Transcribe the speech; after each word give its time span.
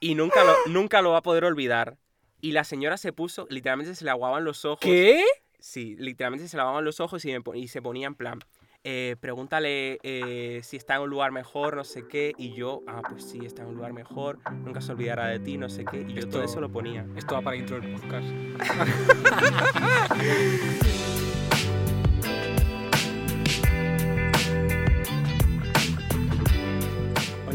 Y 0.00 0.14
nunca 0.14 0.44
lo, 0.44 0.54
nunca 0.66 1.02
lo 1.02 1.10
va 1.10 1.18
a 1.18 1.22
poder 1.22 1.44
olvidar. 1.44 1.98
Y 2.40 2.52
la 2.52 2.64
señora 2.64 2.96
se 2.96 3.12
puso, 3.12 3.46
literalmente 3.50 3.94
se 3.94 4.04
le 4.04 4.10
aguaban 4.10 4.44
los 4.44 4.64
ojos. 4.64 4.80
¿Qué? 4.80 5.24
Sí, 5.58 5.96
literalmente 5.98 6.46
se 6.46 6.56
lavaban 6.56 6.84
los 6.84 7.00
ojos 7.00 7.24
y, 7.24 7.34
y 7.54 7.68
se 7.68 7.82
ponía 7.82 8.06
en 8.06 8.14
plan, 8.14 8.38
eh, 8.84 9.16
pregúntale 9.20 9.98
eh, 10.02 10.60
si 10.62 10.76
está 10.76 10.94
en 10.94 11.02
un 11.02 11.10
lugar 11.10 11.32
mejor, 11.32 11.76
no 11.76 11.82
sé 11.82 12.06
qué, 12.06 12.32
y 12.38 12.54
yo, 12.54 12.82
ah, 12.86 13.02
pues 13.08 13.24
sí, 13.24 13.40
está 13.44 13.62
en 13.62 13.68
un 13.68 13.74
lugar 13.74 13.92
mejor, 13.92 14.38
nunca 14.64 14.80
se 14.80 14.92
olvidará 14.92 15.26
de 15.26 15.40
ti, 15.40 15.58
no 15.58 15.68
sé 15.68 15.84
qué, 15.84 16.06
y 16.08 16.14
yo 16.14 16.28
todo 16.28 16.44
eso 16.44 16.60
lo 16.60 16.70
ponía. 16.70 17.04
Esto 17.16 17.34
va 17.34 17.42
para 17.42 17.56
intro 17.56 17.80
del 17.80 17.92
podcast. 17.92 18.26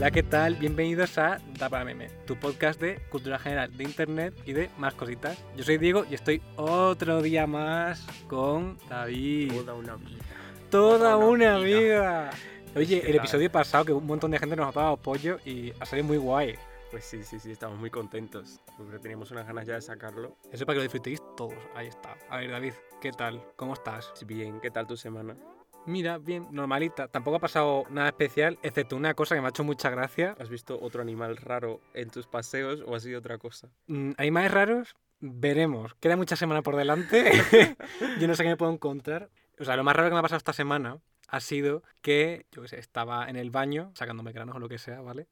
Hola, 0.04 0.11
¿qué 0.11 0.23
tal? 0.23 0.55
Bienvenidos 0.55 1.17
a 1.17 1.39
Da 1.57 1.69
para 1.69 1.86
Meme, 1.86 2.09
tu 2.27 2.36
podcast 2.36 2.77
de 2.81 2.99
cultura 3.09 3.39
general 3.39 3.71
de 3.77 3.86
internet 3.86 4.33
y 4.45 4.51
de 4.51 4.69
más 4.78 4.95
cositas. 4.95 5.41
Yo 5.55 5.64
soy 5.64 5.78
Diego 5.78 6.04
y 6.11 6.14
estoy 6.14 6.41
otro 6.57 7.21
día 7.21 7.47
más 7.47 8.05
con 8.28 8.78
David. 8.89 9.54
Toda 9.54 9.73
una 9.75 9.95
vida. 9.95 10.25
Toda 10.69 11.15
una 11.15 11.57
vida. 11.59 12.31
Oye, 12.75 13.00
¿Qué 13.00 13.11
el 13.11 13.15
episodio 13.15 13.50
pasado 13.50 13.86
que 13.86 13.93
un 13.93 14.05
montón 14.05 14.31
de 14.31 14.39
gente 14.39 14.57
nos 14.57 14.75
ha 14.75 14.78
dado 14.78 14.95
apoyo 14.95 15.37
y 15.45 15.71
ha 15.79 15.86
salido 15.86 16.06
muy 16.06 16.17
guay. 16.17 16.56
Pues 16.92 17.06
sí, 17.06 17.23
sí, 17.23 17.39
sí, 17.39 17.54
estamos 17.54 17.79
muy 17.79 17.89
contentos, 17.89 18.59
porque 18.78 19.00
teníamos 19.00 19.31
unas 19.31 19.47
ganas 19.47 19.65
ya 19.65 19.75
de 19.75 19.81
sacarlo. 19.81 20.36
Eso 20.51 20.65
para 20.65 20.73
que 20.73 20.79
lo 20.79 20.83
disfrutéis 20.83 21.21
todos. 21.37 21.56
Ahí 21.75 21.87
está. 21.87 22.17
A 22.29 22.39
ver, 22.39 22.51
David, 22.51 22.73
¿qué 23.00 23.14
tal? 23.14 23.42
¿Cómo 23.56 23.73
estás? 23.73 24.11
Bien, 24.28 24.59
¿qué 24.59 24.70
tal 24.70 24.86
tu 24.86 24.97
semana? 24.97 25.37
Mira, 25.86 26.18
bien, 26.18 26.47
normalita. 26.51 27.07
Tampoco 27.07 27.37
ha 27.37 27.39
pasado 27.39 27.86
nada 27.89 28.10
especial, 28.10 28.57
excepto 28.64 28.96
una 28.96 29.14
cosa 29.14 29.36
que 29.36 29.42
me 29.42 29.47
ha 29.47 29.50
hecho 29.50 29.64
mucha 29.64 29.89
gracia. 29.89 30.36
¿Has 30.39 30.50
visto 30.50 30.79
otro 30.82 31.01
animal 31.01 31.37
raro 31.37 31.82
en 31.93 32.09
tus 32.09 32.28
paseos 32.28 32.83
o 32.86 32.95
ha 32.95 33.00
sido 33.00 33.19
otra 33.19 33.38
cosa? 33.38 33.69
Mm, 33.88 34.11
¿Hay 34.17 34.31
más 34.31 34.50
raros? 34.50 34.95
Veremos. 35.19 35.94
Queda 35.95 36.16
mucha 36.16 36.36
semana 36.36 36.61
por 36.61 36.76
delante. 36.76 37.31
yo 38.20 38.28
no 38.28 38.36
sé 38.36 38.44
qué 38.44 38.50
me 38.50 38.58
puedo 38.58 38.72
encontrar. 38.72 39.30
O 39.59 39.66
sea, 39.66 39.76
lo 39.76 39.84
más 39.84 39.95
raro 39.95 40.09
que 40.09 40.14
me 40.14 40.20
ha 40.20 40.23
pasado 40.23 40.38
esta 40.38 40.54
semana 40.54 41.00
ha 41.28 41.39
sido 41.39 41.84
que, 42.02 42.45
yo 42.52 42.61
qué 42.61 42.67
sé, 42.67 42.80
estaba 42.80 43.30
en 43.30 43.36
el 43.36 43.52
baño 43.52 43.92
sacándome 43.95 44.31
granos 44.31 44.56
o 44.56 44.59
lo 44.59 44.70
que 44.70 44.78
sea, 44.78 45.02
¿vale? 45.02 45.28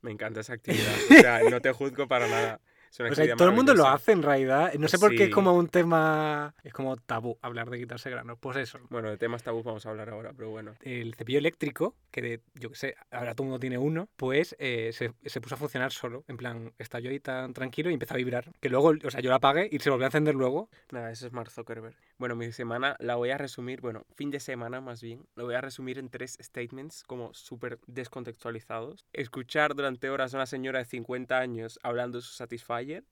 Me 0.00 0.12
encanta 0.12 0.40
esa 0.40 0.52
actividad, 0.52 0.94
o 1.10 1.14
sea, 1.14 1.40
no 1.50 1.60
te 1.60 1.72
juzgo 1.72 2.06
para 2.06 2.28
nada. 2.28 2.60
O 2.90 3.14
sea, 3.14 3.36
todo 3.36 3.48
el 3.48 3.54
mundo 3.54 3.74
lo 3.74 3.86
hace 3.86 4.12
en 4.12 4.22
realidad. 4.22 4.72
No 4.74 4.88
sé 4.88 4.98
por 4.98 5.14
qué 5.14 5.24
es 5.24 5.30
como 5.30 5.52
un 5.54 5.68
tema. 5.68 6.54
Es 6.62 6.72
como 6.72 6.96
tabú 6.96 7.38
hablar 7.42 7.70
de 7.70 7.78
quitarse 7.78 8.10
granos. 8.10 8.38
Pues 8.40 8.56
eso. 8.56 8.78
Bueno, 8.90 9.10
de 9.10 9.16
temas 9.16 9.42
tabú 9.42 9.62
vamos 9.62 9.86
a 9.86 9.90
hablar 9.90 10.10
ahora, 10.10 10.32
pero 10.36 10.50
bueno. 10.50 10.74
El 10.82 11.14
cepillo 11.14 11.38
eléctrico, 11.38 11.94
que 12.10 12.22
de, 12.22 12.40
yo 12.54 12.70
qué 12.70 12.76
sé, 12.76 12.94
ahora 13.10 13.34
todo 13.34 13.44
el 13.44 13.50
mundo 13.50 13.60
tiene 13.60 13.78
uno, 13.78 14.08
pues 14.16 14.56
eh, 14.58 14.90
se, 14.92 15.12
se 15.24 15.40
puso 15.40 15.54
a 15.54 15.58
funcionar 15.58 15.92
solo. 15.92 16.24
En 16.28 16.36
plan, 16.36 16.72
estaba 16.78 17.00
yo 17.00 17.10
ahí 17.10 17.20
tan 17.20 17.52
tranquilo 17.52 17.90
y 17.90 17.94
empezó 17.94 18.14
a 18.14 18.16
vibrar. 18.16 18.52
Que 18.60 18.68
luego, 18.68 18.94
o 19.04 19.10
sea, 19.10 19.20
yo 19.20 19.30
lo 19.30 19.36
apagué 19.36 19.68
y 19.70 19.78
se 19.78 19.90
volvió 19.90 20.06
a 20.06 20.08
encender 20.08 20.34
luego. 20.34 20.68
Nada, 20.90 21.10
eso 21.10 21.26
es 21.26 21.32
Mark 21.32 21.50
Zuckerberg. 21.50 21.96
Bueno, 22.18 22.34
mi 22.34 22.50
semana 22.52 22.96
la 22.98 23.14
voy 23.16 23.30
a 23.30 23.38
resumir, 23.38 23.80
bueno, 23.80 24.04
fin 24.14 24.30
de 24.30 24.40
semana 24.40 24.80
más 24.80 25.02
bien, 25.02 25.26
lo 25.36 25.44
voy 25.44 25.54
a 25.54 25.60
resumir 25.60 25.98
en 25.98 26.08
tres 26.08 26.36
statements 26.40 27.04
como 27.04 27.32
súper 27.34 27.78
descontextualizados. 27.86 29.06
Escuchar 29.12 29.74
durante 29.74 30.10
horas 30.10 30.34
a 30.34 30.38
una 30.38 30.46
señora 30.46 30.80
de 30.80 30.84
50 30.84 31.38
años 31.38 31.78
hablando 31.82 32.18
de 32.18 32.22
su 32.22 32.32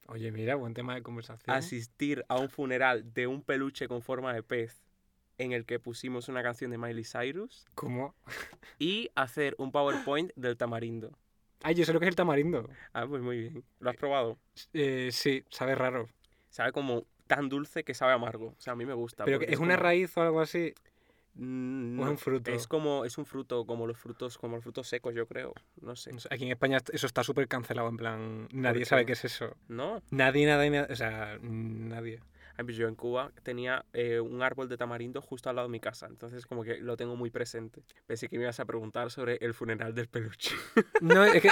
Oye, 0.06 0.31
mira, 0.31 0.55
buen 0.55 0.75
tema 0.75 0.95
de 0.95 1.03
conversación. 1.03 1.56
Asistir 1.56 2.25
a 2.28 2.39
un 2.39 2.48
funeral 2.48 3.12
de 3.12 3.27
un 3.27 3.42
peluche 3.42 3.89
con 3.89 4.00
forma 4.00 4.33
de 4.33 4.42
pez 4.45 4.81
en 5.39 5.53
el 5.53 5.67
que 5.67 5.81
pusimos 5.81 6.28
una 6.28 6.42
canción 6.42 6.70
de 6.70 6.78
Miley 6.78 7.05
Cyrus. 7.05 7.67
¿Cómo? 7.75 8.14
Y 8.78 9.11
hacer 9.17 9.56
un 9.58 9.73
PowerPoint 9.73 10.31
del 10.36 10.56
tamarindo. 10.56 11.11
Ay, 11.62 11.75
yo 11.75 11.84
sé 11.84 11.92
lo 11.92 11.98
que 11.98 12.06
es 12.06 12.11
el 12.11 12.17
tamarindo. 12.17 12.69
Ah, 12.92 13.06
pues 13.08 13.23
muy 13.23 13.39
bien. 13.39 13.64
¿Lo 13.81 13.91
has 13.91 13.97
probado? 13.97 14.39
Eh, 14.73 15.08
sí, 15.11 15.45
sabe 15.50 15.75
raro. 15.75 16.08
Sabe 16.48 16.70
como 16.70 17.05
tan 17.27 17.48
dulce 17.48 17.83
que 17.83 17.95
sabe 17.95 18.12
amargo. 18.12 18.55
O 18.56 18.61
sea, 18.61 18.75
a 18.75 18.77
mí 18.77 18.86
me 18.86 18.95
gusta. 18.95 19.25
Pero 19.25 19.41
que 19.41 19.47
es 19.47 19.58
una 19.58 19.77
raíz 19.77 20.17
o 20.17 20.23
algo 20.23 20.41
así. 20.41 20.75
Mm, 21.36 21.98
¿O 21.98 22.02
es 22.02 22.07
no, 22.07 22.11
un 22.13 22.19
fruto? 22.19 22.51
Es 22.51 22.67
como 22.67 23.05
es 23.05 23.19
un 23.19 23.27
fruto, 23.27 23.64
como 23.67 23.86
los 23.86 23.98
frutos, 23.98 24.39
como 24.39 24.57
los 24.57 24.63
frutos 24.64 24.89
secos, 24.89 25.14
yo 25.14 25.27
creo. 25.27 25.52
No 25.80 25.95
sé. 25.97 26.13
No 26.13 26.19
Aquí 26.30 26.45
en 26.45 26.51
España 26.52 26.79
eso 26.92 27.07
está 27.07 27.23
súper 27.23 27.47
cancelado. 27.48 27.89
En 27.89 27.97
plan, 27.97 28.48
nadie 28.52 28.85
sabe 28.85 29.05
qué 29.07 29.13
es 29.13 29.24
eso. 29.24 29.55
¿No? 29.69 30.02
Nadie, 30.11 30.47
nadie, 30.47 30.70
nadie. 30.70 30.92
O 30.92 30.97
sea, 30.97 31.39
nadie. 31.42 32.20
Pues 32.58 32.74
yo 32.74 32.89
en 32.89 32.95
Cuba 32.95 33.33
tenía 33.42 33.85
eh, 33.92 34.19
un 34.19 34.42
árbol 34.42 34.67
de 34.67 34.79
tamarindo 34.79 35.20
justo 35.20 35.51
al 35.51 35.57
lado 35.57 35.69
de 35.69 35.73
mi 35.73 35.79
casa, 35.79 36.07
entonces 36.07 36.47
como 36.47 36.64
que 36.64 36.79
lo 36.79 36.97
tengo 36.97 37.14
muy 37.14 37.29
presente. 37.29 37.83
Pensé 38.07 38.29
que 38.30 38.39
me 38.39 38.45
ibas 38.45 38.58
a 38.61 38.64
preguntar 38.64 39.11
sobre 39.11 39.36
el 39.42 39.53
funeral 39.53 39.95
del 39.95 40.08
peluche. 40.08 40.55
No, 41.03 41.23
es 41.23 41.42
que, 41.42 41.51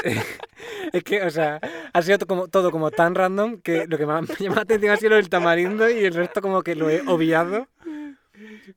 es 0.94 1.04
que, 1.04 1.20
o 1.22 1.28
sea, 1.30 1.60
ha 1.92 2.00
sido 2.00 2.16
to- 2.16 2.26
como, 2.26 2.48
todo 2.48 2.70
como 2.70 2.90
tan 2.90 3.14
random 3.14 3.60
que 3.60 3.86
lo 3.86 3.98
que 3.98 4.06
más 4.06 4.26
me 4.26 4.34
llama 4.36 4.56
la 4.56 4.62
atención 4.62 4.92
ha 4.92 4.96
sido 4.96 5.16
del 5.16 5.28
tamarindo 5.28 5.90
y 5.90 6.06
el 6.06 6.14
resto 6.14 6.40
como 6.40 6.62
que 6.62 6.74
lo 6.74 6.88
he 6.88 7.02
obviado. 7.06 7.68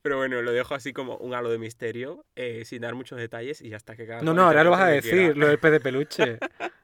Pero 0.02 0.16
bueno, 0.16 0.40
lo 0.42 0.52
dejo 0.52 0.74
así 0.74 0.92
como 0.92 1.16
un 1.16 1.34
halo 1.34 1.50
de 1.50 1.58
misterio, 1.58 2.24
eh, 2.36 2.64
sin 2.64 2.82
dar 2.82 2.94
muchos 2.94 3.18
detalles 3.18 3.60
y 3.60 3.74
hasta 3.74 3.96
que 3.96 4.06
cada 4.06 4.22
No, 4.22 4.34
no, 4.34 4.44
ahora 4.44 4.64
lo 4.64 4.70
vas 4.70 4.82
a 4.82 4.88
decir, 4.88 5.36
lo 5.36 5.48
del 5.48 5.58
pez 5.58 5.72
de 5.72 5.80
peluche. 5.80 6.38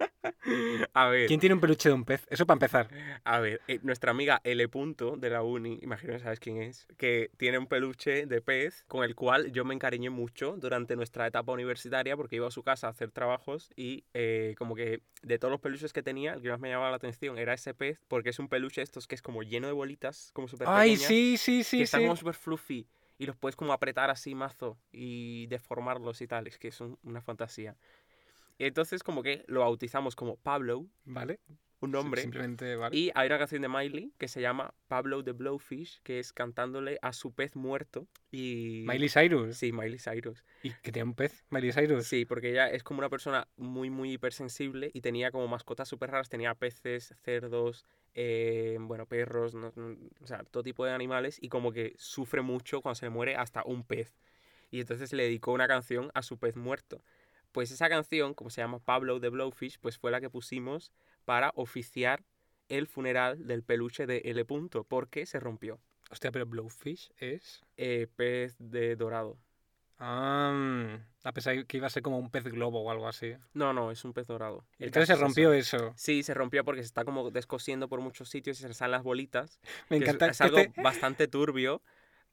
A 0.95 1.09
ver, 1.09 1.27
¿Quién 1.29 1.41
tiene 1.41 1.55
un 1.55 1.61
peluche 1.61 1.89
de 1.89 1.95
un 1.95 2.05
pez? 2.05 2.27
Eso 2.31 2.47
para 2.47 2.57
empezar. 2.57 2.89
a 3.25 3.41
ver, 3.41 3.61
eh, 3.69 3.81
nuestra 3.83 4.11
amiga 4.11 4.41
L. 4.45 4.69
Punto 4.69 5.17
de 5.17 5.31
la 5.31 5.43
uni, 5.43 5.79
imagino 5.83 6.13
que 6.13 6.19
sabes 6.19 6.41
quién 6.41 6.61
es, 6.63 6.87
que 6.99 7.31
tiene 7.37 7.59
un 7.59 7.67
peluche 7.67 8.27
de 8.27 8.41
pez 8.43 8.85
con 8.89 9.05
el 9.05 9.15
cual 9.15 9.53
yo 9.53 9.65
me 9.65 9.75
encariñé 9.75 10.11
mucho 10.11 10.57
durante 10.59 10.97
nuestra 10.97 11.27
etapa 11.27 11.53
universitaria 11.53 12.17
porque 12.17 12.37
iba 12.37 12.47
a 12.49 12.51
su 12.51 12.63
casa 12.63 12.87
a 12.87 12.91
hacer 12.91 13.11
trabajos 13.11 13.71
y 13.77 14.05
eh, 14.15 14.55
como 14.59 14.75
que 14.75 15.01
de 15.23 15.39
todos 15.39 15.51
los 15.53 15.61
peluches 15.61 15.93
que 15.93 16.03
tenía, 16.03 16.35
el 16.35 16.43
que 16.43 16.51
más 16.51 16.61
me 16.61 16.69
llamaba 16.69 16.91
la 16.91 16.97
atención 16.97 17.39
era 17.39 17.55
ese 17.55 17.75
pez 17.75 17.99
porque 18.09 18.31
es 18.31 18.39
un 18.39 18.49
peluche 18.49 18.83
estos 18.83 19.07
que 19.07 19.15
es 19.15 19.23
como 19.23 19.43
lleno 19.43 19.67
de 19.67 19.73
bolitas, 19.73 20.31
como 20.35 20.49
súper 20.49 20.69
Ay, 20.69 20.97
pequeñas, 20.97 21.09
sí, 21.09 21.37
sí, 21.39 21.63
que 21.63 21.65
sí, 21.65 21.83
están 21.83 22.01
sí. 22.01 22.05
como 22.05 22.17
súper 22.17 22.35
fluffy 22.35 22.87
y 23.17 23.27
los 23.27 23.37
puedes 23.37 23.57
como 23.57 23.73
apretar 23.73 24.11
así 24.11 24.35
mazo 24.35 24.77
y 24.93 25.47
deformarlos 25.47 26.21
y 26.21 26.27
tal, 26.27 26.47
es 26.49 26.59
que 26.59 26.69
es 26.69 26.81
un- 26.81 26.99
una 27.05 27.23
fantasía. 27.23 27.77
Y 28.59 28.65
entonces 28.67 29.03
como 29.03 29.23
que 29.23 29.45
lo 29.49 29.61
bautizamos 29.61 30.15
como 30.17 30.37
Pablo, 30.37 30.87
Vale. 31.05 31.41
un 31.81 31.91
nombre. 31.91 32.23
Simplemente, 32.23 32.77
vale. 32.77 32.97
Y 32.97 33.11
hay 33.15 33.27
una 33.27 33.39
canción 33.39 33.61
de 33.63 33.69
Miley 33.69 34.13
que 34.17 34.29
se 34.29 34.41
llama 34.41 34.73
Pablo 34.89 35.23
the 35.25 35.33
Blowfish, 35.33 36.01
que 36.03 36.19
es 36.21 36.33
cantándole 36.33 36.99
a 37.03 37.13
su 37.13 37.33
pez 37.35 37.57
muerto. 37.57 38.07
Y... 38.31 38.85
Miley 38.87 39.09
Cyrus. 39.09 39.57
Sí, 39.57 39.73
Miley 39.73 39.99
Cyrus. 39.99 40.45
¿Y 40.63 40.71
que 40.71 40.93
tiene 40.93 41.09
un 41.09 41.15
pez? 41.15 41.45
Miley 41.51 41.73
Cyrus. 41.73 42.07
Sí, 42.07 42.25
porque 42.25 42.51
ella 42.53 42.69
es 42.71 42.83
como 42.83 43.01
una 43.01 43.11
persona 43.11 43.49
muy, 43.57 43.91
muy 43.91 44.13
hipersensible 44.13 44.91
y 44.95 45.01
tenía 45.03 45.31
como 45.31 45.47
mascotas 45.49 45.89
súper 45.89 46.11
raras. 46.13 46.29
Tenía 46.31 46.55
peces, 46.55 47.13
cerdos, 47.23 47.85
eh, 48.15 48.79
bueno, 48.81 49.07
perros, 49.07 49.55
no- 49.55 49.73
no- 49.77 49.97
o 50.23 50.27
sea, 50.27 50.45
todo 50.45 50.63
tipo 50.63 50.87
de 50.87 50.93
animales 50.93 51.39
y 51.43 51.49
como 51.49 51.73
que 51.73 51.95
sufre 51.99 52.41
mucho 52.41 52.81
cuando 52.81 52.95
se 52.95 53.07
le 53.07 53.11
muere 53.11 53.35
hasta 53.37 53.63
un 53.65 53.83
pez. 53.85 54.17
Y 54.71 54.81
entonces 54.81 55.13
le 55.13 55.25
dedicó 55.25 55.53
una 55.53 55.69
canción 55.69 56.11
a 56.15 56.23
su 56.23 56.39
pez 56.39 56.57
muerto. 56.57 57.03
Pues 57.55 57.71
esa 57.71 57.89
canción, 57.89 58.35
como 58.35 58.51
se 58.51 58.61
llama 58.61 58.81
Pablo 58.81 59.21
the 59.21 59.29
Blowfish, 59.29 59.79
pues 59.79 59.97
fue 59.97 60.11
la 60.11 60.21
que 60.21 60.29
pusimos 60.29 60.91
para 61.25 61.53
oficiar 61.55 62.25
el 62.69 62.89
funeral 62.89 63.47
del 63.47 63.63
peluche 63.63 64.07
de 64.07 64.23
L. 64.25 64.45
Punto, 64.45 64.83
porque 64.83 65.25
se 65.25 65.39
rompió. 65.39 65.79
Hostia, 66.11 66.33
pero 66.33 66.47
Blowfish 66.47 67.13
es. 67.17 67.63
Eh, 67.77 68.09
pez 68.17 68.57
de 68.59 68.97
dorado. 68.97 69.39
Ah, 70.01 70.99
a 71.23 71.33
pesar 71.33 71.55
de 71.55 71.65
que 71.65 71.77
iba 71.77 71.87
a 71.87 71.91
ser 71.91 72.03
como 72.03 72.19
un 72.19 72.29
pez 72.29 72.43
globo 72.43 72.81
o 72.83 72.91
algo 72.91 73.07
así. 73.07 73.37
No, 73.53 73.73
no, 73.73 73.93
es 73.93 74.05
un 74.05 74.13
pez 74.13 74.27
dorado. 74.27 74.67
El 74.81 74.87
Entonces 74.87 75.07
se 75.07 75.15
es 75.15 75.21
rompió 75.21 75.53
eso. 75.53 75.77
eso. 75.77 75.93
Sí, 75.97 76.25
se 76.25 76.35
rompió 76.35 76.65
porque 76.65 76.83
se 76.83 76.87
está 76.87 77.05
como 77.05 77.31
descosiendo 77.31 77.89
por 77.89 78.01
muchos 78.01 78.29
sitios 78.29 78.59
y 78.59 78.63
se 78.63 78.69
le 78.69 78.75
salen 78.75 78.91
las 78.91 79.05
bolitas. 79.05 79.61
Me 79.91 79.99
es- 79.99 80.03
encanta 80.03 80.27
Es, 80.27 80.39
que 80.39 80.45
algo 80.45 80.59
bastante 80.83 81.29
turbio 81.29 81.81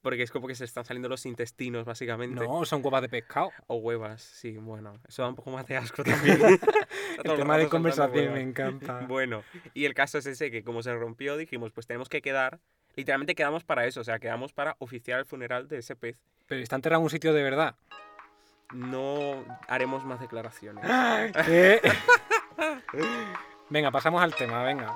porque 0.01 0.23
es 0.23 0.31
como 0.31 0.47
que 0.47 0.55
se 0.55 0.65
están 0.65 0.83
saliendo 0.83 1.09
los 1.09 1.25
intestinos, 1.25 1.85
básicamente. 1.85 2.43
No, 2.43 2.65
son 2.65 2.83
huevas 2.83 3.03
de 3.03 3.09
pescado. 3.09 3.51
O 3.67 3.75
huevas, 3.75 4.21
sí, 4.21 4.57
bueno. 4.57 4.99
Eso 5.07 5.21
da 5.21 5.29
un 5.29 5.35
poco 5.35 5.51
más 5.51 5.65
de 5.67 5.77
asco 5.77 6.03
también. 6.03 6.59
El 7.23 7.35
tema 7.35 7.57
de 7.57 7.67
conversación 7.67 8.33
me 8.33 8.41
encanta. 8.41 9.05
Bueno, 9.07 9.43
y 9.73 9.85
el 9.85 9.93
caso 9.93 10.17
es 10.17 10.25
ese, 10.25 10.51
que 10.51 10.63
como 10.63 10.81
se 10.83 10.93
rompió, 10.93 11.37
dijimos, 11.37 11.71
pues 11.71 11.85
tenemos 11.85 12.09
que 12.09 12.21
quedar. 12.21 12.59
Literalmente 12.95 13.35
quedamos 13.35 13.63
para 13.63 13.85
eso, 13.85 14.01
o 14.01 14.03
sea, 14.03 14.19
quedamos 14.19 14.53
para 14.53 14.75
oficiar 14.79 15.19
el 15.19 15.25
funeral 15.25 15.67
de 15.67 15.79
ese 15.79 15.95
pez. 15.95 16.17
Pero 16.47 16.61
está 16.61 16.75
enterrado 16.75 17.01
en 17.01 17.05
un 17.05 17.09
sitio 17.09 17.33
de 17.33 17.43
verdad. 17.43 17.75
No 18.73 19.43
haremos 19.67 20.05
más 20.05 20.19
declaraciones. 20.19 20.85
¿Qué? 21.45 21.81
venga, 23.69 23.91
pasamos 23.91 24.21
al 24.21 24.33
tema, 24.33 24.63
venga. 24.63 24.93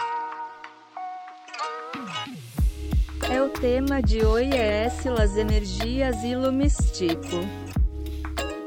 É 3.35 3.41
o 3.41 3.49
tema 3.49 4.01
de 4.01 4.23
OIS, 4.25 5.05
las 5.17 5.35
energias 5.35 6.23
e 6.23 6.35
lo 6.43 6.51
místico. 6.61 7.37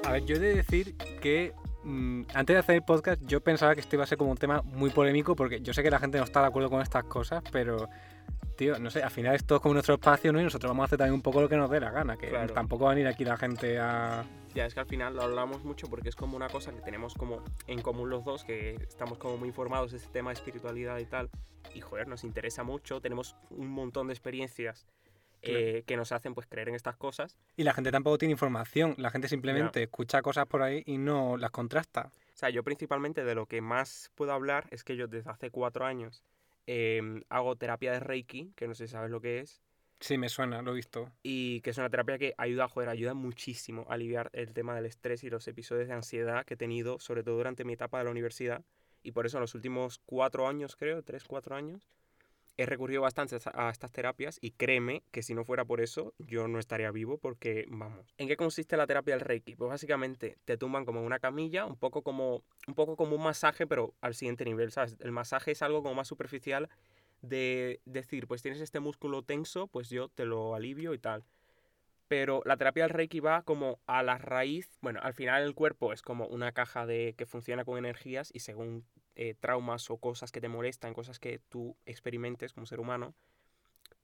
A 0.04 0.12
ver, 0.12 0.24
yo 0.26 0.36
he 0.36 0.38
de 0.38 0.54
decir 0.56 0.94
que 1.22 1.54
mm, 1.84 2.22
antes 2.34 2.54
de 2.54 2.60
hacer 2.60 2.74
el 2.76 2.82
podcast 2.82 3.20
yo 3.26 3.40
pensaba 3.40 3.74
que 3.74 3.80
esto 3.80 3.96
iba 3.96 4.04
a 4.04 4.06
ser 4.06 4.18
como 4.18 4.30
un 4.30 4.36
tema 4.36 4.60
muy 4.62 4.90
polémico 4.90 5.34
porque 5.34 5.60
yo 5.62 5.72
sé 5.72 5.82
que 5.82 5.90
la 5.90 5.98
gente 5.98 6.18
no 6.18 6.24
está 6.24 6.40
de 6.42 6.48
acuerdo 6.48 6.68
con 6.68 6.82
estas 6.82 7.04
cosas, 7.04 7.42
pero, 7.50 7.88
tío, 8.56 8.78
no 8.78 8.90
sé, 8.90 9.02
al 9.02 9.10
final 9.10 9.34
esto 9.34 9.56
es 9.56 9.60
como 9.62 9.72
nuestro 9.72 9.94
espacio, 9.94 10.32
¿no? 10.32 10.40
Y 10.40 10.44
nosotros 10.44 10.68
vamos 10.70 10.82
a 10.82 10.86
hacer 10.86 10.98
también 10.98 11.14
un 11.14 11.22
poco 11.22 11.40
lo 11.40 11.48
que 11.48 11.56
nos 11.56 11.70
dé 11.70 11.80
la 11.80 11.90
gana, 11.90 12.16
que 12.18 12.28
Claro. 12.28 12.52
tampoco 12.52 12.84
va 12.84 12.92
a 12.92 12.94
venir 12.94 13.08
aquí 13.08 13.24
la 13.24 13.36
gente 13.38 13.78
a... 13.78 14.22
Ya, 14.58 14.66
es 14.66 14.74
que 14.74 14.80
al 14.80 14.86
final 14.86 15.14
lo 15.14 15.22
hablamos 15.22 15.62
mucho 15.62 15.86
porque 15.86 16.08
es 16.08 16.16
como 16.16 16.36
una 16.36 16.48
cosa 16.48 16.72
que 16.72 16.80
tenemos 16.80 17.14
como 17.14 17.44
en 17.68 17.80
común 17.80 18.10
los 18.10 18.24
dos, 18.24 18.42
que 18.42 18.74
estamos 18.74 19.16
como 19.16 19.36
muy 19.36 19.46
informados 19.46 19.92
de 19.92 19.98
este 19.98 20.10
tema 20.10 20.30
de 20.30 20.34
espiritualidad 20.34 20.98
y 20.98 21.06
tal. 21.06 21.30
Y 21.74 21.80
joder, 21.80 22.08
nos 22.08 22.24
interesa 22.24 22.64
mucho, 22.64 23.00
tenemos 23.00 23.36
un 23.50 23.68
montón 23.68 24.08
de 24.08 24.14
experiencias 24.14 24.88
eh, 25.42 25.84
que 25.86 25.96
nos 25.96 26.10
hacen 26.10 26.34
pues 26.34 26.48
creer 26.48 26.70
en 26.70 26.74
estas 26.74 26.96
cosas. 26.96 27.38
Y 27.56 27.62
la 27.62 27.72
gente 27.72 27.92
tampoco 27.92 28.18
tiene 28.18 28.32
información, 28.32 28.96
la 28.98 29.10
gente 29.10 29.28
simplemente 29.28 29.84
escucha 29.84 30.22
cosas 30.22 30.46
por 30.46 30.62
ahí 30.62 30.82
y 30.86 30.98
no 30.98 31.36
las 31.36 31.52
contrasta. 31.52 32.10
O 32.34 32.36
sea, 32.36 32.50
yo 32.50 32.64
principalmente 32.64 33.22
de 33.22 33.36
lo 33.36 33.46
que 33.46 33.60
más 33.60 34.10
puedo 34.16 34.32
hablar 34.32 34.66
es 34.72 34.82
que 34.82 34.96
yo 34.96 35.06
desde 35.06 35.30
hace 35.30 35.52
cuatro 35.52 35.84
años 35.84 36.24
em, 36.66 37.22
hago 37.28 37.54
terapia 37.54 37.92
de 37.92 38.00
Reiki, 38.00 38.54
que 38.56 38.66
no 38.66 38.74
sé 38.74 38.88
si 38.88 38.94
sabes 38.94 39.12
lo 39.12 39.20
que 39.20 39.38
es. 39.38 39.62
Sí, 40.00 40.16
me 40.16 40.28
suena, 40.28 40.62
lo 40.62 40.72
he 40.72 40.76
visto. 40.76 41.10
Y 41.22 41.60
que 41.62 41.70
es 41.70 41.78
una 41.78 41.90
terapia 41.90 42.18
que 42.18 42.34
ayuda, 42.38 42.68
joder, 42.68 42.88
ayuda 42.88 43.14
muchísimo 43.14 43.86
a 43.88 43.94
aliviar 43.94 44.30
el 44.32 44.52
tema 44.52 44.74
del 44.74 44.86
estrés 44.86 45.24
y 45.24 45.30
los 45.30 45.46
episodios 45.48 45.88
de 45.88 45.94
ansiedad 45.94 46.44
que 46.44 46.54
he 46.54 46.56
tenido, 46.56 47.00
sobre 47.00 47.24
todo 47.24 47.36
durante 47.36 47.64
mi 47.64 47.72
etapa 47.72 47.98
de 47.98 48.04
la 48.04 48.10
universidad. 48.10 48.64
Y 49.02 49.12
por 49.12 49.26
eso 49.26 49.38
en 49.38 49.42
los 49.42 49.54
últimos 49.54 50.00
cuatro 50.06 50.46
años, 50.46 50.76
creo, 50.76 51.02
tres, 51.02 51.24
cuatro 51.24 51.56
años, 51.56 51.88
he 52.58 52.66
recurrido 52.66 53.02
bastante 53.02 53.38
a 53.54 53.70
estas 53.70 53.92
terapias 53.92 54.38
y 54.40 54.50
créeme 54.50 55.04
que 55.12 55.22
si 55.22 55.32
no 55.32 55.44
fuera 55.44 55.64
por 55.64 55.80
eso 55.80 56.12
yo 56.18 56.48
no 56.48 56.58
estaría 56.58 56.90
vivo 56.90 57.16
porque, 57.16 57.64
vamos. 57.68 58.12
¿En 58.18 58.26
qué 58.26 58.36
consiste 58.36 58.76
la 58.76 58.86
terapia 58.86 59.14
del 59.14 59.20
Reiki? 59.20 59.54
Pues 59.54 59.70
básicamente 59.70 60.38
te 60.44 60.56
tumban 60.56 60.84
como 60.84 61.02
una 61.02 61.20
camilla, 61.20 61.64
un 61.66 61.76
poco 61.76 62.02
como 62.02 62.42
un, 62.66 62.74
poco 62.74 62.96
como 62.96 63.14
un 63.14 63.22
masaje, 63.22 63.66
pero 63.66 63.94
al 64.00 64.14
siguiente 64.14 64.44
nivel, 64.44 64.72
¿sabes? 64.72 64.96
El 65.00 65.12
masaje 65.12 65.52
es 65.52 65.62
algo 65.62 65.82
como 65.82 65.94
más 65.94 66.08
superficial 66.08 66.68
de 67.22 67.80
decir, 67.84 68.26
pues 68.26 68.42
tienes 68.42 68.60
este 68.60 68.80
músculo 68.80 69.22
tenso, 69.22 69.66
pues 69.68 69.90
yo 69.90 70.08
te 70.08 70.24
lo 70.24 70.54
alivio 70.54 70.94
y 70.94 70.98
tal. 70.98 71.24
Pero 72.08 72.40
la 72.46 72.56
terapia 72.56 72.84
del 72.84 72.90
Reiki 72.90 73.20
va 73.20 73.42
como 73.42 73.80
a 73.86 74.02
la 74.02 74.16
raíz, 74.16 74.78
bueno, 74.80 75.00
al 75.02 75.12
final 75.12 75.42
el 75.42 75.54
cuerpo 75.54 75.92
es 75.92 76.00
como 76.00 76.26
una 76.26 76.52
caja 76.52 76.86
de 76.86 77.14
que 77.18 77.26
funciona 77.26 77.64
con 77.64 77.76
energías 77.76 78.30
y 78.32 78.40
según 78.40 78.86
eh, 79.14 79.34
traumas 79.38 79.90
o 79.90 79.98
cosas 79.98 80.32
que 80.32 80.40
te 80.40 80.48
molestan, 80.48 80.94
cosas 80.94 81.18
que 81.18 81.40
tú 81.50 81.76
experimentes 81.84 82.54
como 82.54 82.64
ser 82.64 82.80
humano, 82.80 83.14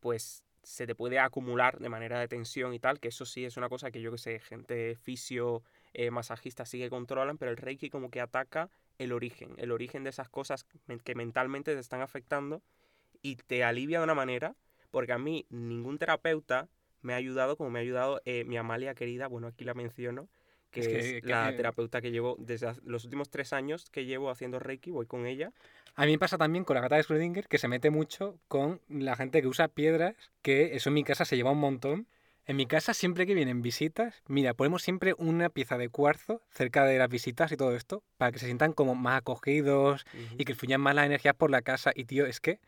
pues 0.01 0.45
se 0.63 0.87
te 0.87 0.95
puede 0.95 1.19
acumular 1.19 1.79
de 1.79 1.89
manera 1.89 2.19
de 2.19 2.29
tensión 2.29 2.75
y 2.75 2.79
tal, 2.79 3.01
que 3.01 3.09
eso 3.09 3.25
sí 3.25 3.45
es 3.45 3.57
una 3.57 3.69
cosa 3.69 3.91
que 3.91 4.01
yo 4.01 4.11
que 4.11 4.19
sé, 4.19 4.39
gente 4.41 4.97
fisio, 4.97 5.63
eh, 5.93 6.11
masajista 6.11 6.67
sí 6.67 6.79
que 6.79 6.91
controlan, 6.91 7.39
pero 7.39 7.51
el 7.51 7.57
Reiki 7.57 7.89
como 7.89 8.11
que 8.11 8.21
ataca 8.21 8.71
el 8.99 9.13
origen, 9.13 9.55
el 9.57 9.73
origen 9.73 10.05
de 10.05 10.11
esas 10.11 10.29
cosas 10.29 10.65
que 11.05 11.15
mentalmente 11.15 11.75
te 11.75 11.81
están 11.81 12.01
afectando 12.01 12.63
y 13.25 13.37
te 13.37 13.65
alivia 13.65 13.99
de 13.99 14.05
una 14.05 14.15
manera, 14.15 14.55
porque 14.91 15.13
a 15.13 15.19
mí 15.19 15.47
ningún 15.49 15.99
terapeuta 15.99 16.69
me 17.01 17.15
ha 17.15 17.17
ayudado 17.17 17.57
como 17.57 17.71
me 17.71 17.79
ha 17.79 17.83
ayudado 17.83 18.21
eh, 18.27 18.45
mi 18.45 18.59
Amalia 18.59 18.95
querida, 18.95 19.29
bueno, 19.29 19.47
aquí 19.49 19.65
la 19.65 19.73
menciono, 19.73 20.29
que 20.71 21.19
es, 21.19 21.25
la 21.25 21.57
terapeuta 21.57 22.03
que 22.03 22.11
llevo 22.11 22.37
desde 22.39 22.75
los 22.85 23.05
últimos 23.05 23.31
tres 23.31 23.53
años 23.53 23.89
que 23.91 24.05
llevo 24.05 24.29
haciendo 24.29 24.59
Reiki, 24.59 24.91
voy 24.91 25.07
con 25.07 25.27
ella. 25.27 25.53
A 25.95 26.05
mí 26.05 26.13
me 26.13 26.19
pasa 26.19 26.37
también 26.37 26.65
con 26.65 26.75
la 26.75 26.83
gata 26.83 26.97
de 26.97 27.03
Schrödinger 27.03 27.47
que 27.47 27.59
se 27.59 27.69
mete 27.69 27.91
mucho 27.91 28.39
con 28.47 28.81
la 28.89 29.17
gente 29.17 29.41
que 29.41 29.49
usa 29.49 29.69
piedras, 29.69 30.15
que 30.43 30.75
eso 30.75 30.91
en 30.91 30.95
mi 30.95 31.05
casa 31.05 31.25
se 31.25 31.37
lleva 31.37 31.53
un 31.53 31.61
montón. 31.61 32.09
En 32.47 32.57
mi 32.57 32.67
casa, 32.67 32.93
siempre 32.93 33.27
que 33.27 33.33
vienen 33.33 33.63
visitas, 33.63 34.23
mira, 34.27 34.53
ponemos 34.53 34.83
siempre 34.83 35.15
una 35.17 35.49
pieza 35.49 35.79
de 35.79 35.89
cuarzo 35.89 36.43
cerca 36.51 36.85
de 36.85 36.99
las 36.99 37.09
visitas 37.09 37.51
y 37.53 37.57
todo 37.57 37.75
esto, 37.75 38.03
para 38.19 38.33
que 38.33 38.39
se 38.39 38.45
sientan 38.45 38.75
como 38.75 38.95
más 38.95 39.19
acogidos 39.19 40.05
y 40.37 40.45
que 40.45 40.55
fluyan 40.55 40.83
más 40.83 40.95
las 40.95 41.07
energías 41.07 41.35
por 41.37 41.51
la 41.51 41.63
casa. 41.63 41.93
Y 41.95 42.05
tío, 42.05 42.27
es 42.27 42.41
que 42.41 42.61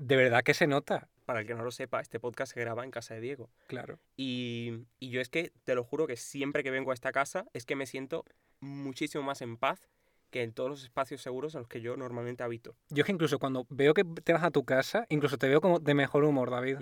de 0.00 0.16
verdad 0.16 0.42
que 0.42 0.54
se 0.54 0.66
nota 0.66 1.08
para 1.26 1.40
el 1.40 1.46
que 1.46 1.54
no 1.54 1.62
lo 1.62 1.70
sepa, 1.70 2.00
este 2.00 2.18
podcast 2.18 2.54
se 2.54 2.60
graba 2.60 2.84
en 2.84 2.90
casa 2.90 3.14
de 3.14 3.20
Diego. 3.20 3.50
Claro. 3.68 4.00
Y, 4.16 4.86
y, 4.98 5.10
yo 5.10 5.20
es 5.20 5.28
que 5.28 5.52
te 5.62 5.76
lo 5.76 5.84
juro 5.84 6.08
que 6.08 6.16
siempre 6.16 6.64
que 6.64 6.72
vengo 6.72 6.90
a 6.90 6.94
esta 6.94 7.12
casa 7.12 7.46
es 7.52 7.66
que 7.66 7.76
me 7.76 7.86
siento 7.86 8.24
muchísimo 8.58 9.22
más 9.22 9.40
en 9.42 9.56
paz 9.56 9.88
que 10.30 10.42
en 10.42 10.52
todos 10.52 10.70
los 10.70 10.82
espacios 10.82 11.22
seguros 11.22 11.54
en 11.54 11.60
los 11.60 11.68
que 11.68 11.80
yo 11.80 11.96
normalmente 11.96 12.42
habito. 12.42 12.74
Yo 12.88 13.02
es 13.02 13.06
que 13.06 13.12
incluso 13.12 13.38
cuando 13.38 13.66
veo 13.68 13.94
que 13.94 14.04
te 14.04 14.32
vas 14.32 14.42
a 14.42 14.50
tu 14.50 14.64
casa, 14.64 15.06
incluso 15.08 15.38
te 15.38 15.48
veo 15.48 15.60
como 15.60 15.78
de 15.78 15.94
mejor 15.94 16.24
humor, 16.24 16.50
David. 16.50 16.78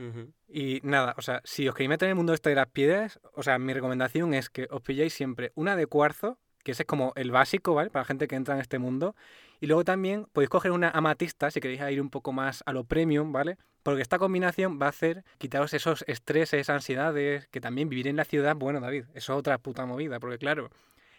Y 0.47 0.81
nada, 0.83 1.15
o 1.19 1.23
sea, 1.23 1.41
si 1.45 1.69
os 1.69 1.75
queréis 1.75 1.91
meter 1.91 2.07
en 2.07 2.11
el 2.11 2.17
mundo 2.17 2.35
este 2.35 2.51
de 2.51 2.57
las 2.57 2.69
piedras, 2.69 3.21
o 3.35 3.43
sea, 3.43 3.59
mi 3.59 3.73
recomendación 3.73 4.35
es 4.35 4.51
que 4.51 4.69
os 4.71 4.83
pilléis 4.83 5.15
siempre 5.15 5.53
una 5.55 5.77
de 5.77 5.87
cuarzo, 5.87 6.39
que 6.69 6.73
ese 6.73 6.83
es 6.83 6.87
como 6.87 7.15
el 7.17 7.31
básico, 7.31 7.73
¿vale? 7.73 7.89
Para 7.89 8.03
la 8.03 8.05
gente 8.05 8.29
que 8.29 8.37
entra 8.37 8.55
en 8.55 8.61
este 8.61 8.79
mundo. 8.79 9.17
Y 9.59 9.69
luego 9.69 9.85
también 9.85 10.27
podéis 10.35 10.51
coger 10.51 10.71
una 10.71 10.91
amatista 10.91 11.51
si 11.51 11.61
queréis 11.61 11.81
ir 11.91 11.99
un 11.99 12.11
poco 12.11 12.31
más 12.35 12.63
a 12.67 12.75
lo 12.75 12.85
premium, 12.85 13.33
¿vale? 13.33 13.57
Porque 13.83 14.03
esta 14.03 14.19
combinación 14.19 14.79
va 14.79 14.85
a 14.85 14.89
hacer 14.91 15.25
quitaros 15.39 15.73
esos 15.73 16.05
estreses, 16.07 16.69
ansiedades, 16.69 17.49
que 17.49 17.63
también 17.63 17.89
vivir 17.89 18.07
en 18.07 18.17
la 18.17 18.27
ciudad, 18.27 18.55
bueno, 18.55 18.81
David, 18.81 19.05
eso 19.15 19.33
es 19.33 19.39
otra 19.39 19.57
puta 19.57 19.87
movida, 19.87 20.21
porque 20.21 20.37
claro, 20.37 20.69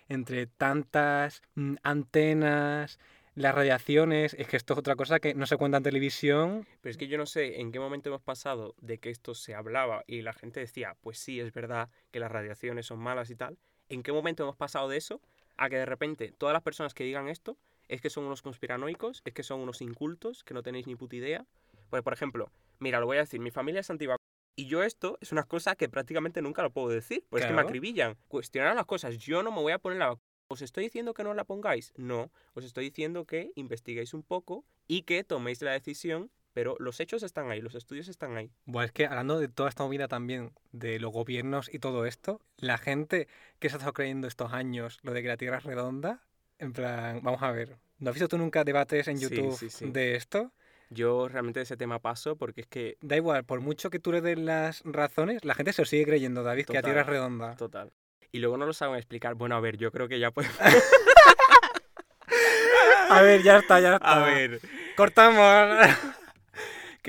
entre 0.07 0.45
tantas 0.45 1.41
mm, 1.55 1.77
antenas, 1.81 2.99
las 3.33 3.55
radiaciones, 3.55 4.35
es 4.35 4.47
que 4.47 4.57
esto 4.57 4.73
es 4.73 4.79
otra 4.79 4.95
cosa 4.95 5.19
que 5.19 5.33
no 5.33 5.47
se 5.47 5.57
cuenta 5.57 5.77
en 5.77 5.83
televisión. 5.83 6.67
Pero 6.81 6.91
es 6.91 6.97
que 6.97 7.07
yo 7.07 7.17
no 7.17 7.25
sé 7.25 7.59
en 7.59 7.71
qué 7.71 7.79
momento 7.79 8.09
hemos 8.09 8.21
pasado 8.21 8.75
de 8.81 8.99
que 8.99 9.09
esto 9.09 9.33
se 9.33 9.55
hablaba 9.55 10.03
y 10.05 10.21
la 10.21 10.33
gente 10.33 10.59
decía, 10.59 10.95
pues 11.01 11.17
sí, 11.17 11.39
es 11.39 11.51
verdad 11.51 11.89
que 12.11 12.19
las 12.19 12.31
radiaciones 12.31 12.85
son 12.85 12.99
malas 12.99 13.31
y 13.31 13.35
tal. 13.35 13.57
¿En 13.87 14.03
qué 14.03 14.11
momento 14.11 14.43
hemos 14.43 14.55
pasado 14.55 14.87
de 14.87 14.97
eso 14.97 15.19
a 15.59 15.69
que 15.69 15.75
de 15.75 15.85
repente 15.85 16.31
todas 16.31 16.53
las 16.53 16.63
personas 16.63 16.94
que 16.94 17.03
digan 17.03 17.27
esto 17.27 17.57
es 17.89 18.01
que 18.01 18.09
son 18.09 18.23
unos 18.23 18.41
conspiranoicos, 18.41 19.21
es 19.25 19.33
que 19.33 19.44
son 19.44 19.59
unos 19.59 19.81
incultos, 19.81 20.44
que 20.44 20.53
no 20.53 20.63
tenéis 20.63 20.88
ni 20.88 20.95
puta 20.95 21.17
idea. 21.17 21.45
Pues, 21.89 22.01
por 22.01 22.13
ejemplo, 22.13 22.51
mira, 22.79 23.00
lo 23.00 23.06
voy 23.06 23.17
a 23.17 23.21
decir, 23.21 23.39
mi 23.39 23.51
familia 23.51 23.81
es 23.81 23.89
antivacuna. 23.89 24.23
Y 24.56 24.67
yo 24.67 24.83
esto 24.83 25.17
es 25.21 25.31
una 25.31 25.44
cosa 25.44 25.75
que 25.75 25.89
prácticamente 25.89 26.41
nunca 26.41 26.61
lo 26.61 26.71
puedo 26.71 26.89
decir, 26.89 27.25
porque 27.29 27.45
es 27.45 27.47
que 27.47 27.56
me 27.56 27.61
acribillan. 27.61 28.17
Cuestionar 28.27 28.75
las 28.75 28.85
cosas, 28.85 29.17
yo 29.17 29.44
no 29.44 29.51
me 29.51 29.61
voy 29.61 29.73
a 29.73 29.79
poner 29.79 30.00
la 30.00 30.07
vacuna. 30.07 30.23
¿Os 30.51 30.61
estoy 30.61 30.85
diciendo 30.85 31.13
que 31.13 31.23
no 31.23 31.33
la 31.33 31.44
pongáis? 31.44 31.94
No, 31.95 32.31
os 32.53 32.63
estoy 32.63 32.85
diciendo 32.85 33.25
que 33.25 33.51
investiguéis 33.56 34.13
un 34.13 34.23
poco 34.23 34.65
y 34.88 35.03
que 35.03 35.23
toméis 35.23 35.61
la 35.61 35.71
decisión, 35.71 36.31
pero 36.59 36.75
los 36.77 37.00
hechos 37.00 37.23
están 37.23 37.50
ahí, 37.50 37.61
los 37.61 37.73
estudios 37.73 38.09
están 38.09 38.35
ahí. 38.35 38.51
Bueno, 38.65 38.85
es 38.85 38.91
que 38.91 39.06
hablando 39.06 39.39
de 39.39 39.47
toda 39.47 39.69
esta 39.69 39.85
movida 39.85 40.09
también, 40.09 40.51
de 40.73 41.00
los 41.00 41.09
gobiernos 41.09 41.73
y 41.73 41.79
todo 41.79 42.06
esto, 42.06 42.41
la 42.57 42.77
gente 42.77 43.29
que 43.59 43.69
se 43.69 43.75
ha 43.75 43.77
estado 43.77 43.94
creyendo 43.94 44.27
estos 44.27 44.51
años 44.51 45.00
lo 45.03 45.13
de 45.13 45.21
que 45.21 45.29
la 45.29 45.38
Tierra 45.38 45.59
es 45.59 45.63
redonda, 45.63 46.19
en 46.57 46.73
plan, 46.73 47.21
vamos 47.23 47.41
a 47.44 47.51
ver, 47.51 47.77
¿no 48.00 48.09
has 48.09 48.13
visto 48.13 48.27
tú 48.27 48.38
nunca 48.38 48.65
debates 48.65 49.07
en 49.07 49.21
YouTube 49.21 49.57
de 49.94 50.17
esto? 50.17 50.51
Yo 50.89 51.29
realmente 51.29 51.61
de 51.61 51.63
ese 51.63 51.77
tema 51.77 52.00
paso 52.00 52.35
porque 52.35 52.59
es 52.59 52.67
que... 52.67 52.97
Da 53.00 53.15
igual, 53.15 53.45
por 53.45 53.61
mucho 53.61 53.89
que 53.89 54.00
tú 54.00 54.11
le 54.11 54.19
des 54.19 54.38
las 54.38 54.81
razones, 54.83 55.45
la 55.45 55.56
gente 55.56 55.71
se 55.71 55.83
lo 55.83 55.85
sigue 55.85 56.03
creyendo, 56.03 56.44
David, 56.44 56.65
que 56.65 56.73
la 56.73 56.81
Tierra 56.81 57.01
es 57.01 57.07
redonda. 57.07 57.56
Total. 57.56 57.94
Y 58.33 58.39
luego 58.39 58.57
no 58.57 58.65
lo 58.65 58.73
saben 58.73 58.97
explicar. 58.97 59.35
Bueno, 59.35 59.56
a 59.56 59.61
ver, 59.61 59.77
yo 59.77 59.94
creo 59.94 60.09
que 60.09 60.19
ya 60.19 60.31
podemos... 60.31 60.57
a 63.09 63.21
ver, 63.21 63.44
ya 63.44 63.59
está, 63.59 63.79
ya 63.79 63.94
está. 63.95 64.11
A 64.11 64.25
ver. 64.25 64.59
Cortamos. 64.97 65.88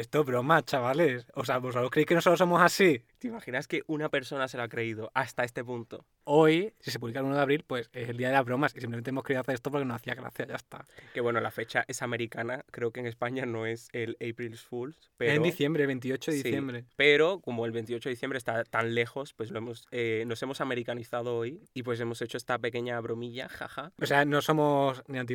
que 0.01 0.03
esto 0.03 0.21
es 0.21 0.27
broma, 0.27 0.65
chavales. 0.65 1.27
O 1.35 1.45
sea, 1.45 1.59
¿vosotros 1.59 1.91
creéis 1.91 2.07
que 2.07 2.15
nosotros 2.15 2.39
somos 2.39 2.63
así? 2.63 3.03
¿Te 3.19 3.29
imaginas 3.29 3.69
que 3.69 3.83
una 3.87 4.09
persona 4.09 4.49
se 4.49 4.57
lo 4.57 4.63
ha 4.63 4.69
creído 4.69 5.11
hasta 5.13 5.45
este 5.45 5.63
punto? 5.63 6.07
Hoy, 6.25 6.73
si 6.81 6.91
se 6.91 6.99
publica 6.99 7.19
el 7.19 7.27
1 7.27 7.35
de 7.35 7.43
abril, 7.43 7.65
pues 7.67 7.91
es 7.93 8.09
el 8.09 8.17
día 8.17 8.29
de 8.29 8.35
las 8.35 8.47
bromas 8.47 8.73
y 8.75 8.81
simplemente 8.81 9.11
hemos 9.11 9.25
querido 9.25 9.43
hacer 9.43 9.57
esto 9.57 9.71
porque 9.71 9.85
nos 9.85 9.97
hacía 9.97 10.15
gracia, 10.15 10.47
ya 10.47 10.55
está. 10.55 10.87
Que 11.13 11.21
bueno, 11.21 11.41
la 11.41 11.51
fecha 11.51 11.85
es 11.87 12.01
americana, 12.01 12.65
creo 12.71 12.93
que 12.93 13.01
en 13.01 13.07
España 13.07 13.45
no 13.45 13.67
es 13.67 13.91
el 13.93 14.17
April's 14.21 14.63
Fools, 14.63 15.11
pero... 15.19 15.33
Es 15.33 15.37
en 15.37 15.43
diciembre, 15.43 15.87
28 15.87 16.31
de 16.31 16.37
diciembre. 16.39 16.85
pero 16.97 17.41
como 17.41 17.67
el 17.67 17.73
28 17.73 18.09
de 18.09 18.15
diciembre 18.15 18.39
está 18.39 18.65
tan 18.65 18.95
lejos, 18.95 19.35
pues 19.35 19.51
lo 19.51 19.59
hemos, 19.59 19.87
eh, 19.91 20.25
nos 20.27 20.43
hemos 20.43 20.63
americanizado 20.63 21.37
hoy 21.37 21.63
y 21.75 21.83
pues 21.83 22.01
hemos 22.01 22.23
hecho 22.23 22.39
esta 22.39 22.59
pequeña 22.59 22.99
bromilla, 23.01 23.51
jaja. 23.51 23.93
O 24.01 24.07
sea, 24.07 24.25
no 24.25 24.41
somos 24.41 25.03
ni 25.09 25.19
anti 25.19 25.35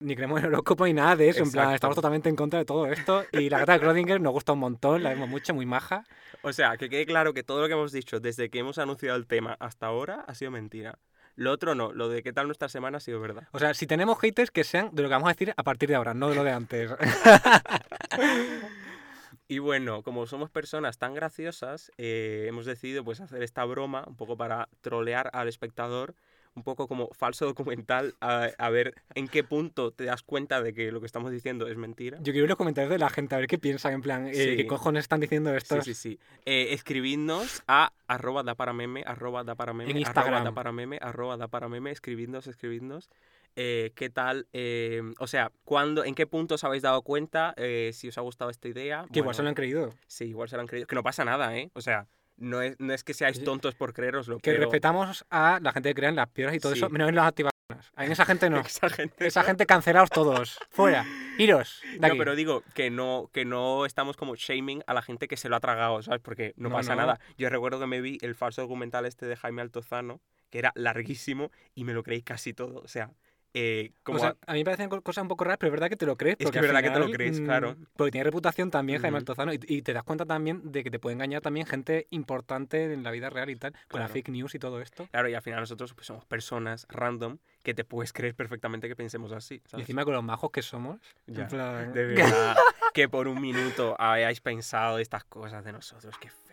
ni 0.00 0.14
creemos 0.14 0.40
en 0.40 0.46
horóscopo 0.46 0.86
ni 0.86 0.92
nada 0.92 1.16
de 1.16 1.28
eso. 1.28 1.42
En 1.42 1.50
plan, 1.50 1.74
estamos 1.74 1.96
totalmente 1.96 2.28
en 2.28 2.36
contra 2.36 2.58
de 2.58 2.64
todo 2.64 2.86
esto. 2.86 3.24
Y 3.32 3.50
la 3.50 3.60
gata 3.60 3.78
de 3.78 3.84
Schrödinger 3.84 4.20
nos 4.20 4.32
gusta 4.32 4.52
un 4.52 4.60
montón, 4.60 5.02
la 5.02 5.10
vemos 5.10 5.28
mucho, 5.28 5.54
muy 5.54 5.66
maja. 5.66 6.04
O 6.42 6.52
sea, 6.52 6.76
que 6.76 6.88
quede 6.88 7.06
claro 7.06 7.34
que 7.34 7.42
todo 7.42 7.60
lo 7.60 7.66
que 7.66 7.74
hemos 7.74 7.92
dicho 7.92 8.20
desde 8.20 8.50
que 8.50 8.60
hemos 8.60 8.78
anunciado 8.78 9.16
el 9.16 9.26
tema 9.26 9.56
hasta 9.58 9.86
ahora 9.86 10.24
ha 10.26 10.34
sido 10.34 10.50
mentira. 10.50 10.98
Lo 11.34 11.52
otro 11.52 11.74
no, 11.74 11.92
lo 11.92 12.08
de 12.08 12.22
qué 12.22 12.32
tal 12.32 12.46
nuestra 12.46 12.68
semana 12.68 12.98
ha 12.98 13.00
sido 13.00 13.20
verdad. 13.20 13.44
O 13.52 13.60
sea, 13.60 13.72
si 13.74 13.86
tenemos 13.86 14.18
haters, 14.18 14.50
que 14.50 14.64
sean 14.64 14.90
de 14.92 15.02
lo 15.02 15.08
que 15.08 15.14
vamos 15.14 15.28
a 15.28 15.32
decir 15.32 15.54
a 15.56 15.62
partir 15.62 15.88
de 15.88 15.94
ahora, 15.94 16.12
no 16.12 16.28
de 16.28 16.34
lo 16.34 16.42
de 16.42 16.50
antes. 16.50 16.90
y 19.48 19.60
bueno, 19.60 20.02
como 20.02 20.26
somos 20.26 20.50
personas 20.50 20.98
tan 20.98 21.14
graciosas, 21.14 21.92
eh, 21.96 22.46
hemos 22.48 22.66
decidido 22.66 23.04
pues 23.04 23.20
hacer 23.20 23.44
esta 23.44 23.64
broma 23.64 24.04
un 24.08 24.16
poco 24.16 24.36
para 24.36 24.68
trolear 24.80 25.30
al 25.32 25.46
espectador 25.46 26.16
un 26.58 26.64
poco 26.64 26.86
como 26.88 27.08
falso 27.12 27.46
documental 27.46 28.14
a, 28.20 28.70
ver 28.70 28.94
en 29.14 29.28
qué 29.28 29.44
punto 29.44 29.92
te 29.92 30.04
das 30.04 30.22
cuenta 30.22 30.60
de 30.60 30.74
que 30.74 30.92
lo 30.92 31.00
que 31.00 31.06
estamos 31.06 31.30
diciendo 31.30 31.68
es 31.68 31.76
mentira. 31.76 32.18
Yo 32.20 32.32
quiero 32.32 32.46
los 32.46 32.56
comentarios 32.56 32.90
de 32.90 32.98
la 32.98 33.08
gente, 33.08 33.34
a 33.34 33.38
ver 33.38 33.46
qué 33.46 33.58
piensan, 33.58 33.94
en 33.94 34.02
plan, 34.02 34.26
eh, 34.26 34.56
¿qué 34.56 34.66
cojones 34.66 35.04
están 35.04 35.20
diciendo 35.20 35.54
esto? 35.54 35.80
Sí, 35.82 35.94
sí, 35.94 36.10
sí. 36.10 36.20
Eh, 36.44 36.72
escribidnos 36.72 37.62
a 37.68 37.92
arroba 38.08 38.42
da 38.42 38.54
para 38.54 38.72
meme, 38.72 39.04
arroba 39.06 39.44
da 39.44 39.54
para 39.54 39.72
meme, 39.72 40.02
arroba 40.04 40.42
da 40.42 40.52
para 40.52 40.72
meme, 40.72 40.98
arroba 41.00 41.36
da 41.36 41.48
para 41.48 41.68
meme, 41.68 41.90
escribidnos, 41.90 42.46
escribidnos. 42.46 43.08
Eh, 43.56 43.92
qué 43.96 44.10
tal, 44.10 44.46
eh, 44.52 45.02
o 45.18 45.26
sea, 45.26 45.50
¿cuándo, 45.64 46.04
en 46.04 46.14
qué 46.14 46.26
punto 46.26 46.56
os 46.56 46.64
habéis 46.64 46.82
dado 46.82 47.02
cuenta, 47.02 47.54
si 47.92 48.08
os 48.08 48.18
ha 48.18 48.20
gustado 48.20 48.50
esta 48.50 48.68
idea. 48.68 49.06
Que 49.12 49.20
igual 49.20 49.34
se 49.34 49.42
lo 49.42 49.48
han 49.48 49.54
creído. 49.54 49.90
Sí, 50.06 50.26
igual 50.26 50.48
se 50.48 50.56
lo 50.56 50.62
han 50.62 50.68
creído. 50.68 50.86
Que 50.86 50.94
no 50.94 51.02
pasa 51.02 51.24
nada, 51.24 51.56
¿eh? 51.56 51.70
O 51.74 51.80
sea, 51.80 52.06
no 52.38 52.62
es, 52.62 52.76
no 52.78 52.92
es 52.94 53.04
que 53.04 53.14
seáis 53.14 53.42
tontos 53.44 53.74
por 53.74 53.92
creeroslo, 53.92 54.38
Que 54.38 54.52
pero 54.52 54.62
respetamos 54.64 55.24
a 55.30 55.58
la 55.62 55.72
gente 55.72 55.90
que 55.90 55.94
crea 55.94 56.08
en 56.08 56.16
las 56.16 56.28
piedras 56.28 56.54
y 56.56 56.60
todo 56.60 56.72
Sí. 56.72 56.78
eso, 56.78 56.88
menos 56.88 57.08
en 57.08 57.14
las 57.16 57.26
activaciones. 57.28 57.54
En 57.98 58.10
esa 58.12 58.24
gente 58.24 58.48
no. 58.48 58.60
esa 58.66 58.88
gente... 58.88 59.26
Esa 59.26 59.42
gente 59.42 59.66
cancelados 59.66 60.08
todos. 60.10 60.58
Fuera. 60.70 61.04
Iros. 61.36 61.82
De 61.98 62.08
No, 62.08 62.16
pero 62.16 62.34
digo 62.34 62.62
que 62.74 62.90
no, 62.90 63.28
que 63.32 63.44
no 63.44 63.84
estamos 63.84 64.16
como 64.16 64.34
shaming 64.36 64.82
a 64.86 64.94
la 64.94 65.02
gente 65.02 65.28
que 65.28 65.36
se 65.36 65.48
lo 65.48 65.56
ha 65.56 65.60
tragado, 65.60 66.00
¿sabes? 66.02 66.20
Porque 66.22 66.54
no, 66.56 66.70
No, 66.70 66.76
pasa 66.76 66.94
no. 66.94 67.02
nada. 67.02 67.20
Yo 67.36 67.48
recuerdo 67.50 67.78
que 67.78 67.86
me 67.86 68.00
vi 68.00 68.18
el 68.22 68.34
falso 68.34 68.62
documental 68.62 69.04
este 69.04 69.26
de 69.26 69.36
Jaime 69.36 69.60
Altozano, 69.62 70.20
que 70.50 70.58
era 70.60 70.72
larguísimo 70.74 71.50
y 71.74 71.84
me 71.84 71.92
lo 71.92 72.02
creí 72.02 72.22
casi 72.22 72.54
todo. 72.54 72.80
O 72.80 72.88
sea, 72.88 73.10
eh, 73.54 73.92
como 74.02 74.18
O 74.18 74.20
sea, 74.20 74.36
a- 74.46 74.50
a 74.50 74.52
mí 74.52 74.60
me 74.60 74.64
parecen 74.64 74.88
co- 74.88 75.00
cosas 75.02 75.22
un 75.22 75.28
poco 75.28 75.44
raras, 75.44 75.58
pero 75.58 75.68
es 75.68 75.72
verdad 75.72 75.88
que 75.88 75.96
te 75.96 76.06
lo 76.06 76.16
crees. 76.16 76.36
que 76.36 76.44
porque 76.44 76.58
es 76.58 76.64
al 76.64 76.72
verdad 76.72 76.82
que 76.82 76.90
te 76.90 76.98
lo 77.04 77.10
crees, 77.10 77.40
mm, 77.40 77.44
claro. 77.44 77.76
Porque 77.96 78.10
tiene 78.12 78.24
reputación 78.24 78.70
también 78.70 79.00
Jaime 79.00 79.16
Ujú. 79.16 79.22
Altozano. 79.22 79.52
Y, 79.52 79.60
y 79.66 79.82
te 79.82 79.92
das 79.92 80.02
cuenta 80.04 80.26
también 80.26 80.70
de 80.70 80.84
que 80.84 80.90
te 80.90 80.98
puede 80.98 81.14
engañar 81.14 81.40
también 81.42 81.66
gente 81.66 82.06
importante 82.10 82.92
en 82.92 83.02
la 83.02 83.10
vida 83.10 83.30
real 83.30 83.50
y 83.50 83.56
tal, 83.56 83.72
con 83.88 84.00
la 84.00 84.06
Claro. 84.06 84.12
fake 84.12 84.28
news 84.30 84.54
y 84.54 84.58
todo 84.58 84.80
esto. 84.80 85.06
Claro, 85.10 85.28
y 85.28 85.34
al 85.34 85.42
final 85.42 85.60
nosotros 85.60 85.94
pues, 85.94 86.06
somos 86.06 86.24
personas 86.26 86.86
random 86.90 87.38
que 87.62 87.74
te 87.74 87.84
puedes 87.84 88.12
creer 88.12 88.34
perfectamente 88.34 88.88
que 88.88 88.96
pensemos 88.96 89.32
así. 89.32 89.62
Y 89.76 89.80
encima 89.80 90.04
con 90.04 90.14
los 90.14 90.22
majos 90.24 90.50
que 90.50 90.62
somos. 90.62 90.98
en 91.26 91.34
Ya, 91.34 91.46
plan- 91.48 91.92
De 91.92 92.04
verdad, 92.52 92.56
que 92.94 93.08
por 93.08 93.28
un 93.28 93.40
minuto 93.40 93.96
hayáis 93.98 94.40
pensado 94.40 94.98
estas 94.98 95.24
cosas 95.24 95.64
de 95.64 95.72
nosotros, 95.72 96.14
qué 96.20 96.28
feo. 96.28 96.47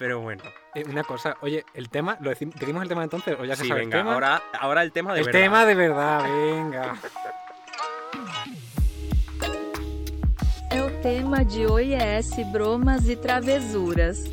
Pero 0.00 0.18
bueno, 0.20 0.42
Eh, 0.74 0.82
una 0.88 1.04
cosa, 1.04 1.36
oye, 1.42 1.62
el 1.74 1.90
tema, 1.90 2.16
¿lo 2.22 2.30
decim- 2.32 2.54
decimos 2.54 2.82
el 2.82 2.88
tema 2.88 3.04
entonces? 3.04 3.36
¿O 3.38 3.44
ya 3.44 3.54
se 3.54 3.64
sí, 3.64 3.68
sabe 3.68 3.80
venga, 3.82 3.98
el 3.98 4.02
tema? 4.04 4.14
ahora, 4.14 4.42
ahora 4.58 4.82
el 4.82 4.92
tema 4.92 5.12
de 5.12 5.20
el 5.20 5.26
verdad. 5.26 5.40
tema 5.40 5.66
de 5.66 5.74
verdad, 5.74 6.22
venga. 6.24 6.96
O 10.82 10.86
tema 11.02 11.44
de 11.44 11.66
OIS 11.66 12.30
Bromas 12.52 13.06
e 13.08 13.16
Travesuras. 13.16 14.24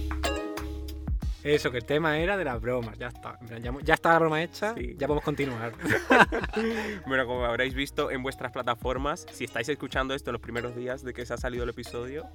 Eso, 1.43 1.71
que 1.71 1.77
el 1.79 1.85
tema 1.85 2.17
era 2.19 2.37
de 2.37 2.43
las 2.45 2.61
bromas, 2.61 2.97
ya 2.97 3.07
está. 3.07 3.37
Ya, 3.61 3.73
ya 3.83 3.93
está 3.93 4.13
la 4.13 4.19
broma 4.19 4.41
hecha, 4.43 4.73
Sí. 4.75 4.95
ya 4.97 5.07
podemos 5.07 5.23
continuar. 5.25 5.71
Bueno, 7.07 7.25
como 7.25 7.43
habréis 7.45 7.73
visto 7.73 8.11
en 8.11 8.21
vuestras 8.23 8.51
plataformas, 8.51 9.25
si 9.31 9.45
estáis 9.45 9.67
escuchando 9.69 10.13
esto 10.13 10.29
en 10.29 10.33
los 10.33 10.41
primeros 10.41 10.75
días 10.75 11.03
de 11.03 11.13
que 11.13 11.25
se 11.25 11.33
ha 11.33 11.37
salido 11.37 11.63
el 11.63 11.69
episodio, 11.71 12.25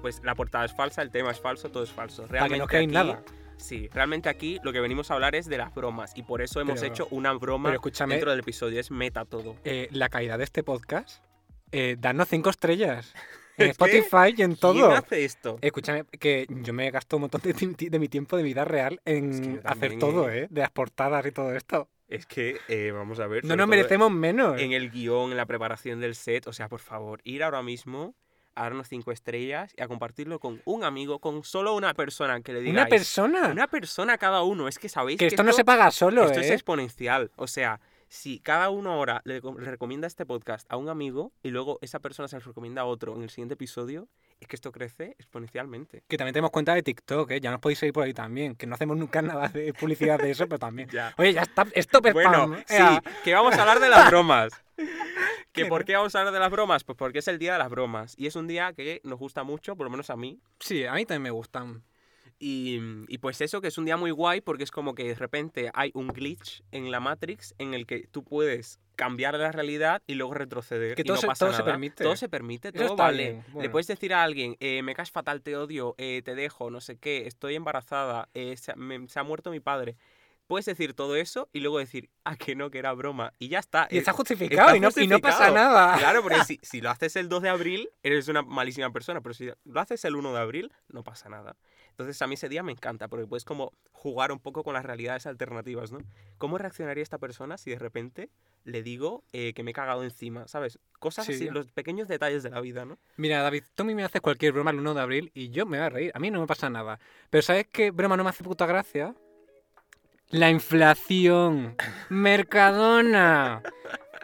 pues 0.00 0.20
la 0.24 0.34
portada 0.34 0.64
es 0.64 0.72
falsa, 0.74 1.02
el 1.02 1.10
tema 1.10 1.30
es 1.30 1.40
falso, 1.40 1.70
todo 1.70 1.82
es 1.82 1.90
falso. 1.90 2.22
Para 2.26 2.40
Realmente 2.46 2.66
que 2.68 2.76
no 2.86 2.98
aquí- 3.00 3.08
nada. 3.12 3.22
Sí, 3.56 3.88
realmente 3.92 4.28
aquí 4.28 4.60
lo 4.62 4.72
que 4.72 4.80
venimos 4.80 5.10
a 5.10 5.14
hablar 5.14 5.34
es 5.34 5.46
de 5.46 5.58
las 5.58 5.74
bromas 5.74 6.12
y 6.16 6.22
por 6.22 6.40
eso 6.42 6.60
hemos 6.60 6.80
Pero- 6.80 6.92
hecho 6.92 7.08
una 7.10 7.32
broma 7.32 7.70
Pero 7.70 7.76
escúchame, 7.80 8.14
dentro 8.14 8.30
del 8.30 8.40
episodio, 8.40 8.78
es 8.78 8.90
meta 8.92 9.24
todo. 9.24 9.56
eh, 9.64 9.88
la 9.90 10.08
calidad 10.08 10.38
de 10.38 10.44
este 10.44 10.62
podcast, 10.62 11.24
eh, 11.72 11.96
danos 11.98 12.28
cinco 12.28 12.50
estrellas. 12.50 13.12
En 13.60 13.70
Spotify 13.70 14.32
y 14.36 14.42
en 14.42 14.54
todo. 14.54 14.74
¿Quién 14.74 14.92
hace 14.92 15.24
esto? 15.24 15.58
Escúchame, 15.60 16.04
que 16.20 16.46
yo 16.48 16.72
me 16.72 16.92
gasto 16.92 17.16
un 17.16 17.22
montón 17.22 17.40
de, 17.42 17.52
de 17.90 17.98
mi 17.98 18.06
tiempo 18.08 18.36
de 18.36 18.44
vida 18.44 18.64
real 18.64 19.00
en 19.04 19.30
Es 19.32 19.40
que 19.40 19.60
hacer 19.64 19.98
todo, 19.98 20.30
¿eh? 20.30 20.42
¿eh? 20.44 20.46
De 20.48 20.60
las 20.60 20.70
portadas 20.70 21.26
y 21.26 21.32
todo 21.32 21.52
esto. 21.52 21.88
Es 22.06 22.24
que, 22.24 22.56
eh, 22.68 22.92
vamos 22.92 23.18
a 23.18 23.26
ver. 23.26 23.44
No 23.44 23.56
nos 23.56 23.66
merecemos 23.66 24.12
menos. 24.12 24.60
En 24.60 24.70
el 24.70 24.92
guion, 24.92 25.32
en 25.32 25.36
la 25.36 25.44
preparación 25.46 25.98
del 25.98 26.14
set, 26.14 26.46
o 26.46 26.52
sea, 26.52 26.68
por 26.68 26.78
favor, 26.78 27.20
ir 27.24 27.42
ahora 27.42 27.60
mismo 27.64 28.14
a 28.58 28.62
darnos 28.62 28.88
cinco 28.88 29.12
estrellas 29.12 29.72
y 29.76 29.82
a 29.82 29.88
compartirlo 29.88 30.40
con 30.40 30.60
un 30.64 30.82
amigo, 30.82 31.20
con 31.20 31.44
solo 31.44 31.76
una 31.76 31.94
persona 31.94 32.40
que 32.40 32.52
le 32.52 32.60
diga. 32.60 32.72
Una 32.72 32.86
persona. 32.86 33.48
Una 33.48 33.68
persona 33.68 34.18
cada 34.18 34.42
uno. 34.42 34.66
Es 34.66 34.78
que 34.78 34.88
sabéis 34.88 35.18
que 35.18 35.26
esto 35.26 35.44
no 35.44 35.52
se 35.52 35.64
paga 35.64 35.90
solo, 35.92 36.24
esto 36.24 36.40
es 36.40 36.50
¿eh? 36.50 36.54
exponencial. 36.54 37.30
O 37.36 37.46
sea, 37.46 37.80
si 38.08 38.40
cada 38.40 38.70
uno 38.70 38.92
ahora 38.92 39.22
le 39.24 39.40
recomienda 39.40 40.06
este 40.08 40.26
podcast 40.26 40.66
a 40.72 40.76
un 40.76 40.88
amigo 40.88 41.32
y 41.42 41.50
luego 41.50 41.78
esa 41.82 42.00
persona 42.00 42.26
se 42.26 42.36
lo 42.36 42.44
recomienda 42.44 42.82
a 42.82 42.84
otro 42.86 43.14
en 43.14 43.22
el 43.22 43.30
siguiente 43.30 43.54
episodio, 43.54 44.08
es 44.40 44.46
que 44.46 44.56
esto 44.56 44.70
crece 44.72 45.16
exponencialmente. 45.18 46.04
Que 46.08 46.16
también 46.16 46.32
tenemos 46.32 46.50
cuenta 46.50 46.74
de 46.74 46.82
TikTok, 46.82 47.30
¿eh? 47.32 47.40
Ya 47.40 47.50
nos 47.50 47.60
podéis 47.60 47.78
seguir 47.78 47.92
por 47.92 48.04
ahí 48.04 48.14
también. 48.14 48.54
Que 48.54 48.66
no 48.66 48.74
hacemos 48.74 48.96
nunca 48.96 49.22
nada 49.22 49.48
de 49.48 49.72
publicidad 49.72 50.18
de 50.18 50.30
eso, 50.30 50.46
pero 50.46 50.58
también. 50.58 50.88
Ya. 50.90 51.14
Oye, 51.18 51.32
ya 51.32 51.42
está. 51.42 51.66
Spam. 51.74 52.12
Bueno, 52.12 52.56
sí, 52.66 52.76
Ea. 52.76 53.02
que 53.24 53.34
vamos 53.34 53.54
a 53.54 53.60
hablar 53.60 53.80
de 53.80 53.88
las 53.88 54.10
bromas. 54.10 54.52
¿Que 55.52 55.66
¿Por 55.66 55.84
qué 55.84 55.96
vamos 55.96 56.14
a 56.14 56.20
hablar 56.20 56.32
de 56.32 56.40
las 56.40 56.50
bromas? 56.50 56.84
Pues 56.84 56.96
porque 56.96 57.18
es 57.18 57.26
el 57.26 57.38
día 57.38 57.54
de 57.54 57.58
las 57.58 57.68
bromas. 57.68 58.14
Y 58.16 58.26
es 58.26 58.36
un 58.36 58.46
día 58.46 58.72
que 58.74 59.00
nos 59.02 59.18
gusta 59.18 59.42
mucho, 59.42 59.74
por 59.74 59.84
lo 59.86 59.90
menos 59.90 60.08
a 60.10 60.16
mí. 60.16 60.40
Sí, 60.60 60.84
a 60.84 60.92
mí 60.92 61.04
también 61.04 61.22
me 61.22 61.30
gustan. 61.30 61.82
Y, 62.38 62.78
y 63.08 63.18
pues 63.18 63.40
eso, 63.40 63.60
que 63.60 63.68
es 63.68 63.78
un 63.78 63.84
día 63.84 63.96
muy 63.96 64.12
guay 64.12 64.40
porque 64.40 64.62
es 64.62 64.70
como 64.70 64.94
que 64.94 65.04
de 65.04 65.14
repente 65.16 65.70
hay 65.74 65.90
un 65.94 66.08
glitch 66.08 66.62
en 66.70 66.92
la 66.92 67.00
Matrix 67.00 67.54
en 67.58 67.74
el 67.74 67.86
que 67.86 68.06
tú 68.06 68.22
puedes 68.22 68.78
cambiar 68.98 69.38
la 69.38 69.52
realidad 69.52 70.02
y 70.08 70.14
luego 70.16 70.34
retroceder. 70.34 70.96
Que 70.96 71.02
y 71.02 71.04
todo 71.04 71.14
no 71.14 71.20
se- 71.20 71.26
pasa 71.28 71.46
todo 71.46 71.52
se 71.54 71.60
nada. 71.60 71.70
permite. 71.72 72.02
Todo 72.02 72.16
se 72.16 72.28
permite, 72.28 72.72
todo 72.72 72.82
está 72.88 73.02
vale. 73.04 73.22
bien, 73.30 73.44
Le 73.46 73.52
bueno. 73.52 73.70
puedes 73.70 73.86
decir 73.86 74.12
a 74.12 74.24
alguien, 74.24 74.56
eh, 74.58 74.82
me 74.82 74.94
caes 74.96 75.12
fatal, 75.12 75.40
te 75.40 75.56
odio, 75.56 75.94
eh, 75.98 76.20
te 76.24 76.34
dejo, 76.34 76.68
no 76.70 76.80
sé 76.80 76.96
qué, 76.98 77.28
estoy 77.28 77.54
embarazada, 77.54 78.28
eh, 78.34 78.56
se, 78.56 78.72
ha- 78.72 78.76
me- 78.76 79.06
se 79.08 79.20
ha 79.20 79.22
muerto 79.22 79.52
mi 79.52 79.60
padre. 79.60 79.96
Puedes 80.48 80.64
decir 80.66 80.94
todo 80.94 81.14
eso 81.14 81.48
y 81.52 81.60
luego 81.60 81.78
decir, 81.78 82.08
ah, 82.24 82.34
que 82.34 82.56
no, 82.56 82.70
que 82.70 82.78
era 82.78 82.92
broma. 82.94 83.32
Y 83.38 83.48
ya 83.48 83.58
está. 83.60 83.86
Y 83.90 83.96
eh, 83.96 83.98
está 84.00 84.12
justificado, 84.14 84.74
y, 84.74 84.80
no, 84.80 84.88
y 84.96 85.06
no 85.06 85.20
pasa 85.20 85.50
nada. 85.50 85.96
Claro, 85.98 86.22
porque 86.22 86.38
si, 86.44 86.58
si 86.62 86.80
lo 86.80 86.90
haces 86.90 87.14
el 87.16 87.28
2 87.28 87.42
de 87.42 87.50
abril, 87.50 87.90
eres 88.02 88.26
una 88.28 88.42
malísima 88.42 88.90
persona, 88.90 89.20
pero 89.20 89.34
si 89.34 89.50
lo 89.64 89.80
haces 89.80 90.04
el 90.06 90.16
1 90.16 90.32
de 90.32 90.40
abril, 90.40 90.72
no 90.88 91.04
pasa 91.04 91.28
nada. 91.28 91.54
Entonces 91.98 92.22
a 92.22 92.28
mí 92.28 92.34
ese 92.34 92.48
día 92.48 92.62
me 92.62 92.70
encanta, 92.70 93.08
porque 93.08 93.26
puedes 93.26 93.44
como 93.44 93.72
jugar 93.90 94.30
un 94.30 94.38
poco 94.38 94.62
con 94.62 94.74
las 94.74 94.84
realidades 94.84 95.26
alternativas, 95.26 95.90
¿no? 95.90 95.98
¿Cómo 96.38 96.56
reaccionaría 96.56 97.02
esta 97.02 97.18
persona 97.18 97.58
si 97.58 97.70
de 97.70 97.78
repente 97.80 98.30
le 98.62 98.84
digo 98.84 99.24
eh, 99.32 99.52
que 99.52 99.64
me 99.64 99.72
he 99.72 99.74
cagado 99.74 100.04
encima, 100.04 100.46
¿sabes? 100.46 100.78
Cosas 101.00 101.26
Sí. 101.26 101.32
así, 101.32 101.50
los 101.50 101.72
pequeños 101.72 102.06
detalles 102.06 102.44
de 102.44 102.50
la 102.50 102.60
vida, 102.60 102.84
¿no? 102.84 102.98
Mira, 103.16 103.42
David, 103.42 103.64
tú 103.74 103.82
a 103.82 103.86
mí 103.86 103.96
me 103.96 104.04
haces 104.04 104.20
cualquier 104.20 104.52
broma 104.52 104.70
el 104.70 104.78
1 104.78 104.94
de 104.94 105.00
abril 105.00 105.32
y 105.34 105.48
yo 105.50 105.66
me 105.66 105.78
voy 105.78 105.86
a 105.86 105.90
reír. 105.90 106.12
A 106.14 106.20
mí 106.20 106.30
no 106.30 106.40
me 106.40 106.46
pasa 106.46 106.70
nada. 106.70 107.00
Pero 107.30 107.42
¿sabes 107.42 107.66
qué 107.66 107.90
broma 107.90 108.16
no 108.16 108.22
me 108.22 108.30
hace 108.30 108.44
puta 108.44 108.64
gracia? 108.64 109.12
La 110.28 110.50
inflación. 110.50 111.74
Mercadona. 112.10 113.60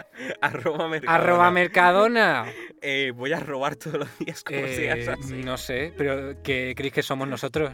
Arroba 0.41 0.89
Mercadona. 0.89 1.15
Arroba 1.23 1.51
Mercadona. 1.51 2.45
Eh, 2.87 3.13
voy 3.17 3.33
a 3.33 3.41
robar 3.41 3.77
todos 3.77 3.99
los 4.01 4.19
días 4.19 4.45
como 4.45 4.61
seas 4.67 4.99
Eh, 4.99 5.11
así. 5.19 5.33
no 5.43 5.57
sé, 5.57 5.95
pero 5.97 6.35
¿qué 6.43 6.75
creéis 6.77 6.93
que 6.93 7.03
somos 7.03 7.27
nosotros? 7.27 7.73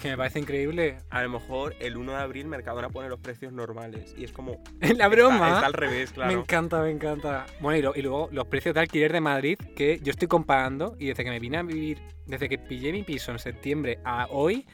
Que 0.00 0.08
me 0.08 0.16
parece 0.16 0.38
increíble. 0.38 0.96
A 1.10 1.22
lo 1.22 1.28
mejor 1.28 1.76
el 1.78 1.98
1 1.98 2.12
de 2.12 2.18
abril 2.18 2.46
Mercadona 2.46 2.88
pone 2.88 3.10
los 3.10 3.20
precios 3.20 3.52
normales 3.52 4.14
y 4.16 4.24
es 4.24 4.32
como... 4.32 4.62
La 4.80 4.88
está- 4.88 5.08
broma. 5.08 5.48
Está, 5.48 5.66
al 5.66 5.74
revés, 5.74 6.12
claro. 6.12 6.32
Me 6.32 6.38
encanta, 6.40 6.80
me 6.82 6.90
encanta. 6.90 7.44
Bueno, 7.60 7.78
y, 7.78 7.82
lo- 7.82 7.92
y 7.94 8.00
luego 8.00 8.30
los 8.32 8.46
precios 8.46 8.74
de 8.74 8.80
alquiler 8.80 9.12
de 9.12 9.20
Madrid, 9.20 9.58
que 9.76 10.00
yo 10.02 10.10
estoy 10.10 10.26
comparando, 10.28 10.96
y 10.98 11.08
desde 11.08 11.22
que 11.22 11.28
me 11.30 11.38
vine 11.38 11.58
a 11.58 11.62
vivir, 11.62 12.00
desde 12.26 12.48
que 12.48 12.56
pillé 12.56 12.92
mi 12.92 13.02
piso 13.02 13.30
en 13.30 13.38
septiembre 13.38 13.98
a 14.06 14.26
hoy, 14.30 14.66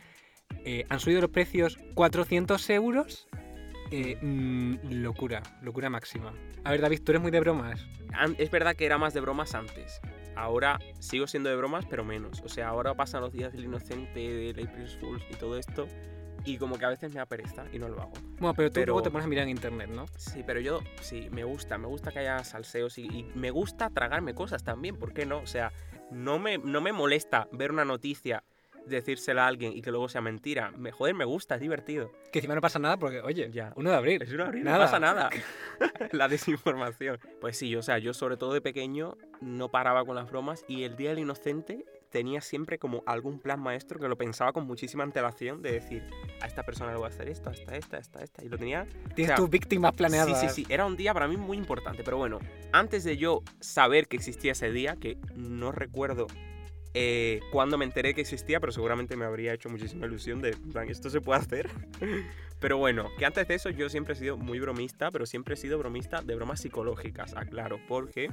eh, 0.64 0.86
han 0.88 1.00
subido 1.00 1.22
los 1.22 1.30
precios 1.30 1.76
400 1.94 2.70
euros. 2.70 3.26
Eh, 3.90 4.18
mm, 4.20 4.76
locura, 5.02 5.42
locura 5.62 5.88
máxima. 5.90 6.32
A 6.64 6.70
ver, 6.72 6.80
David, 6.80 7.02
tú 7.04 7.12
eres 7.12 7.22
muy 7.22 7.30
de 7.30 7.40
bromas. 7.40 7.86
Es 8.38 8.50
verdad 8.50 8.74
que 8.74 8.86
era 8.86 8.98
más 8.98 9.14
de 9.14 9.20
bromas 9.20 9.54
antes. 9.54 10.00
Ahora 10.34 10.78
sigo 10.98 11.26
siendo 11.26 11.48
de 11.48 11.56
bromas, 11.56 11.86
pero 11.86 12.04
menos. 12.04 12.42
O 12.44 12.48
sea, 12.48 12.68
ahora 12.68 12.94
pasan 12.94 13.20
los 13.22 13.32
días 13.32 13.52
del 13.52 13.64
inocente, 13.64 14.18
del 14.20 14.68
April 14.68 14.88
Fools 15.00 15.22
y 15.30 15.34
todo 15.36 15.56
esto. 15.56 15.86
Y 16.44 16.58
como 16.58 16.78
que 16.78 16.84
a 16.84 16.90
veces 16.90 17.10
me 17.12 17.16
da 17.18 17.26
pereza 17.26 17.64
y 17.72 17.78
no 17.78 17.88
lo 17.88 18.00
hago. 18.02 18.12
Bueno, 18.38 18.54
pero 18.54 18.68
tú 18.70 18.74
Pero- 18.74 18.86
luego 18.92 19.02
te 19.02 19.10
pones 19.10 19.24
a 19.24 19.28
mirar 19.28 19.44
en 19.44 19.50
internet, 19.50 19.88
¿no? 19.90 20.06
Sí, 20.16 20.42
pero 20.46 20.60
yo 20.60 20.80
sí, 21.00 21.28
me 21.30 21.44
gusta. 21.44 21.78
Me 21.78 21.86
gusta 21.86 22.12
que 22.12 22.20
haya 22.20 22.42
salseos 22.44 22.98
y, 22.98 23.06
y 23.06 23.32
me 23.34 23.50
gusta 23.50 23.90
tragarme 23.90 24.34
cosas 24.34 24.62
también. 24.62 24.96
¿Por 24.96 25.12
qué 25.12 25.26
no? 25.26 25.38
O 25.38 25.46
sea, 25.46 25.72
no 26.10 26.38
me, 26.38 26.58
no 26.58 26.80
me 26.80 26.92
molesta 26.92 27.48
ver 27.52 27.72
una 27.72 27.84
noticia, 27.84 28.44
decírsela 28.86 29.44
a 29.44 29.48
alguien 29.48 29.72
y 29.72 29.82
que 29.82 29.90
luego 29.90 30.08
sea 30.08 30.20
mentira. 30.20 30.70
Me, 30.76 30.92
joder, 30.92 31.14
me 31.14 31.24
gusta, 31.24 31.56
es 31.56 31.60
divertido. 31.60 32.12
Que 32.32 32.38
encima 32.38 32.54
no 32.54 32.60
pasa 32.60 32.78
nada 32.78 32.96
porque, 32.96 33.20
oye, 33.20 33.50
Ya. 33.52 33.72
1 33.76 33.90
de 33.90 33.96
abril. 33.96 34.22
Es 34.22 34.32
una 34.32 34.50
no 34.50 34.64
Nada. 34.64 34.78
pasa 34.84 34.98
nada. 35.00 35.30
la 36.12 36.28
desinformación. 36.28 37.18
Pues 37.40 37.56
sí, 37.56 37.74
o 37.76 37.82
sea, 37.82 37.98
yo 37.98 38.14
sobre 38.14 38.36
todo 38.36 38.52
de 38.54 38.60
pequeño 38.60 39.16
no 39.40 39.70
paraba 39.70 40.04
con 40.04 40.16
las 40.16 40.30
bromas 40.30 40.64
y 40.68 40.84
el 40.84 40.96
Día 40.96 41.10
del 41.10 41.20
Inocente 41.20 41.84
tenía 42.10 42.40
siempre 42.40 42.78
como 42.78 43.02
algún 43.04 43.40
plan 43.40 43.60
maestro 43.60 43.98
que 44.00 44.08
lo 44.08 44.16
pensaba 44.16 44.52
con 44.52 44.66
muchísima 44.66 45.04
antelación 45.04 45.60
de 45.60 45.72
decir, 45.72 46.02
a 46.40 46.46
esta 46.46 46.62
persona 46.62 46.92
le 46.92 46.96
voy 46.96 47.06
a 47.06 47.08
hacer 47.08 47.28
esto, 47.28 47.50
a 47.50 47.52
esta, 47.52 47.72
a 47.72 47.76
esta, 47.76 47.96
a 47.96 48.00
esta, 48.00 48.18
a 48.20 48.22
esta. 48.22 48.44
Y 48.44 48.48
lo 48.48 48.56
tenía... 48.56 48.86
Tienes 49.14 49.32
o 49.32 49.34
sea, 49.34 49.36
tus 49.36 49.50
víctimas 49.50 49.92
planeadas. 49.92 50.40
Sí, 50.40 50.48
sí, 50.48 50.64
sí. 50.64 50.72
Era 50.72 50.86
un 50.86 50.96
día 50.96 51.12
para 51.12 51.28
mí 51.28 51.36
muy 51.36 51.58
importante. 51.58 52.02
Pero 52.04 52.16
bueno, 52.16 52.38
antes 52.72 53.04
de 53.04 53.16
yo 53.16 53.42
saber 53.60 54.08
que 54.08 54.16
existía 54.16 54.52
ese 54.52 54.70
día, 54.70 54.96
que 54.96 55.18
no 55.34 55.72
recuerdo 55.72 56.26
eh, 56.98 57.40
cuándo 57.52 57.76
me 57.76 57.84
enteré 57.84 58.14
que 58.14 58.22
existía, 58.22 58.58
pero 58.58 58.72
seguramente 58.72 59.16
me 59.16 59.26
habría 59.26 59.52
hecho 59.52 59.68
muchísima 59.68 60.06
ilusión 60.06 60.40
de, 60.40 60.56
esto 60.88 61.10
se 61.10 61.20
puede 61.20 61.40
hacer. 61.40 61.68
pero 62.58 62.78
bueno, 62.78 63.10
que 63.18 63.26
antes 63.26 63.46
de 63.48 63.54
eso 63.54 63.68
yo 63.68 63.90
siempre 63.90 64.14
he 64.14 64.16
sido 64.16 64.38
muy 64.38 64.58
bromista, 64.60 65.10
pero 65.10 65.26
siempre 65.26 65.54
he 65.54 65.56
sido 65.58 65.76
bromista 65.78 66.22
de 66.22 66.34
bromas 66.34 66.60
psicológicas, 66.60 67.34
aclaro, 67.36 67.78
porque 67.86 68.30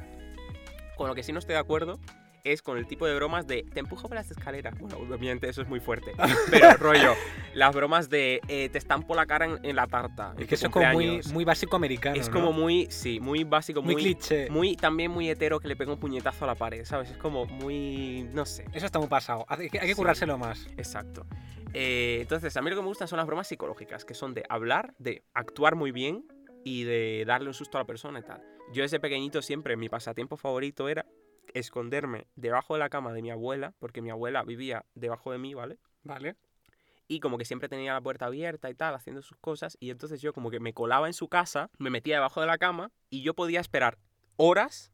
con 0.96 1.10
lo 1.10 1.15
que 1.15 1.24
sí 1.24 1.34
no 1.34 1.39
estoy 1.39 1.55
de 1.55 1.60
acuerdo 1.60 2.00
es 2.43 2.62
con 2.62 2.77
el 2.77 2.85
tipo 2.88 3.05
de 3.07 3.15
bromas 3.15 3.47
de 3.47 3.63
te 3.63 3.79
empujo 3.79 4.07
por 4.07 4.15
las 4.15 4.29
escaleras. 4.29 4.77
Bueno, 4.77 4.97
obviamente 4.97 5.47
eso 5.47 5.62
es 5.62 5.67
muy 5.67 5.79
fuerte. 5.79 6.13
Pero 6.51 6.73
rollo, 6.77 7.13
las 7.53 7.73
bromas 7.73 8.09
de 8.09 8.41
eh, 8.47 8.69
te 8.69 8.77
estampo 8.77 9.15
la 9.15 9.25
cara 9.25 9.45
en, 9.45 9.59
en 9.63 9.75
la 9.75 9.88
tarta. 9.88 10.35
Es 10.38 10.47
que 10.47 10.55
eso 10.55 10.67
es 10.67 10.71
como 10.73 10.91
muy, 10.91 11.21
muy 11.31 11.45
básico 11.45 11.75
americano. 11.75 12.15
Es 12.19 12.27
¿no? 12.27 12.33
como 12.33 12.51
muy, 12.51 12.88
sí, 12.89 13.19
muy 13.19 13.43
básico, 13.43 13.81
muy, 13.81 13.93
muy, 13.95 14.03
cliché. 14.03 14.50
muy 14.50 14.75
también 14.75 15.12
muy 15.12 15.29
hetero 15.29 15.59
que 15.59 15.67
le 15.67 15.75
pega 15.75 15.93
un 15.93 16.00
puñetazo 16.00 16.43
a 16.43 16.47
la 16.47 16.55
pared, 16.55 16.83
¿sabes? 16.85 17.12
Es 17.12 17.17
como 17.17 17.45
muy, 17.45 18.29
no 18.33 18.45
sé. 18.45 18.65
Eso 18.73 18.85
está 18.85 19.00
muy 19.00 19.07
pasado. 19.07 19.45
Hay 19.47 19.69
que, 19.69 19.79
hay 19.79 19.88
que 19.88 19.93
Sí. 19.93 19.95
currárselo 19.95 20.38
más. 20.38 20.67
Exacto. 20.77 21.25
Eh, 21.73 22.19
entonces, 22.21 22.55
a 22.57 22.62
mí 22.62 22.69
lo 22.69 22.75
que 22.75 22.81
me 22.81 22.88
gustan 22.88 23.07
son 23.07 23.17
las 23.17 23.25
bromas 23.25 23.47
psicológicas, 23.47 24.03
que 24.05 24.13
son 24.13 24.33
de 24.33 24.43
hablar, 24.50 24.93
de 25.00 25.23
actuar 25.33 25.75
muy 25.75 25.91
bien 25.91 26.25
y 26.65 26.83
de 26.83 27.23
darle 27.25 27.47
un 27.47 27.53
susto 27.53 27.77
a 27.77 27.81
la 27.81 27.85
persona 27.85 28.19
y 28.19 28.23
tal. 28.23 28.41
Yo 28.73 28.83
desde 28.83 29.00
pequeñito 29.00 29.41
siempre, 29.41 29.75
mi 29.77 29.89
pasatiempo 29.89 30.38
favorito 30.38 30.88
era 30.89 31.05
esconderme 31.53 32.27
debajo 32.36 32.74
de 32.74 32.79
la 32.79 32.89
cama 32.89 33.13
de 33.13 33.22
mi 33.22 33.31
abuela, 33.31 33.74
porque 33.79 34.01
mi 34.01 34.10
abuela 34.10 34.43
vivía 34.43 34.86
debajo 34.95 35.31
de 35.31 35.38
mí, 35.38 35.53
¿vale? 35.53 35.77
Vale. 36.03 36.36
Y 37.07 37.19
como 37.19 37.38
que 37.38 37.45
siempre 37.45 37.69
tenía 37.69 37.93
la 37.93 38.01
puerta 38.01 38.25
abierta 38.25 38.69
y 38.69 38.75
tal, 38.75 38.95
haciendo 38.95 39.22
sus 39.22 39.38
cosas. 39.38 39.77
Y 39.79 39.89
entonces 39.89 40.22
yo 40.22 40.33
como 40.33 40.50
que 40.50 40.60
me 40.60 40.74
colaba 40.74 41.07
en 41.07 41.13
su 41.13 41.27
casa, 41.27 41.69
me 41.77 41.89
metía 41.89 42.15
debajo 42.15 42.41
de 42.41 42.48
la 42.48 42.57
cama 42.57 42.91
y 43.10 43.22
yo 43.22 43.33
podía 43.33 43.60
esperar 43.60 43.98
horas, 44.38 44.91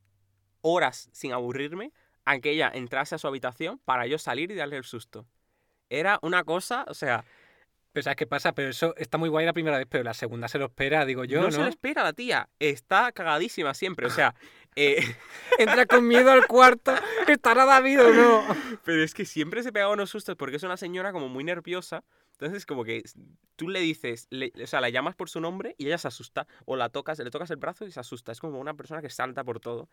horas 0.62 1.10
sin 1.14 1.34
aburrirme, 1.34 1.94
a 2.26 2.40
que 2.40 2.52
ella 2.52 2.72
entrase 2.74 3.16
a 3.16 3.18
su 3.18 3.28
habitación 3.28 3.80
para 3.86 4.06
yo 4.06 4.18
salir 4.18 4.52
y 4.52 4.56
darle 4.56 4.78
el 4.78 4.84
susto. 4.84 5.26
Era 5.90 6.20
una 6.22 6.44
cosa, 6.44 6.86
o 6.88 6.94
sea, 6.94 7.26
Pero 7.92 8.04
¿sabes 8.04 8.18
qué 8.18 8.28
pasa? 8.28 8.54
Pero 8.54 8.70
eso 8.70 8.94
está 8.98 9.18
muy 9.18 9.30
guay 9.30 9.46
la 9.46 9.54
primera 9.54 9.78
vez, 9.78 9.88
pero 9.90 10.04
la 10.04 10.14
segunda 10.14 10.48
se 10.48 10.60
lo 10.60 10.66
espera, 10.66 11.06
digo 11.06 11.24
yo, 11.26 11.40
no, 11.40 11.46
¿no? 11.48 11.52
se 11.52 11.62
lo 11.62 11.68
espera 11.68 12.04
la 12.04 12.14
tía. 12.14 12.50
Está 12.60 13.12
cagadísima 13.12 13.74
siempre, 13.74 14.06
o 14.06 14.10
sea... 14.10 14.36
eh, 14.76 14.98
Entra 15.60 15.86
con 15.86 16.08
miedo 16.08 16.32
al 16.32 16.48
cuarto. 16.48 16.94
¿Estará 17.28 17.66
David 17.66 18.02
o 18.02 18.14
no? 18.14 18.56
Pero 18.84 19.04
es 19.04 19.14
que 19.14 19.26
siempre 19.26 19.62
se 19.64 19.72
pegaba 19.74 19.94
unos 19.94 20.10
sustos 20.10 20.36
porque 20.36 20.56
es 20.58 20.64
una 20.64 20.78
señora 20.78 21.12
como 21.12 21.28
muy 21.28 21.44
nerviosa. 21.44 22.04
Entonces, 22.34 22.66
como 22.66 22.86
que 22.86 23.04
tú 23.58 23.68
le 23.68 23.82
dices, 23.82 24.28
le- 24.30 24.54
o 24.64 24.68
sea, 24.68 24.80
la 24.80 24.90
llamas 24.90 25.16
por 25.16 25.30
su 25.30 25.42
nombre 25.42 25.76
y 25.78 25.88
ella 25.88 25.98
se 25.98 26.08
asusta. 26.08 26.48
O 26.66 26.78
la 26.78 26.88
tocas, 26.90 27.20
le 27.20 27.30
tocas 27.30 27.50
el 27.52 27.58
brazo 27.58 27.86
y 27.86 27.92
se 27.92 28.00
asusta. 28.00 28.32
Es 28.32 28.40
como 28.40 28.60
una 28.60 28.74
persona 28.76 29.02
que 29.02 29.10
salta 29.10 29.44
por 29.44 29.60
todo. 29.60 29.90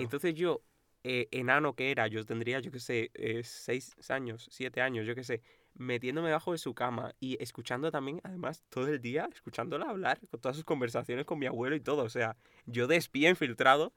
Entonces 0.00 0.34
yo, 0.34 0.62
eh, 1.04 1.28
enano 1.30 1.74
que 1.74 1.92
era, 1.92 2.08
yo 2.08 2.24
tendría, 2.24 2.58
yo 2.58 2.72
qué 2.72 2.80
sé, 2.80 3.10
eh, 3.14 3.42
seis 3.44 3.94
años, 4.10 4.48
siete 4.50 4.80
años, 4.80 5.06
yo 5.06 5.14
qué 5.14 5.22
sé, 5.22 5.42
metiéndome 5.74 6.28
debajo 6.28 6.50
de 6.50 6.58
su 6.58 6.74
cama 6.74 7.14
y 7.20 7.40
escuchando 7.40 7.92
también, 7.92 8.20
además, 8.24 8.64
todo 8.70 8.88
el 8.88 9.00
día, 9.00 9.28
escuchándola 9.32 9.88
hablar, 9.88 10.18
con 10.30 10.40
todas 10.40 10.56
sus 10.56 10.64
conversaciones 10.64 11.24
con 11.26 11.38
mi 11.38 11.46
abuelo 11.46 11.76
y 11.76 11.80
todo. 11.80 12.02
O 12.02 12.08
sea, 12.08 12.36
yo 12.64 12.88
de 12.88 12.96
espía 12.96 13.28
infiltrado 13.30 13.92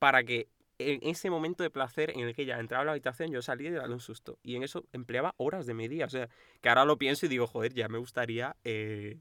para 0.00 0.24
que 0.24 0.48
en 0.78 0.98
ese 1.02 1.28
momento 1.30 1.62
de 1.62 1.70
placer 1.70 2.10
en 2.10 2.20
el 2.20 2.34
que 2.34 2.42
ella 2.42 2.58
entraba 2.58 2.82
a 2.82 2.84
la 2.86 2.92
habitación, 2.92 3.30
yo 3.30 3.42
salía 3.42 3.68
y 3.68 3.72
daba 3.72 3.92
un 3.92 4.00
susto. 4.00 4.38
Y 4.42 4.56
en 4.56 4.62
eso 4.62 4.86
empleaba 4.92 5.34
horas 5.36 5.66
de 5.66 5.74
mi 5.74 5.88
día. 5.88 6.06
O 6.06 6.08
sea, 6.08 6.28
que 6.62 6.68
ahora 6.70 6.86
lo 6.86 6.96
pienso 6.96 7.26
y 7.26 7.28
digo, 7.28 7.46
joder, 7.46 7.74
ya 7.74 7.86
me 7.88 7.98
gustaría 7.98 8.56
eh, 8.64 9.18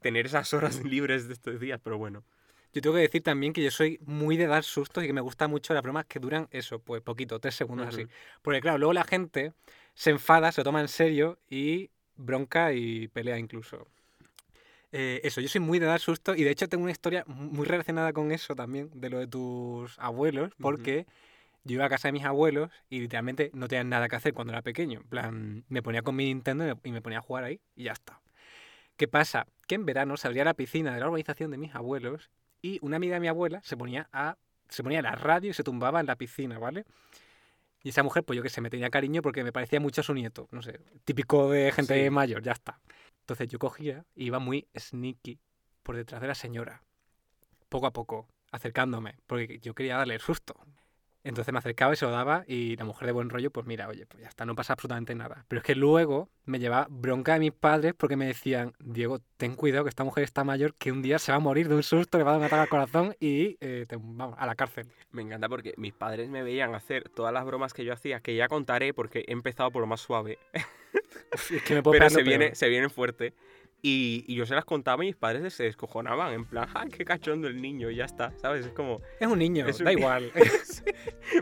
tener 0.00 0.26
esas 0.26 0.54
horas 0.54 0.82
libres 0.84 1.26
de 1.26 1.34
estos 1.34 1.58
días, 1.58 1.80
pero 1.82 1.98
bueno. 1.98 2.24
Yo 2.72 2.80
tengo 2.80 2.94
que 2.94 3.02
decir 3.02 3.22
también 3.22 3.52
que 3.52 3.62
yo 3.62 3.70
soy 3.70 3.98
muy 4.06 4.36
de 4.36 4.46
dar 4.46 4.62
sustos 4.62 5.04
y 5.04 5.08
que 5.08 5.12
me 5.12 5.20
gustan 5.20 5.50
mucho 5.50 5.74
las 5.74 5.82
bromas 5.82 6.06
que 6.06 6.20
duran 6.20 6.48
eso, 6.52 6.78
pues 6.78 7.02
poquito, 7.02 7.38
tres 7.38 7.54
segundos 7.54 7.88
así. 7.88 8.06
Porque 8.40 8.62
claro, 8.62 8.78
luego 8.78 8.94
la 8.94 9.04
gente 9.04 9.52
se 9.92 10.10
enfada, 10.10 10.52
se 10.52 10.60
lo 10.60 10.64
toma 10.64 10.80
en 10.80 10.88
serio 10.88 11.38
y 11.50 11.90
bronca 12.16 12.72
y 12.72 13.08
pelea 13.08 13.38
incluso. 13.38 13.88
Eh, 14.92 15.20
eso, 15.24 15.40
yo 15.40 15.48
soy 15.48 15.60
muy 15.60 15.78
de 15.78 15.86
dar 15.86 16.00
sustos 16.00 16.36
y 16.36 16.44
de 16.44 16.50
hecho 16.50 16.68
tengo 16.68 16.82
una 16.84 16.92
historia 16.92 17.24
muy 17.26 17.66
relacionada 17.66 18.12
con 18.12 18.30
eso 18.30 18.54
también, 18.54 18.90
de 18.94 19.08
lo 19.10 19.18
de 19.18 19.26
tus 19.26 19.98
abuelos, 19.98 20.52
porque 20.60 21.06
yo 21.64 21.74
iba 21.74 21.86
a 21.86 21.88
casa 21.88 22.08
de 22.08 22.12
mis 22.12 22.24
abuelos 22.24 22.70
y 22.90 23.00
literalmente 23.00 23.50
no 23.54 23.68
tenían 23.68 23.88
nada 23.88 24.08
que 24.08 24.16
hacer 24.16 24.34
cuando 24.34 24.52
era 24.52 24.60
pequeño. 24.62 25.00
En 25.00 25.06
plan, 25.08 25.64
me 25.68 25.82
ponía 25.82 26.02
con 26.02 26.14
mi 26.14 26.26
Nintendo 26.26 26.78
y 26.84 26.92
me- 26.92 27.00
ponía 27.00 27.18
a 27.18 27.22
jugar 27.22 27.44
ahí 27.44 27.60
y 27.74 27.84
ya 27.84 27.92
está. 27.92 28.20
¿Qué 28.96 29.08
pasa? 29.08 29.46
Que 29.66 29.76
en 29.76 29.86
verano 29.86 30.16
se 30.18 30.26
abría 30.28 30.44
la 30.44 30.54
piscina 30.54 30.92
de 30.92 31.00
la 31.00 31.06
urbanización 31.06 31.50
de 31.50 31.56
mis 31.56 31.74
abuelos 31.74 32.30
y 32.60 32.78
una 32.82 32.96
amiga 32.96 33.14
de 33.14 33.20
mi 33.20 33.28
abuela 33.28 33.60
se 33.64 33.76
ponía 33.76 34.08
a 34.12 34.36
se 34.68 34.82
ponía 34.82 35.02
la 35.02 35.14
radio 35.14 35.50
y 35.50 35.54
se 35.54 35.62
tumbaba 35.64 36.00
en 36.00 36.06
la 36.06 36.16
piscina, 36.16 36.58
¿vale? 36.58 36.84
Y 37.82 37.90
esa 37.90 38.02
mujer, 38.02 38.24
pues 38.24 38.36
yo 38.36 38.42
que 38.42 38.48
sé, 38.48 38.60
me 38.60 38.70
tenía 38.70 38.88
cariño 38.90 39.20
porque 39.22 39.42
me 39.44 39.52
parecía 39.52 39.80
mucho 39.80 40.00
a 40.00 40.04
su 40.04 40.14
nieto, 40.14 40.48
no 40.50 40.62
sé, 40.62 40.80
típico 41.04 41.50
de 41.50 41.72
gente 41.72 42.04
Sí. 42.04 42.10
mayor, 42.10 42.42
ya 42.42 42.52
está. 42.52 42.78
Entonces 43.32 43.48
yo 43.48 43.58
cogía 43.58 44.04
y 44.14 44.26
iba 44.26 44.38
muy 44.38 44.68
sneaky 44.78 45.38
por 45.82 45.96
detrás 45.96 46.20
de 46.20 46.26
la 46.28 46.34
señora, 46.34 46.82
poco 47.70 47.86
a 47.86 47.90
poco, 47.90 48.28
acercándome, 48.50 49.14
porque 49.26 49.58
yo 49.58 49.74
quería 49.74 49.96
darle 49.96 50.12
el 50.16 50.20
susto. 50.20 50.54
Entonces 51.24 51.50
me 51.50 51.58
acercaba 51.58 51.94
y 51.94 51.96
se 51.96 52.04
lo 52.04 52.10
daba 52.10 52.44
y 52.46 52.76
la 52.76 52.84
mujer 52.84 53.06
de 53.06 53.12
buen 53.12 53.30
rollo, 53.30 53.50
pues 53.50 53.64
mira, 53.66 53.88
oye, 53.88 54.04
pues 54.04 54.22
ya 54.22 54.28
está, 54.28 54.44
no 54.44 54.54
pasa 54.54 54.74
absolutamente 54.74 55.14
nada. 55.14 55.46
Pero 55.48 55.60
es 55.60 55.64
que 55.64 55.74
luego 55.74 56.28
me 56.44 56.58
llevaba 56.58 56.88
bronca 56.90 57.32
de 57.32 57.40
mis 57.40 57.52
padres 57.52 57.94
porque 57.96 58.16
me 58.16 58.26
decían, 58.26 58.74
Diego, 58.80 59.20
ten 59.38 59.54
cuidado 59.56 59.84
que 59.84 59.88
esta 59.88 60.04
mujer 60.04 60.24
está 60.24 60.44
mayor, 60.44 60.74
que 60.74 60.92
un 60.92 61.00
día 61.00 61.18
se 61.18 61.32
va 61.32 61.36
a 61.36 61.40
morir 61.40 61.70
de 61.70 61.76
un 61.76 61.82
susto, 61.82 62.18
le 62.18 62.24
va 62.24 62.32
a 62.32 62.34
dar 62.34 62.40
un 62.40 62.46
ataque 62.48 62.60
al 62.60 62.68
corazón 62.68 63.16
y 63.18 63.56
eh, 63.60 63.86
te- 63.88 63.96
vamos, 63.98 64.36
a 64.38 64.44
la 64.44 64.56
cárcel. 64.56 64.88
Me 65.10 65.22
encanta 65.22 65.48
porque 65.48 65.72
mis 65.78 65.94
padres 65.94 66.28
me 66.28 66.42
veían 66.42 66.74
hacer 66.74 67.08
todas 67.08 67.32
las 67.32 67.46
bromas 67.46 67.72
que 67.72 67.86
yo 67.86 67.94
hacía, 67.94 68.20
que 68.20 68.36
ya 68.36 68.48
contaré 68.48 68.92
porque 68.92 69.24
he 69.26 69.32
empezado 69.32 69.70
por 69.70 69.80
lo 69.80 69.86
más 69.86 70.00
suave, 70.02 70.38
Es 71.50 71.62
que 71.62 71.74
me 71.74 71.82
puedo 71.82 71.98
pero 71.98 72.10
se, 72.10 72.22
viene, 72.22 72.54
se 72.54 72.68
vienen 72.68 72.90
fuerte. 72.90 73.34
Y, 73.84 74.24
y 74.28 74.36
yo 74.36 74.46
se 74.46 74.54
las 74.54 74.64
contaba 74.64 75.02
y 75.02 75.08
mis 75.08 75.16
padres 75.16 75.54
se 75.54 75.64
descojonaban, 75.64 76.32
en 76.32 76.44
plan, 76.44 76.68
¡ay, 76.72 76.88
qué 76.90 77.04
cachondo 77.04 77.48
el 77.48 77.60
niño! 77.60 77.90
Y 77.90 77.96
ya 77.96 78.04
está, 78.04 78.30
¿sabes? 78.38 78.64
Es 78.66 78.72
como... 78.72 79.00
Es 79.18 79.26
un 79.26 79.40
niño, 79.40 79.66
es 79.66 79.80
un 79.80 79.86
da 79.86 79.90
ni- 79.92 79.98
igual. 80.00 80.30
Sí, 80.64 80.84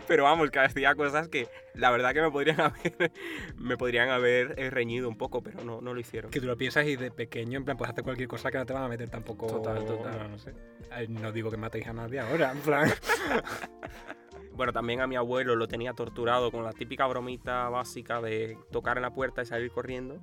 Pero 0.09 0.25
vamos, 0.25 0.51
que 0.51 0.59
hacía 0.59 0.95
cosas 0.95 1.29
que 1.29 1.49
la 1.75 1.91
verdad 1.91 2.15
que 2.15 2.23
me 2.23 2.31
podrían 2.31 2.59
haber, 2.63 3.13
me 3.59 3.77
podrían 3.77 4.09
haber 4.09 4.55
eh, 4.57 4.71
reñido 4.71 5.07
un 5.07 5.19
poco, 5.19 5.43
pero 5.43 5.63
no, 5.65 5.83
no 5.83 5.93
lo 5.93 6.01
hicieron. 6.01 6.31
que 6.31 6.41
tú 6.41 6.47
lo 6.47 6.57
piensas 6.57 6.87
y 6.87 6.97
de 6.97 7.11
pequeño, 7.11 7.59
en 7.59 7.67
plan, 7.67 7.77
puedes 7.77 7.93
hacer 7.93 8.05
cualquier 8.05 8.29
cosa 8.29 8.51
que 8.51 8.57
no 8.57 8.65
te 8.65 8.73
van 8.73 8.85
a 8.85 8.89
meter 8.89 9.11
tampoco. 9.11 9.47
Total, 9.47 9.85
total. 9.85 10.19
No, 10.21 10.29
no 10.29 10.39
sé. 10.39 10.55
No 11.09 11.33
digo 11.33 11.51
que 11.51 11.59
matéis 11.59 11.89
a 11.89 11.93
nadie 11.93 12.21
ahora, 12.21 12.53
en 12.53 12.59
plan. 12.61 12.91
Bueno, 14.61 14.75
también 14.75 15.01
a 15.01 15.07
mi 15.07 15.17
abuelo 15.17 15.57
lo 15.57 15.69
tenía 15.69 15.95
torturado 15.95 16.51
con 16.53 16.65
la 16.65 16.75
típica 16.75 17.07
bromita 17.07 17.71
básica 17.71 18.21
de 18.21 18.59
tocar 18.71 18.99
en 18.99 19.03
la 19.05 19.09
puerta 19.09 19.41
y 19.41 19.47
salir 19.47 19.71
corriendo, 19.71 20.19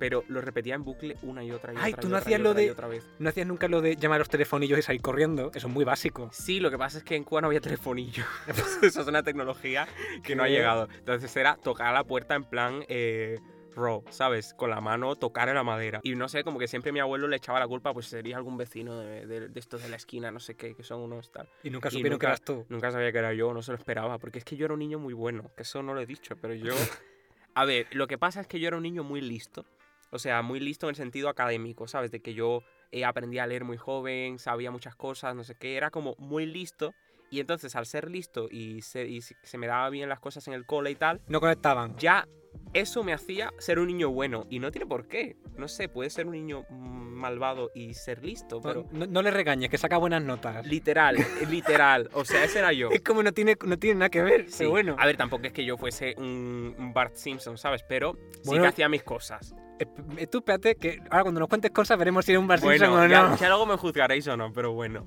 pero 0.00 0.24
lo 0.26 0.40
repetía 0.40 0.74
en 0.74 0.82
bucle 0.82 1.16
una 1.22 1.44
y 1.44 1.52
otra 1.52 1.72
y 1.72 1.76
Ay, 1.78 1.92
otra 1.92 2.02
tú 2.02 2.08
no 2.08 2.16
hacías 2.16 2.40
lo 2.40 2.54
de- 2.54 2.72
otra 2.72 2.88
vez. 2.88 3.08
No 3.20 3.28
hacías 3.28 3.46
nunca 3.46 3.68
lo 3.68 3.80
de 3.80 3.94
llamar 3.94 4.16
a 4.16 4.18
los 4.18 4.28
telefonillos 4.30 4.80
y 4.80 4.82
salir 4.82 5.00
corriendo. 5.00 5.52
Eso 5.54 5.68
es 5.68 5.72
muy 5.72 5.84
básico. 5.84 6.28
Sí, 6.32 6.58
lo 6.58 6.72
que 6.72 6.76
pasa 6.76 6.98
es 6.98 7.04
que 7.04 7.14
en 7.14 7.22
Cuba 7.22 7.40
no 7.40 7.46
había 7.46 7.60
telefonillo. 7.60 8.24
Eso 8.82 9.00
es 9.00 9.06
una 9.06 9.22
tecnología 9.22 9.86
que 10.24 10.34
no 10.34 10.42
ha 10.42 10.48
llegado. 10.48 10.88
Entonces 10.98 11.36
era 11.36 11.54
tocar 11.54 11.94
la 11.94 12.02
puerta 12.02 12.34
en 12.34 12.42
plan 12.42 12.82
eh, 12.88 13.38
raw, 13.78 14.04
¿sabes? 14.10 14.52
Con 14.54 14.70
la 14.70 14.80
mano 14.80 15.16
tocar 15.16 15.48
en 15.48 15.54
la 15.54 15.62
madera. 15.64 16.00
Y 16.02 16.14
no 16.14 16.28
sé, 16.28 16.44
como 16.44 16.58
que 16.58 16.68
siempre 16.68 16.92
mi 16.92 17.00
abuelo 17.00 17.28
le 17.28 17.36
echaba 17.36 17.58
la 17.60 17.68
culpa, 17.68 17.94
pues 17.94 18.06
sería 18.06 18.36
algún 18.36 18.56
vecino 18.56 18.98
de, 18.98 19.26
de- 19.26 19.48
de 19.48 19.60
estos 19.60 19.82
de 19.82 19.88
la 19.88 19.96
esquina, 19.96 20.30
no 20.30 20.40
sé 20.40 20.54
qué, 20.56 20.74
que 20.74 20.82
son 20.82 21.00
unos 21.00 21.30
tal. 21.32 21.48
Y 21.62 21.70
nunca 21.70 21.90
supieron 21.90 22.18
que 22.18 22.26
eras 22.26 22.42
tú. 22.42 22.66
Nunca 22.68 22.90
sabía 22.90 23.12
que 23.12 23.18
era 23.18 23.32
yo, 23.32 23.54
no 23.54 23.62
se 23.62 23.72
lo 23.72 23.78
esperaba, 23.78 24.18
porque 24.18 24.38
es 24.38 24.44
que 24.44 24.56
yo 24.56 24.64
era 24.66 24.74
un 24.74 24.80
niño 24.80 24.98
muy 24.98 25.14
bueno, 25.14 25.50
que 25.56 25.62
eso 25.62 25.82
no 25.82 25.94
lo 25.94 26.00
he 26.00 26.06
dicho, 26.06 26.36
pero 26.36 26.54
yo... 26.54 26.74
A 27.54 27.64
ver, 27.64 27.86
lo 27.92 28.06
que 28.06 28.18
pasa 28.18 28.40
es 28.40 28.46
que 28.46 28.60
yo 28.60 28.68
era 28.68 28.76
un 28.76 28.82
niño 28.84 29.02
muy 29.02 29.20
listo, 29.20 29.64
o 30.10 30.18
sea, 30.18 30.42
muy 30.42 30.60
listo 30.60 30.86
en 30.86 30.90
el 30.90 30.96
sentido 30.96 31.28
académico, 31.28 31.88
¿sabes? 31.88 32.10
De 32.12 32.20
que 32.20 32.32
yo 32.34 32.62
eh, 32.92 33.04
aprendí 33.04 33.38
a 33.40 33.46
leer 33.48 33.64
muy 33.64 33.76
joven, 33.76 34.38
sabía 34.38 34.70
muchas 34.70 34.94
cosas, 34.94 35.34
no 35.34 35.42
sé 35.42 35.56
qué, 35.56 35.76
era 35.76 35.90
como 35.90 36.14
muy 36.18 36.46
listo, 36.46 36.94
y 37.30 37.40
entonces 37.40 37.74
al 37.76 37.86
ser 37.86 38.10
listo 38.10 38.48
y 38.50 38.82
se, 38.82 39.06
y 39.06 39.20
se 39.22 39.58
me 39.58 39.66
daba 39.66 39.90
bien 39.90 40.08
las 40.08 40.20
cosas 40.20 40.46
en 40.48 40.54
el 40.54 40.64
cole 40.66 40.90
y 40.90 40.94
tal, 40.94 41.20
No 41.28 41.40
conectaban. 41.40 41.96
ya 41.96 42.26
eso 42.74 43.02
me 43.04 43.12
hacía 43.12 43.52
ser 43.58 43.78
un 43.78 43.86
niño 43.88 44.10
bueno, 44.10 44.46
y 44.50 44.58
no 44.58 44.70
tiene 44.70 44.86
por 44.86 45.06
qué, 45.06 45.36
no 45.56 45.68
sé, 45.68 45.88
puede 45.88 46.10
ser 46.10 46.26
un 46.26 46.32
niño 46.32 46.64
malvado 46.70 47.70
y 47.74 47.94
ser 47.94 48.24
listo, 48.24 48.60
pero... 48.60 48.86
No, 48.92 49.06
no 49.06 49.22
le 49.22 49.30
regañes, 49.30 49.70
que 49.70 49.78
saca 49.78 49.96
buenas 49.96 50.22
notas. 50.22 50.66
Literal, 50.66 51.16
literal, 51.48 52.08
o 52.12 52.24
sea, 52.24 52.44
ese 52.44 52.58
era 52.60 52.72
yo. 52.72 52.88
Es 52.92 53.00
como 53.02 53.22
no 53.22 53.32
tiene, 53.32 53.56
no 53.64 53.78
tiene 53.78 54.00
nada 54.00 54.08
que 54.10 54.22
ver, 54.22 54.46
Sí. 54.48 54.58
pero 54.58 54.70
bueno. 54.70 54.96
A 54.98 55.06
ver, 55.06 55.16
tampoco 55.16 55.46
es 55.46 55.52
que 55.52 55.64
yo 55.64 55.76
fuese 55.76 56.14
un, 56.18 56.92
Bart 56.94 57.14
Simpson, 57.16 57.58
¿sabes? 57.58 57.82
Pero 57.88 58.14
sí 58.32 58.40
Bueno. 58.46 58.62
que 58.64 58.68
hacía 58.68 58.88
mis 58.88 59.02
cosas. 59.02 59.54
Eh, 59.78 60.26
Tú 60.26 60.38
espérate, 60.38 60.74
que 60.76 60.98
ahora 61.10 61.22
cuando 61.24 61.40
nos 61.40 61.48
cuentes 61.48 61.70
cosas 61.70 61.96
veremos 61.98 62.24
si 62.24 62.32
eres 62.32 62.40
un 62.40 62.48
Bart 62.48 62.62
Bueno, 62.62 62.84
Simpson 62.86 63.02
o 63.04 63.06
ya, 63.08 63.28
no. 63.28 63.36
ya 63.36 63.48
luego 63.48 63.66
me 63.66 63.76
juzgaréis 63.76 64.26
o 64.28 64.36
no, 64.36 64.52
pero 64.52 64.72
bueno. 64.72 65.06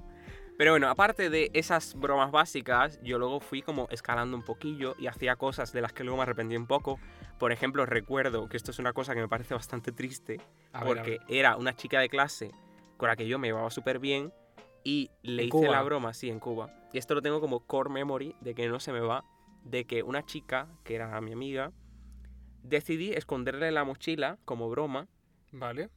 Pero 0.62 0.74
bueno, 0.74 0.90
aparte 0.90 1.32
de 1.32 1.50
esas 1.56 1.96
bromas 1.96 2.30
básicas, 2.30 3.00
yo 3.02 3.18
luego 3.18 3.40
fui 3.40 3.64
como 3.64 3.88
escalando 3.90 4.38
un 4.38 4.44
poquillo 4.44 4.94
y 5.00 5.08
hacía 5.08 5.36
cosas 5.36 5.74
de 5.74 5.82
las 5.82 5.92
que 5.92 6.04
luego 6.04 6.18
me 6.18 6.22
arrepentí 6.22 6.56
un 6.56 6.68
poco. 6.68 7.00
Por 7.40 7.52
ejemplo, 7.52 7.84
recuerdo 7.88 8.48
que 8.48 8.58
esto 8.58 8.70
es 8.70 8.78
una 8.78 8.94
cosa 8.94 9.16
que 9.16 9.22
me 9.22 9.28
parece 9.28 9.56
bastante 9.56 9.92
triste, 9.92 10.40
A 10.72 10.84
porque 10.86 11.18
ver. 11.18 11.22
era 11.30 11.58
una 11.58 11.76
chica 11.76 12.00
de 12.00 12.10
clase 12.10 12.52
con 12.98 13.10
la 13.10 13.16
que 13.16 13.28
yo 13.28 13.40
me 13.40 13.48
llevaba 13.48 13.72
súper 13.72 13.98
bien 13.98 14.32
y 14.84 15.10
le 15.24 15.42
¿En 15.42 15.48
hice 15.48 15.58
Cuba? 15.58 15.70
la 15.72 15.82
broma, 15.82 16.14
sí, 16.14 16.30
en 16.30 16.40
Cuba. 16.40 16.72
Y 16.94 17.00
esto 17.00 17.16
lo 17.16 17.24
tengo 17.24 17.42
como 17.42 17.66
core 17.66 17.90
memory 17.90 18.36
de 18.42 18.54
que 18.54 18.68
no 18.68 18.80
se 18.80 18.94
me 18.94 19.00
va, 19.00 19.26
de 19.64 19.86
que 19.86 20.04
una 20.04 20.28
chica, 20.28 20.68
que 20.84 20.94
era 20.94 21.20
mi 21.22 21.34
amiga, 21.34 21.72
decidí 22.62 23.14
esconderle 23.14 23.72
la 23.72 23.84
mochila 23.84 24.38
como 24.46 24.70
broma 24.70 25.08
Vale. 25.52 25.90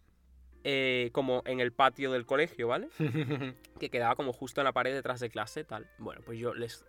Eh, 0.64 1.10
como 1.12 1.42
en 1.46 1.60
el 1.60 1.72
patio 1.72 2.10
del 2.10 2.26
colegio, 2.26 2.68
¿vale? 2.68 2.88
que 3.78 3.90
quedaba 3.90 4.14
como 4.16 4.32
justo 4.32 4.60
en 4.60 4.64
la 4.64 4.72
pared 4.72 4.92
detrás 4.94 5.20
de 5.20 5.30
clase, 5.30 5.62
tal. 5.64 5.86
Bueno, 5.98 6.22
pues 6.24 6.38
yo 6.38 6.54
les, 6.54 6.84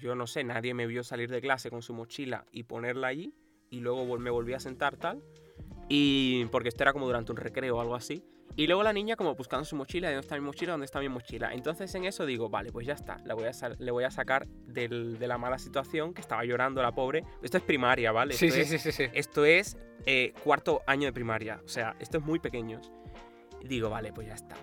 yo 0.00 0.14
no 0.14 0.26
sé, 0.26 0.44
nadie 0.44 0.74
me 0.74 0.86
vio 0.86 1.04
salir 1.04 1.30
de 1.30 1.40
clase 1.40 1.70
con 1.70 1.82
su 1.82 1.92
mochila 1.94 2.44
y 2.52 2.64
ponerla 2.64 3.08
allí 3.08 3.32
y 3.70 3.80
luego 3.80 4.18
me 4.18 4.30
volví 4.30 4.54
a 4.54 4.60
sentar 4.60 4.96
tal. 4.96 5.22
Y 5.88 6.44
porque 6.46 6.68
esto 6.68 6.82
era 6.84 6.92
como 6.92 7.06
durante 7.06 7.32
un 7.32 7.36
recreo 7.38 7.76
o 7.76 7.80
algo 7.80 7.94
así. 7.94 8.22
Y 8.56 8.66
luego 8.66 8.82
la 8.82 8.92
niña 8.92 9.14
como 9.14 9.34
buscando 9.36 9.64
su 9.64 9.76
mochila, 9.76 10.08
¿dónde 10.08 10.20
está 10.20 10.34
mi 10.34 10.40
mochila? 10.40 10.72
¿Dónde 10.72 10.86
está 10.86 10.98
mi 11.00 11.08
mochila? 11.08 11.52
Entonces 11.54 11.94
en 11.94 12.04
eso 12.06 12.26
digo, 12.26 12.48
vale, 12.48 12.72
pues 12.72 12.86
ya 12.86 12.94
está, 12.94 13.18
la 13.24 13.34
voy 13.34 13.44
a 13.44 13.52
le 13.78 13.90
voy 13.92 14.02
a 14.04 14.10
sacar 14.10 14.48
del- 14.48 15.18
de 15.18 15.28
la 15.28 15.38
mala 15.38 15.58
situación, 15.58 16.12
que 16.12 16.20
estaba 16.20 16.44
llorando 16.44 16.82
la 16.82 16.92
pobre. 16.92 17.24
Esto 17.40 17.58
es 17.58 17.62
primaria, 17.62 18.10
¿vale? 18.10 18.34
sí, 18.34 18.46
Esto 18.46 18.56
sí, 18.56 18.60
es- 18.62 18.68
sí, 18.68 18.78
sí, 18.78 18.92
sí. 18.92 19.10
esto 19.12 19.44
es 19.44 19.76
eh, 20.06 20.32
cuarto 20.42 20.82
año 20.86 21.06
de 21.06 21.12
primaria, 21.12 21.60
o 21.64 21.68
sea, 21.68 21.94
esto 22.00 22.18
es 22.18 22.24
muy 22.24 22.38
pequeños. 22.40 22.90
Digo, 23.64 23.90
vale, 23.90 24.12
pues 24.12 24.26
ya 24.26 24.34
está. 24.34 24.56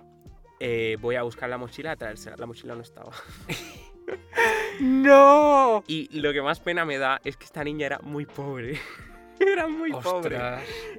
Eh, 0.60 0.97
voy 1.01 1.15
a 1.15 1.23
buscar 1.23 1.49
la 1.49 1.58
mochila, 1.58 1.91
a 1.91 1.95
traérsela. 1.95 2.36
La 2.38 2.45
mochila 2.45 2.75
no 2.75 2.81
estaba. 2.81 3.12
¡No! 4.79 5.84
Y 5.88 6.19
lo 6.19 6.34
que 6.34 6.41
más 6.41 6.60
pena 6.60 6.86
me 6.86 6.97
da 6.97 7.21
es 7.23 7.38
que 7.38 7.45
esta 7.45 7.63
niña 7.63 7.86
era 7.86 7.99
muy 7.99 8.25
pobre. 8.25 8.79
era 9.39 9.67
muy 9.67 9.91
pobre. 9.91 10.38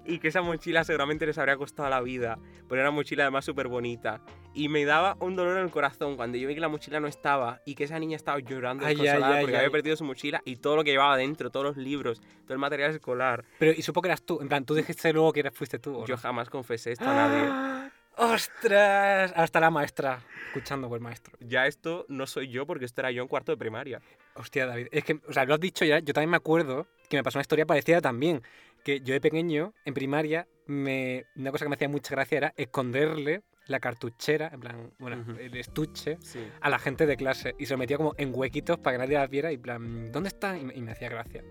Y 0.05 0.18
que 0.18 0.29
esa 0.29 0.42
mochila 0.42 0.85
seguramente 0.85 1.27
les 1.27 1.38
habría 1.38 1.57
costado 1.57 1.88
la 1.88 2.01
vida. 2.01 2.38
Pero 2.68 2.81
era 2.81 2.90
una 2.90 2.96
mochila 2.96 3.25
además 3.25 3.44
súper 3.44 3.68
bonita. 3.68 4.20
Y 4.55 4.68
me 4.68 4.85
daba 4.85 5.16
un 5.20 5.37
dolor 5.37 5.59
en 5.59 5.64
el 5.64 5.70
corazón 5.70 6.16
cuando 6.16 6.38
yo 6.38 6.49
vi 6.49 6.55
que 6.55 6.61
la 6.61 6.68
mochila 6.68 7.01
no 7.01 7.09
estaba 7.09 7.61
y 7.66 7.75
que 7.75 7.85
esa 7.85 7.99
niña 7.99 8.16
estaba 8.16 8.38
llorando 8.38 8.87
Ay, 8.87 8.96
ay, 9.01 9.20
ay, 9.22 9.42
porque 9.42 9.57
había 9.57 9.70
perdido 9.70 9.96
su 9.96 10.05
mochila 10.05 10.40
y 10.44 10.57
todo 10.57 10.77
lo 10.77 10.85
que 10.85 10.90
llevaba 10.92 11.16
dentro, 11.16 11.51
todos 11.51 11.66
los 11.66 11.77
libros, 11.77 12.20
todo 12.44 12.55
el 12.55 12.59
material 12.59 12.90
escolar. 12.92 13.44
Pero, 13.59 13.72
¿y 13.72 13.83
supo 13.83 14.01
que 14.01 14.09
eras 14.09 14.22
tú? 14.22 14.40
En 14.40 14.49
plan, 14.49 14.64
¿tú 14.64 14.75
dijiste 14.75 15.12
luego 15.12 15.33
que 15.33 15.40
eras, 15.40 15.55
fuiste 15.55 15.79
tú? 15.79 16.05
Yo 16.07 16.16
jamás 16.16 16.49
confesé 16.49 16.92
esto 16.92 17.05
a 17.05 17.14
nadie. 17.14 17.49
¡Ah! 17.51 17.90
¡Ostras! 18.18 19.33
Hasta 19.37 19.61
la 19.61 19.70
maestra, 19.70 20.20
escuchando 20.46 20.88
por 20.88 20.96
el 20.96 21.03
maestro. 21.03 21.37
Ya 21.40 21.66
esto 21.66 22.07
no 22.09 22.27
soy 22.27 22.49
yo 22.49 22.66
porque 22.66 22.87
esto 22.87 23.03
era 23.03 23.11
yo 23.11 23.20
en 23.22 23.29
cuarto 23.29 23.53
de 23.53 23.59
primaria. 23.59 24.01
Hostia, 24.37 24.66
David. 24.66 24.88
Es 24.90 25.05
que, 25.05 25.20
o 25.29 25.33
sea, 25.33 25.44
lo 25.44 25.55
has 25.55 25.61
dicho 25.61 25.85
ya. 25.85 25.99
Yo 26.01 26.12
también 26.12 26.31
me 26.31 26.37
acuerdo 26.37 26.87
que 27.09 27.16
me 27.16 27.22
pasó 27.22 27.38
una 27.38 27.42
historia 27.42 27.66
parecida 27.66 28.01
también. 28.01 28.42
Que 28.85 29.01
yo 29.01 29.14
de 29.14 29.20
pequeño, 29.20 29.72
en 29.85 29.94
primaria, 29.94 30.46
me, 30.66 31.25
una 31.37 31.51
cosa 31.51 31.64
que 31.64 31.68
me 31.70 31.75
hacía 31.75 31.88
mucha 31.88 32.14
gracia 32.14 32.38
era 32.38 32.55
esconderle 32.57 33.42
la 33.66 33.81
cartuchera, 33.81 34.49
en 34.53 34.61
plan, 34.61 34.92
bueno, 35.01 35.22
Ujú. 35.22 35.33
el 35.40 35.57
estuche, 35.57 36.18
Sí. 36.20 36.38
a 36.61 36.70
la 36.70 36.79
gente 36.79 37.05
de 37.05 37.16
clase. 37.16 37.57
Y 37.59 37.66
se 37.66 37.75
lo 37.75 37.79
metía 37.79 37.96
como 37.96 38.14
en 38.16 38.31
huequitos 38.33 38.79
para 38.79 38.96
que 38.96 38.99
nadie 39.05 39.16
la 39.18 39.27
viera 39.27 39.51
y 39.51 39.57
en 39.57 39.62
plan, 39.62 40.12
¿dónde 40.12 40.29
está? 40.29 40.57
Y 40.57 40.64
me, 40.64 40.75
y 40.75 40.81
me 40.83 40.92
hacía 40.92 41.09
gracia. 41.09 41.42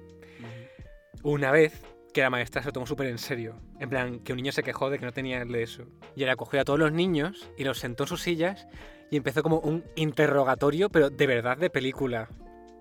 Una 1.23 1.51
vez 1.51 1.81
que 2.13 2.21
la 2.21 2.29
maestra 2.29 2.61
se 2.61 2.67
lo 2.69 2.71
tomó 2.71 2.85
súper 2.87 3.07
en 3.07 3.17
serio. 3.17 3.59
En 3.79 3.89
plan, 3.89 4.19
que 4.19 4.31
un 4.31 4.37
niño 4.37 4.51
se 4.53 4.63
quejó 4.63 4.89
de 4.89 4.99
que 4.99 5.05
no 5.05 5.11
tenía 5.11 5.41
el 5.41 5.51
de 5.51 5.63
eso. 5.63 5.85
Y 6.15 6.23
ella 6.23 6.35
cogió 6.37 6.61
a 6.61 6.63
todos 6.63 6.79
los 6.79 6.93
niños 6.93 7.49
y 7.57 7.63
los 7.65 7.79
sentó 7.79 8.03
en 8.03 8.07
sus 8.07 8.21
sillas 8.21 8.67
y 9.11 9.17
empezó 9.17 9.43
como 9.43 9.59
un 9.59 9.83
interrogatorio, 9.95 10.89
pero 10.89 11.09
de 11.09 11.27
verdad 11.27 11.57
de 11.57 11.69
película. 11.69 12.29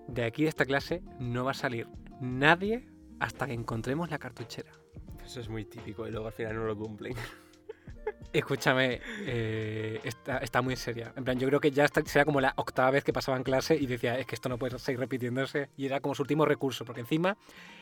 De 0.07 0.23
aquí 0.23 0.43
de 0.43 0.49
esta 0.49 0.65
clase 0.65 1.01
no 1.19 1.45
va 1.45 1.51
a 1.51 1.55
salir 1.55 1.87
nadie 2.19 2.87
hasta 3.19 3.47
que 3.47 3.53
encontremos 3.53 4.09
la 4.09 4.19
cartuchera. 4.19 4.71
Eso 5.23 5.39
es 5.39 5.49
muy 5.49 5.65
típico 5.65 6.07
y 6.07 6.11
luego 6.11 6.27
al 6.27 6.33
final 6.33 6.55
no 6.55 6.65
lo 6.65 6.77
cumplen. 6.77 7.15
Escúchame, 8.33 8.99
eh, 9.21 10.01
está, 10.03 10.39
está 10.39 10.61
muy 10.61 10.75
seria. 10.75 11.13
En 11.15 11.23
plan, 11.23 11.39
yo 11.39 11.47
creo 11.47 11.59
que 11.59 11.71
ya 11.71 11.85
esta 11.85 12.03
será 12.05 12.25
como 12.25 12.41
la 12.41 12.53
octava 12.57 12.91
vez 12.91 13.03
que 13.03 13.13
pasaba 13.13 13.37
en 13.37 13.43
clase 13.43 13.75
y 13.75 13.85
decía, 13.85 14.19
es 14.19 14.25
que 14.25 14.35
esto 14.35 14.49
no 14.49 14.59
puede 14.59 14.77
seguir 14.77 14.99
repitiéndose. 14.99 15.69
Y 15.77 15.85
era 15.85 16.01
como 16.01 16.15
su 16.15 16.23
último 16.23 16.45
recurso, 16.45 16.83
porque 16.83 17.01
encima 17.01 17.37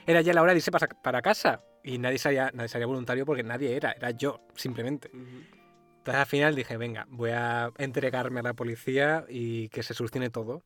era 0.06 0.22
ya 0.22 0.32
la 0.34 0.42
hora 0.42 0.54
de 0.54 0.60
irse 0.60 0.72
para, 0.72 0.88
para 0.88 1.22
casa. 1.22 1.64
Y 1.84 1.98
nadie 1.98 2.20
salía, 2.20 2.52
nadie 2.54 2.70
salía 2.70 2.86
voluntario 2.86 3.26
porque 3.26 3.44
nadie 3.44 3.76
era, 3.76 3.94
era 3.94 4.12
yo, 4.12 4.42
simplemente. 4.56 5.10
Entonces 5.12 6.20
al 6.20 6.28
final 6.28 6.56
dije, 6.56 6.78
venga, 6.78 7.08
voy 7.10 7.32
a 7.32 7.72
entregarme 7.78 8.42
a 8.42 8.44
la 8.44 8.54
policía 8.54 9.26
y 9.28 9.70
que 9.70 9.84
se 9.84 9.94
solucione 9.94 10.30
todo. 10.30 10.62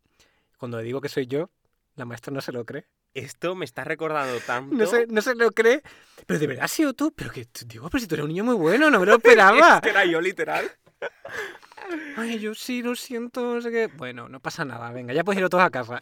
Cuando 0.57 0.77
le 0.77 0.83
digo 0.83 1.01
que 1.01 1.09
soy 1.09 1.27
yo, 1.27 1.49
la 1.95 2.05
maestra 2.05 2.33
no 2.33 2.41
se 2.41 2.51
lo 2.51 2.65
cree. 2.65 2.85
Esto 3.13 3.55
me 3.55 3.65
está 3.65 3.83
recordando 3.83 4.39
tanto. 4.41 4.75
No 4.77 4.85
se, 4.85 5.07
no 5.07 5.21
se 5.21 5.35
lo 5.35 5.51
cree. 5.51 5.81
Pero 6.25 6.39
de 6.39 6.47
verdad 6.47 6.65
has 6.65 6.71
sido 6.71 6.93
tú. 6.93 7.13
Pero 7.15 7.31
que, 7.31 7.47
digo, 7.65 7.89
pero 7.89 8.01
si 8.01 8.07
tú 8.07 8.15
eres 8.15 8.23
un 8.23 8.29
niño 8.29 8.43
muy 8.43 8.55
bueno, 8.55 8.89
no 8.91 8.99
me 8.99 9.05
lo 9.05 9.15
esperaba. 9.15 9.81
Era 9.83 10.05
yo 10.05 10.21
literal. 10.21 10.69
Ay, 12.17 12.39
yo 12.39 12.53
sí, 12.53 12.81
lo 12.81 12.95
siento, 12.95 13.55
no 13.55 13.61
sé 13.61 13.71
qué. 13.71 13.87
Bueno, 13.87 14.27
no 14.27 14.39
pasa 14.39 14.65
nada, 14.65 14.91
venga, 14.91 15.13
ya 15.13 15.23
puedes 15.23 15.41
ir 15.41 15.47
todos 15.47 15.63
a 15.63 15.69
casa. 15.69 16.01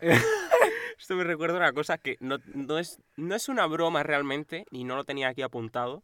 Esto 0.97 1.15
me 1.15 1.23
recuerda 1.23 1.57
una 1.57 1.73
cosa 1.73 1.97
que 1.97 2.17
no, 2.21 2.37
no 2.53 2.79
es, 2.79 2.99
no 3.17 3.35
es 3.35 3.49
una 3.49 3.67
broma 3.67 4.01
realmente, 4.01 4.65
y 4.71 4.83
no 4.83 4.95
lo 4.95 5.03
tenía 5.03 5.27
aquí 5.27 5.43
apuntado, 5.43 6.03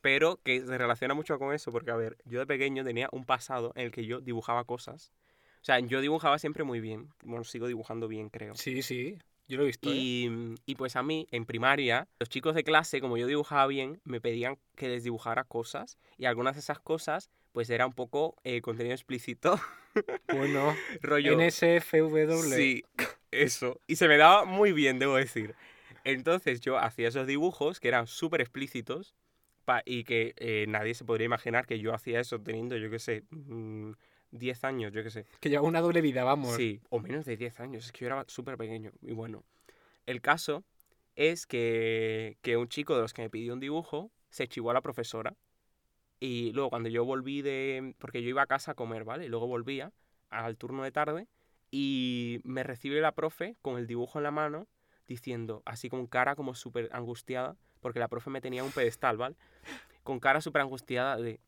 pero 0.00 0.40
que 0.42 0.60
se 0.60 0.78
relaciona 0.78 1.14
mucho 1.14 1.38
con 1.38 1.54
eso, 1.54 1.70
porque 1.70 1.90
a 1.90 1.96
ver, 1.96 2.16
yo 2.24 2.40
de 2.40 2.46
pequeño 2.46 2.82
tenía 2.84 3.08
un 3.12 3.24
pasado 3.24 3.72
en 3.76 3.86
el 3.86 3.92
que 3.92 4.06
yo 4.06 4.20
dibujaba 4.20 4.64
cosas. 4.64 5.12
O 5.66 5.72
sea, 5.72 5.80
yo 5.80 6.00
dibujaba 6.00 6.38
siempre 6.38 6.62
muy 6.62 6.78
bien. 6.78 7.08
Bueno, 7.24 7.42
sigo 7.42 7.66
dibujando 7.66 8.06
bien, 8.06 8.28
creo. 8.28 8.54
Sí, 8.54 8.82
sí, 8.82 9.18
yo 9.48 9.56
lo 9.56 9.64
he 9.64 9.66
visto. 9.66 9.90
¿eh? 9.90 9.94
Y, 9.96 10.30
y 10.64 10.76
pues 10.76 10.94
a 10.94 11.02
mí, 11.02 11.26
en 11.32 11.44
primaria, 11.44 12.06
los 12.20 12.28
chicos 12.28 12.54
de 12.54 12.62
clase, 12.62 13.00
como 13.00 13.16
yo 13.16 13.26
dibujaba 13.26 13.66
bien, 13.66 14.00
me 14.04 14.20
pedían 14.20 14.58
que 14.76 14.86
les 14.86 15.02
dibujara 15.02 15.42
cosas. 15.42 15.98
Y 16.18 16.26
algunas 16.26 16.54
de 16.54 16.60
esas 16.60 16.78
cosas, 16.78 17.30
pues 17.50 17.68
era 17.68 17.84
un 17.84 17.94
poco 17.94 18.36
eh, 18.44 18.60
contenido 18.60 18.94
explícito. 18.94 19.58
Bueno, 20.28 20.76
rollo. 21.00 21.32
NSFW. 21.40 22.54
Sí, 22.54 22.84
eso. 23.32 23.80
Y 23.86 23.96
se 23.96 24.06
me 24.06 24.18
daba 24.18 24.44
muy 24.44 24.72
bien, 24.72 24.98
debo 24.98 25.16
decir. 25.16 25.54
Entonces 26.04 26.60
yo 26.60 26.78
hacía 26.78 27.08
esos 27.08 27.26
dibujos 27.26 27.80
que 27.80 27.88
eran 27.88 28.06
súper 28.06 28.42
explícitos 28.42 29.16
y 29.84 30.04
que 30.04 30.34
eh, 30.36 30.66
nadie 30.68 30.94
se 30.94 31.04
podría 31.04 31.24
imaginar 31.24 31.66
que 31.66 31.80
yo 31.80 31.94
hacía 31.94 32.20
eso 32.20 32.38
teniendo, 32.40 32.76
yo 32.76 32.90
qué 32.90 32.98
sé, 32.98 33.24
mm, 33.30 33.92
10 34.30 34.64
años, 34.64 34.92
yo 34.92 35.02
qué 35.02 35.10
sé. 35.10 35.26
Que 35.40 35.48
lleva 35.48 35.62
una 35.62 35.80
doble 35.80 36.00
vida, 36.00 36.24
vamos. 36.24 36.56
Sí, 36.56 36.80
o 36.90 36.98
menos 36.98 37.24
de 37.24 37.36
10 37.36 37.60
años, 37.60 37.86
es 37.86 37.92
que 37.92 38.00
yo 38.00 38.06
era 38.06 38.24
súper 38.28 38.56
pequeño. 38.56 38.92
Y 39.02 39.12
bueno, 39.12 39.44
el 40.06 40.20
caso 40.20 40.64
es 41.14 41.46
que, 41.46 42.38
que 42.42 42.56
un 42.56 42.68
chico 42.68 42.94
de 42.94 43.02
los 43.02 43.12
que 43.12 43.22
me 43.22 43.30
pidió 43.30 43.52
un 43.52 43.60
dibujo 43.60 44.10
se 44.30 44.48
chivó 44.48 44.70
a 44.70 44.74
la 44.74 44.82
profesora. 44.82 45.36
Y 46.20 46.52
luego 46.52 46.70
cuando 46.70 46.88
yo 46.88 47.04
volví 47.04 47.42
de... 47.42 47.94
Porque 47.98 48.22
yo 48.22 48.28
iba 48.28 48.42
a 48.42 48.46
casa 48.46 48.72
a 48.72 48.74
comer, 48.74 49.04
¿vale? 49.04 49.26
Y 49.26 49.28
luego 49.28 49.46
volvía 49.46 49.92
al 50.30 50.56
turno 50.56 50.82
de 50.82 50.92
tarde 50.92 51.28
y 51.70 52.40
me 52.44 52.62
recibe 52.62 53.00
la 53.00 53.12
profe 53.12 53.56
con 53.62 53.78
el 53.78 53.86
dibujo 53.86 54.18
en 54.18 54.24
la 54.24 54.30
mano 54.30 54.66
diciendo, 55.06 55.62
así 55.64 55.88
con 55.88 56.06
cara 56.06 56.34
como 56.34 56.54
súper 56.54 56.88
angustiada, 56.92 57.56
porque 57.80 57.98
la 57.98 58.08
profe 58.08 58.30
me 58.30 58.40
tenía 58.40 58.60
en 58.60 58.66
un 58.66 58.72
pedestal, 58.72 59.16
¿vale? 59.16 59.36
Con 60.02 60.20
cara 60.20 60.40
súper 60.40 60.62
angustiada 60.62 61.16
de, 61.16 61.40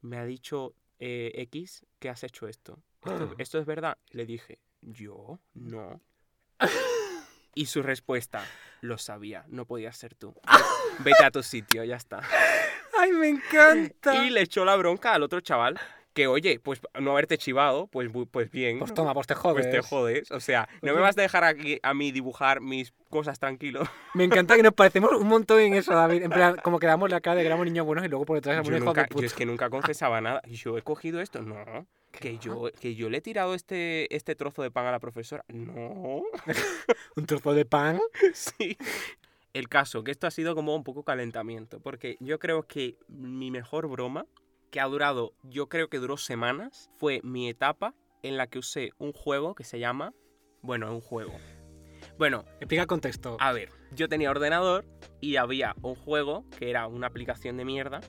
me 0.00 0.16
ha 0.16 0.24
dicho 0.24 0.74
eh, 1.00 1.32
X 1.34 1.84
que 1.98 2.08
has 2.08 2.22
hecho 2.22 2.46
esto. 2.46 2.82
¿Esto, 3.02 3.34
¿Esto 3.38 3.58
es 3.58 3.66
verdad? 3.66 3.98
Le 4.10 4.26
dije, 4.26 4.60
¿yo? 4.80 5.40
No. 5.54 6.00
Y 7.52 7.66
su 7.66 7.82
respuesta, 7.82 8.44
lo 8.80 8.96
sabía, 8.96 9.44
no 9.48 9.66
podías 9.66 9.96
ser 9.96 10.14
tú. 10.14 10.32
Vete 11.00 11.24
a 11.24 11.32
tu 11.32 11.42
sitio, 11.42 11.82
ya 11.82 11.96
está. 11.96 12.22
¡Ay, 12.96 13.10
me 13.10 13.28
encanta! 13.28 14.24
Y 14.24 14.30
le 14.30 14.42
echó 14.42 14.64
la 14.64 14.76
bronca 14.76 15.14
al 15.14 15.24
otro 15.24 15.40
chaval, 15.40 15.78
que 16.20 16.26
oye, 16.26 16.60
pues 16.60 16.82
no 17.00 17.12
haberte 17.12 17.38
chivado, 17.38 17.86
pues, 17.86 18.10
pues 18.30 18.50
bien. 18.50 18.78
Pues 18.78 18.92
toma, 18.92 19.14
pues 19.14 19.26
te 19.26 19.34
jodes. 19.34 19.66
Pues 19.66 19.70
te 19.70 19.80
jodes. 19.80 20.30
O 20.30 20.40
sea, 20.40 20.68
no 20.82 20.94
me 20.94 21.00
vas 21.00 21.16
a 21.16 21.22
dejar 21.22 21.44
aquí 21.44 21.78
a 21.82 21.94
mí 21.94 22.12
dibujar 22.12 22.60
mis 22.60 22.92
cosas 23.08 23.38
tranquilo. 23.38 23.80
Me 24.14 24.24
encanta 24.24 24.54
que 24.54 24.62
nos 24.62 24.74
parecemos 24.74 25.12
un 25.12 25.28
montón 25.28 25.60
en 25.60 25.72
eso, 25.72 25.94
David. 25.94 26.24
En 26.24 26.30
plan, 26.30 26.56
como 26.62 26.78
que 26.78 26.86
damos 26.86 27.08
la 27.08 27.22
cara 27.22 27.36
de 27.36 27.42
que 27.42 27.46
éramos 27.46 27.64
niños 27.64 27.86
buenos 27.86 28.04
y 28.04 28.08
luego 28.08 28.26
por 28.26 28.36
detrás 28.36 28.52
éramos 28.52 28.68
hijos 28.68 28.94
de 28.94 29.04
puta. 29.04 29.20
yo 29.20 29.26
es 29.26 29.32
que 29.32 29.46
nunca 29.46 29.70
confesaba 29.70 30.20
nada. 30.20 30.42
Y 30.44 30.56
yo 30.56 30.76
he 30.76 30.82
cogido 30.82 31.22
esto. 31.22 31.40
No. 31.40 31.86
Que 32.12 32.36
yo, 32.36 32.70
que 32.78 32.94
yo 32.94 33.08
le 33.08 33.18
he 33.18 33.20
tirado 33.22 33.54
este, 33.54 34.14
este 34.14 34.34
trozo 34.34 34.62
de 34.62 34.70
pan 34.70 34.84
a 34.84 34.90
la 34.90 34.98
profesora. 34.98 35.42
No. 35.48 36.22
Un 37.16 37.24
trozo 37.24 37.54
de 37.54 37.64
pan. 37.64 37.98
Sí. 38.34 38.76
El 39.54 39.70
caso, 39.70 40.04
que 40.04 40.10
esto 40.10 40.26
ha 40.26 40.30
sido 40.30 40.54
como 40.54 40.76
un 40.76 40.84
poco 40.84 41.02
calentamiento, 41.02 41.80
porque 41.80 42.18
yo 42.20 42.38
creo 42.38 42.64
que 42.64 42.98
mi 43.08 43.50
mejor 43.50 43.88
broma, 43.88 44.26
que 44.70 44.80
ha 44.80 44.84
durado, 44.86 45.34
yo 45.42 45.68
creo 45.68 45.88
que 45.88 45.98
duró 45.98 46.16
semanas, 46.16 46.90
fue 46.98 47.20
mi 47.24 47.48
etapa 47.48 47.94
en 48.22 48.36
la 48.36 48.46
que 48.46 48.58
usé 48.58 48.92
un 48.98 49.12
juego 49.12 49.54
que 49.54 49.64
se 49.64 49.78
llama, 49.78 50.12
bueno, 50.62 50.92
un 50.92 51.00
juego. 51.00 51.32
Bueno, 52.18 52.44
Explica 52.60 52.82
el 52.82 52.88
contexto. 52.88 53.36
a 53.40 53.52
ver, 53.52 53.70
yo 53.92 54.08
tenía 54.08 54.30
ordenador 54.30 54.84
y 55.20 55.36
había 55.36 55.74
un 55.82 55.94
juego 55.94 56.44
que 56.58 56.70
era 56.70 56.86
una 56.86 57.06
aplicación 57.06 57.56
de 57.56 57.64
mierda 57.64 58.00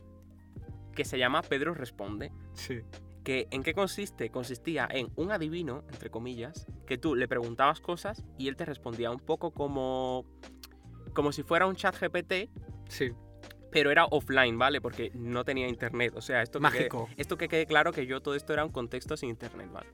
que 0.95 1.05
se 1.05 1.17
llama 1.17 1.41
Pedro 1.41 1.73
Responde. 1.73 2.31
Sí. 2.53 2.81
Que, 3.23 3.47
¿En 3.51 3.63
qué 3.63 3.73
consiste? 3.73 4.29
Consistía 4.29 4.87
en 4.91 5.11
un 5.15 5.31
adivino, 5.31 5.83
entre 5.91 6.09
comillas, 6.09 6.65
que 6.85 6.97
tú 6.97 7.15
le 7.15 7.27
preguntabas 7.27 7.79
cosas 7.79 8.23
y 8.37 8.47
él 8.47 8.55
te 8.55 8.65
respondía 8.65 9.11
un 9.11 9.19
poco 9.19 9.51
como, 9.51 10.25
como 11.13 11.31
si 11.31 11.43
fuera 11.43 11.65
un 11.67 11.75
chat 11.75 11.95
GPT, 11.99 12.49
Sí. 12.89 13.11
Pero 13.71 13.91
era 13.91 14.05
offline, 14.05 14.57
¿vale? 14.57 14.81
Porque 14.81 15.11
no 15.15 15.43
tenía 15.43 15.67
internet. 15.67 16.13
O 16.15 16.21
sea, 16.21 16.41
esto 16.41 16.59
que, 16.59 16.67
quede, 16.67 16.79
Mágico. 16.79 17.09
esto 17.17 17.37
que 17.37 17.47
quede 17.47 17.65
claro 17.65 17.91
que 17.91 18.05
yo 18.05 18.21
todo 18.21 18.35
esto 18.35 18.53
era 18.53 18.65
un 18.65 18.71
contexto 18.71 19.17
sin 19.17 19.29
internet, 19.29 19.69
¿vale? 19.71 19.87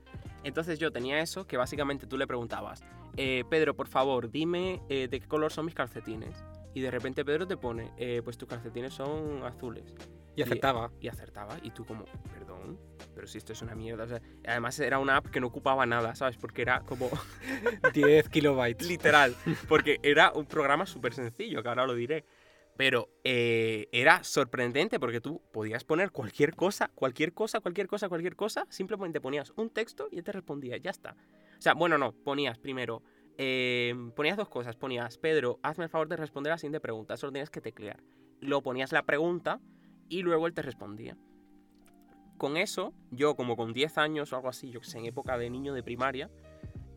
Entonces 0.44 0.78
yo 0.78 0.92
tenía 0.92 1.20
eso 1.20 1.46
que 1.46 1.56
básicamente 1.56 2.06
tú 2.06 2.16
le 2.16 2.26
preguntabas, 2.26 2.82
eh, 3.16 3.44
Pedro, 3.48 3.74
por 3.74 3.88
favor, 3.88 4.30
dime 4.30 4.80
eh, 4.88 5.08
de 5.08 5.20
qué 5.20 5.26
color 5.26 5.52
son 5.52 5.66
mis 5.66 5.74
calcetines. 5.74 6.44
Y 6.74 6.80
de 6.80 6.90
repente 6.90 7.24
Pedro 7.24 7.46
te 7.46 7.56
pone, 7.56 7.90
eh, 7.96 8.20
pues 8.22 8.36
tus 8.36 8.48
calcetines 8.48 8.94
son 8.94 9.42
azules. 9.44 9.94
Y 10.36 10.42
aceptaba. 10.42 10.92
Y, 11.00 11.08
acertaba. 11.08 11.56
Y 11.64 11.70
tú 11.72 11.84
como, 11.84 12.04
perdón, 12.32 12.78
pero 13.12 13.26
si 13.26 13.38
esto 13.38 13.52
es 13.52 13.60
una 13.62 13.74
mierda. 13.74 14.04
O 14.04 14.06
sea, 14.06 14.22
además 14.46 14.78
era 14.78 15.00
una 15.00 15.16
app 15.16 15.26
que 15.26 15.40
no 15.40 15.48
ocupaba 15.48 15.84
nada, 15.84 16.14
¿sabes? 16.14 16.36
Porque 16.36 16.62
era 16.62 16.80
como 16.82 17.10
10 17.92 18.28
kilobytes. 18.28 18.86
literal. 18.88 19.34
Porque 19.68 19.98
era 20.04 20.30
un 20.32 20.46
programa 20.46 20.86
súper 20.86 21.12
sencillo, 21.12 21.60
que 21.60 21.68
ahora 21.68 21.86
lo 21.86 21.94
diré. 21.94 22.24
Pero 22.78 23.08
eh, 23.24 23.88
era 23.90 24.22
sorprendente 24.22 25.00
porque 25.00 25.20
tú 25.20 25.42
podías 25.52 25.82
poner 25.82 26.12
cualquier 26.12 26.54
cosa, 26.54 26.92
cualquier 26.94 27.34
cosa, 27.34 27.58
cualquier 27.58 27.88
cosa, 27.88 28.08
cualquier 28.08 28.36
cosa. 28.36 28.66
Simplemente 28.70 29.20
ponías 29.20 29.52
un 29.56 29.68
texto 29.70 30.06
y 30.12 30.18
él 30.18 30.22
te 30.22 30.30
respondía, 30.30 30.76
ya 30.76 30.92
está. 30.92 31.16
O 31.58 31.60
sea, 31.60 31.74
bueno, 31.74 31.98
no, 31.98 32.12
ponías 32.12 32.56
primero, 32.56 33.02
eh, 33.36 33.92
ponías 34.14 34.36
dos 34.36 34.48
cosas. 34.48 34.76
Ponías, 34.76 35.18
Pedro, 35.18 35.58
hazme 35.64 35.84
el 35.86 35.90
favor 35.90 36.06
de 36.06 36.18
responder 36.18 36.52
a 36.52 36.54
la 36.54 36.58
siguiente 36.58 36.78
pregunta. 36.78 37.16
Solo 37.16 37.32
tienes 37.32 37.50
que 37.50 37.60
teclear. 37.60 38.00
Luego 38.40 38.62
ponías 38.62 38.92
la 38.92 39.02
pregunta 39.02 39.60
y 40.08 40.22
luego 40.22 40.46
él 40.46 40.54
te 40.54 40.62
respondía. 40.62 41.16
Con 42.36 42.56
eso, 42.56 42.94
yo 43.10 43.34
como 43.34 43.56
con 43.56 43.72
10 43.72 43.98
años 43.98 44.32
o 44.32 44.36
algo 44.36 44.50
así, 44.50 44.70
yo 44.70 44.78
que 44.78 44.86
sé, 44.86 44.98
en 44.98 45.06
época 45.06 45.36
de 45.36 45.50
niño 45.50 45.74
de 45.74 45.82
primaria, 45.82 46.30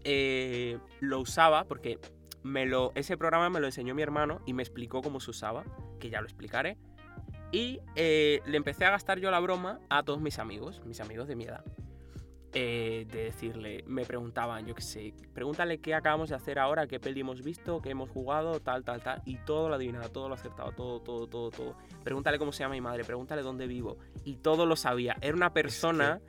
eh, 0.03 0.77
lo 0.99 1.21
usaba 1.21 1.63
porque 1.63 1.97
me 2.43 2.65
lo, 2.65 2.91
ese 2.95 3.17
programa 3.17 3.49
me 3.49 3.59
lo 3.59 3.67
enseñó 3.67 3.95
mi 3.95 4.01
hermano 4.01 4.41
y 4.45 4.53
me 4.53 4.63
explicó 4.63 5.01
cómo 5.01 5.19
se 5.19 5.31
usaba, 5.31 5.63
que 5.99 6.09
ya 6.09 6.21
lo 6.21 6.27
explicaré. 6.27 6.77
Y 7.51 7.81
eh, 7.95 8.41
le 8.45 8.57
empecé 8.57 8.85
a 8.85 8.91
gastar 8.91 9.19
yo 9.19 9.29
la 9.29 9.39
broma 9.39 9.79
a 9.89 10.03
todos 10.03 10.21
mis 10.21 10.39
amigos, 10.39 10.81
mis 10.85 11.01
amigos 11.01 11.27
de 11.27 11.35
mi 11.35 11.45
edad. 11.45 11.63
Eh, 12.53 13.07
de 13.09 13.23
decirle, 13.25 13.81
me 13.87 14.03
preguntaban, 14.03 14.65
yo 14.65 14.75
qué 14.75 14.81
sé, 14.81 15.13
pregúntale 15.33 15.79
qué 15.79 15.95
acabamos 15.95 16.29
de 16.29 16.35
hacer 16.35 16.59
ahora, 16.59 16.85
qué 16.85 16.99
peli 16.99 17.21
hemos 17.21 17.41
visto, 17.43 17.81
qué 17.81 17.91
hemos 17.91 18.09
jugado, 18.09 18.59
tal, 18.59 18.83
tal, 18.83 19.01
tal. 19.01 19.21
Y 19.25 19.37
todo 19.37 19.69
lo 19.69 19.75
adivinaba, 19.75 20.09
todo 20.09 20.27
lo 20.27 20.35
acertaba, 20.35 20.73
todo, 20.73 20.99
todo, 21.01 21.27
todo, 21.27 21.49
todo. 21.49 21.77
Pregúntale 22.03 22.37
cómo 22.39 22.51
se 22.51 22.63
llama 22.63 22.73
mi 22.73 22.81
madre, 22.81 23.05
pregúntale 23.05 23.41
dónde 23.41 23.67
vivo. 23.67 23.97
Y 24.25 24.35
todo 24.35 24.65
lo 24.65 24.75
sabía. 24.75 25.15
Era 25.21 25.35
una 25.35 25.53
persona 25.53 26.19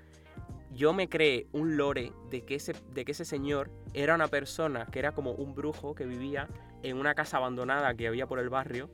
yo 0.75 0.93
me 0.93 1.09
creé 1.09 1.47
un 1.53 1.77
lore 1.77 2.13
de 2.31 2.43
que, 2.45 2.55
ese, 2.55 2.75
de 2.91 3.05
que 3.05 3.13
ese 3.13 3.25
señor 3.25 3.71
era 3.95 4.15
una 4.15 4.29
persona 4.29 4.87
que 4.87 4.99
era 4.99 5.13
como 5.13 5.33
un 5.33 5.55
brujo 5.55 5.95
que 5.95 6.07
vivía 6.07 6.49
en 6.83 6.97
una 6.97 7.15
casa 7.15 7.37
abandonada 7.37 7.95
que 7.95 8.09
había 8.09 8.27
por 8.27 8.39
el 8.39 8.49
barrio 8.49 8.91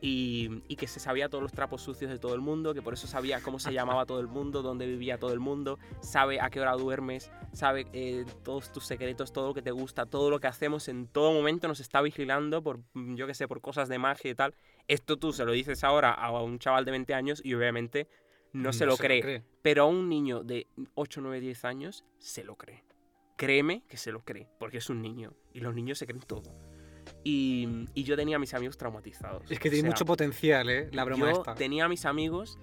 y, 0.00 0.62
y, 0.68 0.76
que 0.76 0.86
se 0.86 1.00
sabía 1.00 1.28
todos 1.28 1.42
los 1.42 1.52
trapos 1.52 1.80
sucios 1.80 2.10
de 2.10 2.18
todo 2.18 2.34
el 2.34 2.40
mundo, 2.40 2.74
que 2.74 2.82
por 2.82 2.92
eso 2.92 3.06
sabía 3.06 3.40
cómo 3.40 3.58
se 3.58 3.72
llamaba 3.72 4.04
todo 4.04 4.20
el 4.20 4.26
mundo, 4.26 4.60
dónde 4.60 4.86
vivía 4.86 5.16
todo 5.16 5.32
el 5.32 5.40
mundo, 5.40 5.78
sabe 6.00 6.40
a 6.40 6.50
qué 6.50 6.60
hora 6.60 6.72
duermes, 6.72 7.30
sabe 7.52 7.86
eh, 7.92 8.24
todos 8.44 8.72
tus 8.72 8.84
secretos, 8.84 9.32
todo 9.32 9.48
lo 9.48 9.54
que 9.54 9.62
te 9.62 9.70
gusta, 9.70 10.04
todo 10.04 10.28
lo 10.28 10.38
que 10.38 10.48
hacemos 10.48 10.88
en 10.88 11.06
todo 11.06 11.32
momento 11.32 11.66
nos 11.66 11.80
está 11.80 12.02
vigilando 12.02 12.62
por, 12.62 12.80
yo 12.94 13.26
que 13.26 13.34
sé, 13.34 13.48
por 13.48 13.60
cosas 13.60 13.88
de 13.88 13.98
magia 13.98 14.30
y 14.30 14.34
tal. 14.34 14.54
Esto 14.86 15.16
tú 15.16 15.32
se 15.32 15.44
lo 15.44 15.52
dices 15.52 15.82
ahora 15.82 16.12
a 16.12 16.30
un 16.42 16.58
chaval 16.58 16.84
de 16.84 16.90
20 16.90 17.14
años 17.14 17.40
y 17.42 17.54
obviamente 17.54 18.06
no, 18.56 18.72
se, 18.72 18.86
lo, 18.86 18.96
cree, 18.96 19.42
Pero 19.62 19.84
a 19.84 19.86
un 19.86 20.08
niño 20.08 20.42
de 20.42 20.66
8, 20.94 21.20
9, 21.20 21.40
10 21.40 21.64
años 21.64 22.04
se 22.18 22.44
lo 22.44 22.56
cree. 22.56 22.84
Créeme 23.36 23.82
que 23.88 23.96
se 23.96 24.12
lo 24.12 24.24
cree, 24.24 24.48
porque 24.58 24.78
es 24.78 24.88
un 24.88 25.02
niño. 25.02 25.34
Y 25.52 25.60
los 25.60 25.74
niños 25.74 25.98
se 25.98 26.06
creen 26.06 26.22
todo. 26.22 26.54
Y, 27.22 27.86
y 27.94 28.04
yo 28.04 28.16
tenía 28.16 28.36
a 28.36 28.38
mis 28.38 28.54
amigos 28.54 28.76
traumatizados. 28.78 29.50
Es 29.50 29.58
que 29.58 29.70
tiene 29.70 29.88
mucho 29.88 30.04
potencial, 30.04 30.68
¿eh? 30.70 30.88
La 30.92 31.04
broma 31.04 31.32
yo 31.32 31.42
tenía 31.54 31.84
a 31.84 31.88
mis 31.88 32.04
amigos... 32.04 32.58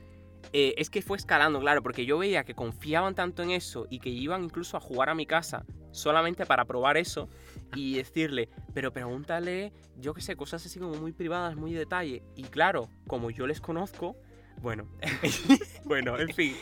Eh, 0.52 0.74
es 0.78 0.90
que 0.90 1.02
fue 1.02 1.16
escalando, 1.16 1.62
claro, 1.62 1.82
porque 1.82 2.06
yo 2.06 2.18
veía 2.18 2.44
que 2.44 2.54
confiaban 2.54 3.16
tanto 3.16 3.44
en 3.44 3.52
eso 3.52 3.88
y 3.90 4.00
que 4.00 4.10
iban 4.10 4.44
incluso 4.44 4.76
a 4.76 4.82
jugar 4.82 5.08
a 5.08 5.16
mi 5.16 5.26
casa 5.26 5.66
solamente 5.92 6.46
para 6.46 6.66
probar 6.66 6.98
eso 6.98 7.30
y 7.76 7.96
decirle, 7.96 8.50
pero 8.74 8.92
pregúntale, 8.92 9.72
yo 9.98 10.14
qué 10.14 10.22
sé, 10.22 10.36
cosas 10.36 10.66
así 10.66 10.80
como 10.80 10.96
muy 10.96 11.14
privadas, 11.14 11.56
muy 11.56 11.72
de 11.72 11.80
detalle. 11.80 12.24
Y 12.36 12.44
claro, 12.44 12.90
como 13.08 13.32
yo 13.32 13.48
les 13.48 13.62
conozco, 13.62 14.18
bueno, 14.62 14.88
bueno, 15.86 16.18
en 16.20 16.30
fin. 16.34 16.56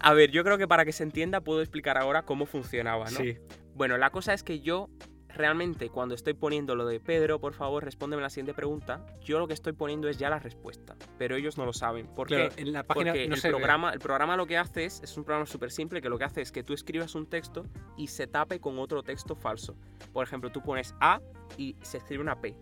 A 0.00 0.14
ver, 0.14 0.30
yo 0.30 0.44
creo 0.44 0.58
que 0.58 0.66
para 0.66 0.84
que 0.84 0.92
se 0.92 1.02
entienda 1.02 1.40
puedo 1.40 1.60
explicar 1.60 1.98
ahora 1.98 2.22
cómo 2.22 2.46
funcionaba, 2.46 3.10
¿no? 3.10 3.18
Sí. 3.18 3.36
Bueno, 3.74 3.98
la 3.98 4.10
cosa 4.10 4.32
es 4.32 4.42
que 4.42 4.60
yo 4.60 4.88
realmente 5.34 5.90
cuando 5.90 6.14
estoy 6.14 6.34
poniendo 6.34 6.74
lo 6.74 6.86
de 6.86 7.00
Pedro, 7.00 7.40
por 7.40 7.54
favor, 7.54 7.84
respóndeme 7.84 8.22
la 8.22 8.30
siguiente 8.30 8.54
pregunta, 8.54 9.04
yo 9.22 9.38
lo 9.38 9.46
que 9.46 9.54
estoy 9.54 9.72
poniendo 9.72 10.08
es 10.08 10.18
ya 10.18 10.30
la 10.30 10.38
respuesta, 10.38 10.96
pero 11.18 11.36
ellos 11.36 11.56
no 11.58 11.64
lo 11.64 11.72
saben. 11.72 12.06
¿Por 12.08 12.28
qué? 12.28 12.50
En 12.56 12.72
la 12.72 12.82
página 12.82 13.12
Porque 13.12 13.28
no 13.28 13.34
el, 13.34 13.40
se 13.40 13.48
ve. 13.48 13.54
programa, 13.54 13.92
el 13.92 14.00
programa 14.00 14.36
lo 14.36 14.46
que 14.46 14.58
hace 14.58 14.84
es, 14.84 15.02
es 15.02 15.16
un 15.16 15.24
programa 15.24 15.46
súper 15.46 15.70
simple 15.70 16.00
que 16.00 16.08
lo 16.08 16.18
que 16.18 16.24
hace 16.24 16.42
es 16.42 16.52
que 16.52 16.62
tú 16.62 16.72
escribas 16.72 17.14
un 17.14 17.28
texto 17.28 17.64
y 17.96 18.08
se 18.08 18.26
tape 18.26 18.60
con 18.60 18.78
otro 18.78 19.02
texto 19.02 19.34
falso. 19.34 19.76
Por 20.12 20.24
ejemplo, 20.24 20.50
tú 20.50 20.62
pones 20.62 20.94
A 21.00 21.20
y 21.56 21.76
se 21.82 21.98
escribe 21.98 22.22
una 22.22 22.40
P. 22.40 22.56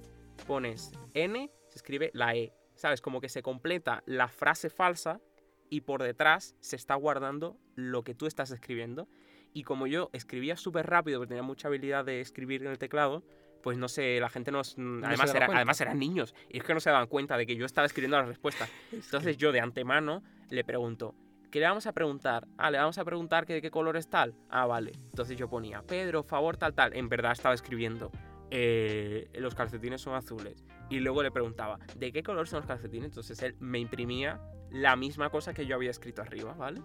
Pones 0.46 0.92
N, 1.14 1.50
se 1.68 1.76
escribe 1.76 2.10
la 2.14 2.34
E. 2.34 2.52
¿Sabes? 2.78 3.00
Como 3.02 3.20
que 3.20 3.28
se 3.28 3.42
completa 3.42 4.02
la 4.06 4.28
frase 4.28 4.70
falsa 4.70 5.20
y 5.68 5.80
por 5.82 6.02
detrás 6.02 6.54
se 6.60 6.76
está 6.76 6.94
guardando 6.94 7.58
lo 7.74 8.04
que 8.04 8.14
tú 8.14 8.26
estás 8.26 8.50
escribiendo. 8.52 9.08
Y 9.52 9.64
como 9.64 9.86
yo 9.86 10.10
escribía 10.12 10.56
súper 10.56 10.86
rápido, 10.86 11.18
porque 11.18 11.28
tenía 11.30 11.42
mucha 11.42 11.68
habilidad 11.68 12.04
de 12.04 12.20
escribir 12.20 12.62
en 12.62 12.68
el 12.68 12.78
teclado, 12.78 13.24
pues 13.64 13.76
no 13.78 13.88
sé, 13.88 14.20
la 14.20 14.28
gente 14.30 14.52
nos... 14.52 14.76
además, 15.04 15.34
era- 15.34 15.46
además 15.56 15.80
eran 15.80 15.98
niños. 15.98 16.34
Y 16.48 16.58
es 16.58 16.62
que 16.64 16.72
no 16.72 16.78
se 16.80 16.90
daban 16.90 17.08
cuenta 17.08 17.36
de 17.36 17.46
que 17.46 17.56
yo 17.56 17.66
estaba 17.66 17.84
escribiendo 17.86 18.16
la 18.16 18.24
respuesta. 18.26 18.68
Entonces 18.92 19.36
yo 19.36 19.50
de 19.50 19.60
antemano 19.60 20.22
le 20.48 20.62
pregunto, 20.62 21.16
¿qué 21.50 21.58
le 21.58 21.66
vamos 21.66 21.86
a 21.88 21.92
preguntar? 21.92 22.46
Ah, 22.58 22.70
le 22.70 22.78
vamos 22.78 22.96
a 22.98 23.04
preguntar 23.04 23.44
que 23.44 23.54
de 23.54 23.60
qué 23.62 23.72
color 23.72 23.96
es 23.96 24.08
tal. 24.08 24.36
Ah, 24.48 24.66
vale. 24.66 24.92
Entonces 25.10 25.36
yo 25.36 25.48
ponía, 25.50 25.82
Pedro, 25.82 26.22
favor, 26.22 26.56
tal, 26.56 26.74
tal. 26.74 26.94
En 26.94 27.08
verdad 27.08 27.32
estaba 27.32 27.54
escribiendo, 27.56 28.12
eh, 28.52 29.28
los 29.34 29.54
calcetines 29.56 30.00
son 30.00 30.14
azules. 30.14 30.64
Y 30.90 31.00
luego 31.00 31.22
le 31.22 31.30
preguntaba, 31.30 31.78
¿de 31.96 32.12
qué 32.12 32.22
color 32.22 32.48
son 32.48 32.60
los 32.60 32.66
calcetines? 32.66 33.08
Entonces 33.08 33.42
él 33.42 33.54
me 33.60 33.78
imprimía 33.78 34.40
la 34.70 34.96
misma 34.96 35.30
cosa 35.30 35.52
que 35.52 35.66
yo 35.66 35.74
había 35.74 35.90
escrito 35.90 36.22
arriba, 36.22 36.54
¿vale? 36.54 36.80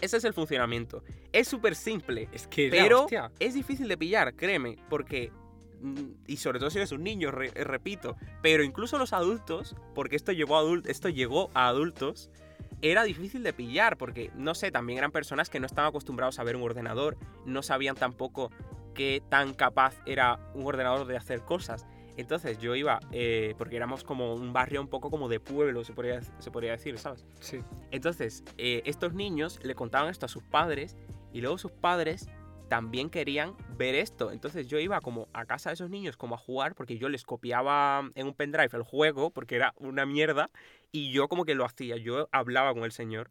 Ese 0.00 0.18
es 0.18 0.24
el 0.24 0.34
funcionamiento. 0.34 1.02
Es 1.32 1.48
súper 1.48 1.74
simple. 1.74 2.28
Es 2.32 2.46
que, 2.46 2.68
Pero 2.70 3.06
es 3.38 3.54
difícil 3.54 3.88
de 3.88 3.96
pillar, 3.96 4.34
créeme, 4.34 4.76
porque... 4.90 5.32
mm, 5.80 6.10
Y 6.26 6.36
sobre 6.36 6.58
todo 6.58 6.68
si 6.70 6.78
eres 6.78 6.92
un 6.92 7.02
niño, 7.02 7.30
re- 7.30 7.50
repito. 7.50 8.16
Pero 8.42 8.62
incluso 8.62 8.98
los 8.98 9.12
adultos, 9.12 9.74
porque 9.94 10.16
esto 10.16 10.32
llegó 10.32 10.56
a, 10.58 10.62
adul- 10.62 10.86
esto 10.86 11.08
llegó 11.08 11.50
a 11.54 11.68
adultos, 11.68 12.30
era 12.82 13.04
difícil 13.04 13.42
de 13.42 13.54
pillar, 13.54 13.96
porque, 13.96 14.30
no 14.34 14.54
sé, 14.54 14.70
también 14.70 14.98
eran 14.98 15.12
personas 15.12 15.48
que 15.48 15.60
no 15.60 15.66
estaban 15.66 15.88
acostumbrados 15.88 16.38
a 16.38 16.44
ver 16.44 16.56
un 16.56 16.62
ordenador, 16.62 17.16
no 17.46 17.62
sabían 17.62 17.94
tampoco 17.96 18.50
qué 18.94 19.22
tan 19.30 19.54
capaz 19.54 19.94
era 20.04 20.50
un 20.54 20.66
ordenador 20.66 21.06
de 21.06 21.16
hacer 21.16 21.40
cosas. 21.42 21.86
Entonces 22.16 22.58
yo 22.58 22.74
iba, 22.74 22.98
eh, 23.12 23.54
porque 23.58 23.76
éramos 23.76 24.02
como 24.04 24.34
un 24.34 24.52
barrio 24.52 24.80
un 24.80 24.88
poco 24.88 25.10
como 25.10 25.28
de 25.28 25.38
pueblo, 25.40 25.84
se 25.84 25.92
podría, 25.92 26.20
se 26.22 26.50
podría 26.50 26.72
decir, 26.72 26.98
¿sabes? 26.98 27.26
Sí. 27.40 27.60
Entonces, 27.90 28.42
eh, 28.58 28.82
estos 28.86 29.12
niños 29.12 29.58
le 29.62 29.74
contaban 29.74 30.08
esto 30.10 30.26
a 30.26 30.28
sus 30.28 30.42
padres 30.42 30.96
y 31.32 31.40
luego 31.40 31.58
sus 31.58 31.72
padres 31.72 32.28
también 32.68 33.10
querían 33.10 33.54
ver 33.76 33.94
esto. 33.94 34.32
Entonces 34.32 34.66
yo 34.66 34.78
iba 34.80 35.00
como 35.00 35.28
a 35.32 35.44
casa 35.44 35.70
de 35.70 35.74
esos 35.74 35.90
niños 35.90 36.16
como 36.16 36.34
a 36.34 36.38
jugar 36.38 36.74
porque 36.74 36.98
yo 36.98 37.08
les 37.08 37.22
copiaba 37.24 38.10
en 38.14 38.26
un 38.26 38.34
pendrive 38.34 38.70
el 38.72 38.82
juego 38.82 39.30
porque 39.30 39.54
era 39.54 39.72
una 39.76 40.04
mierda 40.06 40.50
y 40.90 41.12
yo 41.12 41.28
como 41.28 41.44
que 41.44 41.54
lo 41.54 41.64
hacía, 41.64 41.96
yo 41.96 42.28
hablaba 42.32 42.72
con 42.74 42.82
el 42.84 42.92
señor. 42.92 43.30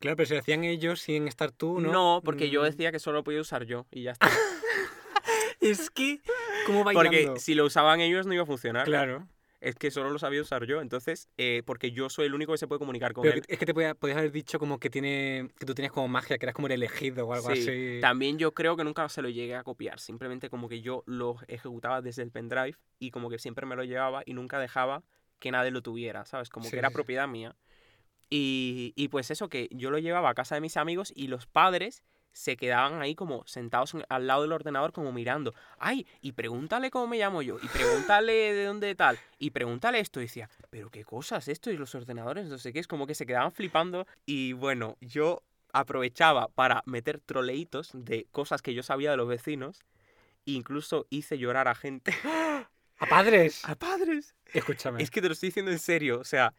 Claro, 0.00 0.16
pero 0.16 0.26
si 0.26 0.34
lo 0.34 0.40
hacían 0.40 0.64
ellos 0.64 1.00
sin 1.00 1.28
estar 1.28 1.52
tú, 1.52 1.80
¿no? 1.80 1.92
No, 1.92 2.20
porque 2.24 2.50
yo 2.50 2.62
Mm. 2.62 2.64
decía 2.64 2.90
que 2.92 2.98
solo 2.98 3.18
lo 3.18 3.24
podía 3.24 3.40
usar 3.40 3.64
yo 3.64 3.86
y 3.92 4.02
ya 4.02 4.12
está. 4.12 4.26
Es 5.60 5.88
que, 5.90 6.20
¿cómo 6.64 6.84
bailando? 6.84 7.10
Porque 7.10 7.40
si 7.40 7.54
lo 7.54 7.64
usaban 7.64 8.00
ellos 8.00 8.26
no 8.26 8.34
iba 8.34 8.42
a 8.42 8.46
funcionar. 8.46 8.84
Claro. 8.86 9.26
Es 9.60 9.76
que 9.76 9.90
solo 9.90 10.10
lo 10.10 10.18
sabía 10.18 10.42
usar 10.42 10.66
yo. 10.66 10.82
Entonces, 10.82 11.30
eh, 11.38 11.62
porque 11.64 11.90
yo 11.90 12.10
soy 12.10 12.26
el 12.26 12.34
único 12.34 12.52
que 12.52 12.58
se 12.58 12.66
puede 12.68 12.78
comunicar 12.80 13.14
con 13.14 13.22
Pero 13.22 13.36
él. 13.36 13.42
es 13.48 13.58
que 13.58 13.64
te 13.64 13.72
podía- 13.72 13.94
podías 13.94 14.18
haber 14.18 14.30
dicho 14.30 14.58
como 14.58 14.78
que 14.78 14.90
tiene 14.90 15.48
que 15.58 15.64
tú 15.64 15.74
tenías 15.74 15.90
como 15.90 16.06
magia, 16.06 16.36
que 16.36 16.44
eras 16.44 16.54
como 16.54 16.66
el 16.66 16.74
elegido 16.74 17.26
o 17.26 17.32
algo 17.32 17.50
Sí, 17.54 17.62
así. 17.62 17.98
También 18.02 18.36
yo 18.38 18.52
creo 18.52 18.76
que 18.76 18.84
nunca 18.84 19.08
se 19.08 19.22
lo 19.22 19.30
llegué 19.30 19.54
a 19.54 19.62
copiar. 19.64 20.00
Simplemente 20.00 20.50
como 20.50 20.68
que 20.68 20.82
yo 20.82 21.02
lo 21.06 21.36
ejecutaba 21.48 22.02
desde 22.02 22.22
el 22.22 22.30
pendrive 22.30 22.76
y 22.98 23.10
como 23.10 23.30
que 23.30 23.38
siempre 23.38 23.64
me 23.64 23.74
lo 23.74 23.84
llevaba 23.84 24.22
y 24.26 24.34
nunca 24.34 24.58
dejaba 24.58 25.02
que 25.38 25.50
nadie 25.50 25.70
lo 25.70 25.80
tuviera, 25.80 26.26
¿sabes? 26.26 26.50
Como 26.50 26.66
Sí, 26.66 26.72
que 26.72 26.78
era 26.80 26.90
propiedad 26.90 27.26
mía. 27.26 27.56
Y, 28.30 28.92
y 28.96 29.08
pues 29.08 29.30
eso, 29.30 29.48
que 29.48 29.68
yo 29.70 29.90
lo 29.90 29.98
llevaba 29.98 30.30
a 30.30 30.34
casa 30.34 30.54
de 30.56 30.60
mis 30.60 30.76
amigos 30.76 31.12
y 31.14 31.28
los 31.28 31.46
padres 31.46 32.02
se 32.34 32.56
quedaban 32.58 33.00
ahí 33.00 33.14
como 33.14 33.46
sentados 33.46 33.94
en- 33.94 34.04
al 34.10 34.26
lado 34.26 34.42
del 34.42 34.52
ordenador 34.52 34.92
como 34.92 35.10
mirando. 35.12 35.54
Ay, 35.78 36.06
y 36.20 36.32
pregúntale 36.32 36.90
cómo 36.90 37.06
me 37.06 37.16
llamo 37.16 37.40
yo, 37.40 37.56
y 37.62 37.68
pregúntale 37.68 38.32
de 38.52 38.64
dónde 38.66 38.94
tal, 38.94 39.18
y 39.38 39.50
pregúntale 39.52 40.00
esto. 40.00 40.20
Y 40.20 40.24
decía, 40.24 40.50
pero 40.68 40.90
qué 40.90 41.04
cosas 41.04 41.48
esto 41.48 41.70
y 41.70 41.76
los 41.78 41.94
ordenadores, 41.94 42.46
no 42.48 42.58
sé 42.58 42.72
qué, 42.74 42.80
es 42.80 42.86
como 42.86 43.06
que 43.06 43.14
se 43.14 43.24
quedaban 43.24 43.52
flipando. 43.52 44.06
Y 44.26 44.52
bueno, 44.52 44.98
yo 45.00 45.42
aprovechaba 45.72 46.48
para 46.48 46.82
meter 46.86 47.20
troleitos 47.20 47.90
de 47.94 48.26
cosas 48.30 48.62
que 48.62 48.74
yo 48.74 48.82
sabía 48.82 49.10
de 49.12 49.16
los 49.16 49.28
vecinos. 49.28 49.80
e 50.46 50.52
incluso 50.52 51.06
hice 51.08 51.38
llorar 51.38 51.68
a 51.68 51.74
gente. 51.74 52.12
¡A 52.98 53.06
padres! 53.08 53.62
¡A 53.64 53.74
padres! 53.76 54.34
Escúchame. 54.52 55.02
Es 55.02 55.10
que 55.10 55.22
te 55.22 55.28
lo 55.28 55.32
estoy 55.32 55.48
diciendo 55.48 55.70
en 55.72 55.78
serio. 55.78 56.20
O 56.20 56.24
sea, 56.24 56.52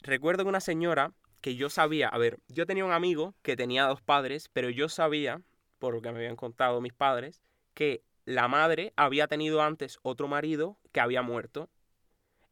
recuerdo 0.00 0.42
que 0.44 0.48
una 0.48 0.60
señora 0.60 1.12
que 1.42 1.56
yo 1.56 1.68
sabía, 1.68 2.08
a 2.08 2.16
ver, 2.16 2.38
yo 2.48 2.64
tenía 2.66 2.84
un 2.84 2.92
amigo 2.92 3.34
que 3.42 3.56
tenía 3.56 3.84
dos 3.84 4.00
padres, 4.00 4.48
pero 4.52 4.70
yo 4.70 4.88
sabía, 4.88 5.42
por 5.78 5.92
lo 5.92 6.00
que 6.00 6.12
me 6.12 6.18
habían 6.18 6.36
contado 6.36 6.80
mis 6.80 6.94
padres, 6.94 7.42
que 7.74 8.02
la 8.24 8.46
madre 8.46 8.92
había 8.96 9.26
tenido 9.26 9.60
antes 9.60 9.98
otro 10.02 10.28
marido 10.28 10.78
que 10.92 11.00
había 11.00 11.22
muerto. 11.22 11.68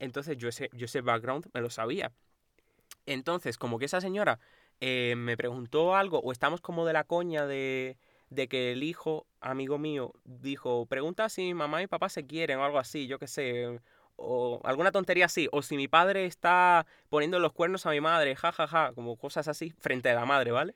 Entonces 0.00 0.36
yo 0.36 0.48
ese, 0.48 0.70
yo 0.72 0.86
ese 0.86 1.02
background 1.02 1.46
me 1.54 1.60
lo 1.60 1.70
sabía. 1.70 2.12
Entonces, 3.06 3.56
como 3.58 3.78
que 3.78 3.84
esa 3.84 4.00
señora 4.00 4.40
eh, 4.80 5.14
me 5.16 5.36
preguntó 5.36 5.94
algo, 5.94 6.18
o 6.18 6.32
estamos 6.32 6.60
como 6.60 6.84
de 6.84 6.92
la 6.92 7.04
coña 7.04 7.46
de, 7.46 7.96
de 8.28 8.48
que 8.48 8.72
el 8.72 8.82
hijo, 8.82 9.26
amigo 9.40 9.78
mío, 9.78 10.14
dijo, 10.24 10.86
pregunta 10.86 11.28
si 11.28 11.54
mamá 11.54 11.80
y 11.82 11.86
papá 11.86 12.08
se 12.08 12.26
quieren 12.26 12.58
o 12.58 12.64
algo 12.64 12.78
así, 12.80 13.06
yo 13.06 13.20
qué 13.20 13.28
sé, 13.28 13.80
o 14.20 14.60
alguna 14.64 14.92
tontería 14.92 15.26
así, 15.26 15.48
o 15.50 15.62
si 15.62 15.76
mi 15.76 15.88
padre 15.88 16.26
está 16.26 16.86
poniendo 17.08 17.38
los 17.38 17.52
cuernos 17.52 17.86
a 17.86 17.90
mi 17.90 18.00
madre, 18.00 18.36
ja, 18.36 18.52
ja, 18.52 18.66
ja, 18.66 18.92
como 18.94 19.16
cosas 19.16 19.48
así, 19.48 19.72
frente 19.78 20.10
a 20.10 20.14
la 20.14 20.26
madre, 20.26 20.52
¿vale? 20.52 20.74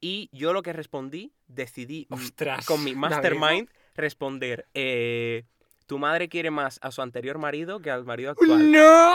Y 0.00 0.28
yo 0.32 0.52
lo 0.52 0.62
que 0.62 0.72
respondí, 0.72 1.32
decidí 1.46 2.06
mm, 2.10 2.14
Ostras. 2.14 2.66
con 2.66 2.82
mi 2.84 2.94
mastermind 2.94 3.70
responder, 3.94 4.66
eh, 4.74 5.44
tu 5.86 5.98
madre 5.98 6.28
quiere 6.28 6.50
más 6.50 6.78
a 6.82 6.90
su 6.90 7.00
anterior 7.00 7.38
marido 7.38 7.80
que 7.80 7.90
al 7.90 8.04
marido 8.04 8.32
actual 8.32 8.72
¡No! 8.72 9.14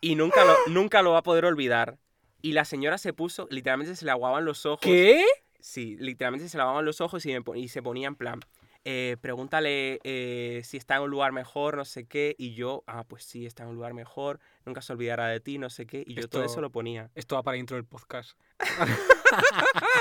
y 0.00 0.14
nunca 0.14 0.44
lo, 0.44 0.54
nunca 0.68 1.02
lo 1.02 1.12
va 1.12 1.18
a 1.18 1.22
poder 1.22 1.44
olvidar. 1.44 1.98
Y 2.40 2.52
la 2.52 2.64
señora 2.64 2.98
se 2.98 3.12
puso, 3.12 3.48
literalmente 3.50 3.96
se 3.96 4.04
le 4.04 4.12
aguaban 4.12 4.44
los 4.44 4.64
ojos. 4.66 4.80
¿Qué? 4.80 5.24
Sí, 5.58 5.96
literalmente 5.98 6.48
se 6.48 6.56
le 6.56 6.62
aguaban 6.62 6.84
los 6.84 7.00
ojos 7.00 7.24
y, 7.26 7.32
me 7.32 7.42
y 7.58 7.68
se 7.68 7.82
ponía 7.82 8.06
en 8.06 8.14
plan, 8.14 8.40
eh, 8.84 9.16
pregúntale 9.20 10.00
eh, 10.04 10.62
si 10.64 10.76
está 10.76 10.96
en 10.96 11.02
un 11.02 11.10
lugar 11.10 11.32
mejor, 11.32 11.76
no 11.76 11.84
sé 11.84 12.06
qué. 12.06 12.34
Y 12.38 12.54
yo, 12.54 12.84
ah, 12.86 13.04
pues 13.04 13.24
sí, 13.24 13.46
está 13.46 13.62
en 13.64 13.70
un 13.70 13.74
lugar 13.76 13.94
mejor, 13.94 14.40
nunca 14.64 14.80
se 14.82 14.92
olvidará 14.92 15.26
de 15.28 15.40
ti, 15.40 15.58
no 15.58 15.70
sé 15.70 15.86
qué. 15.86 16.04
Y 16.06 16.14
yo 16.14 16.28
todo 16.28 16.44
eso 16.44 16.60
lo 16.60 16.70
ponía. 16.70 17.10
Esto 17.14 17.36
va 17.36 17.42
para 17.42 17.56
intro 17.56 17.76
del 17.76 17.84
podcast. 17.84 18.38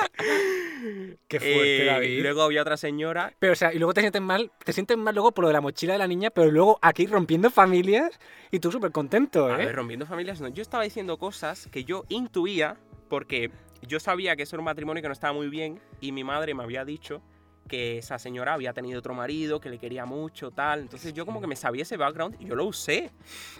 Qué 1.28 1.40
fuerte, 1.40 1.84
Eh, 1.84 1.86
David. 1.86 2.22
Luego 2.22 2.42
había 2.44 2.62
otra 2.62 2.78
señora 2.78 3.34
Pero, 3.40 3.54
o 3.54 3.56
sea, 3.56 3.74
y 3.74 3.78
luego 3.80 3.94
te 3.94 4.02
sientes 4.02 4.22
mal, 4.22 4.52
te 4.63 4.74
sientes 4.74 4.98
mal 4.98 5.13
luego 5.13 5.32
por 5.32 5.44
lo 5.44 5.48
de 5.50 5.54
la 5.54 5.62
mochila 5.62 5.94
de 5.94 6.00
la 6.00 6.08
niña, 6.08 6.30
pero 6.30 6.52
luego 6.52 6.80
aquí 6.82 7.08
rompiendo 7.08 7.50
familias 7.50 8.20
y 8.52 8.60
tú 8.60 8.72
súper 8.72 8.92
contento, 8.92 9.48
A 9.48 9.56
¿eh? 9.62 9.66
ver, 9.66 9.76
rompiendo 9.76 10.06
familias, 10.06 10.40
no. 10.40 10.48
Yo 10.50 10.62
estaba 10.62 10.84
diciendo 10.84 11.18
cosas 11.18 11.68
que 11.72 11.84
yo 11.84 12.04
intuía 12.10 12.78
porque 13.10 13.52
yo 13.82 14.00
sabía 14.00 14.36
que 14.36 14.44
eso 14.44 14.56
era 14.56 14.62
un 14.62 14.66
matrimonio 14.66 15.02
que 15.02 15.08
no 15.10 15.13
estaba 15.13 15.34
muy 15.34 15.50
bien 15.50 15.80
y 16.00 16.12
mi 16.12 16.24
madre 16.24 16.54
me 16.54 16.63
había 16.63 16.86
dicho 16.86 17.22
que 17.67 17.97
esa 17.99 18.17
señora 18.19 18.53
había 18.53 18.73
tenido 18.73 18.99
otro 18.99 19.13
marido, 19.13 19.60
que 19.60 19.69
le 19.69 19.77
quería 19.77 20.06
mucho, 20.06 20.51
tal. 20.51 20.82
Entonces 20.82 21.13
yo 21.13 21.25
como 21.25 21.41
que 21.41 21.47
me 21.47 21.56
sabía 21.56 21.84
ese 21.84 21.97
background 21.97 22.36
y 22.39 22.45
yo 22.45 22.56
lo 22.56 22.65
usé. 22.65 23.12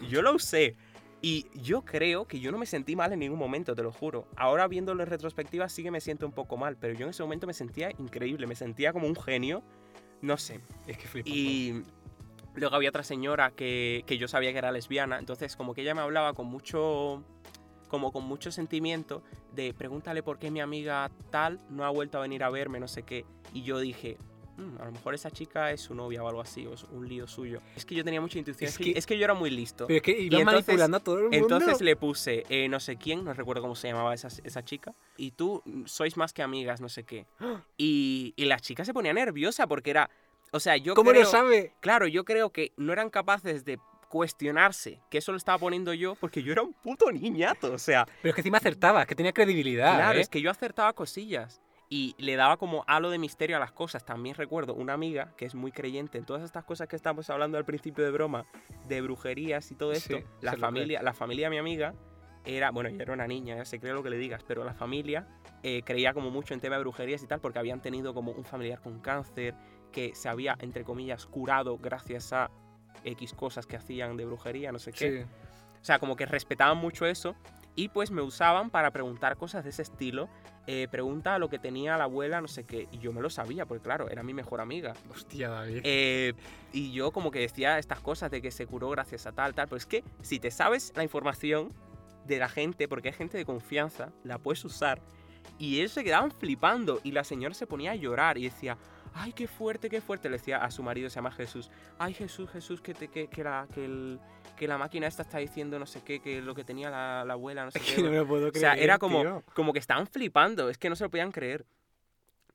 Yo 0.10 0.22
lo 0.22 0.34
usé. 0.34 0.76
Y 1.22 1.48
yo 1.56 1.84
creo 1.84 2.28
que 2.28 2.40
yo 2.40 2.52
no 2.52 2.60
me 2.60 2.68
sentí 2.68 2.96
mal 2.96 3.12
en 3.12 3.20
ningún 3.20 3.40
momento, 3.40 3.74
te 3.76 3.82
lo 3.82 3.92
juro. 3.92 4.28
Ahora 4.36 4.68
viéndolo 4.68 5.02
en 5.04 5.10
retrospectiva 5.10 5.68
sí 5.68 5.82
que 5.82 5.90
me 5.92 6.00
siento 6.00 6.26
un 6.28 6.32
poco 6.32 6.58
mal, 6.58 6.78
pero 6.78 6.94
yo 6.94 7.06
en 7.06 7.10
ese 7.10 7.24
momento 7.24 7.48
me 7.48 7.54
sentía 7.54 7.90
increíble, 7.98 8.46
me 8.46 8.56
sentía 8.56 8.94
como 8.94 9.08
un 9.08 9.16
genio. 9.16 9.64
No 10.22 10.38
sé, 10.38 10.60
Es 10.86 10.98
que 10.98 11.08
flipo. 11.08 11.30
y 11.30 11.84
luego 12.56 12.76
había 12.76 12.90
otra 12.90 13.04
señora 13.04 13.52
que, 13.52 14.04
que 14.08 14.18
yo 14.18 14.28
sabía 14.28 14.52
que 14.52 14.58
era 14.58 14.72
lesbiana, 14.72 15.20
entonces 15.20 15.56
como 15.56 15.74
que 15.74 15.82
ella 15.82 15.94
me 15.96 16.02
hablaba 16.02 16.34
con 16.34 16.48
mucho 16.48 17.24
como 17.88 18.12
con 18.12 18.24
mucho 18.24 18.52
sentimiento 18.52 19.24
de 19.54 19.74
pregúntale 19.74 20.24
por 20.24 20.40
qué 20.40 20.52
mi 20.52 20.60
amiga 20.62 21.10
tal 21.32 21.60
no 21.70 21.86
ha 21.86 21.90
vuelto 21.90 22.18
a 22.18 22.22
venir 22.22 22.44
a 22.44 22.50
verme, 22.50 22.80
no 22.80 22.88
sé 22.88 23.04
qué. 23.04 23.26
Y 23.54 23.64
yo 23.64 23.80
dije, 23.80 24.18
"Mm, 24.58 24.82
a 24.82 24.86
lo 24.86 24.92
mejor 24.92 25.14
esa 25.14 25.30
chica 25.32 25.72
es 25.72 25.82
su 25.82 25.94
novia 25.96 26.24
o 26.24 26.28
algo 26.28 26.42
así, 26.42 26.66
o 26.66 26.74
es 26.74 26.84
un 26.86 27.08
lío 27.08 27.28
suyo. 27.28 27.62
Es 27.76 27.86
que 27.86 27.96
yo 27.96 28.04
tenía 28.04 28.20
mucha 28.22 28.40
intuición, 28.40 28.68
Es 28.70 28.78
que, 28.78 28.86
que- 28.94 29.00
es 29.00 29.06
que 29.06 29.18
yo 29.18 29.24
era 29.24 29.34
muy 29.34 29.50
listo. 29.50 29.86
Pero 29.88 29.98
es 29.98 30.04
que 30.04 30.24
entonces- 30.24 30.46
manipulando 30.46 30.98
a 30.98 31.00
todo 31.00 31.16
el 31.18 31.22
mundo. 31.24 31.38
Entonces 31.38 31.82
le 31.82 31.96
puse 31.96 32.44
eh, 32.50 32.68
no 32.68 32.80
sé 32.80 32.98
quién, 32.98 33.24
no 33.24 33.34
recuerdo 33.34 33.62
cómo 33.62 33.76
se 33.76 33.88
llamaba 33.88 34.14
esa, 34.14 34.28
esa 34.44 34.64
chica, 34.66 34.94
y 35.16 35.32
tú 35.32 35.62
sois 35.86 36.18
más 36.18 36.34
que 36.34 36.42
amigas, 36.44 36.82
no 36.82 36.90
sé 36.90 37.04
qué. 37.04 37.26
Y, 37.78 38.34
y 38.36 38.46
la 38.46 38.60
chica 38.60 38.84
se 38.86 38.94
ponía 38.94 39.14
nerviosa 39.14 39.68
porque 39.68 39.92
era, 39.92 40.10
o 40.52 40.60
sea, 40.60 40.76
yo 40.78 40.94
¿Cómo 40.96 41.12
creo, 41.12 41.24
lo 41.24 41.30
sabe? 41.30 41.74
claro, 41.80 42.08
yo 42.08 42.26
creo 42.26 42.50
que 42.52 42.74
no 42.78 42.94
eran 42.94 43.10
capaces 43.10 43.64
de 43.66 43.80
cuestionarse 44.08 45.02
que 45.10 45.18
eso 45.20 45.32
lo 45.32 45.38
estaba 45.38 45.58
poniendo 45.58 45.94
yo 45.94 46.16
porque 46.16 46.44
yo 46.44 46.52
era 46.52 46.62
un 46.62 46.74
puto 46.74 47.12
niñato, 47.12 47.74
o 47.74 47.78
sea, 47.78 48.06
Pero 48.22 48.30
es 48.30 48.36
que 48.36 48.42
encima 48.42 48.58
acertabas, 48.58 49.06
que 49.06 49.16
tenía 49.16 49.34
credibilidad. 49.34 49.96
claro, 49.96 50.20
¿eh? 50.20 50.22
es 50.22 50.30
que 50.30 50.42
yo 50.42 50.50
acertaba 50.50 50.94
cosillas. 50.94 51.62
Y 51.90 52.16
le 52.18 52.36
daba 52.36 52.58
como 52.58 52.84
halo 52.86 53.10
de 53.10 53.18
misterio 53.18 53.56
a 53.56 53.60
las 53.62 53.72
cosas. 53.72 54.04
También 54.04 54.36
recuerdo 54.36 54.74
una 54.74 54.92
amiga 54.92 55.34
que 55.38 55.46
es 55.46 55.56
muy 55.56 55.72
creyente 55.72 56.18
en 56.18 56.26
todas 56.26 56.44
estas 56.44 56.66
cosas 56.66 56.90
que 56.90 56.98
estamos 56.98 57.30
hablando 57.30 57.58
al 57.58 57.64
principio 57.64 58.04
de 58.04 58.12
broma, 58.12 58.46
de 58.90 59.00
brujerías 59.00 59.72
y 59.72 59.76
todo 59.76 59.94
esto. 59.94 60.18
la, 60.42 60.58
familia, 60.58 61.02
la 61.02 61.14
familia 61.14 61.46
de 61.46 61.52
mi 61.52 61.58
amiga 61.60 61.94
era, 62.44 62.72
bueno, 62.72 62.90
ella 62.90 63.04
era 63.04 63.14
una 63.14 63.26
niña, 63.26 63.56
ya 63.56 63.64
se 63.64 63.80
cree 63.80 63.94
lo 63.94 64.04
que 64.04 64.10
le 64.10 64.18
digas, 64.18 64.44
pero 64.46 64.66
la 64.66 64.74
familia 64.74 65.28
eh, 65.64 65.82
creía 65.86 66.14
como 66.14 66.30
mucho 66.30 66.54
en 66.54 66.60
tema 66.60 66.76
de 66.76 66.82
brujerías 66.82 67.24
y 67.24 67.28
tal, 67.28 67.40
porque 67.40 67.60
habían 67.60 67.82
tenido 67.82 68.14
como 68.14 68.34
un 68.34 68.44
familiar 68.44 68.82
con 68.82 69.00
cáncer 69.00 69.56
que 69.92 70.14
se 70.14 70.28
había, 70.28 70.58
entre 70.60 70.84
comillas, 70.84 71.26
curado 71.26 71.78
gracias 71.78 72.34
a 72.34 72.52
X 73.04 73.34
cosas 73.34 73.66
que 73.66 73.76
hacían 73.76 74.18
de 74.18 74.26
brujería, 74.26 74.72
no 74.72 74.80
sé 74.80 74.92
qué. 74.92 75.24
Sí. 75.24 75.30
O 75.82 75.86
sea, 75.86 76.00
como 76.00 76.16
que 76.16 76.26
respetaban 76.26 76.78
mucho 76.78 77.06
eso 77.06 77.36
y 77.78 77.90
pues 77.90 78.10
me 78.10 78.24
usaban 78.24 78.72
para 78.72 78.90
preguntar 78.90 79.38
cosas 79.38 79.64
de 79.64 79.70
ese 79.70 79.84
estilo. 79.84 80.28
Eh, 80.66 80.88
pregunta 80.90 81.38
lo 81.38 81.48
que 81.48 81.60
tenía 81.60 81.96
la 81.96 82.06
abuela, 82.06 82.42
no 82.42 82.48
sé 82.48 82.66
qué. 82.66 82.88
Y 82.92 82.98
yo 82.98 83.14
me 83.14 83.22
lo 83.22 83.30
sabía, 83.30 83.68
porque 83.68 83.84
claro, 83.84 84.10
era 84.10 84.24
mi 84.24 84.34
mejor 84.34 84.62
amiga. 84.62 84.94
Hostia, 85.12 85.50
David. 85.50 85.82
Eh, 85.84 86.34
y 86.74 86.92
yo 86.92 87.12
como 87.12 87.30
que 87.30 87.40
decía 87.40 87.78
estas 87.78 88.00
cosas 88.00 88.32
de 88.32 88.42
que 88.42 88.50
se 88.50 88.66
curó 88.66 88.90
gracias 88.90 89.28
a 89.28 89.32
tal, 89.32 89.54
tal. 89.54 89.68
Pero 89.68 89.78
es 89.78 89.86
que 89.86 90.04
si 90.22 90.40
te 90.40 90.50
sabes 90.50 90.92
la 90.96 91.04
información 91.04 91.72
de 92.26 92.40
la 92.40 92.50
gente, 92.50 92.88
porque 92.88 93.10
hay 93.10 93.14
gente 93.14 93.38
de 93.38 93.46
confianza, 93.46 94.10
la 94.24 94.40
puedes 94.40 94.66
usar. 94.66 95.00
Y 95.60 95.78
ellos 95.78 95.92
se 95.92 96.04
quedaban 96.04 96.32
flipando 96.32 97.00
y 97.04 97.12
la 97.12 97.24
señora 97.24 97.54
se 97.54 97.68
ponía 97.68 97.92
a 97.92 97.96
llorar 97.96 98.40
y 98.40 98.46
decía, 98.46 98.78
ay, 99.18 99.34
qué 99.34 99.48
fuerte, 99.48 99.90
qué 99.90 100.02
fuerte. 100.02 100.30
Le 100.30 100.38
decía 100.38 100.58
a 100.64 100.72
su 100.72 100.84
marido, 100.84 101.10
se 101.10 101.16
llama 101.16 101.32
Jesús, 101.32 101.70
ay, 101.98 102.14
Jesús, 102.14 102.50
Jesús, 102.50 102.82
que, 102.82 102.94
te, 102.94 103.08
que, 103.10 103.28
que 103.28 103.44
la, 103.44 103.68
que, 103.74 103.86
el- 103.86 104.20
que 104.56 104.68
la 104.68 104.78
máquina 104.78 105.06
esta 105.08 105.22
está 105.22 105.38
diciendo 105.38 105.78
no 105.78 105.86
sé 105.86 106.02
qué, 106.04 106.20
que 106.20 106.42
lo 106.42 106.56
que 106.56 106.64
tenía 106.64 106.90
la, 106.90 107.24
la 107.26 107.34
abuela, 107.34 107.66
no 107.66 107.72
sé 107.72 107.80
qué. 107.98 108.02
no 108.02 108.10
me 108.10 108.18
lo 108.18 108.28
puedo 108.28 108.48
O 108.48 108.52
creer. 108.52 108.62
sea, 108.62 108.74
era 108.76 108.98
como, 108.98 109.22
tío. 109.22 109.44
como 109.54 109.74
que 109.74 109.80
estaban 109.80 110.08
flipando, 110.08 110.70
es 110.70 110.78
que 110.78 110.90
no 110.90 110.96
se 110.96 111.04
lo 111.04 111.10
podían 111.12 111.32
creer. 111.32 111.66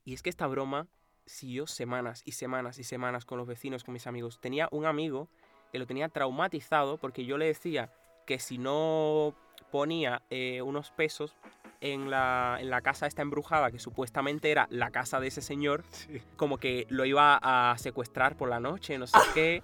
Y 0.04 0.14
es 0.14 0.22
que 0.22 0.30
esta 0.30 0.46
broma 0.48 0.88
siguió 1.26 1.66
semanas 1.68 2.22
y 2.24 2.32
semanas 2.32 2.78
y 2.78 2.84
semanas 2.84 3.24
con 3.24 3.38
los 3.38 3.46
vecinos, 3.46 3.84
con 3.84 3.92
mis 3.94 4.06
amigos. 4.08 4.40
Tenía 4.40 4.68
un 4.72 4.84
amigo 4.86 5.28
que 5.70 5.78
lo 5.78 5.86
tenía 5.86 6.08
traumatizado 6.08 6.96
porque 6.98 7.24
yo 7.24 7.38
le 7.38 7.46
decía 7.46 7.92
que 8.26 8.38
si 8.40 8.58
no 8.58 9.34
ponía 9.70 10.22
eh, 10.30 10.60
unos 10.62 10.90
pesos 10.90 11.36
en 11.82 12.10
la, 12.10 12.56
en 12.60 12.70
la 12.70 12.80
casa 12.80 13.06
esta 13.06 13.20
embrujada, 13.22 13.70
que 13.70 13.78
supuestamente 13.80 14.50
era 14.50 14.66
la 14.70 14.90
casa 14.90 15.18
de 15.20 15.26
ese 15.26 15.42
señor, 15.42 15.82
Sí. 15.90 16.22
como 16.36 16.56
que 16.56 16.86
lo 16.88 17.04
iba 17.04 17.38
a 17.42 17.76
secuestrar 17.76 18.36
por 18.36 18.48
la 18.48 18.60
noche, 18.60 18.96
no 18.98 19.06
sé 19.06 19.18
qué. 19.34 19.62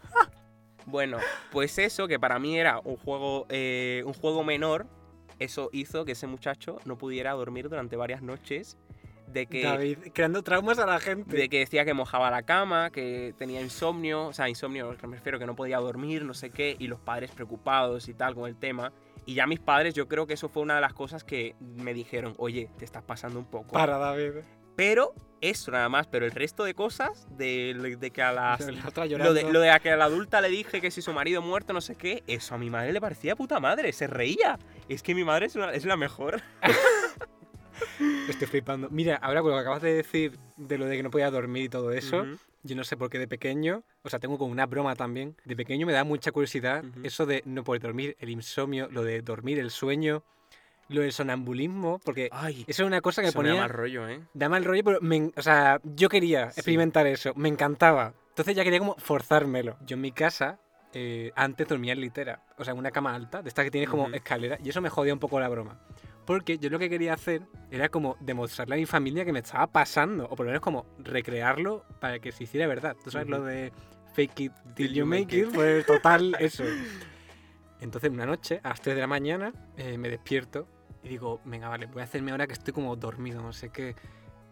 Bueno, 0.87 1.19
pues 1.53 1.79
eso, 1.79 2.09
que 2.09 2.19
para 2.19 2.39
mí 2.39 2.59
era 2.59 2.81
un 2.83 2.97
juego, 2.97 3.47
eh, 3.51 4.03
un 4.07 4.15
juego 4.15 4.43
menor, 4.43 4.87
eso 5.39 5.69
hizo 5.73 6.05
que 6.05 6.13
ese 6.13 6.27
muchacho 6.27 6.79
no 6.85 6.97
pudiera 6.99 7.33
dormir 7.33 7.69
durante 7.69 7.95
varias 7.97 8.23
noches. 8.23 8.77
De 9.27 9.47
que, 9.47 9.63
David, 9.63 9.99
creando 10.15 10.43
traumas 10.43 10.79
a 10.79 10.87
la 10.87 10.99
gente. 11.01 11.37
de 11.37 11.51
que 11.51 11.59
decía 11.59 11.85
que 11.85 11.93
mojaba 11.93 12.31
la 12.31 12.43
cama, 12.45 12.89
que 12.91 13.35
tenía 13.37 13.61
insomnio, 13.61 14.29
o 14.29 14.33
sea, 14.33 14.49
insomnio, 14.49 14.97
me 15.07 15.17
refiero 15.17 15.39
que 15.39 15.45
no 15.45 15.55
podía 15.55 15.77
dormir, 15.79 16.25
no 16.25 16.33
sé 16.33 16.49
qué, 16.49 16.75
y 16.79 16.87
los 16.87 16.99
padres 16.99 17.31
preocupados 17.33 18.09
y 18.09 18.15
tal 18.15 18.35
con 18.35 18.49
el 18.49 18.57
tema. 18.57 18.91
Y 19.29 19.35
ya 19.35 19.47
mis 19.47 19.61
padres, 19.61 19.93
yo 19.93 20.09
creo 20.09 20.27
que 20.27 20.33
eso 20.33 20.49
fue 20.49 20.63
una 20.63 20.77
de 20.77 20.81
las 20.81 20.95
cosas 20.95 21.23
que 21.23 21.55
me 21.61 21.93
dijeron, 21.93 22.33
oye, 22.39 22.71
te 22.79 22.87
estás 22.87 23.03
pasando 23.03 23.39
un 23.39 23.45
poco. 23.45 23.73
Para, 23.73 23.99
David. 23.99 24.37
Pero 24.75 25.13
eso 25.43 25.71
nada 25.71 25.91
más, 25.91 26.07
pero 26.07 26.25
el 26.25 26.31
resto 26.33 26.65
de 26.65 26.73
cosas, 26.73 27.27
de, 27.37 27.97
de 28.01 28.11
que 28.11 28.23
a 28.23 28.33
las... 28.33 28.61
La 28.61 29.19
Lo 29.19 29.35
de, 29.35 29.43
lo 29.53 29.61
de 29.61 29.71
a 29.71 29.81
que 29.81 29.91
a 29.91 29.99
la 29.99 30.07
adulta 30.07 30.41
le 30.41 30.49
dije 30.49 30.81
que 30.81 30.91
si 30.91 31.03
su 31.03 31.13
marido 31.13 31.43
muerto, 31.43 31.75
no 31.75 31.83
sé 31.83 31.95
qué, 31.95 32.25
eso 32.27 32.55
a 32.55 32.59
mi 32.59 32.71
madre 32.71 32.91
le 32.95 33.03
parecía 33.03 33.37
puta 33.37 33.61
madre, 33.61 33.93
se 33.93 34.07
reía. 34.07 34.59
Es 34.89 35.03
que 35.03 35.15
mi 35.15 35.25
madre 35.25 35.45
es, 35.45 35.57
una- 35.57 35.73
es 35.75 35.85
la 35.85 35.99
mejor. 35.99 36.41
Estoy 38.31 38.47
flipando. 38.47 38.89
Mira, 38.91 39.17
ahora 39.17 39.43
con 39.43 39.51
lo 39.51 39.57
que 39.59 39.61
acabas 39.61 39.83
de 39.83 39.93
decir 39.93 40.39
de 40.57 40.79
lo 40.79 40.87
de 40.87 40.97
que 40.97 41.03
no 41.03 41.11
podía 41.11 41.31
dormir 41.31 41.65
y 41.65 41.69
todo 41.69 41.93
eso, 41.93 42.23
Ujú. 42.23 42.39
Yo 42.63 42.77
no 42.77 42.85
sé 42.85 42.97
por 42.97 43.11
qué 43.11 43.19
de 43.19 43.29
pequeño, 43.29 43.85
o 44.03 44.09
sea, 44.11 44.19
tengo 44.19 44.39
como 44.39 44.53
una 44.53 44.67
broma 44.67 44.95
también. 44.97 45.37
De 45.45 45.57
pequeño 45.57 45.87
me 45.87 45.93
da 45.93 46.05
mucha 46.05 46.33
curiosidad 46.33 46.85
Ujú. 46.85 47.01
eso 47.05 47.27
de 47.27 47.43
no 47.47 47.65
poder 47.65 47.83
dormir, 47.83 48.17
el 48.21 48.31
insomnio, 48.31 48.89
lo 48.91 49.03
de 49.03 49.23
dormir, 49.23 49.59
el 49.59 49.71
sueño, 49.71 50.23
lo 50.89 51.03
del 51.03 51.13
sonambulismo, 51.13 52.01
porque 52.05 52.29
Ay, 52.33 52.65
eso 52.67 52.83
es 52.83 52.87
una 52.87 53.01
cosa 53.01 53.23
que 53.23 53.29
me 53.29 53.33
da 53.33 53.37
ponía. 53.37 53.55
mal 53.61 53.71
rollo, 53.71 54.09
¿eh? 54.09 54.21
Da 54.35 54.49
mal 54.49 54.65
rollo, 54.65 54.83
pero 54.85 55.01
me 55.01 55.31
o 55.37 55.43
sea, 55.43 55.81
yo 55.85 56.09
quería 56.09 56.51
Sí. 56.51 56.61
experimentar 56.61 57.07
eso, 57.07 57.33
me 57.37 57.49
encantaba. 57.49 58.15
Entonces 58.31 58.55
ya 58.57 58.65
quería 58.65 58.79
como 58.79 58.95
forzármelo. 58.97 59.77
Yo 59.85 59.95
en 59.97 60.01
mi 60.01 60.13
casa 60.13 60.59
eh, 60.95 61.33
antes 61.37 61.69
dormía 61.69 61.93
en 61.93 62.01
litera, 62.01 62.43
o 62.57 62.65
sea, 62.65 62.73
en 62.73 62.79
una 62.79 62.91
cama 62.91 63.15
alta, 63.15 63.43
de 63.43 63.49
estas 63.51 63.65
que 63.67 63.71
tienes 63.71 63.91
como 63.91 64.05
Ujú. 64.07 64.15
escalera, 64.15 64.57
y 64.65 64.71
eso 64.71 64.81
me 64.81 64.89
jodía 64.89 65.13
un 65.13 65.19
poco 65.21 65.39
la 65.39 65.49
broma. 65.49 65.79
Porque 66.29 66.59
yo 66.59 66.69
lo 66.69 66.79
que 66.79 66.91
quería 66.91 67.15
hacer 67.15 67.41
era 67.71 67.89
como 67.89 68.19
demostrarle 68.21 68.75
a 68.75 68.79
mi 68.79 68.85
familia 68.85 69.25
que 69.25 69.33
me 69.33 69.39
estaba 69.39 69.67
pasando, 69.67 70.27
o 70.27 70.37
por 70.37 70.45
lo 70.45 70.51
menos 70.51 70.61
como 70.61 70.85
recrearlo 70.99 71.87
para 72.01 72.19
que 72.19 72.33
se 72.33 72.45
hiciera 72.45 72.67
verdad. 72.67 72.95
¿Tú 73.03 73.11
sabes 73.11 73.29
lo 73.29 73.43
de 73.43 73.73
fake 74.13 74.41
it 74.41 74.53
till 74.75 74.93
you 74.93 75.07
make 75.07 75.35
it? 75.35 75.49
Pues 75.55 75.87
total, 75.87 76.37
eso. 76.39 76.65
Entonces 77.81 78.11
una 78.11 78.27
noche, 78.27 78.61
a 78.63 78.69
las 78.69 78.83
3 78.83 78.97
de 78.97 79.01
la 79.01 79.07
mañana, 79.07 79.55
eh, 79.79 79.97
me 79.97 80.11
despierto 80.11 80.69
y 81.03 81.09
digo, 81.09 81.41
venga, 81.47 81.71
vale, 81.71 81.87
voy 81.87 82.03
a 82.03 82.05
hacerme 82.05 82.33
ahora 82.33 82.47
que 82.47 82.53
estoy 82.53 82.75
como 82.75 82.95
dormido, 82.95 83.41
no 83.41 83.55
sé 83.55 83.71
qué. 83.71 83.97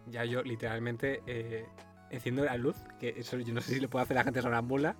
Ya 0.07 0.25
yo 0.25 0.41
literalmente 0.41 1.21
eh, 1.27 1.67
enciendo 2.09 2.43
la 2.43 2.57
luz, 2.57 2.77
que 2.99 3.09
eso 3.19 3.37
yo 3.37 3.53
no 3.53 3.61
sé 3.61 3.75
si 3.75 3.79
lo 3.79 3.87
puede 3.87 4.01
hacer 4.01 4.15
la 4.15 4.23
gente 4.23 4.41
sonámbula. 4.41 4.95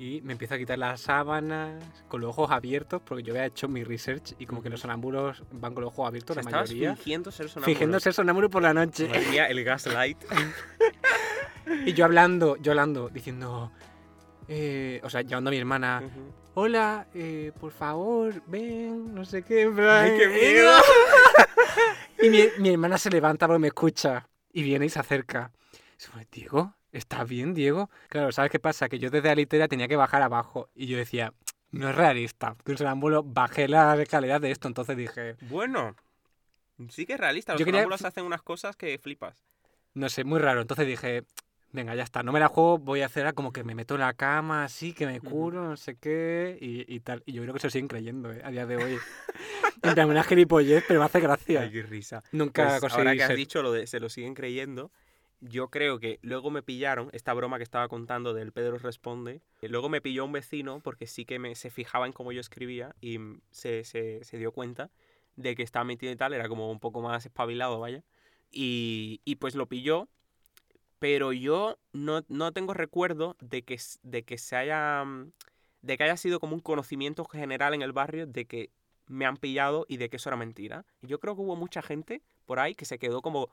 Y 0.00 0.22
me 0.22 0.32
empiezo 0.32 0.54
a 0.54 0.58
quitar 0.58 0.78
las 0.78 1.02
sábanas 1.02 1.84
con 2.08 2.22
los 2.22 2.30
ojos 2.30 2.50
abiertos 2.50 3.02
porque 3.04 3.22
yo 3.22 3.34
había 3.34 3.44
hecho 3.44 3.68
mi 3.68 3.84
research 3.84 4.32
y 4.38 4.46
como 4.46 4.62
que 4.62 4.70
los 4.70 4.80
sonámbulos 4.80 5.42
van 5.52 5.74
con 5.74 5.84
los 5.84 5.92
ojos 5.92 6.08
abiertos 6.08 6.38
O 6.38 6.42
sea, 6.42 6.50
la 6.50 6.60
mayoría. 6.62 6.96
fingiendo 6.96 7.30
ser 7.30 7.50
sonámbulo. 7.50 7.66
Fingiendo 7.66 8.00
ser 8.00 8.14
sonámbulo 8.14 8.48
por 8.48 8.62
la 8.62 8.72
noche. 8.72 9.10
El 9.48 9.62
gaslight. 9.62 10.18
Y 11.84 11.92
yo 11.92 12.06
hablando, 12.06 12.56
yo 12.56 12.72
hablando, 12.72 13.10
diciendo, 13.10 13.70
eh, 14.48 15.00
o 15.04 15.10
sea, 15.10 15.20
llamando 15.20 15.50
a 15.50 15.52
mi 15.52 15.58
hermana, 15.58 16.02
hola, 16.54 17.06
eh, 17.14 17.52
por 17.60 17.70
favor, 17.70 18.42
ven, 18.46 19.14
no 19.14 19.24
sé 19.24 19.42
qué, 19.42 19.70
¡Ay, 19.78 20.16
qué 20.16 20.24
eh, 20.24 20.52
miedo! 20.54 20.72
Y 22.22 22.30
mi, 22.30 22.44
mi 22.58 22.70
hermana 22.70 22.98
se 22.98 23.08
levanta 23.10 23.46
porque 23.46 23.60
me 23.60 23.68
escucha 23.68 24.28
y 24.52 24.62
viene 24.62 24.86
y 24.86 24.88
se 24.88 24.98
acerca. 24.98 25.52
Y 26.32 26.79
¿estás 26.92 27.28
bien, 27.28 27.54
Diego? 27.54 27.90
Claro, 28.08 28.32
¿sabes 28.32 28.50
qué 28.50 28.58
pasa? 28.58 28.88
Que 28.88 28.98
yo 28.98 29.10
desde 29.10 29.28
la 29.28 29.34
litera 29.34 29.68
tenía 29.68 29.88
que 29.88 29.96
bajar 29.96 30.22
abajo 30.22 30.68
y 30.74 30.86
yo 30.86 30.96
decía, 30.98 31.32
no 31.70 31.88
es 31.90 31.94
realista. 31.94 32.56
Que 32.64 32.72
un 32.72 32.78
sonámbulo 32.78 33.22
bajé 33.22 33.68
las 33.68 33.98
escaleras 33.98 34.40
de 34.40 34.50
esto, 34.50 34.68
entonces 34.68 34.96
dije, 34.96 35.36
Bueno, 35.42 35.94
sí 36.88 37.06
que 37.06 37.14
es 37.14 37.20
realista. 37.20 37.52
Los 37.52 37.60
Yo 37.60 37.64
quería- 37.66 37.80
sonámbulos 37.80 38.04
hacen 38.04 38.24
unas 38.24 38.42
cosas 38.42 38.76
que 38.76 38.98
flipas. 38.98 39.42
no 39.94 40.08
sé, 40.08 40.24
muy 40.24 40.38
raro. 40.38 40.60
Entonces 40.60 40.86
dije, 40.86 41.24
venga, 41.72 41.94
ya 41.94 42.02
está, 42.04 42.22
no 42.22 42.32
me 42.32 42.40
la 42.40 42.48
juego, 42.48 42.78
voy 42.78 43.02
a 43.02 43.06
hacer 43.06 43.32
como 43.34 43.52
que 43.52 43.64
me 43.64 43.74
meto 43.74 43.94
en 43.94 44.00
la 44.00 44.14
cama, 44.14 44.64
así, 44.64 44.92
que 44.92 45.06
me 45.06 45.20
curo, 45.20 45.64
no 45.68 45.76
sé 45.76 45.96
qué, 45.96 46.56
y, 46.60 46.92
y 46.92 47.00
tal. 47.00 47.22
Y 47.26 47.32
yo 47.32 47.42
creo 47.42 47.54
que 47.54 47.60
se 47.60 47.66
lo 47.66 47.70
siguen 47.70 47.88
creyendo, 47.88 48.32
¿eh? 48.32 48.40
A 48.44 48.50
día 48.50 48.66
de 48.66 48.76
hoy. 48.76 48.98
en 49.82 49.94
plan, 49.94 50.08
una 50.08 50.22
gilipollez, 50.24 50.84
pero 50.86 51.00
me 51.00 51.06
hace 51.06 51.20
gracia. 51.20 51.60
Ay, 51.62 51.70
qué 51.72 51.82
risa. 51.82 52.22
Nunca 52.32 52.66
Pues, 52.68 52.80
conseguí 52.80 52.98
ahora 53.00 53.14
que 53.16 53.22
has 53.22 53.28
ser- 53.28 53.36
dicho 53.36 53.62
lo 53.62 53.72
de 53.72 53.86
se 53.86 54.00
lo 54.00 54.08
siguen 54.08 54.34
creyendo, 54.34 54.90
yo 55.40 55.68
creo 55.70 55.98
que 55.98 56.18
luego 56.22 56.50
me 56.50 56.62
pillaron, 56.62 57.08
esta 57.12 57.32
broma 57.34 57.56
que 57.58 57.62
estaba 57.64 57.88
contando 57.88 58.34
del 58.34 58.52
Pedro 58.52 58.78
responde, 58.78 59.40
eh, 59.62 59.68
luego 59.68 59.88
me 59.88 60.00
pilló 60.00 60.24
un 60.24 60.32
vecino 60.32 60.80
porque 60.80 61.06
sí 61.06 61.24
que 61.24 61.38
me, 61.38 61.54
se 61.54 61.70
fijaba 61.70 62.06
en 62.06 62.12
cómo 62.12 62.32
yo 62.32 62.40
escribía 62.40 62.94
y 63.00 63.18
mm, 63.18 63.40
se, 63.50 63.84
se- 63.84 64.22
se 64.24 64.38
dio 64.38 64.52
cuenta 64.52 64.90
de 65.36 65.54
que 65.56 65.62
estaba 65.62 65.84
metido 65.84 66.12
y 66.12 66.16
tal, 66.16 66.34
era 66.34 66.48
como 66.48 66.70
un 66.70 66.80
poco 66.80 67.00
más 67.00 67.24
espabilado, 67.24 67.80
vaya. 67.80 68.04
Y, 68.50 69.20
y 69.24 69.36
pues 69.36 69.54
lo 69.54 69.66
pilló, 69.66 70.08
pero 70.98 71.32
yo 71.32 71.78
no, 71.92 72.24
no 72.28 72.52
tengo 72.52 72.74
recuerdo 72.74 73.36
de 73.40 73.62
que, 73.62 73.78
de 74.02 74.24
que 74.24 74.38
se 74.38 74.56
haya... 74.56 75.04
mm, 75.04 75.32
de 75.82 75.96
que 75.96 76.04
haya 76.04 76.16
sido 76.18 76.40
como 76.40 76.54
un 76.54 76.60
conocimiento 76.60 77.24
general 77.24 77.72
en 77.72 77.80
el 77.82 77.92
barrio 77.92 78.26
de 78.26 78.44
que 78.44 78.70
me 79.06 79.24
han 79.24 79.38
pillado 79.38 79.86
y 79.88 79.96
de 79.96 80.10
que 80.10 80.16
eso 80.16 80.28
era 80.28 80.36
mentira. 80.36 80.84
Yo 81.00 81.18
creo 81.20 81.34
que 81.34 81.40
hubo 81.42 81.56
mucha 81.56 81.80
gente 81.82 82.22
por 82.44 82.58
ahí 82.60 82.74
que 82.74 82.84
se 82.84 82.98
quedó 82.98 83.22
como 83.22 83.48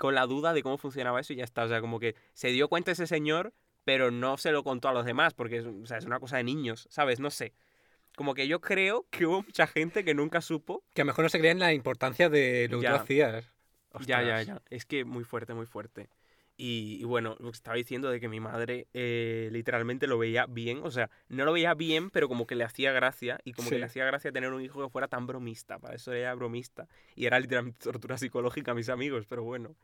con 0.00 0.14
la 0.14 0.24
duda 0.26 0.54
de 0.54 0.62
cómo 0.62 0.78
funcionaba 0.78 1.20
eso 1.20 1.34
y 1.34 1.36
ya 1.36 1.44
está. 1.44 1.62
O 1.64 1.68
sea, 1.68 1.82
como 1.82 2.00
que 2.00 2.14
se 2.32 2.48
dio 2.48 2.68
cuenta 2.68 2.90
ese 2.90 3.06
señor, 3.06 3.52
pero 3.84 4.10
no 4.10 4.38
se 4.38 4.50
lo 4.50 4.64
contó 4.64 4.88
a 4.88 4.94
los 4.94 5.04
demás 5.04 5.34
porque 5.34 5.58
es, 5.58 5.66
o 5.66 5.84
sea, 5.84 5.98
es 5.98 6.06
una 6.06 6.18
cosa 6.18 6.38
de 6.38 6.44
niños, 6.44 6.88
¿sabes? 6.90 7.20
No 7.20 7.30
sé. 7.30 7.52
Como 8.16 8.32
que 8.32 8.48
yo 8.48 8.62
creo 8.62 9.06
que 9.10 9.26
hubo 9.26 9.42
mucha 9.42 9.66
gente 9.66 10.02
que 10.02 10.14
nunca 10.14 10.40
supo. 10.40 10.82
Que 10.94 11.02
a 11.02 11.04
lo 11.04 11.08
mejor 11.08 11.24
no 11.24 11.28
se 11.28 11.38
creían 11.38 11.58
la 11.58 11.74
importancia 11.74 12.30
de 12.30 12.66
lo 12.70 12.80
que 12.80 12.86
tú 12.86 12.92
Ya. 12.92 12.94
hacías. 12.96 13.52
Ya, 14.06 14.22
ya, 14.22 14.40
ya. 14.42 14.62
Es 14.70 14.86
que 14.86 15.04
muy 15.04 15.24
fuerte, 15.24 15.52
muy 15.52 15.66
fuerte. 15.66 16.08
Y, 16.62 16.98
y 17.00 17.04
bueno, 17.04 17.36
lo 17.40 17.50
que 17.50 17.56
estaba 17.56 17.76
diciendo 17.78 18.10
de 18.10 18.20
que 18.20 18.28
mi 18.28 18.38
madre 18.38 18.86
eh, 18.92 19.48
literalmente 19.50 20.06
lo 20.06 20.18
veía 20.18 20.44
bien, 20.44 20.80
o 20.84 20.90
sea, 20.90 21.08
no 21.30 21.46
lo 21.46 21.54
veía 21.54 21.72
bien, 21.72 22.10
pero 22.10 22.28
como 22.28 22.46
que 22.46 22.54
le 22.54 22.64
hacía 22.64 22.92
gracia, 22.92 23.40
y 23.44 23.52
como 23.52 23.70
que 23.70 23.76
Sí. 23.76 23.80
le 23.80 23.86
hacía 23.86 24.04
gracia 24.04 24.30
tener 24.30 24.52
un 24.52 24.60
hijo 24.60 24.82
que 24.84 24.90
fuera 24.90 25.08
tan 25.08 25.26
bromista, 25.26 25.78
para 25.78 25.94
eso 25.94 26.12
era 26.12 26.34
bromista, 26.34 26.86
y 27.16 27.24
era 27.24 27.40
literalmente 27.40 27.78
tortura 27.90 28.18
psicológica 28.18 28.72
a 28.72 28.74
mis 28.74 28.90
amigos, 28.90 29.24
pero 29.26 29.42
bueno. 29.42 29.74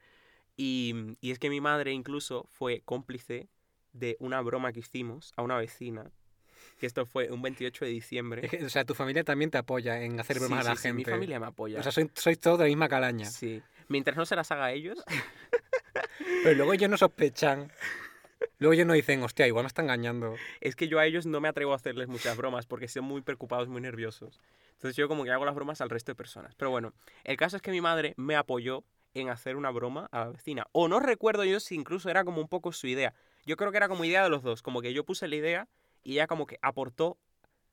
Y, 0.55 1.17
y 1.23 1.31
es 1.31 1.39
que 1.39 1.49
mi 1.49 1.63
madre 1.63 1.93
incluso 1.93 2.47
fue 2.51 2.83
cómplice 2.85 3.49
de 3.95 4.17
una 4.21 4.43
broma 4.43 4.71
que 4.73 4.81
hicimos 4.81 5.33
a 5.37 5.43
una 5.43 5.57
vecina, 5.57 6.11
que 6.79 6.85
esto 6.87 7.07
fue 7.07 7.31
un 7.31 7.41
28 7.41 7.87
de 7.87 7.91
diciembre. 7.91 8.49
Que, 8.51 8.65
o 8.65 8.69
sea, 8.69 8.85
tu 8.85 8.93
familia 8.95 9.25
también 9.25 9.51
te 9.51 9.57
apoya 9.57 10.03
en 10.03 10.21
hacer 10.21 10.39
bromas 10.41 10.65
Sí, 10.65 10.67
a 10.67 10.71
la 10.71 10.77
sí, 10.77 10.83
sí, 10.83 10.89
gente. 10.89 10.97
mi 10.97 11.05
familia 11.05 11.41
me 11.41 11.47
apoya. 11.47 11.81
O 11.81 11.83
sea, 11.83 11.91
sois, 11.93 12.09
sois 12.15 12.39
todos 12.39 12.59
de 12.59 12.65
la 12.65 12.69
misma 12.69 12.89
calaña. 12.91 13.25
sí. 13.27 13.63
Mientras 13.89 14.17
no 14.17 14.27
se 14.27 14.35
las 14.35 14.51
haga 14.51 14.65
a 14.65 14.73
ellos, 14.73 14.99
Pero 16.43 16.55
luego 16.55 16.73
ellos 16.73 16.91
no 16.91 16.97
sospechan. 16.97 17.73
Luego 18.59 18.75
ellos 18.75 18.87
no 18.87 18.93
dicen, 18.93 19.23
hostia, 19.23 19.47
igual 19.47 19.65
me 19.65 19.69
está 19.69 19.83
engañando. 19.83 20.35
Es 20.61 20.77
que 20.77 20.89
yo 20.89 20.99
a 20.99 21.07
ellos 21.07 21.27
no 21.27 21.41
me 21.41 21.49
atrevo 21.49 21.73
a 21.73 21.77
hacerles 21.77 22.09
muchas 22.09 22.37
bromas 22.37 22.67
porque 22.67 22.89
son 22.89 23.05
muy 23.05 23.23
preocupados, 23.23 23.69
muy 23.69 23.81
nerviosos. 23.81 24.41
Entonces 24.73 24.97
yo 24.97 25.09
como 25.09 25.25
que 25.25 25.31
hago 25.31 25.45
las 25.45 25.55
bromas 25.55 25.81
al 25.81 25.91
resto 25.91 26.13
de 26.13 26.17
personas. 26.17 26.55
Pero 26.55 26.71
bueno, 26.71 26.93
el 27.25 27.37
caso 27.37 27.57
es 27.57 27.63
que 27.63 27.71
mi 27.71 27.81
madre 27.81 28.15
me 28.17 28.37
apoyó 28.37 28.85
en 29.15 29.31
hacer 29.31 29.57
una 29.57 29.71
broma 29.71 30.09
a 30.13 30.21
la 30.21 30.29
vecina. 30.29 30.67
O 30.73 30.89
no 30.89 31.01
recuerdo 31.01 31.45
yo 31.45 31.61
si 31.61 31.75
incluso 31.75 32.11
era 32.11 32.25
como 32.25 32.41
un 32.41 32.49
poco 32.49 32.73
su 32.73 32.87
idea. 32.87 33.15
Yo 33.47 33.57
creo 33.57 33.71
que 33.71 33.79
era 33.79 33.89
como 33.89 34.05
idea 34.05 34.23
de 34.23 34.29
los 34.29 34.43
dos. 34.43 34.63
Como 34.63 34.83
que 34.83 34.93
yo 34.93 35.05
puse 35.05 35.29
la 35.29 35.37
idea 35.37 35.69
y 36.03 36.13
ella 36.13 36.27
como 36.27 36.47
que 36.47 36.59
aportó 36.63 37.19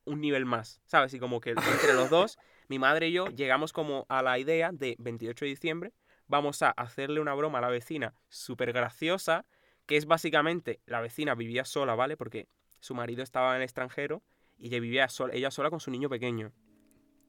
un 0.06 0.22
nivel 0.22 0.46
más, 0.46 0.82
¿sabes? 0.86 1.14
Y 1.14 1.20
como 1.20 1.40
que 1.40 1.52
entre 1.52 1.94
los 1.94 2.10
dos, 2.10 2.38
mi 2.68 2.80
madre 2.80 3.10
y 3.10 3.14
yo 3.14 3.28
llegamos 3.28 3.74
como 3.74 4.06
a 4.10 4.22
la 4.22 4.38
idea 4.40 4.72
de 4.72 4.96
28 5.00 5.46
de 5.46 5.50
diciembre, 5.50 5.94
vamos 6.28 6.62
a 6.62 6.70
hacerle 6.72 7.20
una 7.20 7.34
broma 7.34 7.60
a 7.60 7.62
la 7.62 7.70
vecina 7.70 8.14
súper 8.30 8.74
graciosa, 8.74 9.46
que 9.86 9.98
es 9.98 10.06
básicamente, 10.06 10.80
la 10.86 11.02
vecina 11.02 11.36
vivía 11.36 11.66
sola, 11.66 11.96
¿vale? 11.96 12.16
Porque 12.18 12.48
su 12.80 12.96
marido 12.96 13.24
estaba 13.24 13.52
en 13.52 13.58
el 13.58 13.64
extranjero 13.64 14.22
y 14.58 14.68
ella 14.68 14.80
vivía 14.80 15.10
sola, 15.10 15.34
ella 15.34 15.52
sola 15.52 15.70
con 15.70 15.80
su 15.80 15.92
niño 15.92 16.10
pequeño. 16.10 16.52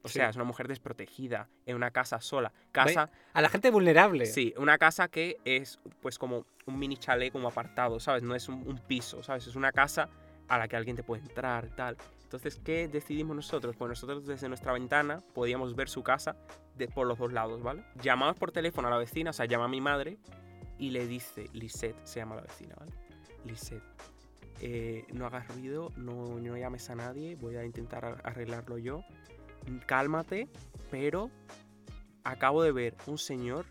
O 0.02 0.08
Sí. 0.08 0.14
sea, 0.18 0.28
es 0.28 0.36
una 0.36 0.44
mujer 0.44 0.68
desprotegida, 0.68 1.48
en 1.64 1.76
una 1.76 1.90
casa 1.90 2.20
sola. 2.20 2.52
Casa, 2.72 3.10
A 3.32 3.40
la 3.40 3.48
gente 3.48 3.70
vulnerable. 3.70 4.26
sí, 4.26 4.52
una 4.58 4.76
casa 4.76 5.08
que 5.08 5.38
es 5.46 5.80
pues 6.02 6.18
como 6.18 6.44
un 6.66 6.78
mini 6.78 6.98
chalet 6.98 7.32
como 7.32 7.48
apartado, 7.48 7.98
¿sabes? 8.00 8.22
No 8.22 8.34
es 8.34 8.48
un, 8.48 8.68
un 8.68 8.78
piso, 8.78 9.22
¿sabes? 9.22 9.46
Es 9.46 9.56
una 9.56 9.72
casa 9.72 10.10
a 10.48 10.58
la 10.58 10.68
que 10.68 10.76
alguien 10.76 10.94
te 10.96 11.02
puede 11.02 11.22
entrar, 11.22 11.74
tal. 11.74 11.96
Entonces, 12.34 12.60
¿qué 12.64 12.88
decidimos 12.88 13.36
nosotros? 13.36 13.76
Pues 13.76 13.90
nosotros 13.90 14.26
desde 14.26 14.48
nuestra 14.48 14.72
ventana 14.72 15.20
podíamos 15.34 15.76
ver 15.76 15.88
su 15.88 16.02
casa 16.02 16.34
de, 16.76 16.88
por 16.88 17.06
los 17.06 17.16
dos 17.16 17.32
lados, 17.32 17.62
¿vale? 17.62 17.84
Llamamos 18.02 18.36
por 18.36 18.50
teléfono 18.50 18.88
a 18.88 18.90
la 18.90 18.98
vecina, 18.98 19.30
o 19.30 19.32
sea, 19.32 19.46
llama 19.46 19.66
a 19.66 19.68
mi 19.68 19.80
madre 19.80 20.18
y 20.76 20.90
le 20.90 21.06
dice, 21.06 21.48
Lisette, 21.52 21.96
se 22.04 22.18
llama 22.18 22.34
la 22.34 22.42
vecina, 22.42 22.74
¿vale? 22.76 22.90
Lisette, 23.44 23.84
eh, 24.60 25.04
no 25.12 25.26
hagas 25.26 25.46
ruido, 25.46 25.92
no, 25.96 26.40
no 26.40 26.56
llames 26.56 26.90
a 26.90 26.96
nadie, 26.96 27.36
voy 27.36 27.54
a 27.54 27.64
intentar 27.64 28.20
arreglarlo 28.24 28.78
yo. 28.78 29.04
Cálmate, 29.86 30.48
pero 30.90 31.30
acabo 32.24 32.64
de 32.64 32.72
ver 32.72 32.96
un 33.06 33.16
señor 33.16 33.64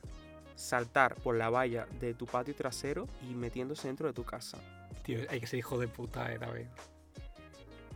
saltar 0.56 1.16
por 1.16 1.36
la 1.36 1.50
valla 1.50 1.86
de 2.00 2.14
tu 2.14 2.28
patio 2.28 2.56
trasero 2.56 3.10
y 3.30 3.34
metiéndose 3.34 3.90
dentro 3.90 4.08
de 4.08 4.14
tu 4.14 4.24
casa. 4.24 4.58
Tío, 5.04 5.20
hay 5.30 5.42
que 5.42 5.48
ser 5.48 5.60
hijo 5.60 5.78
de 5.78 5.90
puta, 5.90 6.32
eh, 6.32 6.38
David. 6.38 6.68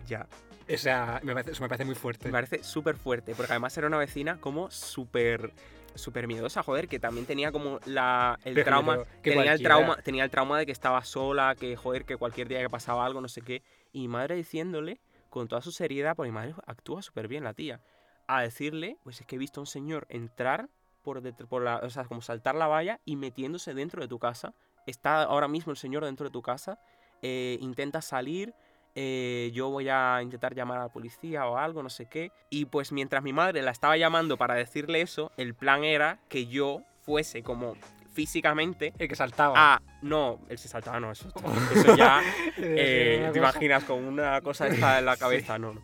Ya. 0.05 0.27
O 0.73 0.77
sea, 0.77 1.19
me 1.23 1.33
parece- 1.33 1.51
eso 1.51 1.63
me 1.63 1.69
parece 1.69 1.85
muy 1.85 1.95
fuerte. 1.95 2.27
Me 2.27 2.31
parece 2.33 2.63
súper 2.63 2.97
fuerte, 2.97 3.33
porque 3.35 3.51
además 3.53 3.77
era 3.77 3.87
una 3.87 3.97
vecina 3.97 4.37
como 4.39 4.69
súper 4.71 5.51
súper 5.95 6.27
miedosa, 6.27 6.61
joder, 6.61 6.87
que 6.87 6.99
también 6.99 7.25
tenía 7.25 7.51
como 7.51 7.79
la, 7.85 8.37
el 8.43 8.53
Pero, 8.53 8.65
trauma, 8.65 8.99
que 9.23 9.31
tenía 9.31 9.53
el 9.53 9.63
trauma, 9.63 9.95
tenía 9.97 10.23
el 10.25 10.29
trauma 10.29 10.59
de 10.59 10.67
que 10.67 10.71
estaba 10.71 11.03
sola, 11.03 11.55
que 11.59 11.75
joder, 11.75 12.05
que 12.05 12.17
cualquier 12.17 12.47
día 12.47 12.59
que 12.61 12.69
pasaba 12.69 13.03
algo, 13.03 13.19
no 13.19 13.27
sé 13.27 13.41
qué, 13.41 13.63
y 13.93 14.01
mi 14.01 14.07
madre 14.09 14.35
diciéndole 14.35 14.99
con 15.31 15.47
toda 15.47 15.63
su 15.63 15.71
seriedad, 15.71 16.15
porque 16.15 16.29
mi 16.29 16.35
madre 16.35 16.53
actúa 16.67 17.01
súper 17.01 17.27
bien 17.27 17.43
la 17.43 17.55
tía, 17.55 17.79
a 18.27 18.43
decirle, 18.43 18.97
pues 19.03 19.21
es 19.21 19.25
que 19.25 19.37
he 19.37 19.39
visto 19.39 19.59
a 19.59 19.63
un 19.63 19.67
señor 19.67 20.05
entrar 20.09 20.69
por, 21.01 21.23
detr- 21.23 21.47
por 21.47 21.63
la, 21.63 21.77
o 21.77 21.89
sea, 21.89 22.03
como 22.03 22.21
saltar 22.21 22.53
la 22.53 22.67
valla 22.67 22.99
y 23.03 23.15
metiéndose 23.15 23.73
dentro 23.73 23.99
de 23.99 24.07
tu 24.07 24.19
casa, 24.19 24.53
está 24.85 25.23
ahora 25.23 25.47
mismo 25.47 25.71
el 25.71 25.77
señor 25.77 26.05
dentro 26.05 26.25
de 26.27 26.31
tu 26.31 26.43
casa, 26.43 26.77
eh, 27.23 27.57
intenta 27.59 28.03
salir, 28.03 28.53
eh, 28.99 29.51
yo 29.53 29.69
voy 29.69 29.87
a 29.89 30.19
intentar 30.23 30.55
llamar 30.55 30.79
a 30.79 30.81
la 30.85 30.89
policía 30.89 31.45
o 31.45 31.57
algo, 31.59 31.83
no 31.83 31.89
sé 31.89 32.07
qué. 32.07 32.31
Y 32.49 32.65
pues 32.65 32.91
mientras 32.91 33.21
mi 33.21 33.31
madre 33.31 33.61
la 33.61 33.69
estaba 33.69 33.95
llamando 33.95 34.37
para 34.37 34.55
decirle 34.55 35.01
eso, 35.01 35.31
el 35.37 35.53
plan 35.53 35.83
era 35.83 36.17
que 36.29 36.47
yo 36.47 36.81
fuese 37.03 37.43
como 37.43 37.75
físicamente 38.13 38.93
El 38.97 39.07
que 39.07 39.15
saltaba. 39.15 39.53
a... 39.75 39.81
No, 40.01 40.39
él 40.49 40.57
se 40.57 40.67
saltaba, 40.67 40.99
no, 40.99 41.11
eso, 41.11 41.31
eso 41.75 41.95
ya... 41.95 42.23
Eh, 42.57 43.29
¿Te 43.31 43.37
imaginas 43.37 43.83
con 43.83 44.03
una 44.03 44.41
cosa 44.41 44.65
esta 44.67 44.97
en 44.97 45.05
la 45.05 45.15
cabeza? 45.17 45.59
No, 45.59 45.73
no. 45.75 45.81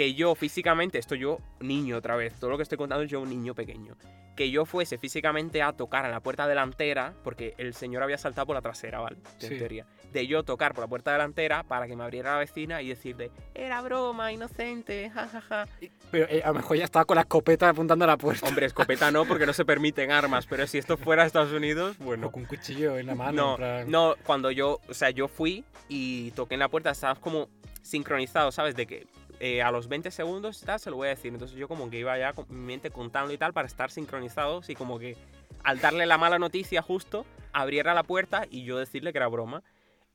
Que 0.00 0.14
yo 0.14 0.34
físicamente, 0.34 0.96
esto 0.96 1.14
yo, 1.14 1.40
niño 1.60 1.98
otra 1.98 2.16
vez, 2.16 2.32
todo 2.40 2.48
lo 2.48 2.56
que 2.56 2.62
estoy 2.62 2.78
contando 2.78 3.04
es 3.04 3.10
yo 3.10 3.20
un 3.20 3.28
niño 3.28 3.54
pequeño. 3.54 3.98
Que 4.34 4.50
yo 4.50 4.64
fuese 4.64 4.96
físicamente 4.96 5.60
a 5.60 5.74
tocar 5.74 6.06
a 6.06 6.08
la 6.08 6.20
puerta 6.20 6.46
delantera, 6.48 7.12
porque 7.22 7.52
el 7.58 7.74
señor 7.74 8.02
había 8.02 8.16
saltado 8.16 8.46
por 8.46 8.56
la 8.56 8.62
trasera, 8.62 9.00
¿vale? 9.00 9.18
En 9.42 9.48
Sí. 9.50 9.58
teoría. 9.58 9.84
De 10.10 10.26
yo 10.26 10.42
tocar 10.42 10.72
por 10.72 10.84
la 10.84 10.88
puerta 10.88 11.12
delantera 11.12 11.64
para 11.64 11.86
que 11.86 11.96
me 11.96 12.04
abriera 12.04 12.32
la 12.32 12.38
vecina 12.38 12.80
y 12.80 12.88
decirle, 12.88 13.30
era 13.54 13.82
broma, 13.82 14.32
inocente, 14.32 15.10
jajaja. 15.10 15.68
Pero 16.10 16.26
eh, 16.30 16.40
a 16.42 16.48
lo 16.48 16.54
mejor 16.54 16.78
ya 16.78 16.84
estaba 16.84 17.04
con 17.04 17.16
la 17.16 17.20
escopeta 17.20 17.68
apuntando 17.68 18.06
a 18.06 18.08
la 18.08 18.16
puerta. 18.16 18.48
Hombre, 18.48 18.64
escopeta 18.64 19.10
no, 19.10 19.26
porque 19.26 19.44
no 19.44 19.52
se 19.52 19.66
permiten 19.66 20.10
armas, 20.10 20.46
pero 20.46 20.66
si 20.66 20.78
esto 20.78 20.96
fuera 20.96 21.26
Estados 21.26 21.52
Unidos, 21.52 21.96
O 22.00 22.04
bueno. 22.04 22.32
con 22.32 22.40
un 22.44 22.48
cuchillo 22.48 22.96
en 22.96 23.04
la 23.04 23.14
mano. 23.14 23.50
No, 23.50 23.56
plan- 23.58 23.90
no, 23.90 24.14
cuando 24.24 24.50
yo, 24.50 24.80
o 24.88 24.94
sea, 24.94 25.10
yo 25.10 25.28
fui 25.28 25.62
y 25.90 26.30
toqué 26.30 26.54
en 26.54 26.60
la 26.60 26.68
puerta, 26.70 26.90
estábamos 26.90 27.22
como 27.22 27.50
sincronizados, 27.82 28.54
¿sabes? 28.54 28.74
De 28.74 28.86
que 28.86 29.06
eh, 29.40 29.62
a 29.62 29.70
los 29.70 29.88
20 29.88 30.10
segundos 30.10 30.60
tal, 30.60 30.78
se 30.78 30.90
lo 30.90 30.96
voy 30.96 31.06
a 31.06 31.10
decir. 31.10 31.32
Entonces 31.32 31.56
yo 31.56 31.66
como 31.66 31.90
que 31.90 31.98
iba 31.98 32.16
ya 32.18 32.32
con 32.32 32.46
mi 32.48 32.66
mente 32.66 32.90
contando 32.90 33.32
y 33.32 33.38
tal 33.38 33.52
para 33.52 33.66
estar 33.66 33.90
sincronizados 33.90 34.68
y 34.68 34.74
como 34.74 34.98
que 34.98 35.16
al 35.64 35.80
darle 35.80 36.06
la 36.06 36.18
mala 36.18 36.38
noticia 36.38 36.82
justo, 36.82 37.26
abriera 37.52 37.94
la 37.94 38.02
puerta 38.02 38.46
y 38.50 38.64
yo 38.64 38.78
decirle 38.78 39.12
que 39.12 39.18
era 39.18 39.28
broma. 39.28 39.62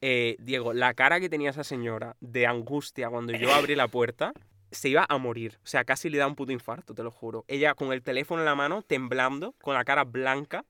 Eh, 0.02 0.36
Diego, 0.40 0.74
la 0.74 0.94
cara 0.94 1.20
que 1.20 1.30
tenía 1.30 1.50
esa 1.50 1.64
señora 1.64 2.16
de 2.20 2.46
angustia 2.46 3.10
cuando 3.10 3.34
yo 3.34 3.54
abrí 3.54 3.76
la 3.76 3.88
puerta, 3.88 4.34
se 4.72 4.90
iba 4.90 5.06
a 5.08 5.18
morir. 5.18 5.58
O 5.64 5.68
sea, 5.68 5.84
casi 5.84 6.10
le 6.10 6.18
da 6.18 6.28
un 6.28 6.36
puto 6.36 6.52
infarto, 6.52 6.94
te 6.94 7.04
lo 7.04 7.12
juro. 7.12 7.46
Ella 7.48 7.74
con 7.74 7.92
el 7.94 8.04
teléfono 8.04 8.42
en 8.42 8.46
la 8.46 8.56
mano, 8.56 8.82
temblando, 8.82 9.54
con 9.62 9.74
la 9.74 9.84
cara 9.84 10.04
blanca. 10.04 10.66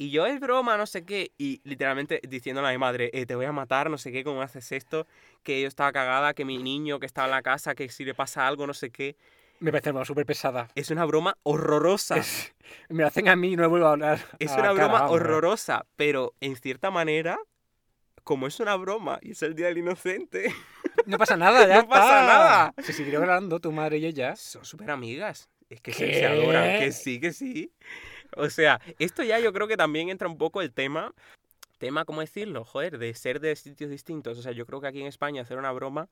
Y 0.00 0.08
yo, 0.10 0.24
es 0.24 0.40
broma, 0.40 0.78
no 0.78 0.86
sé 0.86 1.04
qué. 1.04 1.32
Y 1.36 1.60
literalmente 1.62 2.22
diciéndole 2.26 2.68
a 2.68 2.70
mi 2.70 2.78
madre, 2.78 3.10
eh, 3.12 3.26
te 3.26 3.34
voy 3.34 3.44
a 3.44 3.52
matar, 3.52 3.90
no 3.90 3.98
sé 3.98 4.10
qué, 4.10 4.24
cómo 4.24 4.40
haces 4.40 4.72
esto. 4.72 5.06
Que 5.42 5.60
yo 5.60 5.68
estaba 5.68 5.92
cagada, 5.92 6.32
que 6.32 6.46
mi 6.46 6.56
niño 6.56 6.98
que 6.98 7.04
estaba 7.04 7.26
en 7.26 7.32
la 7.32 7.42
casa, 7.42 7.74
que 7.74 7.86
si 7.90 8.06
le 8.06 8.14
pasa 8.14 8.48
algo, 8.48 8.66
no 8.66 8.72
sé 8.72 8.88
qué. 8.90 9.14
Me 9.58 9.70
parece 9.70 9.90
una 9.90 10.06
súper 10.06 10.24
pesada. 10.24 10.68
Es 10.74 10.90
una 10.90 11.04
broma 11.04 11.36
horrorosa. 11.42 12.16
Es- 12.16 12.54
me 12.88 13.04
hacen 13.04 13.28
a 13.28 13.36
mí 13.36 13.52
y 13.52 13.56
no 13.56 13.68
vuelvo 13.68 13.88
a 13.88 13.92
hablar. 13.92 14.20
Es 14.38 14.52
a 14.52 14.54
una 14.54 14.62
la 14.68 14.68
cara, 14.74 14.86
broma 14.86 15.00
vamos. 15.00 15.16
horrorosa, 15.16 15.84
pero 15.96 16.32
en 16.40 16.56
cierta 16.56 16.90
manera, 16.90 17.38
como 18.24 18.46
es 18.46 18.58
una 18.58 18.76
broma 18.76 19.18
y 19.20 19.32
es 19.32 19.42
el 19.42 19.54
Día 19.54 19.66
del 19.66 19.76
Inocente, 19.76 20.50
No 21.04 21.18
pasa 21.18 21.36
nada, 21.36 21.66
ya 21.68 21.82
No 21.82 21.88
pasa 21.90 22.20
está. 22.22 22.26
nada. 22.26 22.74
Se 22.78 22.94
siguieron 22.94 23.24
hablando 23.24 23.60
tu 23.60 23.70
madre 23.70 23.98
y 23.98 24.06
ella. 24.06 24.34
son 24.34 24.64
súper 24.64 24.90
amigas. 24.92 25.50
Es 25.68 25.82
que 25.82 25.92
¿Qué? 25.92 26.14
se 26.14 26.26
adoran, 26.26 26.78
que 26.78 26.90
sí, 26.90 27.20
que 27.20 27.34
sí. 27.34 27.70
O 28.36 28.50
sea, 28.50 28.80
esto 28.98 29.22
ya 29.22 29.38
yo 29.38 29.52
creo 29.52 29.68
que 29.68 29.76
también 29.76 30.08
entra 30.08 30.28
un 30.28 30.38
poco 30.38 30.62
el 30.62 30.72
tema, 30.72 31.12
tema, 31.78 32.04
¿cómo 32.04 32.20
decirlo? 32.20 32.64
Joder, 32.64 32.98
de 32.98 33.14
ser 33.14 33.40
de 33.40 33.56
sitios 33.56 33.90
distintos. 33.90 34.38
O 34.38 34.42
sea, 34.42 34.52
yo 34.52 34.66
creo 34.66 34.80
que 34.80 34.86
aquí 34.86 35.00
en 35.00 35.06
España 35.06 35.42
hacer 35.42 35.58
una 35.58 35.72
broma 35.72 36.08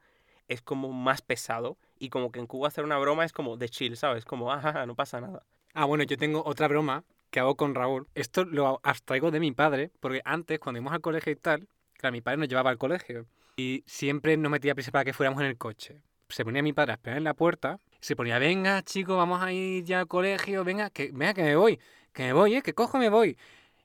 es 0.48 0.62
como 0.62 0.90
más 0.92 1.22
pesado 1.22 1.76
y 1.98 2.08
como 2.08 2.32
que 2.32 2.40
en 2.40 2.46
Cuba 2.46 2.68
hacer 2.68 2.84
una 2.84 2.98
broma 2.98 3.24
es 3.24 3.32
como 3.32 3.56
de 3.56 3.68
chill, 3.68 3.96
¿sabes? 3.96 4.24
Como, 4.24 4.50
ah, 4.52 4.84
no 4.86 4.94
pasa 4.94 5.20
nada. 5.20 5.44
Ah, 5.74 5.84
bueno, 5.84 6.04
yo 6.04 6.16
tengo 6.16 6.42
otra 6.44 6.68
broma 6.68 7.04
que 7.30 7.40
hago 7.40 7.56
con 7.56 7.74
Raúl. 7.74 8.08
Esto 8.14 8.44
lo 8.44 8.80
abstraigo 8.82 9.30
de 9.30 9.40
mi 9.40 9.52
padre, 9.52 9.90
porque 10.00 10.22
antes, 10.24 10.58
cuando 10.58 10.78
íbamos 10.78 10.94
al 10.94 11.02
colegio 11.02 11.32
y 11.32 11.36
tal, 11.36 11.68
claro, 11.92 12.12
mi 12.12 12.22
padre 12.22 12.38
nos 12.38 12.48
llevaba 12.48 12.70
al 12.70 12.78
colegio 12.78 13.26
y 13.56 13.84
siempre 13.86 14.36
nos 14.36 14.50
metía 14.50 14.74
prisa 14.74 14.90
para 14.90 15.04
que 15.04 15.12
fuéramos 15.12 15.40
en 15.42 15.48
el 15.48 15.58
coche. 15.58 16.00
Se 16.30 16.44
ponía 16.44 16.62
mi 16.62 16.72
padre 16.72 16.92
a 16.92 16.94
esperar 16.94 17.18
en 17.18 17.24
la 17.24 17.34
puerta, 17.34 17.80
se 18.00 18.16
ponía, 18.16 18.38
venga, 18.38 18.82
chicos, 18.82 19.16
vamos 19.16 19.42
a 19.42 19.52
ir 19.52 19.84
ya 19.84 20.00
al 20.00 20.08
colegio, 20.08 20.64
venga, 20.64 20.90
que, 20.90 21.10
venga, 21.12 21.34
que 21.34 21.42
me 21.42 21.56
voy, 21.56 21.78
que 22.18 22.24
me 22.24 22.32
voy, 22.32 22.56
eh, 22.56 22.62
que 22.62 22.74
cojo, 22.74 22.98
me 22.98 23.10
voy. 23.10 23.38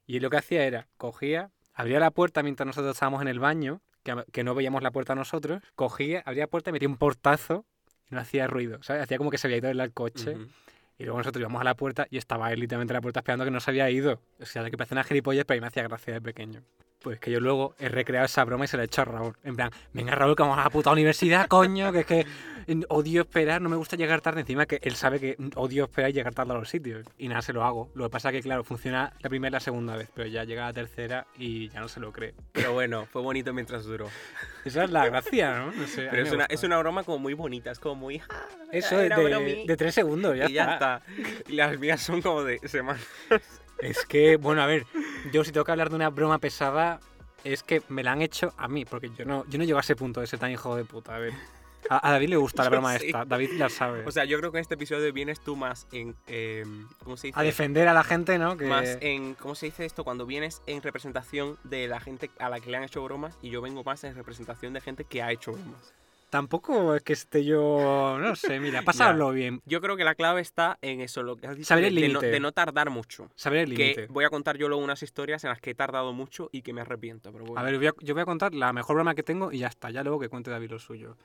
Y 0.08 0.20
lo 0.20 0.32
que 0.32 0.38
hacía 0.38 0.66
era, 0.66 0.88
cogía, 0.98 1.52
abría 1.76 2.00
la 2.00 2.10
puerta 2.10 2.42
mientras 2.42 2.66
nosotros 2.66 2.96
estábamos 2.96 3.22
en 3.22 3.28
el 3.28 3.38
baño, 3.40 3.82
que, 4.02 4.26
que 4.32 4.44
no 4.44 4.56
veíamos 4.56 4.82
la 4.82 4.90
puerta 4.90 5.14
nosotros, 5.14 5.62
cogía, 5.76 6.24
abría 6.26 6.46
la 6.46 6.48
puerta 6.48 6.72
y 6.72 6.74
metía 6.74 6.88
un 6.90 6.98
portazo 6.98 7.64
y 8.10 8.16
no 8.16 8.22
hacía 8.22 8.48
ruido, 8.48 8.82
¿sabes? 8.82 9.04
Hacía 9.04 9.20
como 9.20 9.30
que 9.30 9.38
se 9.38 9.46
había 9.46 9.58
ido 9.58 9.70
él 9.70 9.80
al 9.80 9.94
coche. 9.94 10.36
Y 10.98 11.04
luego 11.04 11.20
nosotros 11.20 11.42
íbamos 11.42 11.62
a 11.62 11.64
la 11.64 11.76
puerta 11.76 12.08
y 12.10 12.18
estaba 12.18 12.52
él 12.52 12.60
literalmente 12.60 12.94
en 12.94 12.96
la 12.96 13.02
puerta 13.02 13.20
esperando 13.20 13.46
que 13.46 13.52
no 13.52 13.60
se 13.60 13.70
había 13.70 13.88
ido. 13.92 14.20
O 14.40 14.46
sea, 14.48 14.68
que 14.68 14.78
parecía 14.78 14.96
una 14.96 15.04
gilipollas, 15.04 15.46
pero 15.46 15.58
a 15.58 15.60
mí 15.60 15.62
me 15.62 15.68
hacía 15.68 15.84
gracia 15.84 16.16
de 16.16 16.22
pequeño. 16.22 16.64
Pues 17.04 17.20
que 17.20 17.30
yo 17.32 17.40
luego 17.42 17.76
he 17.80 17.90
recreado 17.90 18.26
esa 18.26 18.44
broma 18.46 18.64
y 18.66 18.68
se 18.70 18.78
la 18.78 18.84
he 18.84 18.86
hecho 18.86 19.02
a 19.02 19.06
Raúl. 19.06 19.36
En 19.44 19.56
plan, 19.58 19.70
venga 19.92 20.16
Raúl, 20.16 20.36
que 20.38 20.42
vamos 20.44 20.58
a 20.58 20.64
la 20.64 20.70
puta 20.70 20.90
universidad, 20.92 21.48
coño, 21.48 21.92
que 21.92 22.00
es 22.00 22.06
que 22.06 22.26
odio 22.88 23.24
esperar, 23.24 23.62
no 23.62 23.68
me 23.68 23.76
gusta 23.76 23.98
llegar 23.98 24.22
tarde. 24.22 24.40
Encima 24.40 24.66
que 24.66 24.80
él 24.82 24.96
sabe 24.96 25.20
que 25.20 25.36
odio 25.56 25.84
esperar 25.84 26.12
y 26.12 26.14
llegar 26.14 26.34
tarde 26.34 26.54
a 26.54 26.56
los 26.56 26.70
sitios. 26.70 27.06
Y 27.18 27.28
nada, 27.28 27.42
se 27.42 27.52
lo 27.52 27.66
hago. 27.66 27.92
Lo 27.94 28.06
que 28.06 28.10
pasa 28.10 28.30
es 28.30 28.36
que, 28.36 28.42
claro, 28.42 28.64
funciona 28.64 29.12
la 29.20 29.30
primera 29.30 29.50
y 29.50 29.52
la 29.52 29.60
segunda 29.60 29.98
vez, 29.98 30.10
pero 30.16 30.30
ya 30.30 30.46
llega 30.46 30.64
la 30.64 30.72
tercera 30.74 31.28
y 31.38 31.68
ya 31.70 31.82
no 31.82 31.90
se 31.90 32.00
lo 32.00 32.14
cree. 32.14 32.34
Pero 32.54 32.72
bueno, 32.72 33.06
fue 33.12 33.22
bonito 33.22 33.52
mientras 33.54 33.84
duró. 33.84 34.08
Esa 34.64 34.86
es 34.86 34.90
la 34.92 35.06
gracia, 35.06 35.60
¿no? 35.60 35.72
No 35.74 35.86
sé. 35.88 36.08
a 36.08 36.12
Pero 36.12 36.24
es 36.24 36.32
una, 36.32 36.46
es 36.46 36.64
una 36.64 36.78
broma 36.78 37.04
como 37.04 37.20
muy 37.20 37.34
bonita, 37.34 37.70
es 37.72 37.80
como 37.80 37.96
muy... 37.96 38.22
"Ah, 38.30 38.46
Eso 38.72 38.96
de, 38.98 39.10
de, 39.10 39.24
bromi". 39.26 39.68
de 39.68 39.76
tres 39.76 39.94
segundos, 39.94 40.38
ya 40.38 40.50
y 40.50 40.54
ya 40.54 40.74
está. 40.76 41.02
está. 41.06 41.52
Y 41.52 41.56
las 41.58 41.78
mías 41.78 42.00
son 42.02 42.22
como 42.22 42.44
de 42.44 42.60
semana. 42.70 43.00
Es 43.84 44.06
que, 44.06 44.38
bueno, 44.38 44.62
a 44.62 44.66
ver, 44.66 44.86
yo 45.32 45.44
si 45.44 45.52
tengo 45.52 45.66
que 45.66 45.72
hablar 45.72 45.90
de 45.90 45.96
una 45.96 46.10
broma 46.10 46.40
pesada, 46.40 47.00
es 47.44 47.64
que 47.64 47.82
me 47.90 48.04
la 48.04 48.14
han 48.14 48.22
hecho 48.22 48.54
a 48.58 48.68
mí, 48.68 48.86
porque 48.86 49.10
yo 49.18 49.26
no, 49.26 49.46
yo 49.48 49.58
no 49.58 49.66
llego 49.66 49.78
a 49.78 49.82
ese 49.82 49.96
punto 49.96 50.22
de 50.22 50.28
ser 50.28 50.40
tan 50.40 50.52
hijo 50.52 50.76
de 50.76 50.86
puta. 50.86 51.16
A 51.16 51.20
ver, 51.20 51.34
a, 51.90 52.08
a 52.08 52.12
David 52.14 52.30
le 52.30 52.38
gusta 52.38 52.64
la 52.64 52.70
broma 52.72 52.98
sí. 52.98 53.08
esta, 53.08 53.26
David 53.26 53.52
la 53.58 53.70
sabe. 53.70 54.06
O 54.06 54.12
sea, 54.12 54.26
yo 54.26 54.38
creo 54.40 54.52
que 54.52 54.58
en 54.58 54.62
este 54.62 54.76
episodio 54.76 55.12
vienes 55.12 55.42
tú 55.42 55.56
más 55.56 55.88
en... 55.92 56.16
eh, 56.28 56.64
¿Cómo 57.04 57.18
se 57.18 57.28
dice? 57.28 57.40
a 57.40 57.44
defender 57.44 57.88
a 57.88 57.94
la 57.94 58.04
gente, 58.04 58.38
¿no? 58.38 58.56
Que... 58.58 58.66
Más 58.66 58.98
en... 59.02 59.34
¿Cómo 59.36 59.56
se 59.56 59.66
dice 59.68 59.86
esto? 59.86 60.04
Cuando 60.04 60.26
vienes 60.26 60.62
en 60.68 60.82
representación 60.82 61.58
de 61.64 61.88
la 61.88 62.00
gente 62.00 62.32
a 62.40 62.50
la 62.50 62.60
que 62.60 62.70
le 62.70 62.78
han 62.78 62.84
hecho 62.84 63.04
bromas 63.04 63.38
y 63.42 63.50
yo 63.50 63.62
vengo 63.62 63.84
más 63.84 64.04
en 64.06 64.16
representación 64.16 64.74
de 64.74 64.82
gente 64.82 65.04
que 65.04 65.22
ha 65.22 65.32
hecho 65.32 65.52
bromas. 65.52 65.94
Tampoco 66.34 66.96
es 66.96 67.04
que 67.04 67.14
esté 67.14 67.46
yo, 67.46 68.18
no 68.20 68.36
sé, 68.36 68.60
mira, 68.60 68.82
pasarlo 69.22 69.30
bien, 69.32 69.62
Yo 69.66 69.80
creo 69.82 69.96
que 69.96 70.04
la 70.04 70.16
clave 70.16 70.42
está 70.42 70.80
en 70.82 71.00
eso, 71.00 71.22
lo 71.22 71.36
que 71.36 71.46
has 71.46 71.56
dicho, 71.56 71.68
Saber 71.68 71.84
el 71.84 71.94
de 71.94 72.02
no, 72.02 72.08
límite. 72.08 72.26
de 72.32 72.40
no 72.40 72.52
tardar 72.54 72.90
mucho. 72.90 73.30
saber 73.36 73.70
el 73.70 73.76
Que 73.76 73.84
límite. 73.84 74.08
voy 74.08 74.26
a 74.26 74.32
contar 74.32 74.58
yo 74.58 74.68
luego 74.68 74.84
unas 74.84 75.04
historias 75.04 75.44
en 75.44 75.52
las 75.52 75.62
que 75.62 75.70
he 75.70 75.76
tardado 75.76 76.12
mucho 76.12 76.50
y 76.52 76.64
que 76.64 76.74
me 76.74 76.82
arrepiento. 76.82 77.32
Pero 77.32 77.46
bueno. 77.46 77.60
A 77.62 77.64
ver, 77.64 77.78
voy 77.78 77.86
a- 77.86 77.94
yo 78.00 78.16
voy 78.16 78.22
a 78.24 78.26
contar 78.26 78.56
la 78.56 78.74
mejor 78.74 78.96
broma 78.96 79.14
que 79.14 79.22
tengo 79.22 79.52
y 79.52 79.60
ya 79.60 79.68
está, 79.68 79.92
ya 79.92 80.02
luego 80.04 80.20
que 80.20 80.28
cuente 80.28 80.50
David 80.50 80.72
lo 80.72 80.80
suyo. 80.80 81.18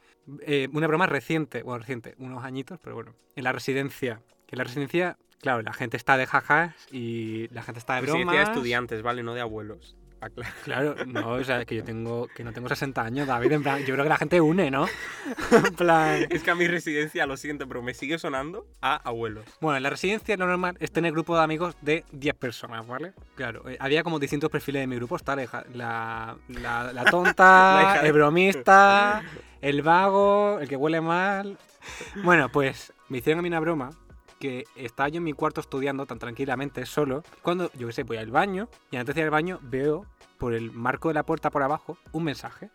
Eh, 0.43 0.69
una 0.75 0.87
broma 0.87 1.07
reciente, 1.07 1.63
bueno, 1.63 1.79
reciente, 1.79 2.15
unos 2.19 2.45
añitos, 2.45 2.79
pero 2.83 2.95
bueno, 2.95 3.15
en 3.35 3.45
la 3.45 3.53
residencia. 3.53 4.21
En 4.51 4.59
la 4.59 4.65
residencia, 4.65 5.17
claro, 5.41 5.63
la 5.63 5.73
gente 5.73 5.97
está 5.97 6.19
de 6.19 6.27
jajas 6.27 6.75
y 6.93 7.49
la 7.49 7.63
gente 7.63 7.79
está 7.79 7.95
de 7.95 8.03
Residencia 8.03 8.27
bromas. 8.27 8.49
de 8.49 8.53
estudiantes, 8.53 9.01
¿vale? 9.03 9.23
No 9.23 9.33
de 9.33 9.41
abuelos. 9.41 9.97
Aclaro. 10.21 10.53
Claro, 10.65 10.95
no, 11.07 11.31
o 11.33 11.45
sea, 11.45 11.65
que 11.65 11.77
yo 11.77 11.85
tengo, 11.85 12.27
que 12.29 12.45
no 12.45 12.53
tengo 12.53 12.69
60 12.69 13.03
años, 13.03 13.27
David, 13.27 13.53
en 13.53 13.63
plan, 13.63 13.79
yo 13.81 13.95
creo 13.95 14.03
que 14.05 14.09
la 14.09 14.17
gente 14.19 14.41
une, 14.41 14.71
¿no? 14.71 14.87
en 15.53 15.75
plan... 15.75 16.27
Es 16.31 16.43
que 16.43 16.51
a 16.51 16.55
mi 16.55 16.67
residencia, 16.69 17.27
lo 17.27 17.37
siento, 17.37 17.67
pero 17.69 17.83
me 17.83 17.95
sigue 17.95 18.19
sonando 18.19 18.67
a 18.83 18.97
abuelos. 18.97 19.45
Bueno, 19.61 19.77
en 19.77 19.83
la 19.83 19.91
residencia 19.91 20.37
lo 20.37 20.47
normal 20.47 20.77
es 20.81 20.91
tener 20.93 21.13
grupo 21.13 21.37
de 21.37 21.43
amigos 21.45 21.77
de 21.83 22.05
10 22.13 22.35
personas, 22.37 22.87
¿vale? 22.87 23.13
Claro, 23.37 23.69
eh, 23.69 23.77
había 23.81 24.03
como 24.03 24.19
distintos 24.19 24.51
perfiles 24.51 24.83
de 24.83 24.87
mi 24.87 24.97
grupo. 24.97 25.17
Está 25.17 25.37
la, 25.37 25.65
la, 25.75 26.37
la- 26.49 26.93
la 26.93 27.05
tonta, 27.05 28.01
el 28.03 28.13
bromista, 28.13 29.23
el 29.61 29.83
vago, 29.83 30.59
el 30.61 30.69
que 30.69 30.77
huele 30.77 31.01
mal. 31.01 31.57
Bueno, 32.23 32.49
pues 32.51 32.93
me 33.09 33.19
hicieron 33.19 33.39
a 33.39 33.43
mí 33.43 33.49
una 33.49 33.61
broma 33.61 33.91
que 34.39 34.65
estaba 34.77 35.09
yo 35.09 35.19
en 35.19 35.25
mi 35.25 35.33
cuarto 35.33 35.61
estudiando 35.61 36.07
tan 36.07 36.19
tranquilamente, 36.19 36.87
solo. 36.87 37.23
Cuando, 37.43 37.71
yo 37.75 37.87
qué 37.89 37.93
sé, 37.93 38.03
voy 38.03 38.17
al 38.17 38.31
baño 38.31 38.69
y 38.91 38.97
antes 38.97 39.15
de 39.15 39.21
ir 39.23 39.25
al 39.27 39.31
baño 39.31 39.59
veo 39.63 40.07
por 40.39 40.55
el 40.55 40.71
marco 40.71 41.09
de 41.09 41.15
la 41.15 41.25
puerta 41.25 41.51
por 41.51 41.63
abajo 41.63 41.99
un 42.13 42.25
mensaje 42.25 42.71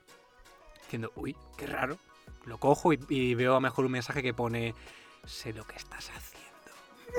diciendo, 0.81 1.11
uy, 1.15 1.35
qué 1.57 1.67
raro. 1.67 1.97
Lo 2.45 2.57
cojo 2.57 2.93
y, 2.93 2.99
y 3.09 3.35
veo 3.35 3.55
a 3.55 3.59
mejor 3.59 3.85
un 3.85 3.91
mensaje 3.91 4.21
que 4.21 4.33
pone, 4.33 4.75
sé 5.25 5.53
lo 5.53 5.63
que 5.65 5.77
estás 5.77 6.11
haciendo. 6.11 6.43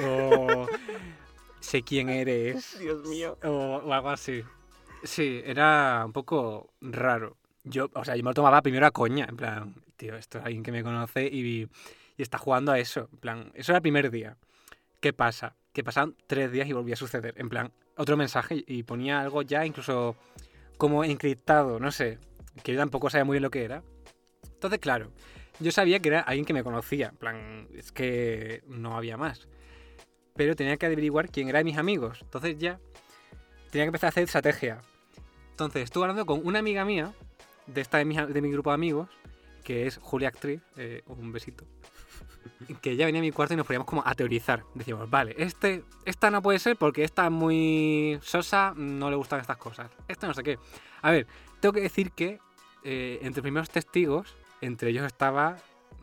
O 0.03 0.66
sé 1.61 1.82
quién 1.82 2.11
eres. 2.11 2.78
Dios 2.78 3.07
mío. 3.09 3.38
O, 3.42 3.80
o 3.84 3.92
algo 3.92 4.11
así. 4.11 4.45
Sí, 5.03 5.42
era 5.45 6.03
un 6.05 6.12
poco 6.12 6.70
raro. 6.80 7.36
Yo, 7.64 7.88
o 7.95 8.05
sea, 8.05 8.16
yo 8.16 8.22
me 8.22 8.30
lo 8.30 8.34
tomaba 8.34 8.61
primero 8.62 8.86
a 8.86 8.90
coña, 8.90 9.26
en 9.28 9.36
plan, 9.36 9.74
tío, 9.97 10.16
esto 10.16 10.38
es 10.38 10.45
alguien 10.45 10.62
que 10.62 10.72
me 10.72 10.82
conoce 10.82 11.26
y, 11.26 11.68
y 12.16 12.22
está 12.22 12.38
jugando 12.38 12.72
a 12.72 12.78
eso. 12.78 13.08
En 13.12 13.18
plan, 13.18 13.52
eso 13.54 13.72
era 13.72 13.78
el 13.78 13.82
primer 13.82 14.10
día. 14.10 14.36
¿Qué 15.00 15.12
pasa? 15.12 15.56
Que 15.72 15.84
pasaron 15.84 16.16
tres 16.26 16.50
días 16.52 16.68
y 16.68 16.72
volvía 16.72 16.94
a 16.94 16.96
suceder. 16.96 17.34
En 17.36 17.48
plan, 17.48 17.72
otro 17.96 18.16
mensaje 18.16 18.64
y 18.66 18.82
ponía 18.82 19.20
algo 19.20 19.42
ya 19.42 19.66
incluso 19.66 20.16
como 20.76 21.04
encriptado, 21.04 21.78
no 21.78 21.92
sé, 21.92 22.18
que 22.62 22.72
yo 22.72 22.78
tampoco 22.78 23.10
sabía 23.10 23.24
muy 23.24 23.34
bien 23.34 23.42
lo 23.42 23.50
que 23.50 23.64
era. 23.64 23.82
Entonces, 24.52 24.80
claro, 24.80 25.10
yo 25.60 25.70
sabía 25.70 26.00
que 26.00 26.08
era 26.08 26.20
alguien 26.20 26.44
que 26.44 26.52
me 26.52 26.64
conocía. 26.64 27.08
En 27.08 27.16
plan, 27.16 27.68
es 27.74 27.92
que 27.92 28.62
no 28.66 28.96
había 28.96 29.16
más. 29.16 29.48
Pero 30.34 30.56
tenía 30.56 30.76
que 30.76 30.86
averiguar 30.86 31.30
quién 31.30 31.48
era 31.48 31.58
de 31.58 31.64
mis 31.64 31.76
amigos. 31.76 32.20
Entonces 32.22 32.58
ya 32.58 32.80
tenía 33.70 33.84
que 33.84 33.88
empezar 33.88 34.08
a 34.08 34.10
hacer 34.10 34.24
estrategia. 34.24 34.80
Entonces, 35.50 35.84
estuve 35.84 36.04
hablando 36.04 36.26
con 36.26 36.44
una 36.44 36.58
amiga 36.58 36.84
mía, 36.84 37.12
de 37.66 37.80
esta 37.80 37.98
de 37.98 38.04
mi, 38.04 38.16
de 38.16 38.42
mi 38.42 38.50
grupo 38.50 38.70
de 38.70 38.74
amigos, 38.74 39.08
que 39.62 39.86
es 39.86 39.98
Julia 39.98 40.28
Actriz, 40.28 40.60
eh, 40.76 41.02
un 41.06 41.32
besito. 41.32 41.64
Que 42.80 42.92
ella 42.92 43.07
venía 43.07 43.20
a 43.20 43.22
mi 43.22 43.30
cuarto 43.30 43.55
y 43.55 43.57
nos 43.57 43.66
poníamos 43.66 43.86
como 43.86 44.03
a 44.05 44.14
teorizar. 44.14 44.64
Decíamos, 44.74 45.11
vale, 45.11 45.34
este, 45.38 45.84
esta 46.05 46.30
no 46.30 46.42
puede 46.42 46.59
ser 46.59 46.76
porque 46.76 47.05
esta 47.05 47.26
es 47.26 47.30
muy 47.30 48.18
sosa, 48.22 48.72
no 48.76 49.11
le 49.11 49.16
gustan 49.16 49.40
estas 49.40 49.57
cosas. 49.57 49.90
Este 50.09 50.26
no 50.26 50.34
sé 50.34 50.42
qué. 50.42 50.59
A 51.03 51.11
ver, 51.11 51.26
tengo 51.61 51.72
que 51.72 51.80
decir 51.80 52.12
que 52.12 52.38
eh, 52.82 53.18
entre 53.22 53.42
primeros 53.42 53.70
testigos, 53.70 54.34
entre 54.61 54.90
ellos 54.90 55.07
estaba 55.07 55.57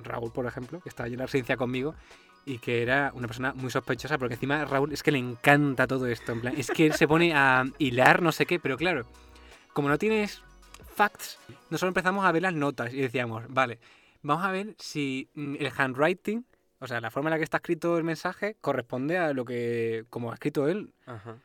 Raúl, 0.04 0.32
por 0.32 0.46
ejemplo, 0.46 0.80
que 0.82 0.89
estaba 0.89 1.06
allí 1.06 1.14
en 1.14 1.20
la 1.20 1.26
residencia 1.26 1.58
conmigo, 1.58 1.96
y 2.46 2.58
que 2.58 2.82
era 2.82 3.12
una 3.14 3.28
persona 3.28 3.54
muy 3.54 3.70
sospechosa, 3.70 4.18
porque 4.18 4.34
encima 4.34 4.66
Raúl 4.66 4.92
es 4.92 5.04
que 5.04 5.12
le 5.12 5.20
encanta 5.20 5.88
todo 5.88 6.08
esto. 6.08 6.32
En 6.32 6.42
plan, 6.42 6.54
es 6.58 6.72
que 6.72 6.88
él 6.88 6.94
se 6.94 7.08
pone 7.08 7.34
a 7.34 7.66
hilar 7.78 8.22
no 8.22 8.32
sé 8.32 8.46
qué, 8.46 8.60
pero 8.60 8.78
claro, 8.78 9.06
como 9.74 9.89
no 9.89 9.98
tienes 9.98 10.42
facts, 10.96 11.38
nosotros 11.70 11.89
empezamos 11.89 12.26
a 12.26 12.32
ver 12.32 12.42
las 12.42 12.54
notas 12.54 12.94
y 12.94 12.98
decíamos, 12.98 13.44
vale, 13.50 13.80
vamos 14.22 14.45
a 14.45 14.51
ver 14.51 14.76
si 14.78 15.30
mm, 15.36 15.55
el 15.59 15.72
handwriting, 15.76 16.45
o 16.80 16.88
sea, 16.88 16.99
la 17.01 17.11
forma 17.11 17.30
en 17.30 17.32
la 17.32 17.38
que 17.38 17.43
está 17.43 17.57
escrito 17.57 17.97
el 17.97 18.03
mensaje, 18.03 18.55
corresponde 18.61 19.17
a 19.17 19.34
lo 19.34 19.45
que, 19.45 20.05
como 20.09 20.32
ha 20.32 20.34
escrito 20.34 20.67
él, 20.67 20.93
Ajá. 21.05 21.38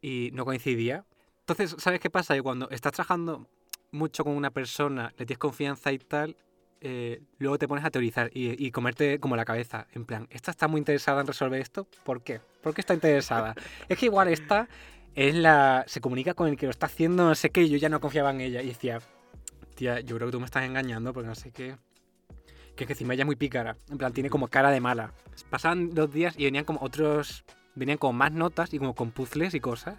y 0.00 0.30
no 0.32 0.44
coincidía. 0.44 1.04
Entonces, 1.40 1.76
¿sabes 1.78 2.00
qué 2.00 2.10
pasa? 2.10 2.34
Que 2.34 2.42
cuando 2.42 2.68
estás 2.70 2.92
trabajando 2.92 3.48
mucho 3.90 4.24
con 4.24 4.34
una 4.34 4.50
persona, 4.50 5.12
le 5.16 5.26
tienes 5.26 5.38
confianza 5.38 5.92
y 5.92 5.98
tal, 5.98 6.36
eh, 6.80 7.22
luego 7.38 7.58
te 7.58 7.66
pones 7.66 7.84
a 7.84 7.90
teorizar 7.90 8.30
y, 8.32 8.64
y 8.64 8.70
comerte 8.70 9.18
como 9.18 9.34
la 9.34 9.44
cabeza. 9.44 9.86
En 9.92 10.04
plan, 10.04 10.28
¿esta 10.30 10.50
está 10.50 10.68
muy 10.68 10.78
interesada 10.78 11.22
en 11.22 11.26
resolver 11.26 11.60
esto? 11.60 11.88
¿Por 12.04 12.22
qué? 12.22 12.40
¿Por 12.62 12.74
qué 12.74 12.82
está 12.82 12.94
interesada? 12.94 13.54
es 13.88 13.98
que 13.98 14.06
igual 14.06 14.28
esta 14.28 14.68
es 15.14 15.34
la. 15.34 15.84
se 15.88 16.00
comunica 16.00 16.34
con 16.34 16.48
el 16.48 16.56
que 16.56 16.66
lo 16.66 16.70
está 16.70 16.86
haciendo, 16.86 17.24
no 17.24 17.34
sé 17.34 17.50
qué, 17.50 17.62
y 17.62 17.70
yo 17.70 17.78
ya 17.78 17.88
no 17.88 18.00
confiaba 18.00 18.30
en 18.30 18.40
ella. 18.40 18.62
Y 18.62 18.68
decía, 18.68 19.00
tía, 19.74 20.00
yo 20.00 20.16
creo 20.16 20.28
que 20.28 20.32
tú 20.32 20.40
me 20.40 20.46
estás 20.46 20.64
engañando 20.64 21.12
porque 21.12 21.28
no 21.28 21.34
sé 21.34 21.50
qué. 21.50 21.76
Que 22.78 22.84
es 22.84 22.86
que 22.86 22.92
encima 22.92 23.14
ella 23.14 23.24
es 23.24 23.26
muy 23.26 23.34
pícara. 23.34 23.76
En 23.90 23.98
plan, 23.98 24.12
tiene 24.12 24.30
como 24.30 24.46
cara 24.46 24.70
de 24.70 24.78
mala. 24.80 25.12
Pasaban 25.50 25.90
dos 25.90 26.12
días 26.12 26.36
y 26.38 26.44
venían 26.44 26.64
como 26.64 26.78
otros. 26.80 27.44
Venían 27.74 27.98
como 27.98 28.12
más 28.12 28.30
notas 28.30 28.72
y 28.72 28.78
como 28.78 28.94
con 28.94 29.10
puzzles 29.10 29.52
y 29.54 29.58
cosas. 29.58 29.96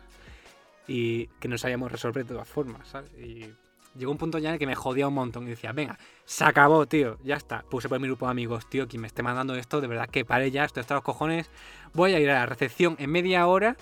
Y 0.88 1.28
que 1.42 1.50
no 1.50 1.58
sabíamos 1.58 1.92
resolver 1.92 2.26
de 2.26 2.34
todas 2.34 2.48
formas, 2.48 2.88
¿sabes? 2.88 3.12
Y 3.20 3.54
llegó 3.98 4.14
un 4.14 4.18
punto 4.18 4.38
ya 4.38 4.48
en 4.50 4.54
el 4.54 4.60
que 4.60 4.66
me 4.66 4.76
jodía 4.76 5.10
un 5.10 5.14
montón 5.14 5.46
y 5.46 5.50
decía, 5.50 5.74
venga, 5.74 6.00
se 6.24 6.46
acabó, 6.46 6.86
tío, 6.88 7.18
ya 7.22 7.36
está. 7.36 7.64
Puse 7.64 7.90
por 7.90 8.00
mi 8.00 8.08
grupo 8.08 8.26
de 8.28 8.32
amigos, 8.32 8.70
tío, 8.70 8.88
quien 8.88 9.02
me 9.02 9.08
esté 9.08 9.24
mandando 9.24 9.56
esto, 9.56 9.82
de 9.82 9.88
verdad 9.88 10.08
que 10.10 10.24
pare 10.24 10.50
ya, 10.50 10.64
estoy 10.64 10.80
hasta 10.82 10.96
los 10.96 11.04
cojones. 11.04 11.52
Voy 11.94 12.14
a 12.14 12.20
ir 12.20 12.30
a 12.30 12.36
la 12.36 12.46
recepción 12.46 12.96
en 12.98 13.12
media 13.12 13.46
hora 13.46 13.76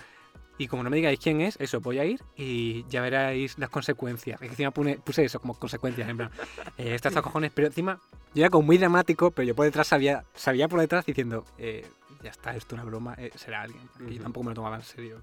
y 0.58 0.66
como 0.66 0.82
no 0.82 0.90
me 0.90 0.96
digáis 0.96 1.18
quién 1.20 1.40
es, 1.40 1.56
eso, 1.60 1.80
voy 1.80 1.98
a 1.98 2.04
ir 2.04 2.20
y 2.36 2.84
ya 2.88 3.00
veréis 3.00 3.58
las 3.58 3.70
consecuencias. 3.70 4.40
Es 4.42 4.48
que 4.48 4.52
encima 4.52 4.70
puse, 4.72 4.98
puse 4.98 5.24
eso 5.24 5.40
como 5.40 5.54
consecuencias, 5.54 6.08
en 6.08 6.16
plan, 6.16 6.30
eh, 6.78 6.98
los 7.02 7.22
cojones, 7.22 7.52
pero 7.54 7.68
encima 7.68 8.00
yo 8.34 8.42
era 8.42 8.50
como 8.50 8.66
muy 8.66 8.78
dramático, 8.78 9.30
pero 9.30 9.46
yo 9.46 9.54
por 9.54 9.64
detrás 9.64 9.86
sabía, 9.86 10.24
sabía 10.34 10.68
por 10.68 10.80
detrás 10.80 11.06
diciendo, 11.06 11.44
eh, 11.58 11.86
ya 12.22 12.30
está, 12.30 12.54
esto 12.56 12.74
es 12.74 12.82
una 12.82 12.84
broma, 12.84 13.14
eh, 13.18 13.30
será 13.36 13.62
alguien. 13.62 13.82
Y 14.08 14.14
yo 14.16 14.22
tampoco 14.22 14.44
me 14.44 14.50
lo 14.50 14.56
tomaba 14.56 14.76
en 14.76 14.82
serio. 14.82 15.22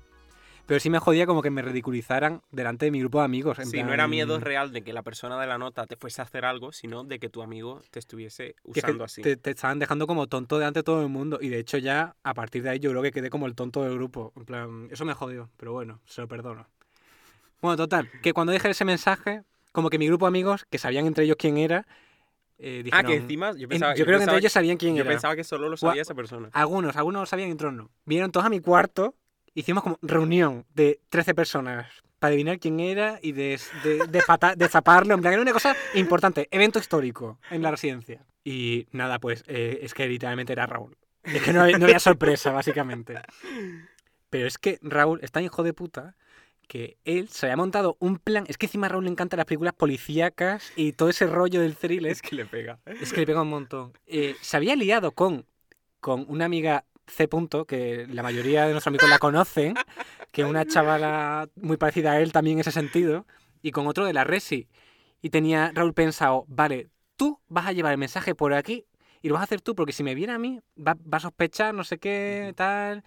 Pero 0.66 0.80
sí 0.80 0.89
me 0.89 0.99
jodía 0.99 1.28
como 1.28 1.41
que 1.43 1.51
me 1.51 1.61
ridiculizaran 1.61 2.41
delante 2.51 2.86
de 2.86 2.91
mi 2.91 2.99
grupo 2.99 3.20
de 3.20 3.26
amigos. 3.26 3.59
en 3.59 3.68
Sí, 3.68 3.84
no 3.84 3.93
era 3.93 4.07
miedo 4.07 4.39
real 4.39 4.72
de 4.72 4.84
que 4.84 4.93
la 4.93 5.03
persona 5.03 5.39
de 5.39 5.45
la 5.45 5.57
nota 5.57 5.86
te 5.86 5.95
fuese 5.95 6.22
a 6.22 6.26
hacer 6.26 6.43
algo, 6.43 6.72
sino 6.72 7.03
de 7.03 7.20
que 7.20 7.30
tu 7.30 7.43
amigo 7.43 7.82
te 7.91 7.99
estuviese 7.99 8.43
que 8.45 8.49
es 8.49 8.55
que 8.74 8.80
usando 8.80 9.03
así. 9.03 9.22
Te, 9.22 9.38
te 9.38 9.51
estaban 9.51 9.78
dejando 9.78 10.07
como 10.07 10.28
tonto 10.28 10.57
delante 10.57 10.80
de 10.80 10.84
todo 10.84 11.01
el 11.03 11.09
mundo. 11.09 11.38
Y 11.39 11.49
de 11.49 11.59
hecho, 11.59 11.78
ya 11.78 12.16
a 12.24 12.34
partir 12.34 12.63
de 12.63 12.72
ahí, 12.72 12.80
yo 12.80 12.89
creo 12.89 13.03
que 13.03 13.11
quedé 13.11 13.30
como 13.30 13.45
el 13.45 13.53
tonto 13.55 13.84
del 13.84 13.93
grupo. 13.93 14.34
En 14.36 14.45
plan, 14.45 14.88
eso 14.91 15.05
me 15.05 15.13
jodió, 15.13 15.49
pero 15.57 15.72
bueno, 15.74 16.01
se 16.05 16.22
lo 16.22 16.28
perdono. 16.28 16.68
Bueno, 17.61 17.78
total, 17.78 18.09
que 18.22 18.34
cuando 18.34 18.51
dejé 18.53 18.70
ese 18.72 18.86
mensaje, 18.86 19.43
como 19.72 19.89
que 19.89 19.99
mi 19.99 20.07
grupo 20.07 20.26
de 20.26 20.30
amigos, 20.30 20.66
que 20.70 20.78
sabían 20.78 21.05
entre 21.05 21.26
ellos 21.26 21.38
quién 21.39 21.57
era, 21.57 21.86
eh, 22.57 22.80
ah, 22.80 22.84
dijeron. 22.84 23.11
que 23.11 23.16
encima 23.18 23.51
yo 23.53 23.63
en- 23.63 23.70
pensaba, 23.70 23.95
yo 23.95 24.05
creo 24.05 24.18
que 24.18 24.24
entre 24.24 24.38
ellos 24.39 24.51
sabían 24.51 24.78
quién 24.78 24.95
yo 24.95 25.01
era. 25.01 25.11
pensaba 25.11 25.36
que 25.36 25.43
solo 25.43 25.70
lo 25.70 25.78
sabía 25.78 26.01
esa 26.01 26.16
persona. 26.16 26.49
Algunos, 26.53 26.95
algunos 26.95 27.22
lo 27.22 27.26
sabían 27.26 27.49
y 27.49 27.53
otros 27.53 27.74
no. 27.74 27.89
Vinieron 28.05 28.32
todos 28.32 28.45
a 28.45 28.49
mi 28.49 28.59
cuarto, 28.59 29.16
hicimos 29.56 29.84
como 29.84 29.97
reunión 30.01 30.66
de 30.76 30.99
13 31.10 31.34
personas 31.34 31.88
para 32.20 32.34
adivinar 32.34 32.60
quién 32.60 32.80
era 32.80 33.20
y 33.22 33.32
de, 33.32 33.60
de, 33.84 34.08
de, 34.08 34.70
zaparlo. 34.70 35.16
En 35.16 35.22
plan, 35.22 35.34
era 35.34 35.41
una 35.41 35.53
cosa 35.53 35.76
importante, 35.95 36.47
evento 36.51 36.80
histórico 36.80 37.39
en 37.49 37.64
la 37.64 37.72
residencia. 37.72 38.26
Y 38.43 38.88
nada, 38.91 39.20
pues 39.20 39.43
eh, 39.47 39.80
es 39.82 39.93
que 39.93 40.08
literalmente 40.08 40.53
era 40.53 40.68
Raúl. 40.68 40.97
Es 41.24 41.41
que 41.41 41.53
no 41.53 41.62
había, 41.62 41.80
no 41.80 41.86
había 41.86 41.99
sorpresa, 41.99 42.51
básicamente. 42.51 43.16
Pero 44.30 44.47
es 44.47 44.58
que 44.58 44.78
Raúl 44.82 45.20
es 45.24 45.32
tan 45.32 45.43
hijo 45.43 45.64
de 45.64 45.74
puta 45.74 46.16
que 46.68 46.97
él 47.06 47.30
se 47.30 47.45
había 47.45 47.58
montado 47.58 47.97
un 47.99 48.18
plan. 48.18 48.45
Es 48.47 48.58
que 48.58 48.66
encima 48.66 48.88
a 48.88 48.89
Raúl 48.89 49.06
le 49.06 49.12
encantan 49.12 49.38
las 49.38 49.45
películas 49.45 49.74
policíacas 49.74 50.72
y 50.76 50.93
todo 50.93 51.10
ese 51.10 51.26
rollo 51.28 51.62
del 51.62 51.76
thriller. 51.76 52.12
Es 52.12 52.22
que 52.22 52.36
le 52.36 52.45
pega. 52.45 52.80
Es 52.86 53.14
que 53.14 53.22
le 53.22 53.26
pega 53.26 53.41
un 53.41 53.49
montón. 53.49 53.93
Eh, 54.06 54.36
se 54.41 54.58
había 54.58 54.76
liado 54.76 55.12
con, 55.12 55.45
con 55.99 56.26
una 56.28 56.45
amiga 56.45 56.86
C. 57.08 57.28
punto, 57.28 57.66
que 57.66 58.08
la 58.10 58.24
mayoría 58.24 58.66
de 58.66 58.72
nuestros 58.72 58.88
amigos 58.88 59.10
la 59.10 59.20
conocen, 59.20 59.76
que 60.32 60.41
es 60.41 60.47
una 60.47 60.66
chavala 60.66 61.47
muy 61.56 61.78
parecida 61.78 62.14
a 62.14 62.20
él 62.20 62.32
también 62.32 62.58
en 62.58 62.62
ese 62.62 62.72
sentido, 62.72 63.26
y 63.62 63.72
con 63.72 63.88
otro 63.88 64.06
de 64.06 64.14
la 64.14 64.24
Resi. 64.24 64.68
Y 65.22 65.30
tenía 65.30 65.72
Raúl 65.74 65.93
pensado, 65.93 66.45
vale, 66.47 66.89
tú 67.16 67.39
vas 67.47 67.66
a 67.68 67.72
llevar 67.72 67.91
el 67.91 67.97
mensaje 67.97 68.36
por 68.36 68.53
aquí 68.53 68.86
y 69.22 69.28
lo 69.30 69.36
vas 69.36 69.41
a 69.41 69.45
hacer 69.45 69.62
tú, 69.62 69.74
porque 69.76 69.91
si 69.91 70.03
me 70.03 70.14
viene 70.14 70.34
a 70.34 70.38
mí, 70.39 70.60
va, 70.78 70.95
va 70.95 71.18
a 71.18 71.22
sospechar, 71.22 71.74
no 71.74 71.84
sé 71.84 71.97
qué, 71.97 72.53
tal. 72.56 73.03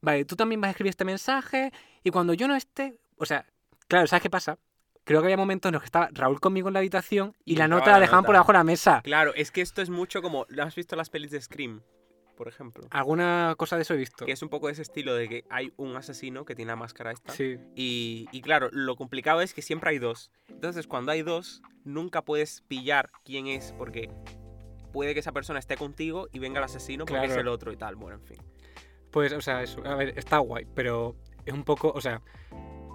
Vale, 0.00 0.24
tú 0.24 0.36
también 0.36 0.60
vas 0.60 0.68
a 0.68 0.70
escribir 0.72 0.90
este 0.90 1.04
mensaje 1.04 1.70
y 2.02 2.10
cuando 2.10 2.34
yo 2.34 2.48
no 2.48 2.56
esté, 2.56 2.98
o 3.16 3.24
sea, 3.24 3.46
claro, 3.88 4.06
¿sabes 4.06 4.22
qué 4.22 4.30
pasa? 4.30 4.58
Creo 5.04 5.20
que 5.20 5.26
había 5.26 5.36
momentos 5.36 5.68
en 5.68 5.74
los 5.74 5.82
que 5.82 5.86
estaba 5.86 6.08
Raúl 6.12 6.40
conmigo 6.40 6.68
en 6.68 6.74
la 6.74 6.80
habitación 6.80 7.36
y, 7.44 7.52
Y 7.52 7.56
la 7.56 7.68
nota 7.68 7.90
la 7.90 7.92
la 7.92 8.00
dejaban 8.00 8.24
por 8.24 8.32
nota. 8.32 8.38
debajo 8.38 8.52
de 8.52 8.58
la 8.58 8.64
mesa. 8.64 9.00
Claro, 9.04 9.32
es 9.34 9.50
que 9.50 9.60
esto 9.60 9.82
es 9.82 9.90
mucho 9.90 10.22
como. 10.22 10.46
¿Has 10.60 10.74
visto 10.74 10.96
las 10.96 11.10
pelis 11.10 11.30
de 11.30 11.40
Scream? 11.40 11.82
Por 12.36 12.48
ejemplo. 12.48 12.86
Alguna 12.90 13.54
cosa 13.56 13.76
de 13.76 13.82
eso 13.82 13.94
he 13.94 13.96
visto. 13.96 14.26
Que 14.26 14.32
es 14.32 14.42
un 14.42 14.48
poco 14.48 14.66
de 14.66 14.72
ese 14.72 14.82
estilo 14.82 15.14
de 15.14 15.28
que 15.28 15.44
hay 15.50 15.72
un 15.76 15.94
asesino 15.96 16.44
que 16.44 16.54
tiene 16.54 16.72
la 16.72 16.76
máscara 16.76 17.12
esta. 17.12 17.32
Sí. 17.32 17.58
Y, 17.76 18.26
y 18.32 18.40
claro, 18.42 18.68
lo 18.72 18.96
complicado 18.96 19.40
es 19.40 19.54
que 19.54 19.62
siempre 19.62 19.90
hay 19.90 19.98
dos. 19.98 20.30
Entonces, 20.48 20.86
cuando 20.86 21.12
hay 21.12 21.22
dos, 21.22 21.62
nunca 21.84 22.22
puedes 22.22 22.62
pillar 22.62 23.10
quién 23.24 23.46
es 23.46 23.72
porque 23.78 24.10
puede 24.92 25.14
que 25.14 25.20
esa 25.20 25.32
persona 25.32 25.58
esté 25.58 25.76
contigo 25.76 26.28
y 26.32 26.38
venga 26.38 26.58
el 26.58 26.64
asesino 26.64 27.04
porque 27.04 27.26
es 27.26 27.36
el 27.36 27.48
otro 27.48 27.72
y 27.72 27.76
tal. 27.76 27.96
Bueno, 27.96 28.16
en 28.16 28.24
fin. 28.24 28.38
Pues, 29.10 29.32
o 29.32 29.40
sea, 29.40 29.62
eso. 29.62 29.84
A 29.86 29.94
ver, 29.94 30.18
está 30.18 30.38
guay, 30.38 30.66
pero 30.74 31.16
es 31.44 31.54
un 31.54 31.64
poco, 31.64 31.92
o 31.94 32.00
sea, 32.00 32.22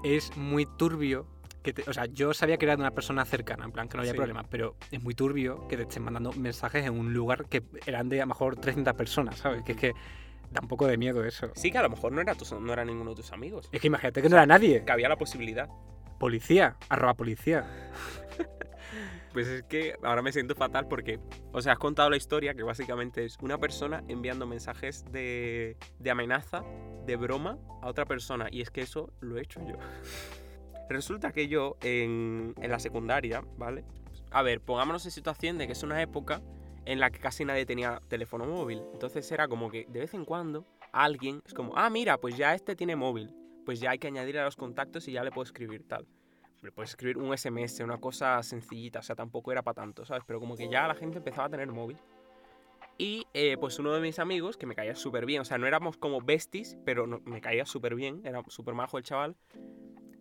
es 0.04 0.36
muy 0.36 0.66
turbio. 0.78 1.28
Que 1.64 1.74
te- 1.74 1.84
o 1.90 1.94
sea, 1.94 2.06
yo 2.06 2.34
sabía 2.34 2.58
que 2.58 2.66
era 2.66 2.76
de 2.76 2.82
una 2.82 2.92
persona 2.92 3.26
cercana, 3.26 3.66
en 3.66 3.72
plan 3.72 3.90
que 3.90 3.98
no 3.98 4.02
había 4.02 4.14
Sí. 4.14 4.18
problema, 4.18 4.44
pero 4.50 4.76
es 4.92 5.04
muy 5.04 5.14
turbio 5.14 5.68
que 5.68 5.76
te 5.76 5.84
estén 5.84 6.04
mandando 6.04 6.32
mensajes 6.34 6.86
en 6.86 6.98
un 6.98 7.14
lugar 7.14 7.46
que 7.48 7.64
eran 7.86 8.08
de 8.10 8.20
a 8.22 8.24
lo 8.24 8.28
mejor 8.28 8.56
300 8.56 8.94
personas, 8.94 9.38
¿sabes? 9.40 9.64
Que 9.64 9.74
es 9.74 9.78
que 9.78 9.94
da 10.52 10.62
un 10.62 10.68
poco 10.70 10.88
de 10.88 10.98
miedo 10.98 11.24
eso. 11.26 11.52
Sí, 11.56 11.70
que 11.72 11.78
a 11.78 11.84
lo 11.84 11.90
mejor 11.90 12.12
no 12.14 12.22
era, 12.22 12.34
tus- 12.36 12.54
no 12.54 12.72
era 12.74 12.86
ninguno 12.86 13.10
de 13.12 13.18
tus 13.18 13.32
amigos. 13.34 13.68
Es 13.72 13.82
que 13.82 13.88
imagínate 13.88 14.22
que 14.22 14.30
no 14.30 14.36
era 14.38 14.46
nadie. 14.46 14.84
Que 14.86 14.92
había 14.92 15.10
la 15.10 15.18
posibilidad. 15.18 15.68
Policía, 16.18 16.78
arroba 16.90 17.14
policía. 17.16 17.66
Pues 19.32 19.48
es 19.48 19.62
que 19.64 19.94
ahora 20.02 20.24
me 20.24 20.32
siento 20.32 20.56
fatal 20.56 20.88
porque, 20.88 21.20
o 21.52 21.62
sea, 21.62 21.74
has 21.74 21.78
contado 21.80 22.10
la 22.10 22.18
historia 22.18 22.56
que 22.56 22.64
básicamente 22.64 23.26
es 23.26 23.38
una 23.42 23.60
persona 23.60 24.04
enviando 24.08 24.48
mensajes 24.48 25.06
de, 25.12 25.78
de 26.00 26.10
amenaza, 26.10 26.64
de 27.06 27.16
broma 27.16 27.60
a 27.84 27.88
otra 27.88 28.06
persona. 28.06 28.48
Y 28.52 28.62
es 28.62 28.72
que 28.72 28.82
eso 28.82 29.14
lo 29.20 29.38
he 29.38 29.42
hecho 29.44 29.60
yo. 29.68 29.76
Resulta 30.90 31.32
que 31.32 31.48
yo 31.48 31.78
en, 31.82 32.54
en 32.62 32.72
la 32.72 32.80
secundaria, 32.80 33.44
¿vale? 33.58 33.86
A 34.32 34.42
ver, 34.42 34.60
pongámonos 34.62 35.06
en 35.06 35.12
situación 35.12 35.58
de 35.58 35.68
que 35.68 35.74
es 35.74 35.84
una 35.84 36.02
época 36.02 36.42
en 36.86 37.00
la 37.00 37.12
que 37.12 37.20
casi 37.20 37.46
nadie 37.46 37.66
tenía 37.66 38.02
teléfono 38.08 38.46
móvil. 38.46 38.82
Entonces 38.94 39.32
era 39.32 39.48
como 39.48 39.70
que 39.70 39.86
de 39.88 40.00
vez 40.00 40.14
en 40.14 40.26
cuando 40.26 40.66
alguien 40.92 41.42
es 41.46 41.54
como, 41.54 41.74
ah, 41.76 41.90
mira, 41.90 42.18
pues 42.18 42.36
ya 42.38 42.56
este 42.56 42.76
tiene 42.76 42.96
móvil. 42.96 43.34
Pues 43.66 43.80
ya 43.80 43.92
hay 43.92 44.00
que 44.00 44.08
añadir 44.08 44.40
a 44.40 44.46
los 44.46 44.56
contactos 44.56 45.08
y 45.08 45.12
ya 45.14 45.24
le 45.24 45.32
puedo 45.32 45.44
escribir 45.44 45.88
tal 45.88 46.08
le 46.62 46.74
puedes 46.74 46.90
escribir 46.90 47.18
un 47.18 47.34
SMS, 47.34 47.82
una 47.86 48.00
cosa 48.00 48.44
sencillita, 48.44 49.00
o 49.00 49.02
sea, 49.02 49.16
tampoco 49.16 49.50
era 49.54 49.62
para 49.62 49.76
tanto, 49.76 50.04
¿sabes? 50.04 50.24
Pero 50.28 50.42
como 50.42 50.58
que 50.58 50.68
ya 50.68 50.90
la 50.90 50.94
gente 50.96 51.20
empezaba 51.20 51.48
a 51.48 51.50
tener 51.50 51.72
móvil. 51.72 51.98
Y 52.98 53.26
eh, 53.34 53.56
pues 53.58 53.80
uno 53.80 53.94
de 53.94 54.02
mis 54.02 54.20
amigos, 54.20 54.58
que 54.58 54.66
me 54.66 54.76
caía 54.76 54.94
súper 54.96 55.26
bien, 55.26 55.42
o 55.42 55.46
sea, 55.46 55.58
no 55.58 55.68
éramos 55.68 55.96
como 55.98 56.20
besties, 56.20 56.78
pero 56.84 57.08
no- 57.08 57.22
me 57.24 57.40
caía 57.40 57.66
súper 57.66 57.96
bien, 57.96 58.22
era 58.26 58.44
súper 58.50 58.74
majo 58.74 58.98
el 58.98 59.06
chaval, 59.06 59.38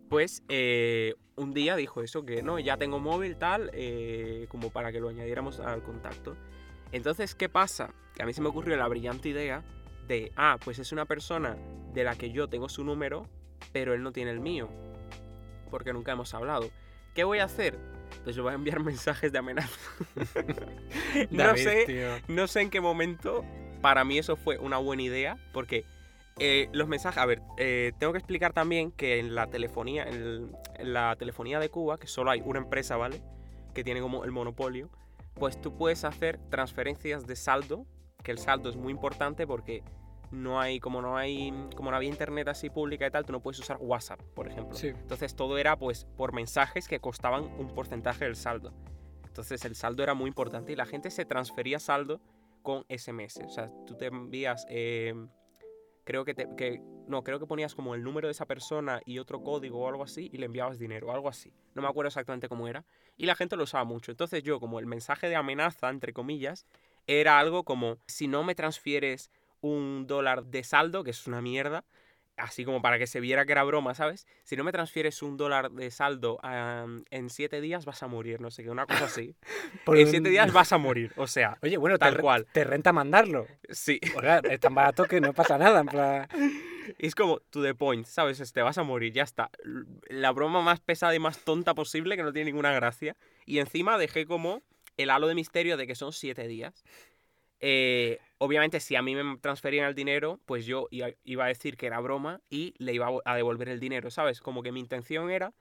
pues 0.09 0.43
eh, 0.49 1.15
un 1.35 1.53
día 1.53 1.75
dijo 1.75 2.01
eso, 2.01 2.25
que 2.25 2.41
no, 2.41 2.59
ya 2.59 2.77
tengo 2.77 2.99
móvil 2.99 3.37
tal, 3.37 3.69
eh, 3.73 4.47
como 4.49 4.69
para 4.71 4.91
que 4.91 4.99
lo 4.99 5.09
añadiéramos 5.09 5.59
al 5.59 5.83
contacto. 5.83 6.35
Entonces, 6.91 7.35
¿qué 7.35 7.49
pasa? 7.49 7.93
Que 8.15 8.23
a 8.23 8.25
mí 8.25 8.33
se 8.33 8.41
me 8.41 8.49
ocurrió 8.49 8.75
la 8.75 8.87
brillante 8.87 9.29
idea 9.29 9.63
de, 10.07 10.31
ah, 10.35 10.57
pues 10.63 10.79
es 10.79 10.91
una 10.91 11.05
persona 11.05 11.55
de 11.93 12.03
la 12.03 12.15
que 12.15 12.31
yo 12.31 12.47
tengo 12.49 12.67
su 12.67 12.83
número, 12.83 13.27
pero 13.71 13.93
él 13.93 14.01
no 14.01 14.11
tiene 14.11 14.31
el 14.31 14.39
mío 14.39 14.69
porque 15.69 15.93
nunca 15.93 16.11
hemos 16.11 16.33
hablado. 16.33 16.69
¿Qué 17.13 17.23
voy 17.23 17.39
a 17.39 17.45
hacer? 17.45 17.77
Pues 18.23 18.35
le 18.35 18.41
voy 18.41 18.51
a 18.51 18.55
enviar 18.55 18.79
mensajes 18.83 19.31
de 19.31 19.37
amenaza. 19.37 19.79
no 21.29 21.43
David, 21.43 21.63
sé, 21.63 21.83
tío. 21.85 22.07
no 22.27 22.47
sé 22.47 22.61
en 22.61 22.69
qué 22.69 22.81
momento 22.81 23.45
para 23.81 24.03
mí 24.03 24.17
eso 24.17 24.35
fue 24.35 24.57
una 24.57 24.77
buena 24.77 25.03
idea, 25.03 25.37
porque 25.53 25.85
eh, 26.39 26.69
los 26.71 26.87
mensajes, 26.87 27.21
a 27.21 27.25
ver, 27.25 27.41
eh, 27.57 27.91
tengo 27.99 28.13
que 28.13 28.19
explicar 28.19 28.53
también 28.53 28.91
que 28.91 29.19
en 29.19 29.35
la 29.35 29.47
telefonía, 29.47 30.03
en, 30.03 30.13
el- 30.13 30.51
en 30.75 30.93
la 30.93 31.15
telefonía 31.17 31.59
de 31.59 31.69
Cuba, 31.69 31.97
que 31.97 32.07
solo 32.07 32.31
hay 32.31 32.41
una 32.45 32.59
empresa, 32.59 32.95
¿vale? 32.97 33.21
Que 33.73 33.83
tiene 33.83 34.01
como 34.01 34.23
el 34.23 34.31
monopolio, 34.31 34.89
pues 35.35 35.59
tú 35.61 35.75
puedes 35.75 36.03
hacer 36.05 36.39
transferencias 36.49 37.27
de 37.27 37.35
saldo, 37.35 37.85
que 38.23 38.31
el 38.31 38.37
saldo 38.39 38.69
es 38.69 38.75
muy 38.75 38.91
importante 38.91 39.45
porque 39.47 39.83
no 40.31 40.59
hay, 40.59 40.79
como 40.79 41.01
no 41.01 41.17
hay, 41.17 41.51
como 41.75 41.89
no 41.91 41.97
había 41.97 42.09
internet 42.09 42.47
así 42.49 42.69
pública 42.69 43.07
y 43.07 43.11
tal, 43.11 43.25
tú 43.25 43.31
no 43.33 43.39
puedes 43.41 43.59
usar 43.59 43.77
WhatsApp, 43.79 44.19
por 44.35 44.47
ejemplo. 44.47 44.75
Sí. 44.77 44.87
Entonces 44.89 45.35
todo 45.35 45.57
era 45.57 45.77
pues 45.77 46.05
por 46.17 46.33
mensajes 46.33 46.87
que 46.87 46.99
costaban 46.99 47.45
un 47.57 47.67
porcentaje 47.73 48.25
del 48.25 48.35
saldo. 48.35 48.73
Entonces 49.25 49.63
el 49.65 49.75
saldo 49.75 50.03
era 50.03 50.13
muy 50.13 50.27
importante 50.27 50.71
y 50.73 50.75
la 50.75 50.85
gente 50.85 51.09
se 51.11 51.25
transfería 51.25 51.79
saldo 51.79 52.19
con 52.61 52.85
SMS. 52.89 53.39
O 53.45 53.49
sea, 53.49 53.71
tú 53.87 53.95
te 53.95 54.07
envías, 54.07 54.65
eh, 54.69 55.13
creo 56.09 56.25
que, 56.25 56.33
te, 56.33 56.47
que, 56.57 56.81
no, 57.07 57.23
creo 57.23 57.39
que 57.39 57.45
ponías 57.45 57.75
como 57.75 57.93
el 57.93 58.03
número 58.03 58.27
de 58.27 58.31
esa 58.31 58.47
persona 58.47 58.99
y 59.05 59.19
otro 59.19 59.43
código 59.43 59.81
o 59.81 59.87
algo 59.87 60.01
así 60.01 60.27
y 60.33 60.39
le 60.39 60.47
enviabas 60.47 60.79
dinero, 60.79 61.11
algo 61.11 61.29
así. 61.29 61.53
No 61.75 61.83
me 61.83 61.87
acuerdo 61.87 62.07
exactamente 62.07 62.49
cómo 62.49 62.67
era. 62.67 62.83
Y 63.15 63.27
la 63.27 63.35
gente 63.35 63.55
lo 63.55 63.61
usaba 63.61 63.83
mucho. 63.83 64.09
Entonces 64.09 64.41
yo 64.41 64.59
como 64.59 64.79
el 64.79 64.87
mensaje 64.87 65.29
de 65.29 65.35
amenaza, 65.35 65.87
entre 65.87 66.11
comillas, 66.11 66.65
era 67.05 67.37
algo 67.37 67.63
como, 67.63 67.99
si 68.07 68.27
no 68.27 68.43
me 68.43 68.55
transfieres 68.55 69.29
un 69.61 70.07
dólar 70.07 70.45
de 70.45 70.63
saldo, 70.63 71.03
que 71.03 71.11
es 71.11 71.27
una 71.27 71.43
mierda, 71.43 71.85
así 72.39 72.65
como 72.65 72.81
para 72.81 72.97
que 72.97 73.07
se 73.07 73.19
viera 73.19 73.45
que 73.45 73.51
era 73.51 73.63
broma, 73.63 73.93
¿sabes? 73.95 74.25
Si 74.43 74.55
no 74.55 74.63
me 74.63 74.71
transfieres 74.71 75.21
un 75.21 75.37
dólar 75.37 75.71
de 75.71 75.91
saldo 75.91 76.39
ah, 76.43 76.85
en 77.09 77.29
siete 77.29 77.61
días 77.61 77.85
vas 77.85 78.01
a 78.03 78.07
morir, 78.07 78.41
no 78.41 78.51
sé 78.51 78.63
qué, 78.63 78.69
una 78.69 78.85
cosa 78.85 79.05
así. 79.05 79.35
Por 79.85 79.97
en 79.97 80.05
un- 80.05 80.11
siete 80.11 80.29
días 80.29 80.51
vas 80.53 80.71
a 80.73 80.77
morir, 80.77 81.11
o 81.15 81.27
sea, 81.27 81.57
Oye, 81.63 81.77
bueno, 81.77 81.97
tal 81.97 82.15
te, 82.15 82.21
cual. 82.21 82.47
te 82.51 82.63
renta 82.63 82.91
mandarlo. 82.93 83.45
sí. 83.69 83.99
O 84.15 84.21
sea, 84.21 84.39
es 84.39 84.59
tan 84.59 84.73
barato 84.75 85.05
que 85.05 85.21
no 85.21 85.33
pasa 85.33 85.57
nada. 85.57 85.81
En 85.81 85.87
plan... 85.87 86.27
Es 86.97 87.13
como, 87.13 87.39
to 87.51 87.61
the 87.61 87.75
point, 87.75 88.07
¿sabes? 88.07 88.39
Es, 88.39 88.51
Te 88.51 88.63
vas 88.63 88.79
a 88.79 88.83
morir, 88.83 89.13
ya 89.13 89.21
está. 89.21 89.51
La 90.07 90.31
broma 90.31 90.63
más 90.63 90.79
pesada 90.79 91.13
y 91.13 91.19
más 91.19 91.37
tonta 91.45 91.75
posible 91.75 92.17
que 92.17 92.23
no 92.23 92.33
tiene 92.33 92.49
ninguna 92.49 92.71
gracia. 92.73 93.15
Y 93.45 93.59
encima 93.59 93.99
dejé 93.99 94.25
como 94.25 94.63
el 94.97 95.11
halo 95.11 95.27
de 95.27 95.35
misterio 95.35 95.77
de 95.77 95.85
que 95.85 95.93
son 95.93 96.13
siete 96.13 96.47
días. 96.47 96.83
Eh, 97.59 98.17
obviamente, 98.39 98.79
si 98.79 98.95
a 98.95 99.01
mí 99.01 99.15
me 99.15 99.37
transferían 99.37 99.85
el 99.85 99.95
dinero, 99.95 100.39
pues 100.45 100.65
yo 100.65 100.87
iba, 100.91 101.45
a 101.45 101.47
decir 101.47 101.77
que 101.77 101.85
era 101.85 101.99
broma 101.99 102.41
y 102.49 102.73
le 102.77 102.93
iba 102.93 103.07
a 103.23 103.35
devolver 103.35 103.69
el 103.69 103.79
dinero, 103.79 104.09
¿sabes? 104.09 104.41
Como 104.41 104.63
que 104.63 104.71
mi 104.71 104.79
intención 104.79 105.29
era 105.29 105.53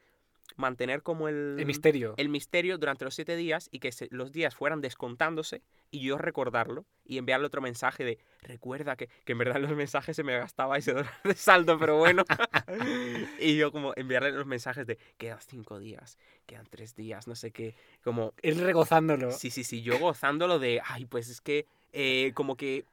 mantener 0.58 1.02
como 1.02 1.28
el, 1.28 1.56
El 1.58 1.66
misterio. 1.66 2.14
el 2.16 2.28
misterio 2.28 2.76
durante 2.78 3.04
los 3.04 3.14
siete 3.14 3.36
días 3.36 3.68
y 3.72 3.78
que 3.78 3.92
se- 3.92 4.08
los 4.10 4.32
días 4.32 4.54
fueran 4.54 4.80
descontándose 4.80 5.62
y 5.90 6.00
yo 6.00 6.18
recordarlo 6.18 6.84
y 7.04 7.16
enviarle 7.18 7.46
otro 7.46 7.60
mensaje 7.62 8.04
de 8.04 8.18
recuerda 8.42 8.96
que, 8.96 9.08
que 9.24 9.32
en 9.32 9.38
verdad 9.38 9.60
los 9.60 9.70
mensajes 9.70 10.14
se 10.16 10.24
me 10.24 10.36
gastaba 10.36 10.76
ese 10.76 10.92
dólar 10.92 11.12
de 11.24 11.34
saldo, 11.34 11.78
pero 11.78 11.96
bueno. 11.96 12.24
y 13.38 13.56
yo 13.56 13.72
como 13.72 13.92
enviarle 13.96 14.32
los 14.32 14.46
mensajes 14.46 14.86
de 14.86 14.98
quedan 15.16 15.38
cinco 15.40 15.78
días, 15.78 16.18
quedan 16.46 16.66
tres 16.66 16.94
días, 16.94 17.26
no 17.26 17.34
sé 17.34 17.50
qué, 17.50 17.74
como 18.04 18.34
Él 18.42 18.58
regozándolo. 18.58 19.30
Sí, 19.32 19.50
sí, 19.50 19.64
sí, 19.64 19.82
yo 19.82 19.98
gozándolo 19.98 20.58
de, 20.58 20.82
ay, 20.84 21.06
pues 21.06 21.28
es 21.28 21.40
que 21.40 21.66
eh, 21.92 22.32
como 22.34 22.56
que 22.56 22.84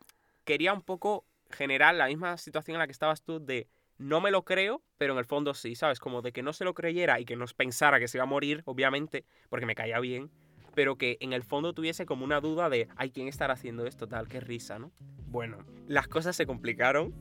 quería 0.45 0.71
un 0.73 0.81
poco 0.81 1.25
generar 1.51 1.95
la 1.95 2.07
misma 2.07 2.37
situación 2.37 2.75
en 2.75 2.79
la 2.79 2.85
que 2.87 2.91
estabas 2.93 3.21
tú 3.21 3.43
de 3.43 3.67
no 3.97 4.21
me 4.21 4.31
lo 4.31 4.43
creo, 4.43 4.81
pero 4.97 5.13
en 5.13 5.19
el 5.19 5.25
fondo 5.25 5.53
sí, 5.53 5.75
¿sabes? 5.75 5.99
Como 5.99 6.21
de 6.21 6.31
que 6.31 6.43
no 6.43 6.53
se 6.53 6.65
lo 6.65 6.73
creyera 6.73 7.19
y 7.19 7.25
que 7.25 7.35
no 7.35 7.45
pensara 7.55 7.99
que 7.99 8.07
se 8.07 8.17
iba 8.17 8.23
a 8.23 8.27
morir, 8.27 8.63
obviamente, 8.65 9.25
porque 9.49 9.65
me 9.65 9.75
caía 9.75 9.99
bien, 9.99 10.31
pero 10.73 10.97
que 10.97 11.17
en 11.21 11.33
el 11.33 11.43
fondo 11.43 11.73
tuviese 11.73 12.05
como 12.05 12.25
una 12.25 12.41
duda 12.41 12.69
de, 12.69 12.87
ay, 12.97 13.11
¿quién 13.11 13.27
estará 13.27 13.53
haciendo 13.53 13.85
esto? 13.87 14.07
Tal, 14.07 14.27
qué 14.27 14.39
risa, 14.39 14.79
¿no? 14.79 14.91
Bueno, 15.27 15.57
las 15.87 16.07
cosas 16.07 16.35
se 16.35 16.45
complicaron 16.45 17.13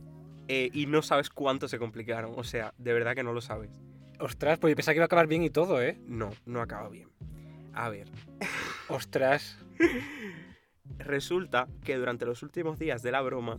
eh, 0.49 0.71
y 0.73 0.87
no 0.87 1.03
sabes 1.03 1.31
cuánto 1.31 1.69
se 1.69 1.79
complicaron, 1.79 2.35
o 2.37 2.45
sea, 2.45 2.75
de 2.79 2.93
verdad 2.93 3.15
que 3.15 3.23
no 3.23 3.33
lo 3.33 3.41
sabes. 3.41 3.71
Ostras, 4.21 4.59
pues 4.59 4.73
yo 4.73 4.77
pensaba 4.77 4.95
que 4.95 4.99
iba 4.99 5.05
a 5.05 5.07
acabar 5.07 5.27
bien 5.27 5.43
y 5.43 5.51
todo, 5.51 5.83
¿eh? 5.83 5.99
No, 6.07 6.31
no 6.47 6.61
acaba 6.61 6.89
bien. 6.89 7.09
A 7.73 7.89
ver, 7.89 8.09
Ostras. 8.89 9.59
Resulta 10.99 11.69
que 11.85 11.97
durante 11.97 12.27
los 12.27 12.43
últimos 12.43 12.79
días 12.79 13.03
de 13.03 13.11
la 13.11 13.21
broma, 13.23 13.59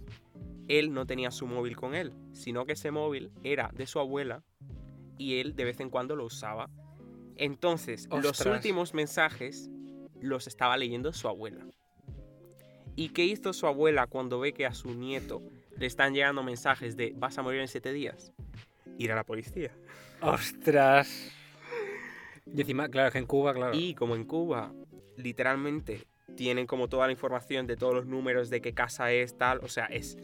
él 0.67 0.93
no 0.93 1.05
tenía 1.05 1.31
su 1.31 1.47
móvil 1.47 1.75
con 1.75 1.95
él, 1.95 2.13
sino 2.31 2.65
que 2.65 2.73
ese 2.73 2.91
móvil 2.91 3.31
era 3.43 3.71
de 3.73 3.87
su 3.87 3.99
abuela 3.99 4.43
y 5.17 5.39
él 5.39 5.55
de 5.55 5.65
vez 5.65 5.79
en 5.79 5.89
cuando 5.89 6.15
lo 6.15 6.25
usaba. 6.25 6.69
Entonces, 7.35 8.07
los 8.09 8.45
últimos 8.45 8.93
mensajes 8.93 9.69
los 10.21 10.47
estaba 10.47 10.77
leyendo 10.77 11.11
su 11.13 11.27
abuela. 11.27 11.65
¿Y 12.95 13.09
qué 13.09 13.25
hizo 13.25 13.51
su 13.53 13.67
abuela 13.67 14.07
cuando 14.07 14.39
ve 14.39 14.53
que 14.53 14.65
a 14.65 14.73
su 14.73 14.93
nieto 14.93 15.41
le 15.77 15.85
están 15.85 16.13
llegando 16.13 16.43
mensajes 16.43 16.95
de 16.95 17.13
vas 17.15 17.37
a 17.37 17.41
morir 17.41 17.59
en 17.59 17.67
siete 17.67 17.91
días? 17.91 18.31
Ir 18.97 19.11
a 19.11 19.15
la 19.15 19.25
policía. 19.25 19.71
Ostras. 20.21 21.31
Y 22.45 22.61
encima, 22.61 22.87
claro, 22.87 23.11
que 23.11 23.17
en 23.17 23.25
Cuba, 23.25 23.53
claro. 23.53 23.75
Y 23.75 23.95
como 23.95 24.15
en 24.15 24.23
Cuba, 24.23 24.71
literalmente 25.17 26.05
tienen 26.35 26.65
como 26.67 26.87
toda 26.89 27.05
la 27.07 27.11
información 27.13 27.67
de 27.67 27.75
todos 27.77 27.93
los 27.93 28.05
números 28.05 28.49
de 28.49 28.61
qué 28.61 28.73
casa 28.73 29.11
es, 29.11 29.37
tal, 29.37 29.59
o 29.63 29.67
sea, 29.67 29.85
es 29.85 30.17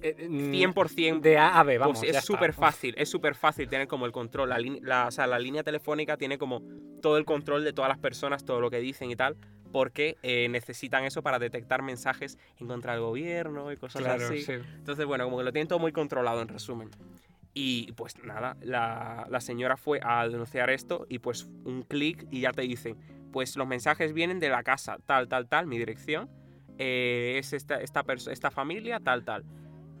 Eh, 0.00 0.28
mm, 0.28 0.52
100% 0.52 1.20
De 1.22 1.38
A 1.38 1.58
a 1.58 1.62
B, 1.64 1.76
vamos. 1.78 1.98
pues 2.00 2.14
es 2.16 2.24
súper 2.24 2.52
fácil, 2.52 2.94
es 2.98 3.08
súper 3.08 3.34
fácil 3.34 3.68
tener 3.68 3.88
como 3.88 4.06
el 4.06 4.12
control. 4.12 4.50
La, 4.50 4.58
la- 4.82 5.08
o 5.08 5.10
sea, 5.10 5.26
la 5.26 5.38
línea 5.40 5.64
telefónica 5.64 6.16
tiene 6.16 6.38
como 6.38 6.62
todo 7.02 7.16
el 7.18 7.24
control 7.24 7.64
de 7.64 7.72
todas 7.72 7.88
las 7.88 7.98
personas, 7.98 8.44
todo 8.44 8.60
lo 8.60 8.70
que 8.70 8.78
dicen 8.78 9.10
y 9.10 9.16
tal, 9.16 9.36
porque 9.72 10.16
eh, 10.22 10.48
necesitan 10.50 11.04
eso 11.04 11.22
para 11.22 11.38
detectar 11.40 11.82
mensajes 11.82 12.38
en 12.58 12.68
contra 12.68 12.92
del 12.92 13.00
gobierno 13.02 13.72
y 13.72 13.76
cosas 13.76 14.02
Claro, 14.02 14.24
así. 14.28 14.42
sí. 14.42 14.52
Entonces, 14.76 15.04
bueno, 15.04 15.24
como 15.24 15.38
que 15.38 15.44
lo 15.44 15.52
tienen 15.52 15.66
todo 15.68 15.78
muy 15.80 15.90
controlado 15.92 16.40
en 16.42 16.48
resumen. 16.48 16.90
Y 17.54 17.92
pues 17.92 18.16
nada, 18.22 18.56
la, 18.60 19.26
la 19.28 19.40
señora 19.40 19.76
fue 19.76 20.00
a 20.02 20.28
denunciar 20.28 20.70
esto 20.70 21.06
y 21.08 21.18
pues 21.18 21.48
un 21.64 21.82
clic 21.82 22.26
y 22.30 22.42
ya 22.42 22.52
te 22.52 22.62
dicen, 22.62 22.96
pues 23.32 23.56
los 23.56 23.66
mensajes 23.66 24.12
vienen 24.12 24.38
de 24.38 24.48
la 24.48 24.62
casa, 24.62 24.98
tal, 25.06 25.28
tal, 25.28 25.48
tal, 25.48 25.66
mi 25.66 25.78
dirección, 25.78 26.30
eh, 26.78 27.36
es 27.38 27.52
esta, 27.52 27.80
esta, 27.80 28.04
esta 28.30 28.50
familia, 28.50 29.00
tal, 29.00 29.24
tal. 29.24 29.44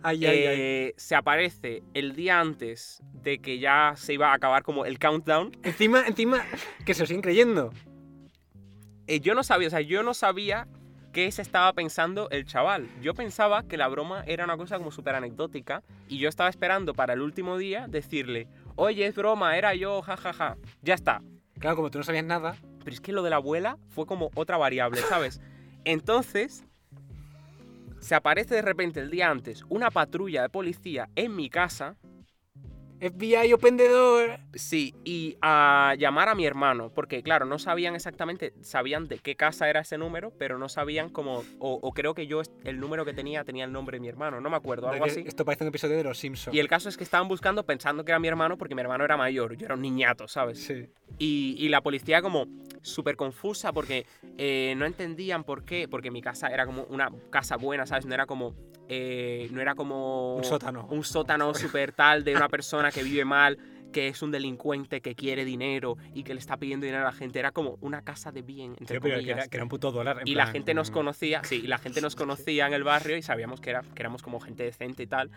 Ay, 0.02 0.24
ay, 0.24 0.46
ay. 0.46 0.56
Eh, 0.60 0.94
se 0.96 1.16
aparece 1.16 1.82
el 1.92 2.14
día 2.14 2.40
antes 2.40 3.02
de 3.14 3.40
que 3.40 3.58
ya 3.58 3.94
se 3.96 4.14
iba 4.14 4.30
a 4.30 4.34
acabar 4.34 4.62
como 4.62 4.84
el 4.84 4.98
countdown. 4.98 5.56
Encima, 5.64 6.06
encima, 6.06 6.44
que 6.86 6.94
se 6.94 7.00
lo 7.02 7.06
siguen 7.06 7.22
creyendo. 7.22 7.72
Eh, 9.08 9.20
yo 9.20 9.34
no 9.34 9.42
sabía, 9.42 9.66
o 9.68 9.70
sea, 9.70 9.80
yo 9.80 10.02
no 10.04 10.14
sabía 10.14 10.68
qué 11.18 11.32
se 11.32 11.42
estaba 11.42 11.72
pensando 11.72 12.30
el 12.30 12.44
chaval. 12.44 12.88
Yo 13.02 13.12
pensaba 13.12 13.64
que 13.64 13.76
la 13.76 13.88
broma 13.88 14.22
era 14.28 14.44
una 14.44 14.56
cosa 14.56 14.78
como 14.78 14.92
súper 14.92 15.16
anecdótica 15.16 15.82
y 16.06 16.18
yo 16.18 16.28
estaba 16.28 16.48
esperando 16.48 16.94
para 16.94 17.14
el 17.14 17.22
último 17.22 17.58
día 17.58 17.88
decirle, 17.88 18.46
oye, 18.76 19.04
es 19.04 19.16
broma, 19.16 19.58
era 19.58 19.74
yo, 19.74 20.00
jajaja. 20.00 20.56
Ya 20.80 20.94
está. 20.94 21.20
Claro, 21.58 21.74
como 21.74 21.90
tú 21.90 21.98
no 21.98 22.04
sabías 22.04 22.24
nada. 22.24 22.54
Pero 22.84 22.94
es 22.94 23.00
que 23.00 23.10
lo 23.10 23.24
de 23.24 23.30
la 23.30 23.36
abuela 23.36 23.78
fue 23.88 24.06
como 24.06 24.30
otra 24.36 24.58
variable, 24.58 25.00
¿sabes? 25.08 25.40
Entonces, 25.84 26.64
se 27.98 28.14
aparece 28.14 28.54
de 28.54 28.62
repente 28.62 29.00
el 29.00 29.10
día 29.10 29.28
antes 29.28 29.64
una 29.68 29.90
patrulla 29.90 30.42
de 30.42 30.50
policía 30.50 31.08
en 31.16 31.34
mi 31.34 31.50
casa 31.50 31.96
FBI 33.00 33.52
Open 33.52 33.76
the 33.76 33.88
Door. 33.88 34.38
Sí, 34.54 34.94
y 35.04 35.36
a 35.40 35.94
llamar 35.98 36.28
a 36.28 36.34
mi 36.34 36.44
hermano, 36.46 36.90
porque 36.94 37.22
claro, 37.22 37.46
no 37.46 37.58
sabían 37.58 37.94
exactamente, 37.94 38.52
sabían 38.60 39.06
de 39.08 39.18
qué 39.18 39.36
casa 39.36 39.68
era 39.68 39.80
ese 39.80 39.98
número, 39.98 40.32
pero 40.38 40.58
no 40.58 40.68
sabían 40.68 41.08
cómo, 41.08 41.44
o, 41.58 41.74
o 41.80 41.92
creo 41.92 42.14
que 42.14 42.26
yo 42.26 42.42
el 42.64 42.80
número 42.80 43.04
que 43.04 43.12
tenía 43.12 43.44
tenía 43.44 43.64
el 43.64 43.72
nombre 43.72 43.96
de 43.96 44.00
mi 44.00 44.08
hermano, 44.08 44.40
no 44.40 44.50
me 44.50 44.56
acuerdo, 44.56 44.88
algo 44.88 45.04
así. 45.04 45.24
Esto 45.26 45.44
parece 45.44 45.64
un 45.64 45.68
episodio 45.68 45.96
de 45.96 46.04
Los 46.04 46.18
Simpsons. 46.18 46.54
Y 46.54 46.60
el 46.60 46.68
caso 46.68 46.88
es 46.88 46.96
que 46.96 47.04
estaban 47.04 47.28
buscando 47.28 47.64
pensando 47.64 48.04
que 48.04 48.12
era 48.12 48.18
mi 48.18 48.28
hermano 48.28 48.58
porque 48.58 48.74
mi 48.74 48.80
hermano 48.80 49.04
era 49.04 49.16
mayor, 49.16 49.56
yo 49.56 49.66
era 49.66 49.74
un 49.74 49.82
niñato, 49.82 50.26
¿sabes? 50.28 50.62
Sí. 50.64 50.86
Y, 51.18 51.56
y 51.58 51.68
la 51.68 51.80
policía 51.82 52.20
como 52.22 52.46
súper 52.82 53.16
confusa 53.16 53.72
porque 53.72 54.06
eh, 54.38 54.74
no 54.76 54.86
entendían 54.86 55.44
por 55.44 55.64
qué, 55.64 55.88
porque 55.88 56.10
mi 56.10 56.22
casa 56.22 56.48
era 56.48 56.66
como 56.66 56.82
una 56.84 57.10
casa 57.30 57.56
buena, 57.56 57.86
¿sabes? 57.86 58.06
No 58.06 58.14
era 58.14 58.26
como, 58.26 58.54
eh, 58.88 59.48
no 59.52 59.60
era 59.60 59.74
como 59.74 60.36
Un 60.36 60.44
sótano. 60.44 60.86
un 60.90 61.04
sótano 61.04 61.52
súper 61.54 61.92
tal 61.92 62.24
de 62.24 62.34
una 62.36 62.48
persona 62.48 62.87
que 62.90 63.02
vive 63.02 63.24
mal, 63.24 63.58
que 63.92 64.08
es 64.08 64.22
un 64.22 64.30
delincuente 64.30 65.00
que 65.00 65.14
quiere 65.14 65.44
dinero 65.44 65.96
y 66.14 66.22
que 66.22 66.34
le 66.34 66.40
está 66.40 66.56
pidiendo 66.56 66.84
dinero 66.84 67.02
a 67.02 67.10
la 67.10 67.12
gente. 67.12 67.38
Era 67.38 67.52
como 67.52 67.78
una 67.80 68.02
casa 68.02 68.32
de 68.32 68.42
bien, 68.42 68.76
entre 68.78 69.00
que 69.00 69.10
comillas. 69.10 69.38
era, 69.38 69.48
que 69.48 69.56
era 69.56 69.64
un 69.64 69.70
puto 69.70 69.90
dólar. 69.90 70.20
en 70.20 70.28
y 70.28 70.34
la 70.34 70.46
gente 70.46 70.74
nos 70.74 70.90
mm, 70.90 70.94
conocía, 70.94 71.44
sí, 71.44 71.62
y 71.64 71.66
la 71.66 71.78
gente 71.78 72.00
nos 72.00 72.16
conocía 72.16 72.66
en 72.66 72.74
el 72.74 72.84
barrio 72.84 73.16
y 73.16 73.22
sabíamos 73.22 73.60
que, 73.60 73.70
era, 73.70 73.82
que 73.82 74.02
éramos 74.02 74.22
como 74.22 74.40
gente 74.40 74.62
decente 74.62 75.02
y 75.02 75.06
tal. 75.06 75.30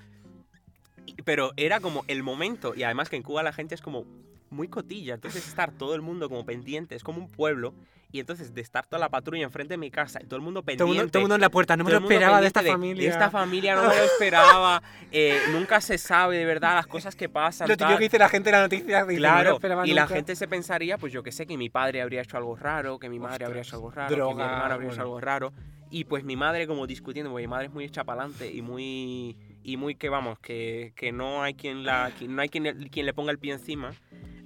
Pero 1.25 1.51
era 1.57 1.79
como 1.79 2.03
el 2.07 2.23
momento, 2.23 2.73
y 2.75 2.83
además 2.83 3.09
que 3.09 3.15
en 3.15 3.23
Cuba 3.23 3.43
la 3.43 3.53
gente 3.53 3.75
es 3.75 3.81
como 3.81 4.05
muy 4.49 4.67
cotilla, 4.67 5.15
entonces 5.15 5.47
estar 5.47 5.71
todo 5.71 5.95
el 5.95 6.01
mundo 6.01 6.29
como 6.29 6.45
pendiente, 6.45 6.95
es 6.95 7.03
como 7.03 7.19
un 7.19 7.27
pueblo, 7.29 7.73
y 8.11 8.19
entonces 8.19 8.53
de 8.53 8.61
estar 8.61 8.85
toda 8.85 8.99
la 8.99 9.09
patrulla 9.09 9.43
enfrente 9.43 9.73
de 9.73 9.77
mi 9.77 9.89
casa 9.89 10.19
y 10.21 10.25
todo 10.25 10.35
el 10.35 10.41
mundo 10.41 10.63
pendiente. 10.63 10.83
Todo 10.83 10.91
el 10.91 10.97
mundo, 10.97 11.11
todo 11.11 11.19
el 11.19 11.23
mundo 11.23 11.35
en 11.35 11.41
la 11.41 11.49
puerta. 11.49 11.77
No 11.77 11.83
me 11.83 11.91
lo 11.91 11.99
esperaba 11.99 12.41
de 12.41 12.47
esta 12.47 12.61
familia. 12.61 13.03
De 13.03 13.09
esta 13.09 13.29
familia 13.29 13.75
no 13.75 13.83
me 13.83 13.95
lo 13.95 14.03
esperaba. 14.03 14.81
eh, 15.11 15.39
nunca 15.51 15.79
se 15.81 15.97
sabe 15.97 16.37
de 16.37 16.45
verdad 16.45 16.75
las 16.75 16.87
cosas 16.87 17.15
que 17.15 17.29
pasan. 17.29 17.67
Lo 17.67 17.77
típico 17.77 17.97
que 17.97 18.03
dice 18.03 18.19
la 18.19 18.29
gente 18.29 18.49
en 18.49 18.55
la 18.55 18.61
noticia. 18.63 19.05
dice, 19.05 19.21
no 19.21 19.27
lo 19.27 19.33
Claro, 19.33 19.53
esperaba 19.55 19.87
y 19.87 19.93
la 19.93 20.07
gente 20.07 20.35
se 20.35 20.47
pensaría, 20.47 20.97
pues 20.97 21.13
yo 21.13 21.23
que 21.23 21.31
sé, 21.31 21.45
que 21.45 21.57
mi 21.57 21.69
padre 21.69 22.01
habría 22.01 22.21
hecho 22.21 22.37
algo 22.37 22.55
raro, 22.55 22.99
que 22.99 23.09
mi 23.09 23.19
madre 23.19 23.45
habría 23.45 23.61
hecho 23.61 23.77
algo 23.77 23.91
raro, 23.91 24.09
que 24.09 24.15
mi 24.15 24.19
droga, 24.19 24.45
hermano 24.45 24.73
habría 24.73 24.91
hecho 24.91 25.01
algo 25.01 25.19
raro. 25.19 25.53
Y 25.89 26.05
pues 26.05 26.23
mi 26.23 26.35
madre 26.37 26.67
como 26.67 26.87
discutiendo, 26.87 27.31
porque 27.31 27.47
mi 27.47 27.51
madre 27.51 27.65
es 27.67 27.73
muy 27.73 27.89
chapalante 27.89 28.49
y 28.49 28.61
muy 28.61 29.35
y 29.63 29.77
muy 29.77 29.95
que 29.95 30.09
vamos, 30.09 30.39
que, 30.39 30.93
que 30.95 31.11
no 31.11 31.43
hay 31.43 31.53
quien 31.53 31.83
la 31.83 32.11
que 32.17 32.27
no 32.27 32.41
hay 32.41 32.49
quien, 32.49 32.89
quien 32.89 33.05
le 33.05 33.13
ponga 33.13 33.31
el 33.31 33.39
pie 33.39 33.53
encima 33.53 33.91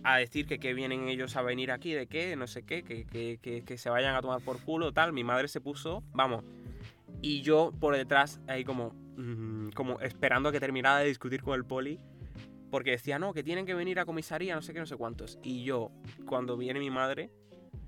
a 0.06 0.18
decir 0.18 0.46
que, 0.46 0.60
que 0.60 0.74
vienen 0.74 1.10
ellos 1.10 1.36
a 1.36 1.42
venir 1.42 1.72
aquí, 1.72 1.92
de 1.94 2.06
qué, 2.06 2.36
no 2.36 2.46
sé 2.46 2.64
qué, 2.64 2.84
que, 2.84 3.06
que, 3.06 3.64
que, 3.66 3.78
se 3.78 3.90
vayan 3.90 4.16
a 4.16 4.22
tomar 4.22 4.40
por 4.40 4.62
culo, 4.62 4.94
tal. 4.94 5.12
Mi 5.14 5.24
madre 5.24 5.48
se 5.48 5.62
puso, 5.62 6.04
vamos. 6.14 6.44
Y 7.24 7.42
yo 7.42 7.74
por 7.80 7.96
detrás 7.96 8.40
ahí 8.48 8.64
como, 8.64 8.92
mm, 9.18 9.70
como 9.70 10.00
esperando 10.02 10.50
a 10.50 10.52
que 10.52 10.60
terminara 10.60 11.00
de 11.00 11.08
discutir 11.08 11.42
con 11.42 11.56
el 11.56 11.66
poli. 11.66 12.00
Porque 12.70 12.92
decía, 12.92 13.18
no, 13.18 13.34
que 13.34 13.42
tienen 13.42 13.66
que 13.66 13.74
venir 13.74 14.00
a 14.00 14.06
comisaría, 14.06 14.54
no 14.54 14.62
sé 14.62 14.74
qué, 14.74 14.80
no 14.80 14.86
sé 14.86 14.96
cuántos. 14.96 15.40
Y 15.42 15.64
yo, 15.64 15.92
cuando 16.28 16.56
viene 16.56 16.80
mi 16.80 16.92
madre, 16.92 17.32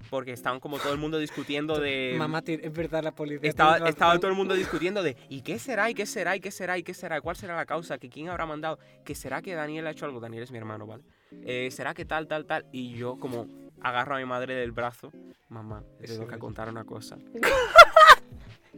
porque 0.09 0.31
estaban 0.31 0.59
como 0.59 0.79
todo 0.79 0.93
el 0.93 0.99
mundo 0.99 1.17
discutiendo 1.17 1.79
de... 1.79 2.15
Mamá, 2.17 2.43
es 2.45 2.73
verdad 2.73 3.03
la 3.03 3.13
policía. 3.13 3.49
Estaba, 3.49 4.19
todo 4.19 4.29
el 4.29 4.37
mundo 4.37 4.55
discutiendo 4.55 5.03
de 5.03 5.17
¿y 5.29 5.41
qué 5.41 5.59
será? 5.59 5.89
¿y 5.89 5.93
qué 5.93 6.05
será? 6.05 6.35
¿y 6.35 6.39
qué 6.39 6.51
será? 6.51 6.77
¿y 6.77 6.83
qué 6.83 6.93
será? 6.93 7.21
¿Cuál 7.21 7.35
será 7.35 7.55
la 7.55 7.65
causa? 7.65 7.97
¿Que 7.97 8.09
quién 8.09 8.29
habrá 8.29 8.45
mandado? 8.45 8.79
¿Que 9.03 9.15
será 9.15 9.41
que 9.41 9.53
Daniel 9.53 9.87
ha 9.87 9.91
hecho 9.91 10.05
algo? 10.05 10.19
Daniel 10.19 10.43
es 10.43 10.51
mi 10.51 10.57
hermano, 10.57 10.87
¿vale? 10.87 11.03
Eh, 11.31 11.69
¿Será 11.71 11.93
que 11.93 12.05
tal, 12.05 12.27
tal, 12.27 12.45
tal? 12.45 12.65
Y 12.71 12.93
yo 12.93 13.17
como 13.17 13.47
agarro 13.81 14.15
a 14.15 14.19
mi 14.19 14.25
madre 14.25 14.55
del 14.55 14.71
brazo. 14.71 15.11
Mamá, 15.49 15.83
te 15.99 16.07
tengo 16.07 16.27
que 16.27 16.39
contar 16.39 16.69
una 16.69 16.83
cosa. 16.83 17.17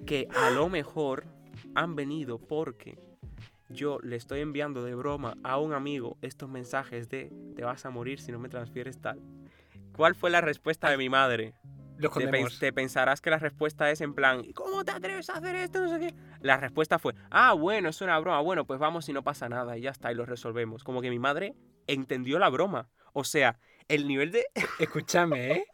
que 0.06 0.28
a 0.36 0.50
lo 0.50 0.70
mejor 0.70 1.26
han 1.76 1.96
venido 1.96 2.40
porque 2.40 2.98
yo 3.70 4.00
le 4.02 4.16
estoy 4.16 4.42
enviando 4.42 4.84
de 4.84 4.96
broma 4.96 5.38
a 5.44 5.58
un 5.60 5.74
amigo 5.74 6.18
estos 6.22 6.50
mensajes 6.50 7.10
de 7.10 7.32
te 7.56 7.64
vas 7.64 7.86
a 7.86 7.90
morir 7.90 8.20
si 8.20 8.32
no 8.32 8.40
me 8.40 8.50
transfieres 8.50 9.00
tal. 9.00 9.20
¿Cuál 10.00 10.16
fue 10.16 10.30
la 10.30 10.40
respuesta 10.40 10.90
de 10.90 10.96
mi 10.96 11.10
madre? 11.10 11.56
Te, 12.00 12.46
te 12.58 12.72
pensarás 12.72 13.20
que 13.20 13.30
la 13.30 13.38
respuesta 13.38 13.92
es 13.92 14.00
en 14.00 14.14
plan, 14.14 14.50
¿cómo 14.54 14.86
te 14.86 14.92
atreves 14.92 15.30
a 15.30 15.34
hacer 15.34 15.58
esto? 15.58 15.82
No 15.82 15.90
sé 15.90 16.00
qué. 16.00 16.16
La 16.40 16.56
respuesta 16.56 17.00
fue, 17.00 17.16
ah, 17.30 17.52
bueno, 17.52 17.90
es 17.90 18.00
una 18.00 18.18
broma, 18.18 18.40
bueno, 18.40 18.66
pues 18.66 18.80
vamos 18.80 19.10
y 19.10 19.12
no 19.12 19.26
pasa 19.26 19.50
nada 19.50 19.78
y 19.78 19.82
ya 19.82 19.90
está, 19.90 20.10
y 20.10 20.16
lo 20.16 20.26
resolvemos. 20.26 20.86
Como 20.86 21.02
que 21.02 21.10
mi 21.10 21.20
madre 21.20 21.54
entendió 21.86 22.40
la 22.40 22.48
broma. 22.48 22.88
O 23.12 23.26
sea, 23.26 23.60
el 23.90 24.08
nivel 24.08 24.32
de... 24.32 24.46
Escúchame, 24.80 25.52
¿eh? 25.52 25.66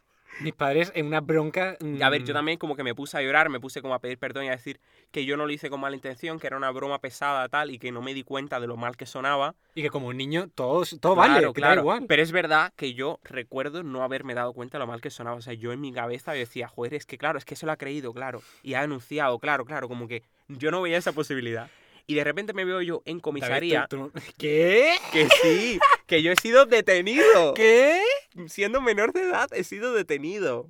Mis 0.42 0.52
padres 0.54 0.92
en 0.94 1.06
una 1.06 1.20
bronca. 1.20 1.76
A 2.02 2.10
ver, 2.10 2.22
yo 2.24 2.32
mm, 2.32 2.36
también 2.36 2.58
como 2.58 2.76
que 2.76 2.82
me 2.82 2.94
puse 2.94 3.16
a 3.16 3.22
llorar, 3.22 3.48
me 3.48 3.58
puse 3.60 3.80
como 3.80 3.94
a 3.94 4.00
pedir 4.00 4.18
perdón 4.18 4.44
y 4.44 4.48
a 4.48 4.52
decir 4.52 4.78
que 5.10 5.24
yo 5.24 5.36
no 5.36 5.46
lo 5.46 5.52
hice 5.52 5.70
con 5.70 5.80
mala 5.80 5.96
intención, 5.96 6.38
que 6.38 6.46
era 6.46 6.56
una 6.56 6.70
broma 6.70 7.00
pesada 7.00 7.48
tal 7.48 7.70
y 7.70 7.78
que 7.78 7.90
no 7.92 8.02
me 8.02 8.12
di 8.12 8.22
cuenta 8.22 8.60
de 8.60 8.66
lo 8.66 8.76
mal 8.76 8.96
que 8.96 9.06
sonaba. 9.06 9.54
Y 9.74 9.82
que 9.82 9.88
como 9.90 10.08
un 10.08 10.16
niño, 10.16 10.48
todo, 10.54 10.84
todo 11.00 11.14
vale, 11.14 11.34
Claro, 11.34 11.52
que 11.54 11.60
da 11.60 11.66
claro. 11.68 11.80
igual. 11.82 12.04
Pero 12.06 12.22
es 12.22 12.32
verdad 12.32 12.72
que 12.76 12.92
yo 12.94 13.18
recuerdo 13.24 13.82
no 13.82 14.02
haberme 14.02 14.34
dado 14.34 14.52
cuenta 14.52 14.76
de 14.78 14.80
lo 14.80 14.86
mal 14.86 15.00
que 15.00 15.10
sonaba. 15.10 15.36
O 15.36 15.40
sea, 15.42 15.54
yo 15.54 15.72
en 15.72 15.80
mi 15.80 15.92
cabeza 15.92 16.32
decía, 16.32 16.68
joder, 16.68 16.94
es 16.94 17.06
que 17.06 17.16
claro, 17.18 17.38
es 17.38 17.44
que 17.44 17.56
se 17.56 17.64
lo 17.64 17.72
ha 17.72 17.76
creído, 17.76 18.12
claro. 18.12 18.42
Y 18.62 18.74
ha 18.74 18.82
denunciado, 18.82 19.38
claro, 19.38 19.64
claro. 19.64 19.88
Como 19.88 20.06
que 20.06 20.22
yo 20.48 20.70
no 20.70 20.82
veía 20.82 20.98
esa 20.98 21.12
posibilidad. 21.12 21.70
Y 22.08 22.14
de 22.14 22.22
repente 22.24 22.52
me 22.52 22.64
veo 22.64 22.80
yo 22.82 23.02
en 23.04 23.16
David, 23.16 23.22
comisaría 23.22 23.86
tú- 23.88 24.10
tú- 24.14 24.20
¿Qué? 24.38 24.94
que 25.12 25.28
sí, 25.42 25.78
que 26.06 26.22
yo 26.22 26.30
he 26.30 26.36
sido 26.36 26.64
detenido. 26.66 27.52
¿Qué? 27.54 28.00
Siendo 28.48 28.80
menor 28.80 29.12
de 29.12 29.22
edad, 29.22 29.48
he 29.52 29.64
sido 29.64 29.92
detenido. 29.92 30.68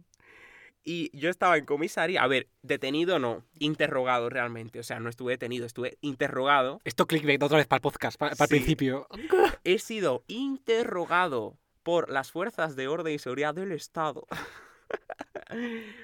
Y 0.88 1.10
yo 1.18 1.30
estaba 1.30 1.56
en 1.58 1.64
comisaría, 1.66 2.22
a 2.22 2.28
ver, 2.28 2.46
detenido 2.62 3.18
no, 3.18 3.42
interrogado 3.58 4.30
realmente. 4.30 4.78
O 4.78 4.84
sea, 4.84 5.00
no 5.00 5.08
estuve 5.10 5.32
detenido, 5.32 5.66
estuve 5.66 5.98
interrogado. 6.00 6.80
Esto 6.84 7.06
clickbait 7.08 7.42
otra 7.42 7.58
vez 7.58 7.66
para 7.66 7.78
el 7.78 7.82
podcast, 7.82 8.16
para, 8.16 8.30
el 8.32 8.36
Sí. 8.38 8.46
principio. 8.46 9.08
He 9.64 9.78
sido 9.80 10.22
interrogado 10.28 11.58
por 11.82 12.08
las 12.10 12.30
fuerzas 12.30 12.76
de 12.76 12.86
orden 12.86 13.14
y 13.14 13.18
seguridad 13.18 13.52
del 13.54 13.72
Estado. 13.72 14.26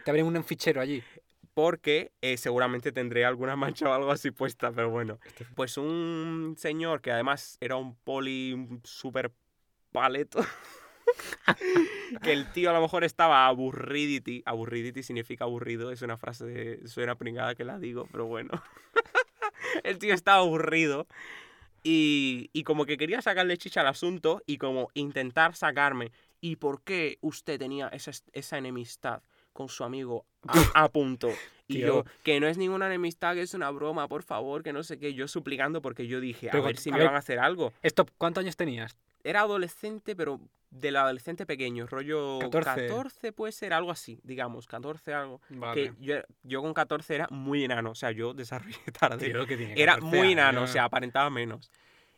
Te 0.04 0.10
abren 0.10 0.26
un 0.26 0.44
fichero 0.44 0.80
allí. 0.80 1.02
porque 1.54 2.12
eh, 2.22 2.36
seguramente 2.38 2.92
tendré 2.92 3.24
alguna 3.24 3.54
mancha 3.56 3.88
o 3.88 3.92
algo 3.92 4.10
así 4.10 4.30
puesta, 4.30 4.72
pero 4.72 4.90
bueno. 4.90 5.18
Pues 5.54 5.76
un 5.76 6.56
señor 6.58 7.02
que 7.02 7.12
además 7.12 7.56
era 7.60 7.76
un 7.76 7.94
poli 7.94 8.80
súper 8.84 9.30
paleto, 9.92 10.40
que 12.22 12.32
el 12.32 12.50
tío 12.52 12.70
a 12.70 12.72
lo 12.72 12.80
mejor 12.80 13.04
estaba 13.04 13.46
aburridity, 13.46 14.42
aburridity 14.46 15.02
significa 15.02 15.44
aburrido, 15.44 15.90
es 15.92 16.02
una 16.02 16.16
frase, 16.16 16.44
de, 16.46 16.88
suena 16.88 17.14
pringada 17.16 17.54
que 17.54 17.64
la 17.64 17.78
digo, 17.78 18.06
pero 18.10 18.26
bueno. 18.26 18.50
el 19.84 19.98
tío 19.98 20.14
estaba 20.14 20.38
aburrido 20.38 21.06
y, 21.82 22.50
y 22.52 22.62
como 22.64 22.86
que 22.86 22.96
quería 22.96 23.22
sacarle 23.22 23.58
chicha 23.58 23.80
al 23.80 23.88
asunto 23.88 24.42
y 24.46 24.58
como 24.58 24.88
intentar 24.94 25.54
sacarme. 25.54 26.12
¿Y 26.40 26.56
por 26.56 26.82
qué 26.82 27.18
usted 27.20 27.58
tenía 27.58 27.88
esa, 27.88 28.10
esa 28.32 28.58
enemistad 28.58 29.22
con 29.52 29.68
su 29.68 29.84
amigo 29.84 30.24
a, 30.46 30.52
a 30.84 30.88
punto? 30.90 31.28
Y 31.68 31.74
Tío. 31.76 31.86
yo, 31.86 32.04
que 32.24 32.40
no 32.40 32.48
es 32.48 32.58
ninguna 32.58 32.86
enemistad, 32.86 33.34
que 33.34 33.42
es 33.42 33.54
una 33.54 33.70
broma, 33.70 34.08
por 34.08 34.22
favor, 34.24 34.62
que 34.62 34.72
no 34.72 34.82
sé 34.82 34.98
qué. 34.98 35.14
Yo 35.14 35.28
suplicando 35.28 35.80
porque 35.80 36.06
yo 36.06 36.20
dije, 36.20 36.48
a 36.48 36.52
Pero, 36.52 36.64
ver 36.64 36.76
si 36.76 36.90
a 36.90 36.92
me 36.92 36.98
ver. 36.98 37.06
van 37.06 37.14
a 37.14 37.18
hacer 37.20 37.38
algo. 37.38 37.72
Esto, 37.82 38.06
¿Cuántos 38.18 38.42
años 38.42 38.56
tenías? 38.56 38.96
Era 39.24 39.42
adolescente, 39.42 40.16
pero 40.16 40.40
del 40.72 40.96
adolescente 40.96 41.46
pequeño, 41.46 41.86
rollo 41.86 42.38
14. 42.40 42.88
14 42.88 43.32
puede 43.32 43.52
ser, 43.52 43.72
algo 43.74 43.90
así, 43.90 44.18
digamos, 44.24 44.66
14 44.66 45.12
algo. 45.14 45.40
Vale. 45.50 45.92
Que 45.92 46.04
yo, 46.04 46.16
yo 46.42 46.62
con 46.62 46.72
14 46.74 47.14
era 47.14 47.28
muy 47.30 47.62
enano, 47.62 47.90
o 47.90 47.94
sea, 47.94 48.10
yo 48.10 48.32
desarrollé 48.34 48.74
tarde. 48.98 49.30
Tío, 49.30 49.46
que 49.46 49.56
tiene 49.56 49.74
Era 49.80 49.94
14 49.96 50.16
muy 50.16 50.32
enano, 50.32 50.58
o 50.58 50.62
años. 50.62 50.70
sea, 50.72 50.84
aparentaba 50.84 51.30
menos. 51.30 51.70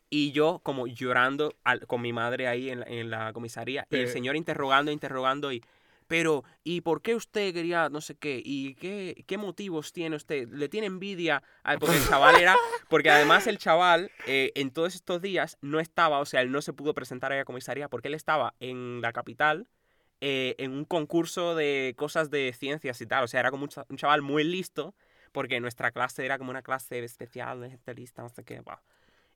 Y 0.08 0.30
yo 0.32 0.60
como 0.62 0.86
llorando 0.86 1.54
al- 1.64 1.86
con 1.86 2.00
mi 2.00 2.12
madre 2.12 2.46
ahí 2.46 2.70
en 2.70 2.80
la, 2.80 2.86
en 2.86 3.10
la 3.10 3.32
comisaría. 3.32 3.82
Y 3.90 3.96
el 3.96 4.02
Pero- 4.02 4.12
señor 4.12 4.36
interrogando, 4.36 4.90
interrogando 4.92 5.52
y... 5.52 5.62
Pero, 6.06 6.44
¿y 6.62 6.82
por 6.82 7.00
qué 7.02 7.14
usted 7.14 7.54
quería 7.54 7.88
no 7.88 8.00
sé 8.00 8.14
qué? 8.16 8.42
¿Y 8.44 8.74
qué, 8.74 9.24
qué 9.26 9.38
motivos 9.38 9.92
tiene 9.92 10.16
usted? 10.16 10.48
¿Le 10.50 10.68
tiene 10.68 10.86
envidia? 10.86 11.42
a- 11.62 11.78
Porque 11.78 11.96
el 11.96 12.06
chaval 12.06 12.36
era... 12.36 12.56
Porque 12.88 13.10
además 13.10 13.46
el 13.46 13.58
chaval 13.58 14.10
eh, 14.26 14.52
en 14.54 14.70
todos 14.70 14.94
estos 14.94 15.22
días 15.22 15.56
no 15.62 15.80
estaba, 15.80 16.20
o 16.20 16.26
sea, 16.26 16.42
él 16.42 16.52
no 16.52 16.60
se 16.62 16.72
pudo 16.74 16.92
presentar 16.94 17.32
a 17.32 17.44
comisaría 17.44 17.88
porque 17.88 18.08
él 18.08 18.14
estaba 18.14 18.54
en 18.60 19.00
la 19.00 19.12
capital 19.12 19.66
eh, 20.20 20.54
en 20.58 20.72
un 20.72 20.84
concurso 20.84 21.54
de 21.54 21.94
cosas 21.96 22.30
de 22.30 22.54
ciencias 22.56 23.00
y 23.00 23.06
tal. 23.06 23.24
O 23.24 23.28
sea, 23.28 23.40
era 23.40 23.50
como 23.50 23.64
un, 23.64 23.70
cha- 23.70 23.86
un 23.88 23.96
chaval 23.96 24.20
muy 24.22 24.44
listo 24.44 24.94
porque 25.32 25.58
nuestra 25.60 25.90
clase 25.90 26.24
era 26.24 26.38
como 26.38 26.50
una 26.50 26.62
clase 26.62 27.02
especial 27.02 27.60
de 27.62 27.70
gente 27.70 27.94
lista, 27.94 28.22
no 28.22 28.28
sé 28.28 28.44
qué. 28.44 28.60
va. 28.60 28.80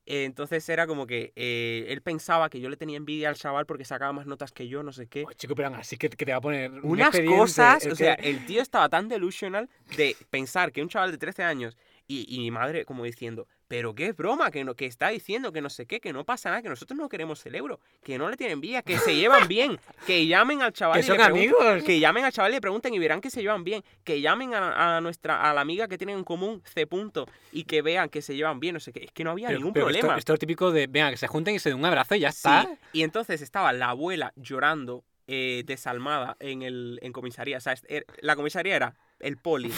Eh, 0.05 0.23
Entonces 0.25 0.67
era 0.69 0.87
como 0.87 1.05
que 1.05 1.33
eh, 1.35 1.85
él 1.89 2.01
pensaba 2.01 2.49
que 2.49 2.59
yo 2.59 2.69
le 2.69 2.77
tenía 2.77 2.97
envidia 2.97 3.29
al 3.29 3.35
chaval 3.35 3.65
porque 3.65 3.85
sacaba 3.85 4.11
más 4.13 4.25
notas 4.25 4.51
que 4.51 4.67
yo, 4.67 4.81
no 4.83 4.91
sé 4.91 5.07
qué. 5.07 5.23
Oh, 5.27 5.33
chico, 5.33 5.55
pero 5.55 5.69
así 5.75 5.97
que, 5.97 6.09
que 6.09 6.25
te 6.25 6.31
va 6.31 6.37
a 6.37 6.41
poner. 6.41 6.71
un 6.71 6.91
Unas 6.91 7.19
cosas, 7.21 7.85
o 7.85 7.95
sea, 7.95 8.15
que- 8.15 8.29
el 8.29 8.45
tío 8.45 8.61
estaba 8.61 8.89
tan 8.89 9.07
delusional 9.07 9.69
de 9.97 10.15
pensar 10.29 10.71
que 10.71 10.81
un 10.81 10.89
chaval 10.89 11.11
de 11.11 11.17
13 11.17 11.43
años 11.43 11.77
y, 12.07 12.25
y 12.33 12.39
mi 12.39 12.51
madre 12.51 12.85
como 12.85 13.03
diciendo, 13.03 13.47
pero 13.69 13.93
qué 13.95 14.11
broma, 14.13 14.49
que, 14.51 14.63
no, 14.65 14.73
que 14.75 14.87
está 14.87 15.09
diciendo 15.09 15.53
que 15.53 15.61
no 15.61 15.69
sé 15.69 15.85
qué, 15.85 16.01
que 16.01 16.11
no 16.11 16.25
pasa 16.25 16.49
nada, 16.49 16.61
que 16.63 16.69
nosotros 16.69 16.97
no 16.97 17.07
queremos 17.07 17.45
el 17.45 17.53
euro, 17.53 17.79
que 18.03 18.17
no 18.17 18.27
le 18.27 18.35
tienen 18.35 18.55
envidia, 18.55 18.81
que 18.81 18.97
se 18.97 19.15
llevan 19.15 19.47
bien, 19.47 19.79
que 20.07 20.25
llamen 20.25 20.63
al 20.63 20.73
chaval 20.73 20.95
que 20.99 21.05
y 21.05 21.07
son 21.07 21.17
le 21.17 21.23
pregunten- 21.23 21.61
amigos. 21.67 21.83
que 21.83 21.99
llamen 21.99 22.25
al 22.25 22.31
chaval 22.33 22.51
y 22.51 22.55
le 22.55 22.61
pregunten 22.61 22.93
y 22.95 22.99
verán 22.99 23.21
que 23.21 23.29
se 23.29 23.41
llevan 23.41 23.63
bien. 23.63 23.83
Que 24.03 24.21
llamen 24.21 24.55
a, 24.55 24.97
a 24.97 25.01
nuestra 25.01 25.47
a 25.47 25.53
la 25.53 25.61
amiga 25.61 25.87
que 25.87 25.99
tienen 25.99 26.17
en 26.17 26.23
común 26.23 26.63
C 26.65 26.87
punto 26.87 27.27
y 27.51 27.65
que 27.65 27.83
vean 27.83 28.09
que 28.09 28.23
se 28.23 28.35
llevan 28.35 28.59
bien. 28.59 28.73
No 28.73 28.79
sé 28.79 28.91
qué. 28.91 29.03
Es 29.05 29.11
que 29.11 29.23
no 29.23 29.29
había 29.31 29.47
Pero- 29.49 29.59
ningún 29.59 29.73
pero 29.73 29.85
problema. 29.85 30.17
Esto, 30.17 30.33
es 30.33 30.39
típico 30.39 30.71
de, 30.71 30.87
venga, 30.87 31.11
que 31.11 31.17
se 31.17 31.27
junten 31.27 31.53
y 31.53 31.59
se 31.59 31.69
den 31.69 31.77
un 31.77 31.85
abrazo 31.85 32.15
y 32.15 32.21
ya 32.21 32.31
Sí, 32.31 32.37
está. 32.37 32.67
Y 32.91 33.03
entonces 33.03 33.39
estaba 33.41 33.71
la 33.71 33.89
abuela 33.89 34.33
llorando, 34.35 35.03
eh, 35.27 35.61
desalmada 35.67 36.35
en 36.39 36.63
el 36.63 36.97
en 37.03 37.13
comisaría. 37.13 37.57
O 37.57 37.61
sea, 37.61 37.73
es- 37.73 37.83
er- 37.87 38.05
la 38.21 38.35
comisaría 38.35 38.75
era 38.75 38.95
el 39.19 39.37
poli, 39.37 39.71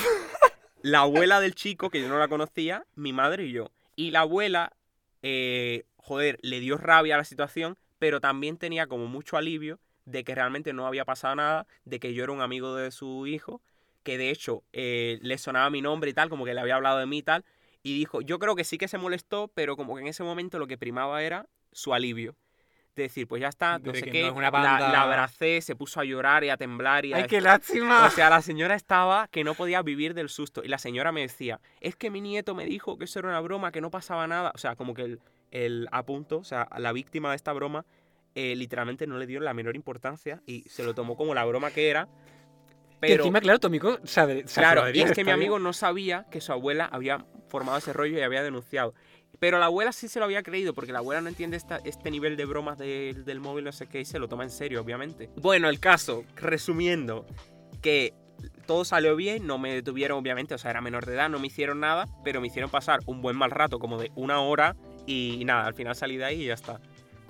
la 0.82 1.00
abuela 1.00 1.42
del 1.42 1.56
chico, 1.56 1.90
que 1.90 2.00
yo 2.02 2.08
no 2.08 2.18
la 2.18 2.30
conocía, 2.30 2.86
mi 2.96 3.12
madre 3.12 3.44
y 3.48 3.52
yo. 3.52 3.70
Y 4.02 4.10
la 4.10 4.22
abuela, 4.22 4.74
eh, 5.22 5.86
joder, 5.98 6.40
le 6.42 6.60
dio 6.60 6.76
rabia 6.76 7.14
a 7.14 7.18
la 7.20 7.24
situación, 7.24 7.78
pero 8.00 8.20
también 8.20 8.58
tenía 8.58 8.88
como 8.88 9.06
mucho 9.06 9.38
alivio 9.38 9.80
de 10.06 10.24
que 10.24 10.34
realmente 10.34 10.74
no 10.74 10.88
había 10.88 11.06
pasado 11.06 11.36
nada, 11.36 11.68
de 11.86 12.00
que 12.00 12.16
yo 12.16 12.24
era 12.24 12.34
un 12.34 12.42
amigo 12.42 12.76
de 12.76 12.90
su 12.90 13.28
hijo, 13.28 13.62
que 14.02 14.18
de 14.18 14.32
hecho 14.32 14.64
eh, 14.74 15.20
le 15.22 15.38
sonaba 15.38 15.70
mi 15.70 15.84
nombre 15.84 16.10
y 16.10 16.14
tal, 16.16 16.30
como 16.30 16.46
que 16.46 16.56
le 16.56 16.62
había 16.62 16.78
hablado 16.78 16.98
de 16.98 17.06
mí 17.06 17.20
y 17.20 17.22
tal, 17.22 17.46
y 17.84 17.96
dijo, 17.96 18.22
yo 18.22 18.40
creo 18.40 18.56
que 18.56 18.64
sí 18.64 18.80
que 18.80 18.88
se 18.88 18.98
molestó, 18.98 19.50
pero 19.54 19.78
como 19.78 19.94
que 19.94 20.02
en 20.02 20.08
ese 20.08 20.24
momento 20.24 20.58
lo 20.58 20.66
que 20.66 20.80
primaba 20.80 21.22
era 21.22 21.48
su 21.72 21.94
alivio. 21.94 22.36
De 22.94 23.04
decir, 23.04 23.26
pues 23.26 23.42
ya 23.42 23.48
está, 23.48 23.80
no 23.80 23.94
sé 23.94 24.02
que 24.02 24.12
qué, 24.12 24.22
no 24.24 24.28
es 24.28 24.34
una 24.34 24.42
la, 24.44 24.52
banda- 24.52 24.92
la 24.92 25.04
abracé, 25.04 25.62
se 25.62 25.78
puso 25.78 26.02
a 26.02 26.04
llorar 26.04 26.44
y 26.44 26.50
a 26.50 26.58
temblar 26.58 27.06
y 27.06 27.14
a 27.14 27.18
¡Ay, 27.18 27.24
qué 27.26 27.40
lástima! 27.40 28.06
o 28.06 28.10
sea, 28.10 28.30
la 28.30 28.42
señora 28.42 28.76
estaba 28.76 29.30
que 29.30 29.46
no 29.46 29.54
podía 29.54 29.82
vivir 29.82 30.14
del 30.14 30.28
susto. 30.28 30.62
Y 30.62 30.68
la 30.68 30.78
señora 30.78 31.14
me 31.14 31.22
decía, 31.22 31.62
es 31.80 31.96
que 31.96 32.10
mi 32.10 32.20
nieto 32.20 32.54
me 32.54 32.66
dijo 32.66 32.98
que 32.98 33.06
eso 33.06 33.20
era 33.20 33.30
una 33.30 33.40
broma, 33.40 33.72
que 33.72 33.80
no 33.80 33.92
pasaba 33.92 34.28
nada. 34.28 34.52
O 34.54 34.58
sea, 34.58 34.76
como 34.76 34.94
que 34.94 35.04
el, 35.04 35.20
el 35.52 35.88
a 35.94 36.04
punto, 36.04 36.40
o 36.40 36.44
sea, 36.44 36.68
la 36.78 36.92
víctima 36.92 37.30
de 37.30 37.38
esta 37.38 37.54
broma, 37.54 37.86
eh, 38.36 38.56
literalmente 38.58 39.08
no 39.08 39.18
le 39.18 39.26
dio 39.26 39.40
la 39.40 39.54
menor 39.54 39.78
importancia 39.78 40.42
y 40.46 40.64
se 40.64 40.84
lo 40.84 40.94
tomó 40.94 41.16
como 41.16 41.34
la 41.34 41.46
broma 41.46 41.72
que 41.72 41.90
era. 41.90 42.06
que 42.08 42.12
Pero, 43.00 43.24
encima, 43.24 43.40
claro, 43.40 43.60
tu 43.60 43.68
amigo 43.68 44.00
claro, 44.54 44.90
y 44.94 45.02
es 45.02 45.12
que 45.14 45.24
mi 45.24 45.32
amigo 45.32 45.56
bien. 45.56 45.64
no 45.64 45.72
sabía 45.72 46.26
que 46.30 46.42
su 46.42 46.52
abuela 46.52 46.90
había 46.92 47.26
formado 47.48 47.78
ese 47.78 47.94
rollo 47.94 48.18
y 48.18 48.22
había 48.22 48.44
denunciado. 48.44 48.94
Pero 49.42 49.58
la 49.58 49.66
abuela 49.66 49.92
sí 49.92 50.08
se 50.08 50.20
lo 50.20 50.26
había 50.26 50.44
creído, 50.44 50.76
porque 50.76 50.92
la 50.94 51.00
abuela 51.00 51.20
no 51.20 51.28
entiende 51.28 51.58
esta- 51.58 51.82
este 51.84 52.12
nivel 52.12 52.38
de 52.38 52.46
bromas 52.46 52.78
del- 52.78 53.26
del 53.26 53.40
móvil, 53.40 53.66
no 53.66 53.72
sé 53.72 53.88
qué, 53.88 54.00
y 54.02 54.06
se 54.06 54.20
lo 54.20 54.28
toma 54.28 54.44
en 54.44 54.52
serio, 54.52 54.80
obviamente. 54.80 55.32
Bueno, 55.38 55.68
el 55.68 55.80
caso, 55.80 56.26
resumiendo, 56.36 57.26
que 57.82 58.14
todo 58.68 58.86
salió 58.86 59.16
bien, 59.16 59.48
no 59.48 59.58
me 59.58 59.74
detuvieron, 59.74 60.20
obviamente, 60.20 60.54
o 60.54 60.60
sea, 60.60 60.70
era 60.70 60.80
menor 60.80 61.08
de 61.08 61.16
edad, 61.16 61.28
no 61.28 61.40
me 61.40 61.48
hicieron 61.48 61.80
nada, 61.80 62.06
pero 62.24 62.40
me 62.40 62.48
hicieron 62.48 62.70
pasar 62.70 63.00
un 63.08 63.24
buen 63.24 63.36
mal 63.36 63.50
rato, 63.50 63.80
como 63.80 63.98
de 64.00 64.12
una 64.14 64.42
hora, 64.42 64.76
y, 65.08 65.42
nada, 65.44 65.66
al 65.66 65.74
final 65.74 65.96
salí 65.96 66.18
de 66.18 66.26
ahí 66.26 66.44
y 66.44 66.46
ya 66.46 66.54
está. 66.54 66.80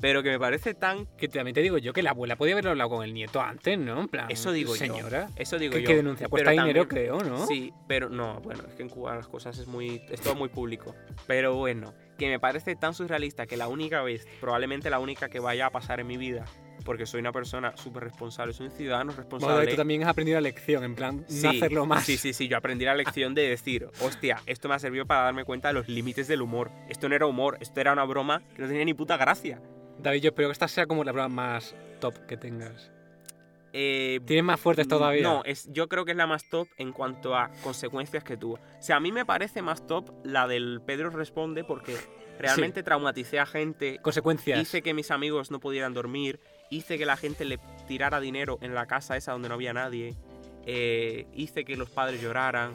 Pero 0.01 0.23
que 0.23 0.29
me 0.29 0.39
parece 0.39 0.73
tan... 0.73 1.05
Que 1.15 1.27
también 1.27 1.53
te 1.53 1.61
digo 1.61 1.77
yo 1.77 1.93
que 1.93 2.01
la 2.01 2.09
abuela 2.11 2.35
podía 2.35 2.53
haberlo 2.55 2.71
hablado 2.71 2.89
con 2.89 3.03
el 3.05 3.13
nieto 3.13 3.39
antes, 3.39 3.77
¿no? 3.77 4.01
En 4.01 4.07
plan, 4.07 4.25
Eso 4.31 4.51
digo 4.51 4.73
yo. 4.73 4.79
señora. 4.79 5.29
Eso 5.35 5.59
digo 5.59 5.73
Que, 5.73 5.81
yo. 5.83 5.87
que 5.87 5.95
denuncia 5.97 6.27
pero 6.27 6.31
cuesta 6.31 6.51
dinero, 6.51 6.87
también- 6.87 7.05
creo, 7.07 7.19
¿no? 7.29 7.45
Sí, 7.47 7.71
pero 7.87 8.09
no, 8.09 8.41
bueno, 8.41 8.63
es 8.67 8.73
que 8.75 8.81
en 8.83 8.89
Cuba 8.89 9.15
las 9.15 9.27
cosas 9.27 9.57
es 9.59 9.67
muy. 9.67 10.01
es 10.09 10.19
todo 10.21 10.35
muy 10.35 10.49
público. 10.49 10.95
Pero 11.27 11.55
bueno, 11.55 11.93
que 12.17 12.29
me 12.29 12.39
parece 12.39 12.75
tan 12.75 12.93
surrealista 12.93 13.45
que 13.45 13.57
la 13.57 13.67
única 13.67 14.01
vez, 14.01 14.27
probablemente 14.39 14.89
la 14.89 14.99
única 14.99 15.29
que 15.29 15.39
vaya 15.39 15.67
a 15.67 15.69
pasar 15.69 15.99
en 15.99 16.07
mi 16.07 16.17
vida, 16.17 16.45
porque 16.83 17.05
soy 17.05 17.19
una 17.19 17.31
persona 17.31 17.77
súper 17.77 18.03
responsable, 18.03 18.53
soy 18.53 18.67
un 18.67 18.71
ciudadano 18.71 19.11
Bueno, 19.11 19.21
responsable. 19.21 19.67
tú 19.69 19.75
también 19.77 20.01
has 20.03 20.09
aprendido 20.09 20.37
la 20.37 20.41
lección, 20.41 20.83
en 20.83 20.95
plan, 20.95 21.25
Sí, 21.27 21.43
no 21.43 21.49
hacerlo 21.51 21.85
más. 21.85 22.03
Sí, 22.05 22.17
sí, 22.17 22.33
sí, 22.33 22.47
yo 22.47 22.57
aprendí 22.57 22.85
la 22.85 22.95
lección 22.95 23.35
de 23.35 23.47
decir, 23.49 23.87
hostia, 24.01 24.41
esto 24.47 24.67
me 24.67 24.73
ha 24.75 24.79
servido 24.79 25.05
para 25.05 25.21
darme 25.21 25.45
cuenta 25.45 25.67
de 25.67 25.75
los 25.75 25.87
límites 25.87 26.27
del 26.27 26.41
humor. 26.41 26.71
Esto 26.89 27.07
no 27.07 27.13
era 27.15 27.27
humor, 27.27 27.57
esto 27.61 27.79
era 27.79 27.93
una 27.93 28.03
broma 28.03 28.41
que 28.55 28.63
no 28.63 28.67
tenía 28.67 28.83
ni 28.85 28.95
puta 28.95 29.15
gracia. 29.17 29.61
David, 30.01 30.21
yo 30.21 30.29
espero 30.29 30.49
que 30.49 30.53
esta 30.53 30.67
sea 30.67 30.85
como 30.85 31.03
la 31.03 31.11
broma 31.11 31.29
más 31.29 31.75
top 31.99 32.25
que 32.25 32.37
tengas. 32.37 32.91
Eh, 33.73 34.19
¿Tienes 34.25 34.43
más 34.43 34.59
fuertes 34.59 34.87
todavía? 34.87 35.23
No, 35.23 35.43
es, 35.45 35.71
yo 35.71 35.87
creo 35.87 36.03
que 36.03 36.11
es 36.11 36.17
la 36.17 36.27
más 36.27 36.49
top 36.49 36.67
en 36.77 36.91
cuanto 36.91 37.37
a 37.37 37.49
consecuencias 37.63 38.23
que 38.23 38.35
tuvo. 38.35 38.55
O 38.55 38.81
sea, 38.81 38.97
a 38.97 38.99
mí 38.99 39.11
me 39.11 39.25
parece 39.25 39.61
más 39.61 39.87
top 39.87 40.09
la 40.25 40.47
del 40.47 40.81
Pedro 40.85 41.09
Responde 41.09 41.63
porque 41.63 41.95
Realmente 42.41 42.81
traumaticé 42.81 43.39
a 43.39 43.45
gente, 43.45 43.99
Consecuencias. 44.01 44.59
hice 44.59 44.81
que 44.81 44.95
mis 44.95 45.11
amigos 45.11 45.51
no 45.51 45.59
pudieran 45.59 45.93
dormir, 45.93 46.39
hice 46.71 46.97
que 46.97 47.05
la 47.05 47.15
gente 47.15 47.45
le 47.45 47.59
tirara 47.87 48.19
dinero 48.19 48.57
en 48.61 48.73
la 48.73 48.87
casa 48.87 49.15
esa 49.15 49.33
donde 49.33 49.47
no 49.47 49.55
había 49.55 49.73
nadie, 49.73 50.15
eh, 50.65 51.27
hice 51.33 51.63
que 51.65 51.75
los 51.75 51.91
padres 51.91 52.19
lloraran. 52.19 52.73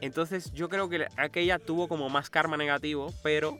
Entonces 0.00 0.52
yo 0.52 0.70
creo 0.70 0.88
que 0.88 1.06
aquella 1.16 1.58
tuvo 1.58 1.88
como 1.88 2.08
más 2.08 2.30
karma 2.30 2.56
negativo, 2.56 3.12
pero 3.22 3.58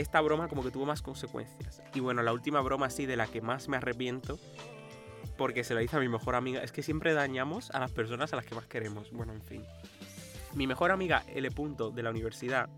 esta 0.00 0.20
broma 0.20 0.48
como 0.48 0.62
que 0.62 0.70
tuvo 0.70 0.86
más 0.86 1.02
consecuencias. 1.02 1.82
Y 1.94 2.00
bueno, 2.00 2.22
la 2.22 2.32
última 2.32 2.60
broma 2.60 2.86
así 2.86 3.06
de 3.06 3.16
la 3.16 3.26
que 3.26 3.40
más 3.40 3.68
me 3.68 3.76
arrepiento, 3.76 4.38
porque 5.36 5.64
se 5.64 5.74
la 5.74 5.82
hice 5.82 5.96
a 5.96 6.00
mi 6.00 6.08
mejor 6.08 6.34
amiga, 6.34 6.62
es 6.62 6.72
que 6.72 6.82
siempre 6.82 7.12
dañamos 7.14 7.70
a 7.70 7.80
las 7.80 7.92
personas 7.92 8.32
a 8.32 8.36
las 8.36 8.46
que 8.46 8.54
más 8.54 8.66
queremos. 8.66 9.10
Bueno, 9.12 9.32
en 9.32 9.42
fin. 9.42 9.64
Mi 10.54 10.66
mejor 10.66 10.90
amiga 10.90 11.22
L. 11.34 11.50
Punto 11.50 11.90
de 11.90 12.02
la 12.02 12.10
universidad, 12.10 12.68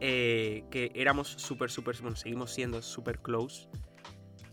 eh, 0.00 0.64
que 0.70 0.92
éramos 0.94 1.28
súper, 1.28 1.70
súper, 1.70 1.96
bueno, 2.00 2.16
seguimos 2.16 2.52
siendo 2.52 2.82
súper 2.82 3.20
close, 3.20 3.68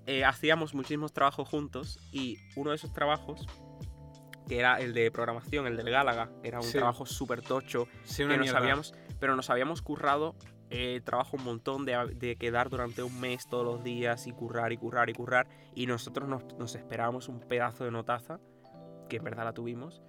eh, 0.05 0.25
hacíamos 0.25 0.73
muchísimos 0.73 1.13
trabajos 1.13 1.47
juntos 1.47 1.99
y 2.11 2.37
uno 2.55 2.71
de 2.71 2.77
esos 2.77 2.91
trabajos, 2.93 3.45
que 4.47 4.57
era 4.59 4.79
el 4.79 4.93
de 4.93 5.11
programación, 5.11 5.67
el 5.67 5.77
del 5.77 5.89
Gálaga, 5.89 6.31
era 6.43 6.59
un 6.59 6.63
Sí. 6.65 6.73
trabajo 6.73 7.05
súper 7.05 7.41
tocho, 7.41 7.87
Sí, 8.03 8.25
que 8.25 8.37
nos 8.37 8.53
habíamos, 8.53 8.93
pero 9.19 9.35
nos 9.35 9.49
habíamos 9.49 9.81
currado 9.81 10.35
eh, 10.75 11.01
trabajo 11.01 11.37
un 11.37 11.43
montón 11.43 11.85
de, 11.85 12.35
quedar 12.39 12.71
durante 12.71 13.03
un 13.03 13.21
mes 13.21 13.47
todos 13.47 13.63
los 13.63 13.83
días 13.83 14.25
y 14.25 14.31
currar 14.31 14.73
y 14.73 14.77
currar 14.77 15.07
y 15.07 15.13
currar 15.13 15.47
y 15.75 15.85
nosotros 15.85 16.27
nos, 16.27 16.43
nos 16.57 16.73
esperábamos 16.73 17.29
un 17.29 17.39
pedazo 17.41 17.83
de 17.83 17.91
notaza, 17.91 18.39
que 19.07 19.17
en 19.17 19.23
verdad 19.23 19.43
la 19.43 19.53
tuvimos, 19.53 20.01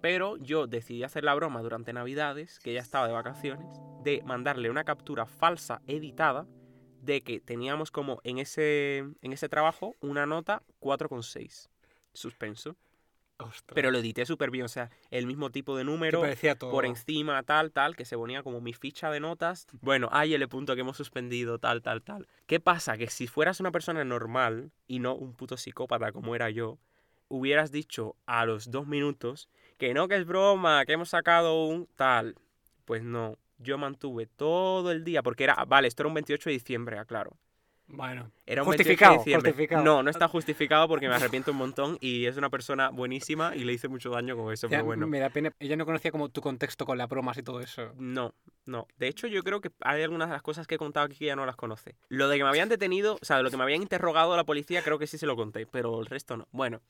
pero 0.00 0.38
yo 0.38 0.66
decidí 0.66 1.04
hacer 1.04 1.22
la 1.22 1.36
broma 1.36 1.62
durante 1.62 1.92
Navidades, 1.92 2.58
que 2.58 2.72
ella 2.72 2.80
estaba 2.80 3.06
de 3.06 3.12
vacaciones, 3.12 3.80
de 4.02 4.24
mandarle 4.24 4.70
una 4.70 4.82
captura 4.82 5.24
falsa 5.24 5.80
editada 5.86 6.48
de 7.00 7.20
que 7.20 7.38
teníamos 7.38 7.92
como 7.92 8.20
en 8.24 8.38
ese, 8.38 8.98
en 8.98 9.32
ese 9.32 9.48
trabajo 9.48 9.94
una 10.00 10.26
nota 10.26 10.64
4,6 10.80 11.68
suspenso. 12.12 12.74
Ostras. 13.38 13.74
Pero 13.74 13.90
lo 13.90 13.98
edité 13.98 14.24
súper 14.24 14.50
bien, 14.50 14.64
o 14.64 14.68
sea, 14.68 14.90
el 15.10 15.26
mismo 15.26 15.50
tipo 15.50 15.76
de 15.76 15.84
número, 15.84 16.20
parecía 16.20 16.54
todo. 16.54 16.70
por 16.70 16.86
encima, 16.86 17.42
tal, 17.42 17.72
tal, 17.72 17.96
que 17.96 18.04
se 18.04 18.16
ponía 18.16 18.42
como 18.42 18.60
mi 18.60 18.72
ficha 18.72 19.10
de 19.10 19.20
notas. 19.20 19.66
Bueno, 19.80 20.08
hay 20.12 20.34
el 20.34 20.48
punto 20.48 20.74
que 20.74 20.82
hemos 20.82 20.96
suspendido, 20.96 21.58
tal, 21.58 21.82
tal, 21.82 22.02
tal. 22.02 22.28
¿Qué 22.46 22.60
pasa? 22.60 22.96
Que 22.96 23.08
si 23.08 23.26
fueras 23.26 23.58
una 23.58 23.72
persona 23.72 24.04
normal 24.04 24.70
y 24.86 25.00
no 25.00 25.14
un 25.14 25.34
puto 25.34 25.56
psicópata 25.56 26.12
como 26.12 26.34
era 26.36 26.50
yo, 26.50 26.78
hubieras 27.28 27.72
dicho 27.72 28.14
a 28.26 28.44
los 28.46 28.70
dos 28.70 28.86
minutos 28.86 29.48
que 29.78 29.94
no, 29.94 30.06
que 30.06 30.16
es 30.16 30.26
broma, 30.26 30.84
que 30.84 30.92
hemos 30.92 31.08
sacado 31.08 31.64
un 31.64 31.88
tal. 31.96 32.36
Pues 32.84 33.02
no, 33.02 33.38
yo 33.58 33.78
mantuve 33.78 34.26
todo 34.26 34.92
el 34.92 35.02
día, 35.02 35.22
porque 35.22 35.44
era, 35.44 35.64
vale, 35.64 35.88
esto 35.88 36.02
era 36.02 36.08
un 36.08 36.14
28 36.14 36.50
de 36.50 36.54
diciembre, 36.54 36.98
aclaro. 36.98 37.36
Bueno. 37.92 38.30
Era 38.46 38.62
un 38.62 38.66
Justificado, 38.66 39.12
28 39.12 39.18
de 39.18 39.24
diciembre. 39.24 39.50
justificado. 39.52 39.84
No, 39.84 40.02
no 40.02 40.10
está 40.10 40.26
justificado 40.26 40.88
porque 40.88 41.08
me 41.08 41.14
arrepiento 41.14 41.50
un 41.52 41.58
montón 41.58 41.98
y 42.00 42.24
es 42.26 42.36
una 42.38 42.48
persona 42.50 42.88
buenísima 42.88 43.54
y 43.54 43.64
le 43.64 43.74
hice 43.74 43.86
mucho 43.88 44.10
daño 44.10 44.34
con 44.36 44.52
eso, 44.52 44.66
Ya, 44.66 44.78
pero 44.78 44.84
bueno. 44.86 45.06
Me 45.06 45.20
da 45.20 45.28
pena. 45.30 45.52
Ella 45.60 45.76
no 45.76 45.84
conocía 45.84 46.10
como 46.10 46.28
tu 46.30 46.40
contexto 46.40 46.86
con 46.86 46.96
las 46.98 47.08
bromas 47.08 47.36
y 47.38 47.42
todo 47.42 47.60
eso. 47.60 47.92
No, 47.96 48.34
no. 48.64 48.88
De 48.96 49.08
hecho, 49.08 49.26
yo 49.26 49.42
creo 49.42 49.60
que 49.60 49.70
hay 49.80 50.02
algunas 50.02 50.28
de 50.28 50.32
las 50.32 50.42
cosas 50.42 50.66
que 50.66 50.76
he 50.76 50.78
contado 50.78 51.06
aquí 51.06 51.16
que 51.18 51.26
ya 51.26 51.36
no 51.36 51.44
las 51.46 51.56
conoce. 51.56 51.94
Lo 52.08 52.28
de 52.28 52.38
que 52.38 52.42
me 52.44 52.48
habían 52.48 52.68
detenido, 52.70 53.18
o 53.20 53.24
sea, 53.24 53.36
de 53.36 53.42
lo 53.42 53.50
que 53.50 53.56
me 53.58 53.62
habían 53.62 53.82
interrogado 53.82 54.32
a 54.32 54.36
la 54.36 54.44
policía, 54.44 54.82
creo 54.82 54.98
que 54.98 55.06
sí 55.06 55.18
se 55.18 55.26
lo 55.26 55.36
conté, 55.36 55.66
pero 55.66 56.00
el 56.00 56.06
resto 56.06 56.36
no. 56.36 56.48
Bueno, 56.50 56.80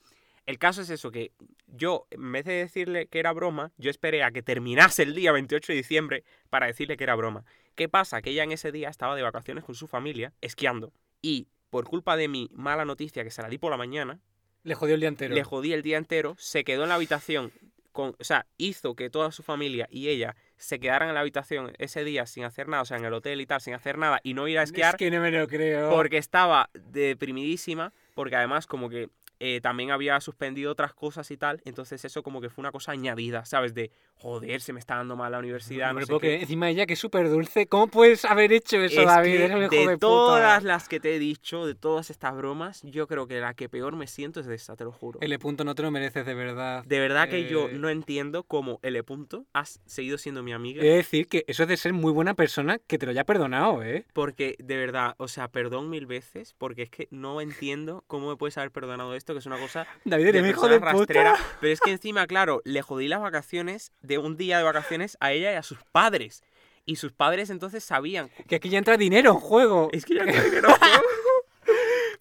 el 0.47 0.59
caso 0.59 0.83
es 0.83 0.91
eso, 0.91 1.11
que 1.11 1.33
yo, 1.67 2.07
en 2.11 2.33
vez 2.33 2.45
de 2.45 2.55
decirle 2.55 3.07
que 3.07 3.19
era 3.21 3.33
broma, 3.33 3.73
yo 3.77 3.91
esperé 3.91 4.23
a 4.25 4.31
que 4.33 4.43
terminase 4.43 5.03
el 5.05 5.15
día 5.15 5.33
28 5.33 5.73
de 5.73 5.77
diciembre 5.77 6.25
para 6.51 6.67
decirle 6.67 6.97
que 6.97 7.05
era 7.05 7.15
broma. 7.15 7.45
¿Qué 7.75 7.89
pasa? 7.89 8.21
Que 8.23 8.31
ella 8.31 8.43
en 8.45 8.53
ese 8.53 8.73
día 8.73 8.89
estaba 8.89 9.15
de 9.17 9.23
vacaciones 9.23 9.65
con 9.65 9.75
su 9.75 9.87
familia, 9.87 10.33
esquiando. 10.41 10.93
Y 11.23 11.49
por 11.71 11.87
culpa 11.87 12.17
de 12.17 12.29
mi 12.29 12.51
mala 12.53 12.85
noticia 12.85 13.25
que 13.25 13.31
se 13.31 13.41
la 13.43 13.49
di 13.49 13.59
por 13.59 13.71
la 13.71 13.77
mañana, 13.79 14.21
Le 14.65 14.75
jodió 14.75 14.95
el 14.95 15.01
día 15.01 15.09
entero. 15.09 15.35
le 15.35 15.43
jodí 15.45 15.73
el 15.73 15.83
día 15.83 15.97
entero, 15.97 16.35
se 16.39 16.65
quedó 16.65 16.83
en 16.83 16.91
la 16.91 16.97
habitación, 16.97 17.51
con, 17.93 18.15
o 18.19 18.25
sea, 18.25 18.47
hizo 18.59 18.95
que 18.97 19.11
toda 19.11 19.33
su 19.33 19.43
familia 19.43 19.87
y 19.91 20.09
ella 20.09 20.35
se 20.57 20.81
quedaran 20.81 21.09
en 21.09 21.15
la 21.15 21.21
habitación 21.21 21.73
ese 21.79 22.05
día 22.05 22.27
sin 22.27 22.45
hacer 22.45 22.69
nada, 22.69 22.83
o 22.83 22.87
sea, 22.87 22.97
en 22.97 23.05
el 23.05 23.13
hotel 23.13 23.41
y 23.41 23.47
tal, 23.47 23.61
sin 23.61 23.75
hacer 23.75 23.99
nada 23.99 24.21
y 24.23 24.35
no 24.35 24.49
ir 24.49 24.59
a 24.59 24.63
esquiar 24.63 24.95
Es 24.95 24.99
que 24.99 25.11
no 25.11 25.21
me 25.21 25.31
lo 25.31 25.47
creo. 25.49 25.91
porque 25.91 26.17
estaba 26.19 26.71
deprimidísima, 27.17 27.93
porque 28.15 28.37
además 28.37 28.67
como 28.67 28.89
que 28.89 29.11
eh, 29.45 29.61
también 29.61 29.91
había 29.91 30.21
suspendido 30.21 30.71
otras 30.71 30.95
cosas 30.95 31.29
y 31.33 31.37
tal, 31.37 31.61
entonces 31.65 32.05
eso 32.05 32.23
como 32.23 32.41
que 32.41 32.49
fue 32.49 32.63
una 32.63 32.71
cosa 32.71 32.93
añadida, 32.93 33.45
¿sabes? 33.45 33.75
De, 33.75 33.91
joder, 34.15 34.61
se 34.61 34.73
me 34.73 34.79
está 34.79 34.95
dando 34.97 35.17
mal 35.17 35.33
la 35.33 35.41
universidad, 35.41 35.93
No 35.93 36.01
sé 36.01 36.07
puedo 36.07 36.21
qué. 36.21 36.41
Encima 36.43 36.71
ella 36.71 36.87
que 36.87 36.93
es 36.93 36.99
súper 37.01 37.29
dulce. 37.29 37.67
¿Cómo 37.67 37.89
puedes 37.89 38.25
haber 38.25 38.53
hecho 38.53 38.77
eso, 38.81 39.01
Es 39.01 39.07
David? 39.07 39.33
que 39.37 39.45
Eres 39.45 39.71
de 39.71 39.87
de, 39.89 39.99
todas 39.99 40.61
puta. 40.61 40.69
las 40.69 40.89
que 40.89 41.01
te 41.01 41.17
he 41.17 41.19
dicho, 41.19 41.67
de 41.67 41.75
todas 41.75 42.11
estas 42.11 42.37
bromas, 42.37 42.83
yo 42.85 43.09
creo 43.09 43.27
que 43.27 43.41
la 43.41 43.55
que 43.55 43.69
peor 43.69 43.97
me 43.97 44.07
siento 44.07 44.39
es 44.39 44.47
de 44.47 44.55
esta, 44.55 44.77
te 44.77 44.85
lo 44.85 44.93
juro. 44.93 45.19
L 45.21 45.39
punto 45.41 45.65
no 45.65 45.75
te 45.75 45.83
lo 45.83 45.91
mereces 45.91 46.25
de 46.25 46.35
verdad. 46.35 46.85
De 46.85 47.01
verdad 47.01 47.29
que 47.29 47.49
yo 47.49 47.69
Eh, 47.69 47.73
no 47.75 47.89
entiendo 47.89 48.45
cómo 48.45 48.79
L. 48.83 49.03
Punto 49.03 49.45
has 49.53 49.81
seguido 49.87 50.19
siendo 50.19 50.43
mi 50.45 50.53
amiga. 50.53 50.83
He 50.83 50.87
de 50.87 50.97
decir 50.97 51.27
que 51.27 51.45
eso 51.49 51.65
es 51.65 51.69
de 51.69 51.77
ser 51.77 51.93
muy 51.93 52.13
buena 52.13 52.35
persona 52.35 52.79
que 52.79 52.99
te 52.99 53.07
lo 53.07 53.11
haya 53.11 53.25
perdonado, 53.25 53.83
¿eh? 53.83 54.05
Porque, 54.13 54.55
de 54.59 54.77
verdad, 54.77 55.15
o 55.19 55.27
sea, 55.27 55.49
perdón 55.49 55.91
mil 55.91 56.07
veces, 56.07 56.55
porque 56.59 56.83
es 56.83 56.91
que 56.91 57.09
no 57.11 57.41
entiendo 57.41 58.05
cómo 58.07 58.29
me 58.29 58.37
puedes 58.37 58.57
haber 58.59 58.71
perdonado 58.71 59.15
esto, 59.15 59.32
que 59.33 59.39
es 59.41 59.47
una 59.47 59.59
cosa 59.59 59.87
David, 60.05 60.33
de 60.33 60.49
hijo 60.49 60.69
de 60.69 60.79
puta. 60.81 60.93
rastrera. 60.93 61.37
Pero 61.61 61.73
es 61.73 61.81
que 61.81 61.91
encima, 61.91 62.27
claro, 62.27 62.63
le 62.65 62.83
jodí 62.83 63.09
las 63.09 63.21
vacaciones 63.21 63.93
de 64.03 64.19
un 64.19 64.37
día 64.37 64.59
de 64.59 64.65
vacaciones 64.65 65.17
a 65.21 65.33
ella 65.33 65.53
y 65.53 65.57
a 65.57 65.63
sus 65.63 65.79
padres. 65.93 66.43
Y 66.85 66.97
sus 66.97 67.13
padres 67.13 67.51
entonces 67.51 67.85
sabían. 67.85 68.31
Que 68.49 68.57
aquí 68.57 68.69
ya 68.69 68.79
entra 68.79 68.97
dinero 68.97 69.31
en 69.31 69.39
juego. 69.39 69.89
Es 69.93 70.05
que 70.05 70.15
ya 70.15 70.25
creo 70.25 70.51
que 70.51 70.61
no. 70.63 70.69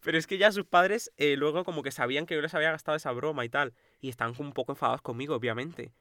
Pero 0.04 0.18
es 0.18 0.26
que 0.28 0.38
ya 0.38 0.52
sus 0.52 0.66
padres 0.66 1.12
eh, 1.18 1.36
luego 1.38 1.64
como 1.64 1.84
que 1.84 1.92
sabían 1.92 2.26
que 2.26 2.36
yo 2.36 2.42
les 2.42 2.54
había 2.56 2.72
gastado 2.72 2.96
esa 2.98 3.12
broma 3.12 3.46
y 3.46 3.50
tal. 3.50 3.74
Y 4.00 4.10
están 4.10 4.34
un 4.38 4.52
poco 4.52 4.72
enfadados 4.72 5.02
conmigo, 5.02 5.36
obviamente. 5.36 5.92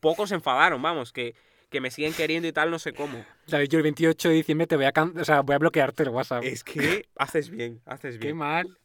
Pocos 0.00 0.28
se 0.28 0.34
enfadaron, 0.34 0.80
vamos, 0.82 1.12
que, 1.12 1.34
que 1.70 1.80
me 1.80 1.90
siguen 1.90 2.12
queriendo 2.12 2.48
y 2.48 2.52
tal, 2.52 2.70
no 2.70 2.78
sé 2.78 2.92
cómo. 2.92 3.24
David, 3.46 3.68
yo 3.68 3.78
el 3.78 3.82
28 3.84 4.28
de 4.28 4.34
diciembre 4.34 4.66
te 4.66 4.76
voy 4.76 4.84
a, 4.84 4.92
o 4.94 5.24
sea, 5.24 5.40
voy 5.40 5.54
a 5.54 5.58
bloquearte 5.58 6.02
el 6.02 6.10
WhatsApp. 6.10 6.44
Es 6.44 6.64
que 6.64 7.08
haces 7.16 7.48
bien, 7.50 7.80
haces 7.86 8.18
Qué 8.18 8.26
bien. 8.26 8.36
mal. 8.36 8.78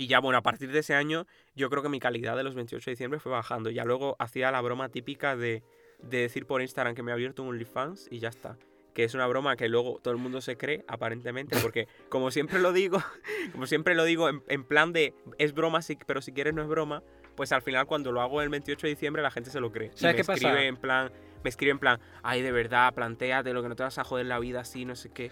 Y 0.00 0.06
ya, 0.06 0.18
bueno, 0.18 0.38
a 0.38 0.42
partir 0.42 0.72
de 0.72 0.78
ese 0.78 0.94
año, 0.94 1.26
yo 1.54 1.68
creo 1.68 1.82
que 1.82 1.90
mi 1.90 2.00
calidad 2.00 2.34
de 2.34 2.42
los 2.42 2.54
28 2.54 2.86
de 2.86 2.92
diciembre 2.92 3.20
fue 3.20 3.32
bajando. 3.32 3.68
Ya 3.68 3.84
luego 3.84 4.16
hacía 4.18 4.50
la 4.50 4.62
broma 4.62 4.88
típica 4.88 5.36
de, 5.36 5.62
de 6.02 6.22
decir 6.22 6.46
por 6.46 6.62
Instagram 6.62 6.94
que 6.94 7.02
me 7.02 7.10
he 7.10 7.12
abierto 7.12 7.42
un 7.42 7.50
OnlyFans 7.50 8.08
y 8.10 8.18
ya 8.18 8.30
está. 8.30 8.56
Que 8.94 9.04
es 9.04 9.12
una 9.12 9.26
broma 9.26 9.56
que 9.56 9.68
luego 9.68 10.00
todo 10.02 10.14
el 10.14 10.18
mundo 10.18 10.40
se 10.40 10.56
cree, 10.56 10.86
aparentemente, 10.88 11.54
porque 11.60 11.86
como 12.08 12.30
siempre 12.30 12.60
lo 12.60 12.72
digo, 12.72 13.02
como 13.52 13.66
siempre 13.66 13.94
lo 13.94 14.04
digo, 14.04 14.30
en, 14.30 14.42
en 14.48 14.64
plan 14.64 14.94
de 14.94 15.12
es 15.36 15.52
broma, 15.52 15.82
sí, 15.82 15.98
pero 16.06 16.22
si 16.22 16.32
quieres 16.32 16.54
no 16.54 16.62
es 16.62 16.68
broma, 16.68 17.02
pues 17.34 17.52
al 17.52 17.60
final 17.60 17.84
cuando 17.84 18.10
lo 18.10 18.22
hago 18.22 18.40
el 18.40 18.48
28 18.48 18.86
de 18.86 18.94
diciembre 18.94 19.20
la 19.20 19.30
gente 19.30 19.50
se 19.50 19.60
lo 19.60 19.70
cree. 19.70 19.90
Y 19.94 19.98
¿Sabes 19.98 20.14
me 20.14 20.22
qué 20.22 20.24
pasa? 20.24 20.32
escribe 20.32 20.66
en 20.66 20.76
plan, 20.78 21.12
me 21.44 21.50
escribe 21.50 21.72
en 21.72 21.78
plan, 21.78 22.00
ay, 22.22 22.40
de 22.40 22.52
verdad, 22.52 22.94
planteate 22.94 23.52
lo 23.52 23.62
que 23.62 23.68
no 23.68 23.76
te 23.76 23.82
vas 23.82 23.98
a 23.98 24.04
joder 24.04 24.24
la 24.24 24.38
vida 24.38 24.60
así, 24.60 24.86
no 24.86 24.96
sé 24.96 25.10
qué. 25.10 25.30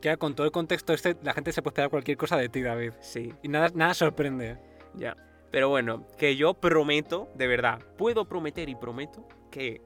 Que 0.00 0.16
con 0.18 0.34
todo 0.34 0.46
el 0.46 0.52
contexto 0.52 0.92
este, 0.92 1.16
la 1.22 1.32
gente 1.32 1.52
se 1.52 1.62
puede 1.62 1.72
esperar 1.72 1.90
cualquier 1.90 2.16
cosa 2.16 2.36
de 2.36 2.48
ti, 2.48 2.62
David. 2.62 2.92
Sí, 3.00 3.32
Y 3.42 3.48
nada, 3.48 3.70
nada 3.74 3.94
sorprende. 3.94 4.58
Ya. 4.94 5.16
Pero 5.50 5.68
bueno, 5.68 6.06
que 6.18 6.36
yo 6.36 6.54
prometo, 6.54 7.30
de 7.34 7.46
verdad, 7.46 7.80
puedo 7.96 8.26
prometer 8.26 8.68
y 8.68 8.74
prometo 8.74 9.26
que 9.50 9.80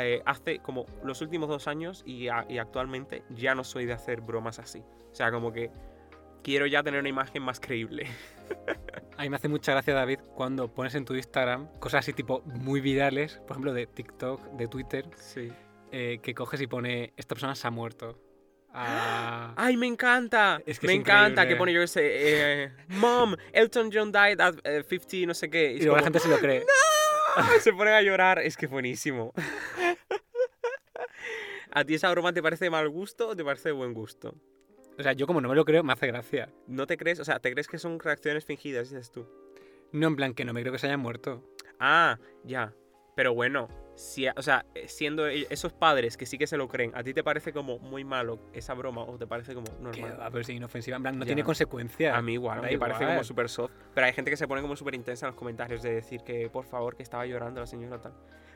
eh, 0.00 0.22
hace 0.24 0.58
como 0.60 0.86
los 1.04 1.20
últimos 1.20 1.48
dos 1.48 1.68
años 1.68 2.02
y, 2.06 2.28
a- 2.28 2.46
y 2.48 2.58
actualmente 2.58 3.22
ya 3.30 3.54
no 3.54 3.64
soy 3.64 3.84
de 3.86 3.92
hacer 3.92 4.20
bromas 4.22 4.58
así. 4.58 4.82
O 5.10 5.14
sea, 5.14 5.30
como 5.30 5.52
que 5.52 5.70
quiero 6.42 6.66
ya 6.66 6.82
tener 6.82 7.00
una 7.00 7.08
imagen 7.08 7.42
más 7.42 7.60
creíble. 7.60 8.06
A 9.18 9.22
mí 9.22 9.30
me 9.30 9.36
hace 9.36 9.48
mucha 9.48 9.72
gracia, 9.72 9.94
David, 9.94 10.20
cuando 10.36 10.72
pones 10.72 10.94
en 10.94 11.04
tu 11.04 11.14
Instagram 11.14 11.68
cosas 11.80 12.00
así 12.00 12.12
tipo 12.12 12.42
muy 12.44 12.80
virales, 12.80 13.38
por 13.46 13.52
ejemplo 13.52 13.72
de 13.74 13.86
TikTok, 13.86 14.40
de 14.52 14.68
Twitter, 14.68 15.10
Sí. 15.16 15.52
eh, 15.90 16.20
que 16.22 16.34
coges 16.34 16.60
y 16.60 16.66
pone 16.68 17.12
esta 17.16 17.34
persona 17.34 17.54
se 17.56 17.66
ha 17.66 17.70
muerto. 17.72 18.16
Ah, 18.80 19.52
¡Ay, 19.56 19.76
me 19.76 19.86
encanta! 19.88 20.62
Es 20.64 20.78
que 20.78 20.86
me 20.86 20.92
es 20.94 21.00
encanta 21.00 21.48
que 21.48 21.56
pone 21.56 21.72
yo 21.72 21.82
ese... 21.82 22.00
eh, 22.64 22.72
Mom, 22.88 23.34
Elton 23.52 23.90
John 23.92 24.12
died 24.12 24.40
at 24.40 24.54
eh, 24.64 24.84
50, 24.88 25.26
no 25.26 25.34
sé 25.34 25.50
qué. 25.50 25.72
y 25.72 25.80
luego 25.80 25.96
la 25.96 26.04
gente 26.04 26.20
se 26.20 26.28
lo 26.28 26.38
cree. 26.38 26.64
se 27.60 27.72
ponen 27.72 27.94
a 27.94 28.02
llorar. 28.02 28.38
Es 28.38 28.56
que 28.56 28.68
buenísimo. 28.68 29.32
¿A 31.72 31.84
ti 31.84 31.94
esa 31.94 32.10
broma 32.10 32.32
te 32.32 32.42
parece 32.42 32.66
de 32.66 32.70
mal 32.70 32.88
gusto 32.88 33.28
o 33.28 33.36
te 33.36 33.44
parece 33.44 33.70
de 33.70 33.72
buen 33.72 33.94
gusto? 33.94 34.34
O 34.98 35.02
sea, 35.02 35.12
yo 35.12 35.26
como 35.26 35.40
no 35.40 35.48
me 35.48 35.54
lo 35.54 35.64
creo, 35.64 35.84
me 35.84 35.92
hace 35.92 36.06
gracia. 36.06 36.48
¿No 36.66 36.86
te 36.86 36.96
crees? 36.96 37.20
O 37.20 37.24
sea, 37.24 37.38
¿te 37.40 37.52
crees 37.52 37.68
que 37.68 37.78
son 37.78 38.00
reacciones 38.00 38.44
fingidas, 38.44 38.90
dices 38.90 39.12
tú? 39.12 39.28
No 39.92 40.08
en 40.08 40.16
plan 40.16 40.34
que 40.34 40.44
no 40.44 40.52
me 40.52 40.60
creo 40.60 40.72
que 40.72 40.78
se 40.78 40.86
haya 40.86 40.96
muerto. 40.96 41.44
Ah, 41.78 42.18
ya. 42.44 42.74
Pero 43.14 43.34
bueno, 43.34 43.68
si, 43.98 44.28
o 44.28 44.42
sea, 44.42 44.64
eh, 44.74 44.86
siendo 44.88 45.26
e- 45.28 45.46
esos 45.50 45.72
padres 45.72 46.16
que 46.16 46.24
sí 46.24 46.38
que 46.38 46.46
se 46.46 46.56
lo 46.56 46.68
creen, 46.68 46.92
¿a 46.94 47.02
ti 47.02 47.12
te 47.12 47.24
parece 47.24 47.52
como 47.52 47.78
muy 47.80 48.04
malo 48.04 48.38
esa 48.52 48.74
broma 48.74 49.02
o 49.02 49.18
te 49.18 49.26
parece 49.26 49.54
como 49.54 49.66
normal? 49.80 50.16
va, 50.20 50.30
pero 50.30 50.40
es 50.40 50.48
inofensiva. 50.48 50.96
En 50.96 51.02
plan, 51.02 51.18
no 51.18 51.24
Ya. 51.24 51.28
tiene 51.28 51.42
consecuencias. 51.44 52.16
A 52.16 52.22
mí 52.22 52.34
igual, 52.34 52.62
me 52.62 52.78
parece 52.78 53.04
como 53.04 53.24
súper 53.24 53.48
soft. 53.48 53.72
Pero 53.94 54.06
hay 54.06 54.12
gente 54.12 54.30
que 54.30 54.36
se 54.36 54.46
pone 54.46 54.62
como 54.62 54.76
súper 54.76 54.94
intensa 54.94 55.26
en 55.26 55.30
los 55.32 55.36
comentarios 55.36 55.82
de 55.82 55.92
decir 55.94 56.22
que 56.22 56.48
por 56.48 56.64
favor 56.64 56.96
que 56.96 57.02
estaba 57.02 57.26
llorando 57.26 57.60
la 57.60 57.66
señora 57.66 58.00
tal. 58.00 58.12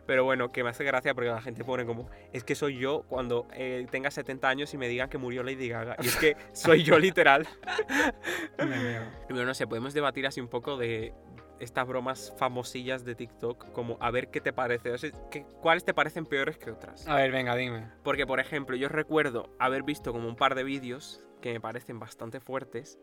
Pero 0.07 0.25
bueno, 0.25 0.51
que 0.51 0.65
me 0.65 0.71
hace 0.71 0.83
gracia 0.83 1.15
porque 1.15 1.31
la 1.31 1.41
gente 1.41 1.63
pone 1.65 1.87
como, 1.87 2.09
es 2.33 2.43
que 2.43 2.57
soy 2.57 2.77
yo 2.77 3.03
cuando 3.09 3.47
eh, 3.53 3.87
tenga 3.91 4.11
70 4.11 4.49
años 4.49 4.75
y 4.75 4.79
me 4.79 4.89
digan 4.89 5.09
que 5.09 5.17
murió 5.19 5.43
Lady 5.45 5.69
Gaga. 5.69 5.97
Y 6.03 6.07
es 6.09 6.17
que 6.17 6.37
soy 6.53 6.83
yo 6.83 6.99
literal. 6.99 7.47
Bueno, 9.29 9.45
no 9.47 9.55
sé, 9.55 9.67
podemos 9.67 9.95
debatir 9.95 10.27
así 10.27 10.41
un 10.41 10.49
poco 10.49 10.77
de 10.77 11.13
estas 11.63 11.87
bromas 11.87 12.35
famosillas 12.37 13.05
de 13.05 13.15
TikTok, 13.15 13.73
como 13.73 13.97
a 14.01 14.11
ver 14.11 14.29
qué 14.31 14.41
te 14.41 14.53
parece. 14.53 14.91
O 14.91 14.99
sea, 14.99 15.11
¿qué- 15.31 15.45
¿Cuáles 15.61 15.85
te 15.85 15.95
parecen 15.95 16.27
peores 16.27 16.59
que 16.59 16.71
otras? 16.71 17.07
A 17.07 17.15
ver, 17.17 17.31
venga, 17.31 17.55
dime. 17.55 17.87
Porque, 18.03 18.27
por 18.27 18.41
ejemplo, 18.41 18.77
yo 18.77 18.89
recuerdo 18.89 19.49
haber 19.59 19.85
visto 19.85 20.13
como 20.13 20.29
un 20.29 20.37
par 20.37 20.55
de 20.55 20.65
vídeos 20.65 21.25
que 21.41 21.53
me 21.53 21.61
parecen 21.61 21.99
bastante 21.99 22.41
fuertes 22.41 22.99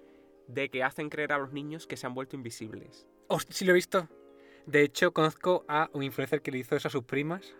de 0.48 0.70
que 0.70 0.84
hacen 0.84 1.10
creer 1.10 1.32
a 1.34 1.38
los 1.38 1.54
niños 1.54 1.88
que 1.88 1.96
se 1.96 2.06
han 2.06 2.14
vuelto 2.14 2.36
invisibles. 2.36 3.08
Hostia, 3.28 3.56
sí 3.56 3.66
lo 3.66 3.72
he 3.72 3.76
visto. 3.76 4.10
De 4.66 4.82
hecho, 4.82 5.14
conozco 5.14 5.64
a 5.68 5.90
un 5.94 6.04
influencer 6.04 6.42
que 6.42 6.52
le 6.52 6.60
hizo 6.60 6.76
eso 6.76 6.90
a 6.90 6.92
sus 6.92 7.04
primas. 7.04 7.56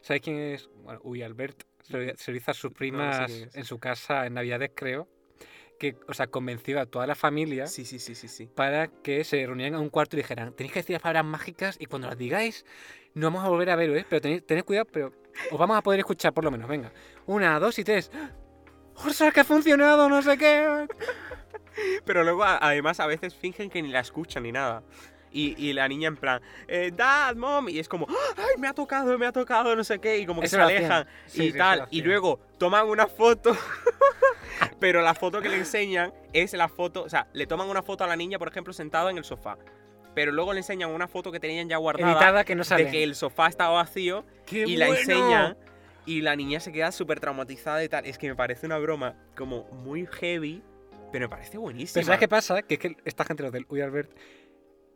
¿Sabes 0.00 0.22
quién 0.22 0.38
es? 0.38 0.70
Bueno, 0.82 1.00
uy, 1.04 1.22
Albert. 1.22 1.62
Se 1.82 1.92
lo, 2.32 2.36
hizo 2.36 2.50
a 2.50 2.54
sus 2.54 2.72
primas 2.72 3.30
en 3.30 3.64
su 3.64 3.78
casa 3.78 4.26
en 4.26 4.34
Navidades, 4.34 4.70
creo. 4.74 5.08
Que, 5.78 5.96
o 6.06 6.14
sea, 6.14 6.28
convenció 6.28 6.80
a 6.80 6.86
toda 6.86 7.06
la 7.08 7.14
familia 7.16 7.66
Sí, 7.66 7.84
sí, 7.84 7.98
sí, 7.98 8.14
sí, 8.14 8.28
sí. 8.28 8.46
para 8.46 8.86
que 8.88 9.24
se 9.24 9.44
reunieran 9.44 9.74
en 9.74 9.80
un 9.80 9.90
cuarto 9.90 10.14
y 10.16 10.20
dijeran, 10.20 10.52
tenéis 10.54 10.72
que 10.72 10.78
decir 10.80 10.94
las 10.94 11.02
palabras 11.02 11.24
mágicas 11.24 11.76
y 11.80 11.86
cuando 11.86 12.06
las 12.08 12.16
digáis, 12.16 12.64
no 13.14 13.26
vamos 13.26 13.44
a 13.44 13.48
volver 13.48 13.70
a 13.70 13.76
veros, 13.76 13.96
¿eh? 13.98 14.06
Pero 14.08 14.20
tened, 14.20 14.42
tened 14.44 14.64
cuidado, 14.64 14.86
pero 14.92 15.12
os 15.50 15.58
vamos 15.58 15.76
a 15.76 15.82
poder 15.82 15.98
escuchar 16.00 16.32
por 16.32 16.44
lo 16.44 16.50
menos. 16.52 16.68
Venga. 16.68 16.92
Una, 17.26 17.58
dos 17.58 17.78
y 17.80 17.84
tres. 17.84 18.10
¡Ostras, 18.94 19.32
que 19.34 19.40
ha 19.40 19.44
funcionado! 19.44 20.08
No 20.08 20.22
sé 20.22 20.36
qué. 20.38 20.86
Pero 22.04 22.22
luego, 22.22 22.44
a- 22.44 22.58
además, 22.58 23.00
a 23.00 23.06
veces 23.06 23.34
fingen 23.34 23.70
que 23.70 23.80
ni 23.82 23.88
la 23.88 24.00
escuchan 24.00 24.42
ni 24.42 24.52
nada. 24.52 24.82
Y, 25.32 25.54
y 25.56 25.72
la 25.72 25.88
niña 25.88 26.08
en 26.08 26.16
plan, 26.16 26.42
eh, 26.68 26.92
Dad, 26.94 27.36
Mom, 27.36 27.68
y 27.68 27.78
es 27.78 27.88
como, 27.88 28.06
¡ay, 28.36 28.58
me 28.58 28.68
ha 28.68 28.74
tocado, 28.74 29.18
me 29.18 29.26
ha 29.26 29.32
tocado, 29.32 29.74
no 29.74 29.82
sé 29.82 29.98
qué! 29.98 30.18
Y 30.18 30.26
como 30.26 30.40
que 30.40 30.46
Eso 30.46 30.56
se 30.56 30.62
alejan 30.62 31.06
Sí, 31.26 31.44
y 31.44 31.52
sí, 31.52 31.58
tal. 31.58 31.86
Y 31.90 32.02
luego 32.02 32.38
toman 32.58 32.86
una 32.86 33.06
foto, 33.06 33.56
pero 34.78 35.00
la 35.00 35.14
foto 35.14 35.40
que 35.40 35.48
le 35.48 35.56
enseñan 35.56 36.12
es 36.32 36.52
la 36.52 36.68
foto, 36.68 37.02
o 37.02 37.08
sea, 37.08 37.26
le 37.32 37.46
toman 37.46 37.68
una 37.68 37.82
foto 37.82 38.04
a 38.04 38.06
la 38.06 38.16
niña, 38.16 38.38
por 38.38 38.48
ejemplo, 38.48 38.72
sentada 38.72 39.10
en 39.10 39.18
el 39.18 39.24
sofá. 39.24 39.56
Pero 40.14 40.30
luego 40.32 40.52
le 40.52 40.58
enseñan 40.60 40.90
una 40.90 41.08
foto 41.08 41.32
que 41.32 41.40
tenían 41.40 41.68
ya 41.68 41.78
guardada 41.78 42.12
Editada 42.12 42.44
que 42.44 42.54
no 42.54 42.64
sale. 42.64 42.84
de 42.84 42.90
que 42.90 43.02
el 43.02 43.14
sofá 43.14 43.46
estaba 43.48 43.76
vacío 43.76 44.26
¡Qué 44.44 44.64
y 44.66 44.76
la 44.76 44.88
bueno! 44.88 45.00
enseñan 45.00 45.56
y 46.04 46.20
la 46.20 46.36
niña 46.36 46.60
se 46.60 46.72
queda 46.72 46.92
súper 46.92 47.20
traumatizada 47.20 47.82
y 47.82 47.88
tal. 47.88 48.04
Es 48.04 48.18
que 48.18 48.28
me 48.28 48.34
parece 48.34 48.66
una 48.66 48.76
broma 48.76 49.14
como 49.36 49.64
muy 49.70 50.06
heavy, 50.06 50.62
pero 51.12 51.26
me 51.26 51.28
parece 51.30 51.58
buenísima. 51.58 51.94
Pero 51.94 52.06
¿sabes 52.06 52.20
qué 52.20 52.28
pasa? 52.28 52.62
Que 52.62 52.74
es 52.74 52.80
que 52.80 52.96
esta 53.04 53.24
gente, 53.24 53.42
los 53.42 53.52
del 53.52 53.64
Uy 53.68 53.80
Albert, 53.80 54.10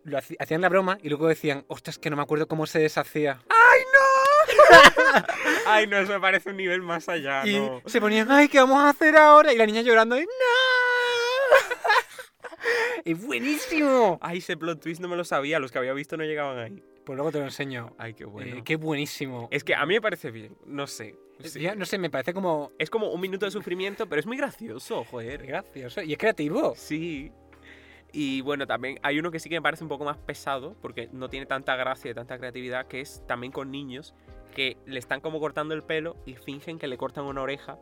lo 0.06 0.18
hacían 0.18 0.60
la 0.60 0.68
broma 0.68 0.98
y 1.02 1.08
luego 1.08 1.28
decían, 1.28 1.64
ostras, 1.68 1.98
que 1.98 2.10
no 2.10 2.16
me 2.16 2.22
acuerdo 2.22 2.46
cómo 2.46 2.66
se 2.66 2.78
deshacía. 2.78 3.40
¡Ay, 3.48 3.80
no! 3.92 5.24
Ay, 5.66 5.86
no, 5.86 5.98
eso 5.98 6.12
me 6.12 6.20
parece 6.20 6.50
un 6.50 6.56
nivel 6.56 6.82
más 6.82 7.08
allá, 7.08 7.46
y 7.46 7.58
no. 7.58 7.82
se 7.84 8.00
ponían, 8.00 8.30
ay, 8.30 8.48
¿qué 8.48 8.58
vamos 8.58 8.78
a 8.78 8.90
hacer 8.90 9.16
ahora? 9.16 9.52
Y 9.52 9.56
la 9.56 9.66
niña 9.66 9.82
llorando, 9.82 10.16
y, 10.16 10.22
¡no! 10.22 10.26
¡Es 13.04 13.20
buenísimo! 13.20 14.18
Ay, 14.22 14.38
ese 14.38 14.56
plot 14.56 14.80
twist 14.80 15.00
no 15.00 15.08
me 15.08 15.16
lo 15.16 15.24
sabía, 15.24 15.58
los 15.58 15.72
que 15.72 15.78
había 15.78 15.92
visto 15.92 16.16
no 16.16 16.24
llegaban 16.24 16.58
ahí. 16.58 16.82
Pues 17.04 17.16
luego 17.16 17.30
te 17.30 17.38
lo 17.38 17.44
enseño. 17.44 17.94
Ay, 17.98 18.14
qué 18.14 18.24
bueno. 18.24 18.56
Eh, 18.56 18.62
qué 18.64 18.76
buenísimo. 18.76 19.48
Es 19.52 19.62
que 19.62 19.76
a 19.76 19.86
mí 19.86 19.94
me 19.94 20.00
parece 20.00 20.32
bien, 20.32 20.56
no 20.66 20.88
sé. 20.88 21.14
Sí. 21.44 21.60
Ya, 21.60 21.74
no 21.74 21.84
sé, 21.84 21.98
me 21.98 22.10
parece 22.10 22.32
como 22.32 22.72
Es 22.78 22.90
como 22.90 23.10
un 23.10 23.20
minuto 23.20 23.44
de 23.44 23.52
sufrimiento, 23.52 24.08
pero 24.08 24.18
es 24.18 24.26
muy 24.26 24.36
gracioso, 24.36 25.04
joder. 25.04 25.46
gracioso 25.46 26.02
y 26.02 26.12
es 26.12 26.18
creativo. 26.18 26.74
Sí. 26.76 27.30
Y 28.18 28.40
bueno, 28.40 28.66
también 28.66 28.98
hay 29.02 29.18
uno 29.18 29.30
que 29.30 29.38
sí 29.38 29.50
que 29.50 29.56
me 29.56 29.62
parece 29.62 29.84
un 29.84 29.90
poco 29.90 30.06
más 30.06 30.16
pesado, 30.16 30.74
porque 30.80 31.10
no 31.12 31.28
tiene 31.28 31.44
tanta 31.44 31.76
gracia 31.76 32.10
y 32.10 32.14
tanta 32.14 32.38
creatividad, 32.38 32.86
que 32.86 33.02
es 33.02 33.22
también 33.26 33.52
con 33.52 33.70
niños 33.70 34.14
que 34.54 34.78
le 34.86 34.98
están 34.98 35.20
como 35.20 35.38
cortando 35.38 35.74
el 35.74 35.82
pelo 35.82 36.16
y 36.24 36.34
fingen 36.34 36.78
que 36.78 36.86
le 36.86 36.96
cortan 36.96 37.26
una 37.26 37.42
oreja 37.42 37.78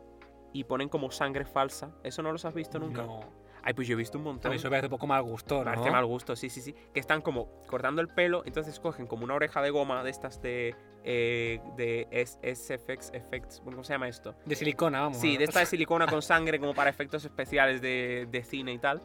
y 0.51 0.65
ponen 0.65 0.89
como 0.89 1.09
sangre 1.09 1.45
falsa. 1.45 1.95
¿Eso 2.03 2.21
no 2.21 2.33
los 2.33 2.43
has 2.43 2.53
visto 2.53 2.79
nunca? 2.79 3.03
No. 3.03 3.21
Ay, 3.63 3.73
pues 3.75 3.87
yo 3.87 3.93
he 3.93 3.95
visto 3.95 4.17
un 4.17 4.23
A 4.23 4.25
montón. 4.25 4.51
mí 4.51 4.57
eso 4.57 4.67
me 4.67 4.71
parece 4.71 4.87
un 4.87 4.91
poco 4.91 5.07
mal 5.07 5.23
gusto, 5.23 5.59
¿no? 5.59 5.63
parece 5.63 5.89
mal 5.89 6.05
gusto, 6.05 6.35
sí, 6.35 6.49
sí, 6.49 6.59
sí. 6.59 6.75
Que 6.93 6.99
están 6.99 7.21
como 7.21 7.61
cortando 7.67 8.01
el 8.01 8.09
pelo, 8.09 8.43
entonces 8.45 8.77
cogen 8.81 9.07
como 9.07 9.23
una 9.23 9.35
oreja 9.35 9.61
de 9.61 9.69
goma 9.69 10.03
de 10.03 10.09
estas 10.09 10.41
de. 10.41 10.75
Eh, 11.05 11.61
de 11.77 12.09
SFX 12.25 13.11
Effects. 13.13 13.61
¿Cómo 13.63 13.85
se 13.85 13.93
llama 13.93 14.09
esto? 14.09 14.35
De 14.43 14.55
silicona, 14.55 14.99
vamos. 14.99 15.17
Sí, 15.17 15.37
de 15.37 15.45
esta 15.45 15.61
de 15.61 15.65
silicona 15.67 16.07
con 16.07 16.21
sangre 16.21 16.59
como 16.59 16.73
para 16.73 16.89
efectos 16.89 17.23
especiales 17.23 17.79
de, 17.81 18.27
de 18.29 18.43
cine 18.43 18.73
y 18.73 18.79
tal. 18.79 19.01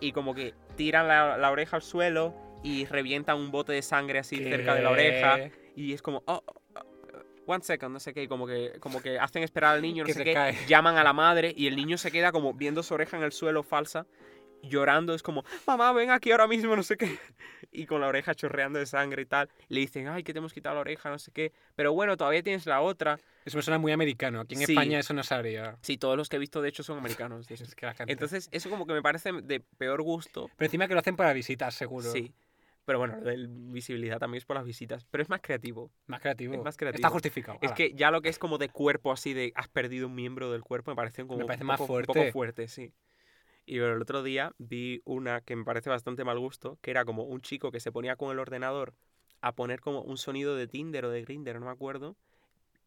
Y 0.00 0.12
como 0.12 0.34
que 0.34 0.54
tiran 0.76 1.08
la, 1.08 1.36
la 1.36 1.50
oreja 1.50 1.76
al 1.76 1.82
suelo 1.82 2.34
y 2.62 2.86
revientan 2.86 3.36
un 3.38 3.50
bote 3.50 3.72
de 3.72 3.82
sangre 3.82 4.18
así 4.18 4.36
cerca 4.36 4.74
de 4.74 4.82
la 4.82 4.90
oreja. 4.90 5.36
¿Qué? 5.36 5.52
Y 5.76 5.92
es 5.92 6.02
como, 6.02 6.22
oh, 6.26 6.42
oh, 6.46 6.52
oh, 6.74 6.82
one 7.52 7.62
second, 7.62 7.92
no 7.92 8.00
sé 8.00 8.12
qué. 8.12 8.22
Y 8.24 8.28
como 8.28 8.46
que, 8.46 8.72
como 8.80 9.00
que 9.00 9.18
hacen 9.18 9.42
esperar 9.42 9.74
al 9.76 9.82
niño, 9.82 10.02
no 10.02 10.06
Que 10.06 10.14
sé 10.14 10.24
qué. 10.24 10.34
cae. 10.34 10.56
Llaman 10.66 10.98
a 10.98 11.04
la 11.04 11.12
madre 11.12 11.52
y 11.56 11.66
el 11.66 11.76
niño 11.76 11.98
se 11.98 12.10
queda 12.10 12.32
como 12.32 12.54
viendo 12.54 12.82
su 12.82 12.94
oreja 12.94 13.16
en 13.16 13.22
el 13.22 13.32
suelo 13.32 13.62
falsa. 13.62 14.06
Llorando, 14.62 15.14
es 15.14 15.22
como, 15.22 15.44
mamá, 15.66 15.92
ven 15.92 16.10
aquí 16.10 16.30
ahora 16.30 16.46
mismo, 16.46 16.74
no 16.76 16.82
sé 16.82 16.96
qué. 16.96 17.18
Y 17.70 17.86
con 17.86 18.00
la 18.00 18.08
oreja 18.08 18.34
chorreando 18.34 18.78
de 18.78 18.86
sangre 18.86 19.22
y 19.22 19.26
tal. 19.26 19.48
Le 19.68 19.80
dicen, 19.80 20.08
ay, 20.08 20.22
que 20.22 20.32
te 20.32 20.38
hemos 20.38 20.52
quitado 20.52 20.74
la 20.74 20.80
oreja, 20.80 21.10
no 21.10 21.18
sé 21.18 21.30
qué. 21.32 21.52
Pero 21.76 21.92
bueno, 21.92 22.16
todavía 22.16 22.42
tienes 22.42 22.66
la 22.66 22.80
otra. 22.80 23.18
Eso 23.44 23.56
me 23.58 23.62
suena 23.62 23.78
muy 23.78 23.92
americano. 23.92 24.40
Aquí 24.40 24.54
en 24.54 24.62
Sí. 24.66 24.72
España 24.72 24.98
eso 24.98 25.14
no 25.14 25.22
se 25.22 25.34
haría. 25.34 25.76
Sí, 25.82 25.96
todos 25.98 26.16
los 26.16 26.28
que 26.28 26.36
he 26.36 26.38
visto, 26.38 26.60
de 26.62 26.68
hecho, 26.70 26.82
son 26.82 26.98
americanos. 26.98 27.46
Es 27.50 27.74
que 27.74 27.86
la 27.86 27.94
Entonces, 28.06 28.48
eso 28.52 28.70
como 28.70 28.86
que 28.86 28.92
me 28.94 29.02
parece 29.02 29.32
de 29.32 29.60
peor 29.60 30.02
gusto. 30.02 30.50
Pero 30.56 30.66
encima 30.66 30.88
que 30.88 30.94
lo 30.94 31.00
hacen 31.00 31.16
para 31.16 31.32
visitas, 31.32 31.74
seguro. 31.74 32.10
Sí. 32.10 32.32
Pero 32.84 32.98
bueno, 32.98 33.20
de 33.20 33.36
visibilidad 33.48 34.18
también 34.18 34.38
es 34.38 34.46
por 34.46 34.56
las 34.56 34.64
visitas. 34.64 35.04
Pero 35.10 35.22
es 35.22 35.28
más 35.28 35.42
creativo. 35.42 35.90
Más 36.06 36.22
creativo. 36.22 36.54
Es 36.54 36.62
más 36.64 36.76
creativo. 36.78 36.96
Está 36.96 37.10
justificado. 37.10 37.58
Es 37.60 37.68
ala. 37.68 37.74
que 37.76 37.92
ya 37.92 38.10
lo 38.10 38.22
que 38.22 38.30
es 38.30 38.38
como 38.38 38.56
de 38.56 38.70
cuerpo, 38.70 39.12
así 39.12 39.34
de 39.34 39.52
has 39.56 39.68
perdido 39.68 40.06
un 40.06 40.14
miembro 40.14 40.50
del 40.50 40.62
cuerpo, 40.62 40.90
me 40.90 40.96
parece 40.96 41.26
como 41.26 41.38
Me 41.38 41.44
parece 41.44 41.64
un, 41.64 41.68
más 41.68 41.78
poco, 41.78 41.92
un 41.92 41.96
fuerte. 42.04 42.20
poco 42.20 42.32
fuerte, 42.32 42.66
sí. 42.68 42.90
Y 43.68 43.80
el 43.80 44.00
otro 44.00 44.22
día 44.22 44.54
vi 44.56 45.02
una 45.04 45.42
que 45.42 45.54
me 45.54 45.62
parece 45.62 45.90
bastante 45.90 46.24
mal 46.24 46.38
gusto, 46.38 46.78
que 46.80 46.90
era 46.90 47.04
como 47.04 47.24
un 47.24 47.42
chico 47.42 47.70
que 47.70 47.80
se 47.80 47.92
ponía 47.92 48.16
con 48.16 48.30
el 48.30 48.38
ordenador 48.38 48.94
a 49.42 49.54
poner 49.54 49.80
como 49.80 50.00
un 50.00 50.16
sonido 50.16 50.56
de 50.56 50.66
Tinder 50.66 51.04
o 51.04 51.10
de 51.10 51.20
Grinder, 51.20 51.60
no 51.60 51.66
me 51.66 51.72
acuerdo, 51.72 52.16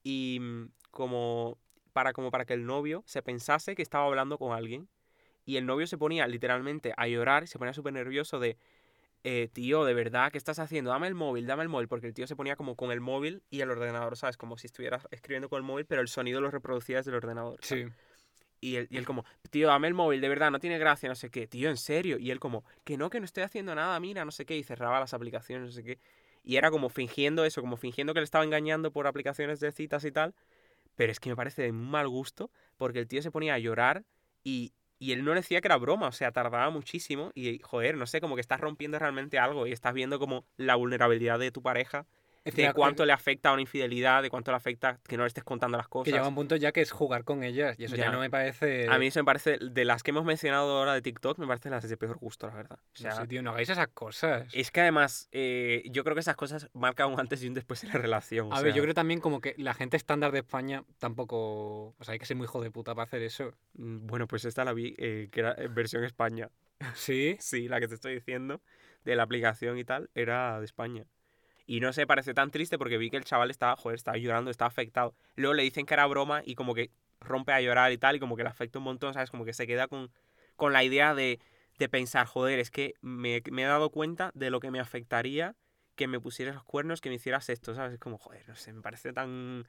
y 0.02 0.40
mm, 0.42 0.72
como 0.90 1.60
para, 1.94 2.14
como 2.14 2.32
para 2.32 2.46
que 2.46 2.56
el 2.56 2.66
novio 2.66 3.04
se 3.06 3.22
pensase 3.22 3.76
que 3.76 3.84
estaba 3.84 4.06
hablando 4.06 4.40
con 4.40 4.54
alguien. 4.54 4.90
Y 5.46 5.58
el 5.58 5.68
novio 5.68 5.86
se 5.86 6.00
ponía 6.00 6.26
literalmente 6.26 6.94
a 6.98 7.08
llorar, 7.08 7.48
se 7.48 7.60
ponía 7.60 7.74
súper 7.74 7.94
nervioso 7.94 8.40
de, 8.40 8.58
eh, 9.24 9.50
tío, 9.54 9.86
de 9.86 9.94
verdad, 9.94 10.32
¿qué 10.32 10.40
estás 10.40 10.58
haciendo? 10.58 10.90
Dame 10.90 11.08
el 11.08 11.16
móvil, 11.16 11.46
dame 11.46 11.62
el 11.62 11.70
móvil, 11.70 11.90
porque 11.90 12.08
el 12.08 12.16
tío 12.16 12.26
se 12.26 12.36
ponía 12.36 12.56
como 12.56 12.76
con 12.76 12.92
el 12.92 13.02
móvil 13.02 13.44
y 13.52 13.62
el 13.62 13.70
ordenador, 13.70 14.18
¿sabes? 14.18 14.36
Como 14.36 14.58
si 14.58 14.66
estuviera 14.66 15.00
escribiendo 15.12 15.48
con 15.48 15.58
el 15.58 15.64
móvil, 15.64 15.86
pero 15.86 16.02
el 16.02 16.08
sonido 16.08 16.42
lo 16.42 16.50
reproducía 16.50 16.98
desde 16.98 17.12
el 17.12 17.18
ordenador. 17.18 17.60
Sí. 17.62 17.86
Y 18.62 18.76
él, 18.76 18.88
y 18.92 18.98
él 18.98 19.06
como, 19.06 19.26
tío, 19.50 19.68
dame 19.68 19.88
el 19.88 19.96
móvil, 19.96 20.22
de 20.22 20.30
verdad, 20.30 20.52
no 20.52 20.60
tiene 20.60 20.78
gracia, 20.78 21.10
no 21.10 21.16
sé 21.16 21.32
qué. 21.32 21.48
Tío, 21.48 21.70
en 21.70 21.78
serio. 21.78 22.18
Y 22.20 22.30
él 22.32 22.40
como, 22.40 22.64
que 22.84 22.96
no, 22.96 23.10
que 23.10 23.20
no 23.20 23.26
estoy 23.26 23.44
haciendo 23.44 23.74
nada, 23.74 24.00
mira, 24.00 24.24
no 24.24 24.32
sé 24.32 24.46
qué. 24.46 24.56
Y 24.56 24.64
cerraba 24.64 25.00
las 25.00 25.14
aplicaciones, 25.14 25.66
no 25.66 25.72
sé 25.72 25.84
qué. 25.84 26.00
Y 26.44 26.56
era 26.58 26.72
como 26.72 26.90
fingiendo 26.90 27.44
eso, 27.44 27.62
como 27.62 27.76
fingiendo 27.76 28.14
que 28.14 28.20
le 28.20 28.24
estaba 28.24 28.44
engañando 28.44 28.92
por 28.92 29.08
aplicaciones 29.08 29.60
de 29.60 29.72
citas 29.72 30.06
y 30.06 30.12
tal. 30.12 30.36
Pero 30.96 31.12
es 31.12 31.20
que 31.20 31.30
me 31.30 31.36
parece 31.36 31.64
de 31.64 31.72
mal 31.72 32.08
gusto, 32.08 32.52
porque 32.78 33.00
el 33.00 33.08
tío 33.08 33.22
se 33.22 33.32
ponía 33.32 33.56
a 33.56 33.60
llorar 33.60 34.06
y, 34.44 34.74
y 35.00 35.14
él 35.14 35.24
no 35.26 35.34
decía 35.34 35.62
que 35.62 35.68
era 35.68 35.78
broma, 35.78 36.08
o 36.08 36.12
sea, 36.12 36.32
tardaba 36.32 36.70
muchísimo. 36.70 37.32
Y, 37.34 37.60
joder, 37.60 37.98
no 37.98 38.06
sé, 38.06 38.22
como 38.22 38.36
que 38.36 38.42
estás 38.42 38.60
rompiendo 38.60 39.00
realmente 39.00 39.40
algo 39.40 39.66
y 39.66 39.72
estás 39.72 39.96
viendo 39.96 40.20
como 40.20 40.46
la 40.58 40.76
vulnerabilidad 40.76 41.40
de 41.40 41.52
tu 41.52 41.64
pareja, 41.64 42.06
De 42.44 42.74
cuánto 42.74 43.06
le 43.06 43.14
afecta 43.14 43.52
una 43.52 43.62
infidelidad, 43.62 44.24
de 44.24 44.30
cuánto 44.32 44.50
le 44.52 44.58
afecta 44.58 45.00
que 45.08 45.16
no 45.16 45.24
le 45.24 45.28
estés 45.28 45.44
contando 45.44 45.78
las 45.78 45.86
Que 45.86 45.92
cosas. 45.92 46.14
llega 46.14 46.28
un 46.28 46.34
punto 46.34 46.56
ya 46.56 46.72
que 46.72 46.82
es 46.82 46.90
jugar 46.92 47.24
con 47.24 47.44
ellas. 47.44 47.76
Y 47.80 47.84
eso 47.86 47.96
ya, 47.96 48.06
Ya. 48.06 48.12
no 48.12 48.20
me 48.20 48.30
parece. 48.32 48.88
A 48.90 48.98
mí 48.98 49.08
eso 49.08 49.20
me 49.20 49.26
parece, 49.26 49.60
de 49.62 49.86
las 49.86 50.02
que 50.02 50.10
hemos 50.10 50.26
mencionado 50.26 50.78
ahora 50.80 50.94
de 50.94 51.02
TikTok, 51.04 51.38
me 51.38 51.46
parecen 51.46 51.72
las 51.72 51.88
de 51.88 51.98
peor 51.98 52.18
gusto, 52.18 52.48
la 52.48 52.56
verdad. 52.56 52.80
O 52.80 52.84
No 52.84 53.12
sea, 53.12 53.12
sé, 53.12 53.28
tío, 53.28 53.44
no 53.44 53.52
hagáis 53.52 53.70
esas 53.70 53.90
cosas. 53.90 54.48
es 54.54 54.72
que 54.72 54.82
además, 54.82 55.30
eh, 55.32 55.84
yo 55.92 56.04
creo 56.04 56.16
que 56.16 56.22
esas 56.22 56.36
cosas 56.36 56.68
marcan 56.74 57.12
un 57.14 57.20
antes 57.20 57.44
y 57.44 57.48
un 57.48 57.54
después 57.54 57.84
en 57.84 57.90
la 57.90 58.00
relación. 58.00 58.52
o 58.52 58.56
A 58.56 58.62
ver, 58.62 58.74
yo 58.74 58.82
creo 58.82 58.96
también 58.96 59.20
como 59.20 59.40
que 59.40 59.54
la 59.58 59.74
gente 59.76 59.96
estándar 59.98 60.32
de 60.32 60.40
España 60.40 60.84
tampoco. 60.98 61.96
O 62.00 62.04
sea, 62.04 62.14
hay 62.14 62.20
que 62.20 62.26
ser 62.26 62.38
muy 62.38 62.46
hijo 62.46 62.62
de 62.62 62.72
puta 62.72 62.96
para 62.96 63.04
hacer 63.04 63.22
eso. 63.22 63.54
mm, 63.74 64.08
Bueno, 64.08 64.28
pues 64.28 64.46
esta 64.46 64.66
la 64.66 64.74
vi, 64.74 64.96
eh, 64.98 65.30
que 65.32 65.42
era 65.42 65.54
en 65.58 65.74
versión 65.76 66.04
España. 66.04 66.50
Sí. 66.96 67.38
Sí, 67.40 67.68
la 67.68 67.80
que 67.80 67.88
te 67.88 67.94
estoy 67.96 68.16
diciendo, 68.16 68.62
de 69.06 69.16
la 69.16 69.24
aplicación 69.24 69.78
y 69.78 69.84
tal, 69.84 70.10
era 70.16 70.60
de 70.60 70.66
España. 70.66 71.06
Y 71.66 71.80
no 71.80 71.94
sé, 71.94 72.08
pareció 72.08 72.34
tan 72.34 72.52
triste 72.52 72.78
porque 72.78 72.98
vi 72.98 73.10
que 73.10 73.18
el 73.18 73.24
chaval 73.24 73.52
estaba, 73.52 73.76
joder, 73.76 73.96
estaba 73.96 74.18
llorando, 74.18 74.52
estaba 74.52 74.68
afectado. 74.68 75.16
Luego 75.36 75.54
le 75.54 75.64
dicen 75.64 75.86
que 75.86 75.94
era 75.94 76.06
broma 76.06 76.42
y 76.46 76.56
como 76.56 76.74
que 76.74 76.92
rompe 77.20 77.54
a 77.54 77.62
llorar 77.62 77.92
y 77.92 77.98
tal, 77.98 78.16
y 78.16 78.20
como 78.20 78.36
que 78.36 78.44
le 78.44 78.50
afecta 78.50 78.80
un 78.80 78.86
montón, 78.86 79.14
¿sabes? 79.14 79.30
Como 79.30 79.46
que 79.46 79.54
se 79.54 79.68
queda 79.68 79.88
con, 79.88 80.12
con 80.56 80.74
la 80.74 80.84
idea 80.84 81.14
de, 81.14 81.40
de 81.78 81.90
pensar, 81.90 82.26
joder, 82.28 82.60
es 82.60 82.72
que 82.72 82.94
me, 83.02 83.42
me 83.52 83.64
he 83.64 83.66
dado 83.66 83.90
cuenta 83.90 84.32
de 84.34 84.50
lo 84.50 84.60
que 84.60 84.72
me 84.72 84.80
afectaría 84.80 85.56
que 85.96 86.08
me 86.08 86.20
pusieras 86.20 86.56
los 86.56 86.64
cuernos, 86.64 87.02
que 87.02 87.10
me 87.10 87.16
hicieras 87.16 87.50
esto, 87.50 87.76
¿sabes? 87.76 87.94
Es 87.94 88.00
como, 88.00 88.18
joder, 88.18 88.48
no 88.48 88.56
sé, 88.56 88.74
me 88.74 88.82
parece 88.82 89.14
tan... 89.14 89.60
me 89.60 89.66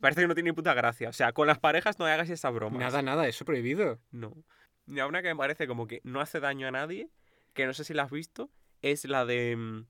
Parece 0.00 0.20
que 0.20 0.28
no 0.28 0.34
tiene 0.34 0.50
ni 0.50 0.54
puta 0.54 0.74
gracia. 0.74 1.08
O 1.08 1.12
sea, 1.12 1.32
con 1.32 1.46
las 1.46 1.58
parejas 1.58 1.98
no 1.98 2.06
hagas 2.06 2.30
esa 2.30 2.50
broma. 2.50 2.78
Nada, 2.78 3.02
nada, 3.02 3.26
eso 3.26 3.44
prohibido. 3.44 3.98
No. 4.10 4.36
Y 4.86 5.00
a 5.00 5.06
una 5.06 5.22
que 5.22 5.28
me 5.28 5.36
parece 5.36 5.66
como 5.66 5.86
que 5.86 6.00
no 6.04 6.20
hace 6.20 6.40
daño 6.40 6.68
a 6.68 6.70
nadie, 6.70 7.08
que 7.52 7.66
no 7.66 7.72
sé 7.72 7.84
si 7.84 7.94
la 7.94 8.04
has 8.04 8.10
visto, 8.10 8.50
es 8.80 9.04
la 9.04 9.24
de 9.24 9.56
mm, 9.56 9.86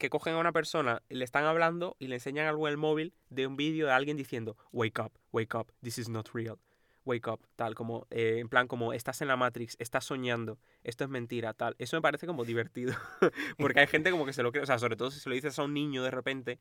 que 0.00 0.08
cogen 0.08 0.34
a 0.34 0.38
una 0.38 0.50
persona, 0.50 1.02
le 1.10 1.24
están 1.24 1.44
hablando 1.44 1.94
y 1.98 2.08
le 2.08 2.16
enseñan 2.16 2.46
algo 2.46 2.66
en 2.66 2.72
el 2.72 2.78
móvil 2.78 3.12
de 3.28 3.46
un 3.46 3.56
vídeo 3.56 3.86
de 3.86 3.92
alguien 3.92 4.16
diciendo, 4.16 4.56
wake 4.72 4.98
up, 4.98 5.12
wake 5.30 5.54
up, 5.54 5.72
this 5.82 5.98
is 5.98 6.08
not 6.08 6.30
real. 6.32 6.58
Wake 7.04 7.28
up, 7.28 7.46
tal, 7.54 7.74
como, 7.74 8.06
eh, 8.10 8.38
en 8.38 8.48
plan, 8.48 8.66
como 8.66 8.92
estás 8.92 9.20
en 9.20 9.28
la 9.28 9.36
Matrix, 9.36 9.76
estás 9.78 10.04
soñando, 10.04 10.58
esto 10.84 11.04
es 11.04 11.10
mentira, 11.10 11.52
tal. 11.52 11.76
Eso 11.78 11.96
me 11.96 12.02
parece 12.02 12.26
como 12.26 12.44
divertido. 12.44 12.94
Porque 13.58 13.80
hay 13.80 13.86
gente 13.86 14.10
como 14.10 14.24
que 14.24 14.32
se 14.32 14.42
lo 14.42 14.52
cree, 14.52 14.62
o 14.62 14.66
sea, 14.66 14.78
sobre 14.78 14.96
todo 14.96 15.10
si 15.10 15.20
se 15.20 15.28
lo 15.28 15.34
dices 15.34 15.58
a 15.58 15.62
un 15.62 15.74
niño 15.74 16.02
de 16.02 16.10
repente, 16.10 16.60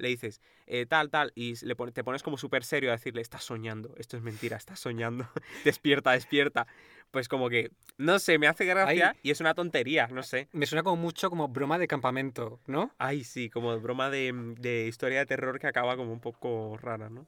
le 0.00 0.08
dices, 0.08 0.40
eh, 0.66 0.86
tal, 0.86 1.10
tal, 1.10 1.32
y 1.34 1.54
le 1.64 1.76
pon- 1.76 1.92
te 1.92 2.02
pones 2.04 2.22
como 2.22 2.36
súper 2.36 2.64
serio 2.64 2.90
a 2.90 2.92
decirle, 2.94 3.20
estás 3.22 3.44
soñando, 3.44 3.94
esto 3.98 4.16
es 4.16 4.22
mentira, 4.22 4.56
estás 4.56 4.80
soñando, 4.80 5.28
despierta, 5.64 6.12
despierta. 6.12 6.66
Pues 7.10 7.28
como 7.28 7.48
que, 7.48 7.70
no 7.98 8.18
sé, 8.20 8.38
me 8.38 8.46
hace 8.46 8.64
gracia 8.64 9.16
y 9.22 9.30
es 9.32 9.40
una 9.40 9.54
tontería, 9.54 10.06
no 10.08 10.22
sé. 10.22 10.48
Me 10.52 10.66
suena 10.66 10.82
como 10.82 10.96
mucho 10.96 11.28
como 11.28 11.48
broma 11.48 11.76
de 11.78 11.88
campamento, 11.88 12.60
¿no? 12.66 12.92
Ay, 12.98 13.24
sí, 13.24 13.50
como 13.50 13.78
broma 13.80 14.10
de, 14.10 14.32
de 14.58 14.86
historia 14.86 15.18
de 15.18 15.26
terror 15.26 15.58
que 15.58 15.66
acaba 15.66 15.96
como 15.96 16.12
un 16.12 16.20
poco 16.20 16.76
rara, 16.80 17.10
¿no? 17.10 17.26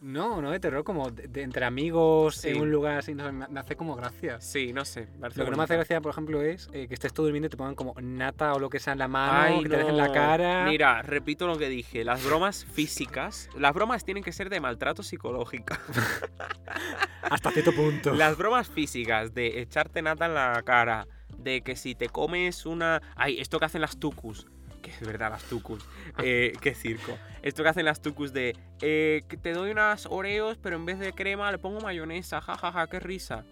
No, 0.00 0.40
no 0.40 0.52
de 0.52 0.60
terror, 0.60 0.84
como 0.84 1.10
de, 1.10 1.26
de 1.26 1.42
entre 1.42 1.64
amigos 1.64 2.36
Sí. 2.36 2.50
en 2.50 2.60
un 2.60 2.70
lugar 2.70 2.98
así, 2.98 3.14
no 3.14 3.24
sé, 3.26 3.32
me, 3.32 3.58
hace 3.58 3.74
como 3.74 3.96
gracia. 3.96 4.40
Sí, 4.40 4.72
no 4.72 4.84
sé. 4.84 5.08
Lo 5.18 5.28
que 5.30 5.50
no 5.50 5.56
me 5.56 5.64
hace 5.64 5.74
gracia, 5.74 6.00
por 6.00 6.12
ejemplo, 6.12 6.40
es 6.40 6.68
eh, 6.72 6.86
que 6.86 6.94
estés 6.94 7.12
tú 7.12 7.22
durmiendo 7.24 7.46
y 7.46 7.50
te 7.50 7.56
pongan 7.56 7.74
como 7.74 7.94
nata 8.00 8.52
o 8.54 8.60
lo 8.60 8.70
que 8.70 8.78
sea 8.78 8.92
en 8.92 9.00
la 9.00 9.08
mano, 9.08 9.56
Ay, 9.56 9.62
que 9.64 9.68
te 9.70 9.76
dejen 9.76 9.96
la 9.96 10.12
cara. 10.12 10.66
Mira, 10.66 11.02
repito 11.02 11.48
lo 11.48 11.58
que 11.58 11.68
dije. 11.68 12.04
Las 12.04 12.24
bromas 12.24 12.64
físicas, 12.64 13.50
las 13.56 13.74
bromas 13.74 14.04
tienen 14.04 14.22
que 14.22 14.30
ser 14.30 14.50
de 14.50 14.60
maltrato 14.60 15.02
psicológico. 15.02 15.74
Hasta 17.22 17.50
cierto 17.50 17.72
punto. 17.72 18.14
Las 18.14 18.38
bromas 18.38 18.68
físicas 18.68 19.34
de 19.34 19.60
echarte 19.60 20.00
nata 20.00 20.26
en 20.26 20.34
la 20.34 20.62
cara, 20.64 21.08
de 21.36 21.62
que 21.62 21.74
si 21.74 21.96
te 21.96 22.08
comes 22.08 22.66
una... 22.66 23.02
Ay, 23.16 23.40
esto 23.40 23.58
que 23.58 23.64
hacen 23.64 23.80
las 23.80 23.98
tucus. 23.98 24.46
Que 24.90 25.04
es 25.04 25.06
verdad, 25.06 25.30
las 25.30 25.44
tucus. 25.44 25.84
Eh, 26.22 26.52
qué 26.60 26.74
circo. 26.74 27.18
Esto 27.42 27.62
que 27.62 27.68
hacen 27.68 27.84
las 27.84 28.00
tucus 28.00 28.32
de... 28.32 28.56
eh, 28.80 29.22
te 29.42 29.52
doy 29.52 29.70
unas 29.70 30.06
oreos, 30.06 30.58
pero 30.62 30.76
en 30.76 30.86
vez 30.86 30.98
de 30.98 31.12
crema 31.12 31.50
le 31.52 31.58
pongo 31.58 31.80
mayonesa. 31.80 32.40
Ja, 32.40 32.56
ja, 32.56 32.72
ja, 32.72 32.86
qué 32.86 33.00
risa. 33.00 33.44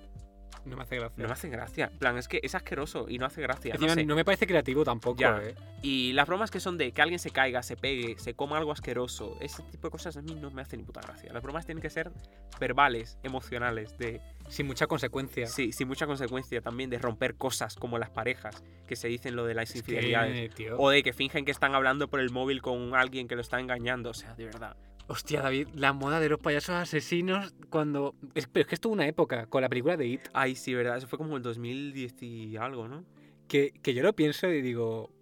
No 0.67 0.77
me 0.77 0.83
hace 0.83 0.97
gracia. 0.97 1.23
No 1.23 1.29
me 1.29 1.33
hace 1.33 1.49
gracia. 1.49 1.89
En 1.93 1.99
plan, 1.99 2.19
es 2.19 2.29
que 2.29 2.41
es 2.43 2.55
asqueroso 2.55 3.07
y 3.09 3.19
no 3.19 3.27
hace 3.27 3.41
gracia. 3.41 3.71
no 3.75 3.77
Encima, 3.77 3.95
sé. 3.95 4.05
no 4.05 4.17
me 4.17 4.25
parece 4.25 4.47
creativo 4.47 4.85
tampoco, 4.85 5.21
Ya. 5.21 5.41
¿eh? 5.43 5.55
Y 5.83 6.13
las 6.15 6.27
bromas 6.27 6.51
que 6.51 6.59
son 6.61 6.77
de 6.77 6.91
que 6.93 7.01
alguien 7.03 7.19
se 7.21 7.31
caiga, 7.31 7.63
se 7.63 7.77
pegue, 7.77 8.19
se 8.19 8.35
coma 8.35 8.59
algo 8.59 8.73
asqueroso, 8.73 9.37
ese 9.41 9.63
tipo 9.65 9.87
de 9.87 9.93
cosas 9.93 10.17
a 10.17 10.23
mí 10.23 10.35
no 10.35 10.51
me 10.51 10.63
hacen 10.63 10.81
ni 10.81 10.85
puta 10.85 11.01
gracia. 11.01 11.33
Las 11.33 11.43
bromas 11.43 11.65
tienen 11.67 11.81
que 11.81 11.91
ser 11.91 12.11
verbales, 12.59 13.19
emocionales, 13.23 13.97
de 13.99 14.21
Sin 14.49 14.67
mucha 14.67 14.87
consecuencia. 14.87 15.47
sí, 15.47 15.73
sin 15.73 15.87
mucha 15.89 16.07
consecuencia 16.07 16.61
también 16.61 16.91
de 16.91 16.99
romper 16.99 17.37
cosas 17.37 17.77
como 17.77 17.99
las 17.99 18.11
parejas 18.11 18.65
que 18.87 18.97
se 18.97 19.09
dicen 19.09 19.37
lo 19.37 19.45
de 19.47 19.55
las 19.55 19.75
infidelidades. 19.77 20.51
O 20.79 20.91
de 20.91 21.03
que 21.03 21.13
fingen 21.13 21.45
que 21.45 21.51
están 21.53 21.75
hablando 21.75 22.09
por 22.09 22.21
el 22.21 22.31
móvil 22.31 22.63
con 22.63 22.95
alguien 22.95 23.29
que 23.29 23.35
lo 23.37 23.43
está 23.43 23.61
engañando. 23.61 24.11
O 24.11 24.15
sea, 24.15 24.35
de 24.35 24.45
verdad. 24.47 24.77
Hostia, 25.09 25.41
David, 25.41 25.69
la 25.75 25.93
moda 25.93 26.19
de 26.19 26.29
los 26.29 26.41
payasos 26.41 26.75
asesinos 26.75 27.55
cuando... 27.71 28.15
Es, 28.35 28.49
pero 28.49 28.63
es 28.63 28.67
que 28.67 28.75
estuvo 28.75 28.93
una 28.93 29.07
época 29.07 29.47
con 29.47 29.63
la 29.63 29.69
película 29.69 29.97
de 29.97 30.07
It 30.07 30.29
Ay, 30.33 30.57
sí, 30.57 30.75
verdad. 30.75 30.97
Eso 30.97 31.07
fue 31.07 31.17
como 31.19 31.37
el 31.37 31.43
2010 31.43 32.21
y 32.23 32.57
algo, 32.57 32.89
¿no? 32.89 33.05
que, 33.47 33.73
que 33.83 33.95
yo 33.95 34.03
lo 34.03 34.15
pienso 34.15 34.49
y 34.49 34.61
digo... 34.63 35.13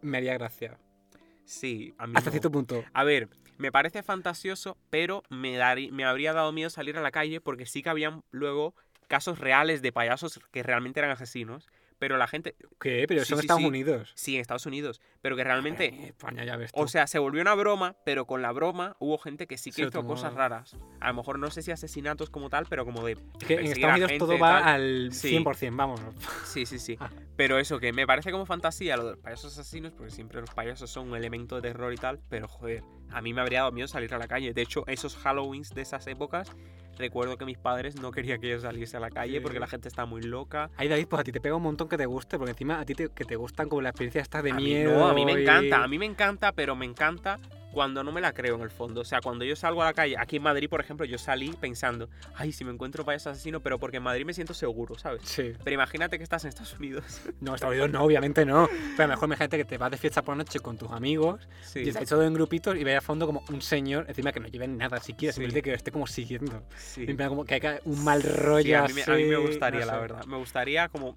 Me 0.00 0.18
haría 0.18 0.34
gracia. 0.34 0.78
Sí, 1.44 1.94
a 1.98 2.06
mí 2.06 2.14
Hasta 2.16 2.30
no. 2.30 2.32
cierto 2.32 2.50
punto. 2.50 2.84
A 2.94 3.04
ver, 3.04 3.28
me 3.58 3.70
parece 3.70 4.02
fantasioso, 4.02 4.78
pero 4.88 5.22
me, 5.28 5.56
darí- 5.58 5.90
me 5.90 6.04
habría 6.04 6.32
dado 6.32 6.52
miedo 6.52 6.70
salir 6.70 6.96
a 6.96 7.02
la 7.02 7.10
calle 7.10 7.40
porque 7.40 7.66
sí 7.66 7.82
que 7.82 7.90
habían 7.90 8.22
luego 8.30 8.74
casos 9.08 9.38
reales 9.38 9.82
de 9.82 9.92
payasos 9.92 10.40
que 10.50 10.62
realmente 10.62 11.00
eran 11.00 11.10
asesinos, 11.12 11.68
pero 11.98 12.16
la 12.16 12.26
gente, 12.26 12.54
¿Qué? 12.80 13.04
Pero 13.08 13.20
Sí, 13.20 13.24
eso 13.24 13.34
en 13.34 13.40
sí, 13.40 13.44
Estados 13.46 13.62
sí. 13.62 13.68
Unidos. 13.68 14.12
sí, 14.14 14.34
en 14.34 14.40
Estados 14.40 14.66
Unidos, 14.66 15.00
pero 15.22 15.34
que 15.36 15.42
En 15.42 15.48
realmente, 15.48 16.06
España 16.08 16.44
ya 16.44 16.56
ves 16.56 16.72
tú. 16.72 16.80
o 16.80 16.88
sea, 16.88 17.06
se 17.06 17.18
volvió 17.18 17.40
una 17.42 17.54
broma, 17.54 17.96
pero 18.04 18.26
con 18.26 18.42
la 18.42 18.52
broma 18.52 18.96
hubo 18.98 19.18
gente 19.18 19.46
que 19.46 19.56
sí 19.58 19.70
que 19.72 19.82
hizo 19.82 20.04
cosas 20.04 20.34
raras. 20.34 20.76
A 21.00 21.08
lo 21.08 21.14
mejor 21.14 21.38
no 21.38 21.50
sé 21.50 21.62
si 21.62 21.70
asesinatos 21.72 22.30
como 22.30 22.50
tal, 22.50 22.66
pero 22.68 22.84
como 22.84 23.04
de... 23.06 23.12
es 23.40 23.46
que 23.46 23.54
en 23.54 23.66
Estados 23.66 23.94
Unidos 24.00 24.12
todo 24.18 24.38
va 24.38 24.60
tal. 24.62 24.68
al 24.74 25.12
Sí. 25.12 25.36
100%, 25.38 25.76
vamos. 25.76 26.00
Sí, 26.44 26.66
sí, 26.66 26.78
sí. 26.78 26.96
Ah. 27.06 27.10
Pero 27.36 27.58
eso, 27.58 27.78
que 27.78 27.92
me 27.92 28.06
parece 28.06 28.32
como 28.32 28.46
fantasía 28.46 28.96
lo 28.96 29.04
de 29.04 29.10
los 29.12 29.18
payasos 29.20 29.52
asesinos, 29.58 29.92
porque 29.92 30.10
siempre 30.10 30.40
los 30.40 30.50
payasos 30.50 30.90
son 30.90 31.10
un 31.10 31.16
elemento 31.16 31.56
de 31.56 31.62
terror 31.62 31.92
y 31.92 31.96
tal, 31.96 32.18
pero 32.30 32.48
joder, 32.48 32.82
a 33.12 33.20
mí 33.20 33.32
me 33.32 33.40
habría 33.40 33.60
dado 33.60 33.72
miedo 33.72 33.88
salir 33.88 34.12
a 34.14 34.18
la 34.18 34.26
calle. 34.28 34.52
De 34.52 34.62
hecho, 34.62 34.84
esos 34.86 35.16
Halloweens 35.16 35.70
de 35.74 35.82
esas 35.82 36.06
épocas, 36.06 36.50
recuerdo 36.98 37.36
que 37.36 37.44
mis 37.44 37.58
padres 37.58 38.00
no 38.00 38.10
querían 38.10 38.40
que 38.40 38.48
yo 38.50 38.60
saliese 38.60 38.96
a 38.96 39.00
la 39.00 39.10
calle 39.10 39.40
porque 39.40 39.60
la 39.60 39.66
gente 39.66 39.88
está 39.88 40.06
muy 40.06 40.22
loca. 40.22 40.70
Ay, 40.76 40.88
David, 40.88 41.06
pues 41.08 41.20
a 41.20 41.24
ti 41.24 41.32
te 41.32 41.40
pega 41.40 41.54
un 41.56 41.62
montón 41.62 41.88
que 41.88 41.96
te 41.96 42.06
guste, 42.06 42.38
porque 42.38 42.52
encima 42.52 42.80
a 42.80 42.84
ti 42.84 42.94
te, 42.94 43.08
que 43.10 43.24
te 43.24 43.36
gustan 43.36 43.68
como 43.68 43.82
la 43.82 43.90
experiencia 43.90 44.20
esta 44.22 44.42
de 44.42 44.50
a 44.50 44.54
mí 44.54 44.64
miedo. 44.64 44.98
no, 44.98 45.06
a 45.08 45.14
mí 45.14 45.24
me 45.24 45.32
y- 45.32 45.42
encanta, 45.42 45.82
a 45.84 45.88
mí 45.88 45.98
me 45.98 46.06
encanta, 46.06 46.52
pero 46.52 46.74
me 46.76 46.86
encanta 46.86 47.38
cuando 47.76 48.02
no 48.02 48.10
me 48.10 48.22
la 48.22 48.32
creo 48.32 48.54
en 48.56 48.62
el 48.62 48.70
fondo. 48.70 49.02
O 49.02 49.04
sea, 49.04 49.20
cuando 49.20 49.44
yo 49.44 49.54
salgo 49.54 49.82
a 49.82 49.84
la 49.84 49.92
calle, 49.92 50.16
aquí 50.18 50.36
en 50.36 50.42
Madrid, 50.42 50.66
por 50.70 50.80
ejemplo, 50.80 51.04
yo 51.04 51.18
salí 51.18 51.50
pensando, 51.60 52.08
ay, 52.34 52.50
si 52.50 52.64
me 52.64 52.72
encuentro 52.72 53.04
payaso 53.04 53.28
asesino, 53.28 53.60
pero 53.60 53.78
porque 53.78 53.98
en 53.98 54.02
Madrid 54.02 54.24
me 54.24 54.32
siento 54.32 54.54
seguro, 54.54 54.96
¿sabes? 54.96 55.20
Sí. 55.24 55.52
Pero 55.62 55.74
imagínate 55.74 56.16
que 56.16 56.24
estás 56.24 56.42
en 56.44 56.48
Estados 56.48 56.72
Unidos. 56.78 57.04
No, 57.42 57.54
Estados 57.54 57.74
Unidos 57.74 57.90
no, 57.90 58.02
obviamente 58.02 58.46
no. 58.46 58.66
Pero 58.96 59.02
a 59.04 59.06
lo 59.08 59.12
mejor 59.12 59.28
imagínate 59.28 59.58
que 59.58 59.64
te 59.66 59.76
vas 59.76 59.90
de 59.90 59.98
fiesta 59.98 60.22
por 60.22 60.34
la 60.34 60.42
noche 60.42 60.58
con 60.60 60.78
tus 60.78 60.90
amigos 60.90 61.46
Sí. 61.60 61.80
y 61.80 61.88
estáis 61.90 62.08
todos 62.08 62.24
en 62.26 62.32
grupitos 62.32 62.74
y 62.76 62.82
veis 62.82 62.96
a 62.96 63.00
fondo 63.02 63.26
como 63.26 63.44
un 63.50 63.60
señor, 63.60 64.06
encima 64.08 64.32
que 64.32 64.40
no 64.40 64.48
lleven 64.48 64.78
nada 64.78 64.98
siquiera, 65.00 65.32
Sí. 65.34 65.40
simplemente 65.42 65.60
que 65.62 65.74
esté 65.74 65.92
como 65.92 66.06
siguiendo. 66.06 66.62
sí. 66.78 67.04
Plan, 67.12 67.28
como 67.28 67.44
que 67.44 67.56
haya 67.56 67.80
un 67.84 68.02
mal 68.02 68.22
rollo 68.22 68.62
Sí, 68.64 68.72
a, 68.72 68.82
mí, 68.84 68.92
me- 68.94 69.02
a 69.02 69.16
mí 69.16 69.24
me 69.24 69.34
así, 69.36 69.46
gustaría, 69.46 69.80
no 69.80 69.86
la 69.86 69.98
verdad. 69.98 70.24
Me 70.24 70.36
gustaría 70.38 70.88
como 70.88 71.14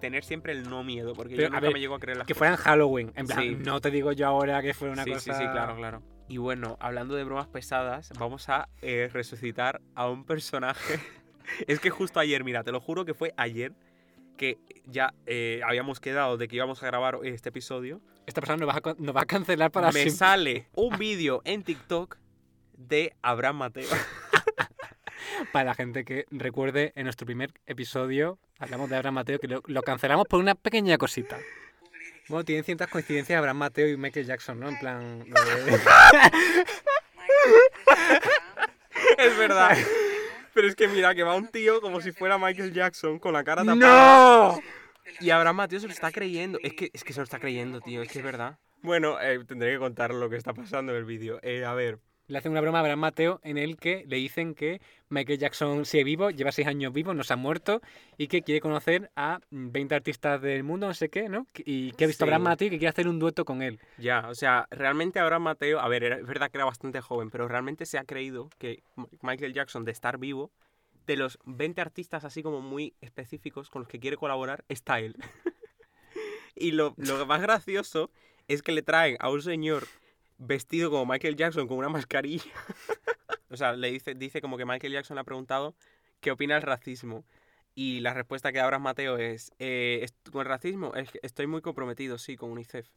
tener 0.00 0.24
siempre 0.24 0.52
el 0.52 0.68
no 0.68 0.82
miedo, 0.84 1.14
porque 1.14 1.34
Pero, 1.36 1.48
yo 1.48 1.50
nunca 1.50 1.60
ver, 1.60 1.72
me 1.72 1.80
llego 1.80 1.94
a 1.94 2.00
creer 2.00 2.18
las 2.18 2.26
Que 2.26 2.34
cosas. 2.34 2.38
fuera 2.38 2.54
en 2.54 2.60
Halloween. 2.60 3.12
En 3.16 3.26
plan, 3.26 3.40
Sí. 3.40 3.56
no 3.56 3.80
te 3.80 3.90
digo 3.90 4.12
yo 4.12 4.26
ahora 4.26 4.62
que 4.62 4.74
fuera 4.74 4.92
una 4.92 5.04
sí, 5.04 5.10
cosa. 5.12 5.34
sí, 5.34 5.44
sí, 5.44 5.50
claro, 5.50 5.76
claro. 5.76 6.02
Y 6.28 6.38
bueno, 6.38 6.76
hablando 6.80 7.14
de 7.14 7.24
bromas 7.24 7.46
pesadas, 7.48 8.10
vamos 8.18 8.48
a 8.48 8.68
eh, 8.82 9.08
resucitar 9.12 9.80
a 9.94 10.08
un 10.08 10.24
personaje. 10.24 10.98
es 11.66 11.80
que 11.80 11.90
justo 11.90 12.18
ayer, 12.20 12.44
mira, 12.44 12.62
te 12.64 12.72
lo 12.72 12.80
juro 12.80 13.04
que 13.04 13.14
fue 13.14 13.34
ayer 13.36 13.72
que 14.36 14.58
ya 14.86 15.14
eh, 15.26 15.60
habíamos 15.64 16.00
quedado 16.00 16.36
de 16.36 16.48
que 16.48 16.56
íbamos 16.56 16.82
a 16.82 16.86
grabar 16.86 17.18
este 17.22 17.50
episodio. 17.50 18.00
Esta 18.26 18.40
persona 18.40 18.56
nos 18.64 18.68
va 18.68 18.80
a, 18.90 18.94
nos 18.98 19.14
va 19.14 19.20
a 19.20 19.26
cancelar 19.26 19.70
para 19.70 19.88
me 19.88 19.92
siempre. 19.92 20.10
sale 20.12 20.68
un 20.74 20.98
vídeo 20.98 21.40
en 21.44 21.62
TikTok 21.62 22.16
de 22.76 23.14
Abraham 23.22 23.56
Mateo. 23.58 23.88
Para 25.52 25.64
la 25.66 25.74
gente 25.74 26.04
que 26.04 26.26
recuerde, 26.30 26.92
en 26.96 27.04
nuestro 27.04 27.26
primer 27.26 27.52
episodio 27.66 28.38
hablamos 28.58 28.90
de 28.90 28.96
Abraham 28.96 29.14
Mateo, 29.14 29.38
que 29.38 29.48
lo, 29.48 29.62
lo 29.66 29.82
cancelamos 29.82 30.26
por 30.28 30.40
una 30.40 30.54
pequeña 30.54 30.98
cosita. 30.98 31.38
Bueno, 32.28 32.44
tienen 32.44 32.64
ciertas 32.64 32.88
coincidencias 32.88 33.38
Abraham 33.38 33.58
Mateo 33.58 33.88
y 33.88 33.96
Michael 33.96 34.26
Jackson, 34.26 34.58
¿no? 34.58 34.68
En 34.68 34.78
plan. 34.78 35.24
es 39.18 39.38
verdad. 39.38 39.76
Pero 40.54 40.68
es 40.68 40.74
que 40.74 40.88
mira, 40.88 41.14
que 41.14 41.22
va 41.22 41.34
un 41.34 41.48
tío 41.48 41.80
como 41.80 42.00
si 42.00 42.12
fuera 42.12 42.38
Michael 42.38 42.72
Jackson 42.72 43.18
con 43.18 43.34
la 43.34 43.44
cara 43.44 43.62
tapada. 43.64 44.54
¡No! 44.54 44.62
Y 45.20 45.30
Abraham 45.30 45.56
Mateo 45.56 45.80
se 45.80 45.86
lo 45.86 45.92
está 45.92 46.10
creyendo. 46.12 46.58
Es 46.62 46.72
que, 46.74 46.90
es 46.92 47.04
que 47.04 47.12
se 47.12 47.20
lo 47.20 47.24
está 47.24 47.38
creyendo, 47.38 47.80
tío. 47.80 48.00
Es 48.02 48.08
que 48.08 48.20
es 48.20 48.24
verdad. 48.24 48.58
Bueno, 48.80 49.20
eh, 49.20 49.44
tendré 49.44 49.72
que 49.72 49.78
contar 49.78 50.14
lo 50.14 50.30
que 50.30 50.36
está 50.36 50.54
pasando 50.54 50.92
en 50.92 50.98
el 50.98 51.04
vídeo. 51.04 51.40
Eh, 51.42 51.64
a 51.64 51.74
ver. 51.74 51.98
Le 52.26 52.38
hacen 52.38 52.52
una 52.52 52.60
broma 52.62 52.78
a 52.78 52.80
Abraham 52.80 53.00
Mateo 53.00 53.40
en 53.44 53.58
el 53.58 53.76
que 53.76 54.04
le 54.06 54.16
dicen 54.16 54.54
que 54.54 54.80
Michael 55.10 55.38
Jackson 55.38 55.84
sigue 55.84 56.04
vivo, 56.04 56.30
lleva 56.30 56.52
seis 56.52 56.66
años 56.66 56.92
vivo, 56.92 57.12
no 57.12 57.22
se 57.22 57.34
ha 57.34 57.36
muerto 57.36 57.82
y 58.16 58.28
que 58.28 58.40
quiere 58.42 58.60
conocer 58.62 59.10
a 59.14 59.40
mm, 59.50 59.70
20 59.72 59.94
artistas 59.94 60.40
del 60.40 60.64
mundo, 60.64 60.86
no 60.86 60.94
sé 60.94 61.10
qué, 61.10 61.28
¿no? 61.28 61.46
Y 61.58 61.92
que 61.92 62.04
ha 62.04 62.06
visto 62.06 62.24
a. 62.24 62.26
Abraham 62.26 62.44
Mateo 62.44 62.68
y 62.68 62.70
que 62.70 62.78
quiere 62.78 62.88
hacer 62.88 63.08
un 63.08 63.18
dueto 63.18 63.44
con 63.44 63.60
él. 63.60 63.78
Ya, 63.98 64.26
o 64.30 64.34
sea, 64.34 64.66
realmente 64.70 65.18
Abraham 65.20 65.42
Mateo, 65.42 65.80
a 65.80 65.88
ver, 65.88 66.02
era- 66.04 66.16
es 66.16 66.26
verdad 66.26 66.50
que 66.50 66.56
era 66.56 66.64
bastante 66.64 67.00
joven, 67.02 67.28
pero 67.30 67.46
realmente 67.46 67.84
se 67.84 67.98
ha 67.98 68.04
creído 68.04 68.48
que 68.58 68.82
Michael 69.20 69.52
Jackson, 69.52 69.84
de 69.84 69.92
estar 69.92 70.16
vivo, 70.18 70.50
de 71.06 71.16
los 71.18 71.38
20 71.44 71.82
artistas 71.82 72.24
así 72.24 72.42
como 72.42 72.62
muy 72.62 72.94
específicos 73.02 73.68
con 73.68 73.82
los 73.82 73.88
que 73.88 74.00
quiere 74.00 74.16
colaborar, 74.16 74.64
está 74.70 74.98
él. 75.00 75.14
y 76.56 76.70
lo, 76.72 76.94
lo 76.96 77.26
más 77.26 77.42
gracioso 77.42 78.10
es 78.48 78.62
que 78.62 78.72
le 78.72 78.82
traen 78.82 79.16
a 79.20 79.28
un 79.30 79.42
señor 79.42 79.86
vestido 80.38 80.90
como 80.90 81.06
Michael 81.06 81.36
Jackson 81.36 81.66
con 81.68 81.78
una 81.78 81.88
mascarilla. 81.88 82.44
o 83.50 83.56
sea, 83.56 83.72
le 83.74 83.90
dice, 83.90 84.14
dice 84.14 84.40
como 84.40 84.56
que 84.56 84.64
Michael 84.64 84.92
Jackson 84.92 85.14
le 85.16 85.20
ha 85.20 85.24
preguntado 85.24 85.74
qué 86.20 86.30
opina 86.30 86.54
del 86.54 86.62
racismo. 86.62 87.24
Y 87.74 88.00
la 88.00 88.14
respuesta 88.14 88.52
que 88.52 88.58
da 88.58 88.64
Abraham 88.64 88.82
Mateo 88.82 89.16
es, 89.18 89.52
eh, 89.58 90.06
con 90.30 90.42
el 90.42 90.46
racismo, 90.46 90.94
es 90.94 91.10
estoy 91.22 91.46
muy 91.46 91.60
comprometido, 91.60 92.18
sí, 92.18 92.36
con 92.36 92.50
UNICEF 92.50 92.88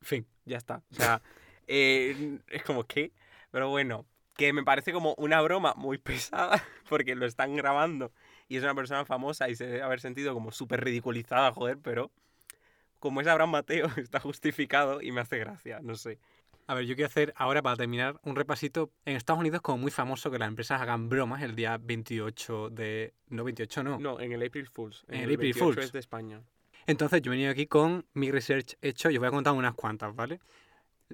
Fin. 0.00 0.26
ya 0.44 0.56
está. 0.56 0.82
O 0.92 0.94
sea, 0.94 1.20
eh, 1.66 2.38
es 2.46 2.62
como 2.62 2.84
que, 2.84 3.12
pero 3.50 3.68
bueno, 3.70 4.06
que 4.38 4.52
me 4.52 4.62
parece 4.62 4.92
como 4.92 5.14
una 5.18 5.40
broma 5.40 5.74
muy 5.74 5.98
pesada 5.98 6.64
porque 6.88 7.16
lo 7.16 7.26
están 7.26 7.56
grabando 7.56 8.12
y 8.48 8.56
es 8.56 8.62
una 8.62 8.74
persona 8.74 9.04
famosa 9.04 9.48
y 9.48 9.56
se 9.56 9.66
debe 9.66 9.82
haber 9.82 10.00
sentido 10.00 10.32
como 10.32 10.52
súper 10.52 10.84
ridiculizada, 10.84 11.52
joder, 11.52 11.78
pero 11.78 12.12
como 13.00 13.20
es 13.20 13.26
Abraham 13.26 13.50
Mateo, 13.50 13.88
está 13.96 14.20
justificado 14.20 15.02
y 15.02 15.10
me 15.10 15.20
hace 15.20 15.38
gracia, 15.38 15.80
no 15.82 15.96
sé. 15.96 16.18
A 16.68 16.74
ver, 16.74 16.84
yo 16.84 16.94
quiero 16.94 17.06
hacer 17.06 17.32
ahora 17.34 17.62
para 17.62 17.76
terminar 17.76 18.20
un 18.24 18.36
repasito. 18.36 18.92
En 19.06 19.16
Estados 19.16 19.40
Unidos 19.40 19.62
como 19.62 19.78
muy 19.78 19.90
famoso 19.90 20.30
que 20.30 20.38
las 20.38 20.48
empresas 20.48 20.82
hagan 20.82 21.08
bromas 21.08 21.42
el 21.42 21.56
día 21.56 21.78
28 21.78 22.68
de... 22.68 23.14
No, 23.28 23.42
28 23.42 23.82
no. 23.82 23.98
No, 23.98 24.20
en 24.20 24.32
el 24.32 24.46
April 24.46 24.66
Fools. 24.66 25.02
En 25.08 25.20
el 25.20 25.34
April 25.34 25.38
28 25.54 25.64
Fools. 25.64 25.86
es 25.86 25.92
de 25.92 25.98
España. 25.98 26.42
Entonces 26.86 27.22
yo 27.22 27.32
he 27.32 27.36
venido 27.36 27.50
aquí 27.50 27.66
con 27.66 28.04
mi 28.12 28.30
research 28.30 28.76
hecho 28.82 29.10
y 29.10 29.16
os 29.16 29.20
voy 29.20 29.28
a 29.28 29.30
contar 29.30 29.54
unas 29.54 29.72
cuantas, 29.72 30.14
¿vale? 30.14 30.40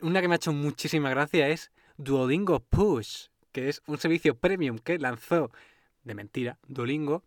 Una 0.03 0.21
que 0.21 0.27
me 0.27 0.35
ha 0.35 0.37
hecho 0.37 0.53
muchísima 0.53 1.09
gracia 1.09 1.49
es 1.49 1.71
Duolingo 1.99 2.59
Push, 2.59 3.29
que 3.53 3.69
es 3.69 3.81
un 3.87 3.99
servicio 3.99 4.37
premium 4.37 4.79
que 4.79 4.99
lanzó, 4.99 5.53
de 6.03 6.15
mentira, 6.17 6.59
Duolingo, 6.67 7.23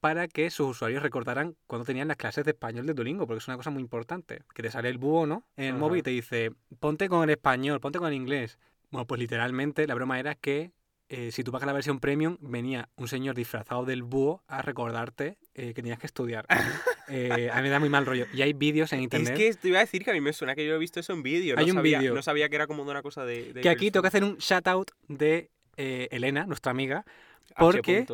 para 0.00 0.28
que 0.28 0.50
sus 0.50 0.68
usuarios 0.68 1.02
recordaran 1.02 1.56
cuando 1.66 1.84
tenían 1.84 2.08
las 2.08 2.16
clases 2.16 2.44
de 2.44 2.52
español 2.52 2.86
de 2.86 2.94
Duolingo, 2.94 3.26
porque 3.26 3.38
es 3.38 3.48
una 3.48 3.56
cosa 3.56 3.70
muy 3.70 3.82
importante. 3.82 4.42
Que 4.54 4.62
te 4.62 4.70
sale 4.70 4.88
el 4.88 4.98
búho, 4.98 5.26
¿no? 5.26 5.44
En 5.56 5.64
el 5.64 5.70
Ajá. 5.72 5.80
móvil 5.80 6.00
y 6.00 6.02
te 6.02 6.10
dice, 6.10 6.52
ponte 6.80 7.08
con 7.08 7.24
el 7.24 7.30
español, 7.30 7.80
ponte 7.80 7.98
con 7.98 8.08
el 8.08 8.14
inglés. 8.14 8.58
Bueno, 8.90 9.06
pues 9.06 9.18
literalmente 9.20 9.86
la 9.86 9.94
broma 9.94 10.18
era 10.18 10.34
que 10.34 10.72
eh, 11.10 11.30
si 11.32 11.42
tú 11.42 11.52
pagas 11.52 11.66
la 11.66 11.72
versión 11.72 12.00
premium, 12.00 12.36
venía 12.40 12.90
un 12.96 13.08
señor 13.08 13.34
disfrazado 13.34 13.86
del 13.86 14.02
búho 14.02 14.42
a 14.46 14.60
recordarte 14.60 15.38
eh, 15.54 15.68
que 15.68 15.82
tenías 15.82 15.98
que 15.98 16.06
estudiar. 16.06 16.46
Eh, 17.10 17.48
a 17.50 17.56
mí 17.56 17.62
me 17.62 17.70
da 17.70 17.80
muy 17.80 17.88
mal 17.88 18.04
rollo. 18.04 18.26
Y 18.34 18.42
hay 18.42 18.52
vídeos 18.52 18.92
en 18.92 19.00
internet. 19.00 19.32
Es 19.32 19.56
que 19.56 19.62
te 19.62 19.68
iba 19.68 19.78
a 19.78 19.80
decir 19.80 20.04
que 20.04 20.10
a 20.10 20.12
mí 20.12 20.20
me 20.20 20.34
suena 20.34 20.54
que 20.54 20.66
yo 20.66 20.74
he 20.74 20.78
visto 20.78 21.00
eso 21.00 21.14
en 21.14 21.22
vídeo. 21.22 21.54
Hay 21.56 21.64
no 21.64 21.76
un 21.76 21.82
vídeo. 21.82 22.12
No 22.12 22.20
sabía 22.20 22.50
que 22.50 22.56
era 22.56 22.66
como 22.66 22.82
una 22.82 23.00
cosa 23.00 23.24
de... 23.24 23.54
de 23.54 23.62
que 23.62 23.70
aquí 23.70 23.90
tengo 23.90 24.02
que 24.02 24.08
hacer 24.08 24.24
un 24.24 24.36
shout 24.36 24.66
out 24.66 24.90
de 25.08 25.50
Elena, 25.78 26.44
nuestra 26.44 26.70
amiga. 26.70 27.06
H. 27.54 27.64
porque-. 27.64 28.06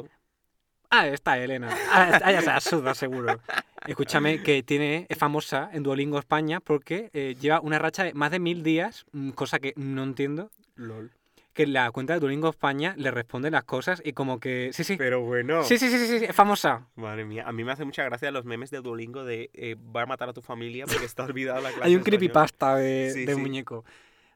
Ah, 0.97 1.09
está 1.09 1.37
Elena. 1.39 1.69
Ah, 1.91 2.31
ya 2.31 2.41
se 2.41 2.47
la 2.47 2.61
suda, 2.61 2.95
seguro. 2.95 3.41
Escúchame, 3.87 4.43
que 4.43 4.63
tiene, 4.63 5.07
es 5.09 5.19
famosa 5.19 5.69
en 5.73 5.83
Duolingo 5.83 6.19
España 6.19 6.61
porque 6.61 7.11
eh, 7.13 7.35
lleva 7.41 7.61
una 7.61 7.79
racha 7.79 8.05
de 8.05 8.15
más 8.15 8.31
de 8.31 8.39
mil 8.39 8.63
días, 8.63 9.05
mm, 9.13 9.31
cosa 9.31 9.59
que 9.59 9.73
no 9.77 10.05
entiendo, 10.05 10.51
LOL. 10.77 11.11
que 11.53 11.67
la 11.67 11.91
cuenta 11.91 12.15
de 12.15 12.21
Duolingo 12.21 12.49
España 12.49 12.95
le 12.97 13.11
responde 13.11 13.51
las 13.51 13.65
cosas 13.65 14.01
y 14.05 14.13
como 14.13 14.39
que... 14.41 14.71
Sí, 14.73 14.85
sí. 14.85 14.97
Pero 14.97 15.21
bueno. 15.23 15.65
Sí, 15.65 15.79
sí, 15.79 15.89
sí, 15.91 15.99
sí, 15.99 16.19
sí, 16.21 16.25
es 16.27 16.35
famosa. 16.35 16.87
Madre 16.95 17.25
mía, 17.25 17.45
a 17.47 17.53
mí 17.53 17.65
me 17.65 17.73
hace 17.73 17.85
mucha 17.85 18.05
gracia 18.05 18.31
los 18.31 18.45
memes 18.45 18.71
de 18.71 18.81
Duolingo 18.81 19.25
de 19.25 19.51
eh, 19.53 19.77
va 19.95 20.03
a 20.03 20.07
matar 20.07 20.29
a 20.29 20.33
tu 20.33 20.43
familia 20.43 20.87
porque 20.87 21.05
está 21.07 21.25
olvidada 21.25 21.61
la 21.61 21.71
clase 21.71 21.85
Hay 21.85 21.95
un 21.95 22.01
español. 22.01 22.05
creepypasta 22.19 22.77
de, 22.77 23.11
Sí, 23.13 23.25
de 23.27 23.35
sí. 23.35 23.41
muñeco. 23.41 23.85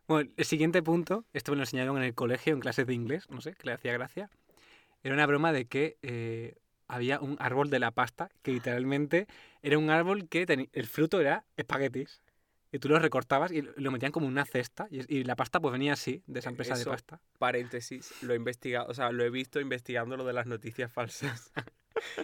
Bueno, 0.09 0.31
el 0.37 0.45
siguiente 0.45 0.83
punto, 0.83 1.25
esto 1.35 1.53
me 1.53 1.57
lo 1.57 1.63
enseñaron 1.63 1.97
en 1.99 2.03
el 2.05 2.15
colegio, 2.15 2.55
en 2.55 2.61
clases 2.61 2.87
de 2.87 2.95
inglés, 2.95 3.29
no 3.31 3.41
sé, 3.43 3.53
que 3.55 3.67
le 3.67 3.73
hacía 3.75 3.93
gracia. 3.93 4.31
Era 5.03 5.15
una 5.15 5.27
broma 5.27 5.53
de 5.53 5.67
que 5.67 5.97
eh, 6.03 6.57
había 6.87 7.21
un 7.21 7.37
árbol 7.41 7.71
de 7.71 7.79
la 7.79 7.91
pasta 7.91 8.31
que 8.43 8.53
literalmente 8.53 9.27
era 9.63 9.79
un 9.79 9.91
árbol 9.91 10.29
que 10.29 10.47
teni- 10.47 10.69
el 10.73 10.87
fruto 10.87 11.21
era 11.21 11.45
espaguetis. 11.57 12.21
Y 12.71 12.81
tú 12.81 12.91
lo 12.91 12.99
recortabas 12.99 13.51
y 13.51 13.63
lo 13.63 13.91
metían 13.91 14.13
como 14.13 14.27
una 14.27 14.45
cesta. 14.45 14.89
Y, 14.91 15.17
y 15.21 15.25
la 15.25 15.37
pasta 15.37 15.59
pues 15.59 15.73
venía 15.73 15.95
así, 15.95 16.23
de 16.27 16.41
esa 16.41 16.51
empresa 16.51 16.75
Eso. 16.75 16.85
de 16.85 16.91
pasta. 16.91 17.21
Paréntesis, 17.39 18.13
lo 18.23 18.35
he 18.35 18.37
investigado, 18.37 18.89
o 18.91 18.95
sea, 18.95 19.11
lo 19.11 19.25
he 19.25 19.31
visto 19.31 19.59
investigando 19.61 20.19
lo 20.19 20.25
de 20.25 20.35
las 20.35 20.47
noticias 20.47 20.93
falsas. 20.93 21.51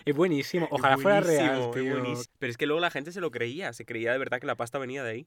Es 0.04 0.14
buenísimo. 0.14 0.68
Ojalá 0.70 0.94
Es 0.94 1.02
fuera 1.02 1.20
real, 1.20 1.60
es. 1.74 2.30
Pero 2.38 2.50
es 2.50 2.56
que 2.56 2.66
luego 2.66 2.80
la 2.80 2.90
gente 2.90 3.10
se 3.10 3.20
lo 3.20 3.32
creía, 3.32 3.72
se 3.72 3.84
creía 3.84 4.12
de 4.12 4.18
verdad 4.18 4.38
que 4.38 4.46
la 4.46 4.54
pasta 4.54 4.78
venía 4.78 5.02
de 5.02 5.10
ahí. 5.10 5.26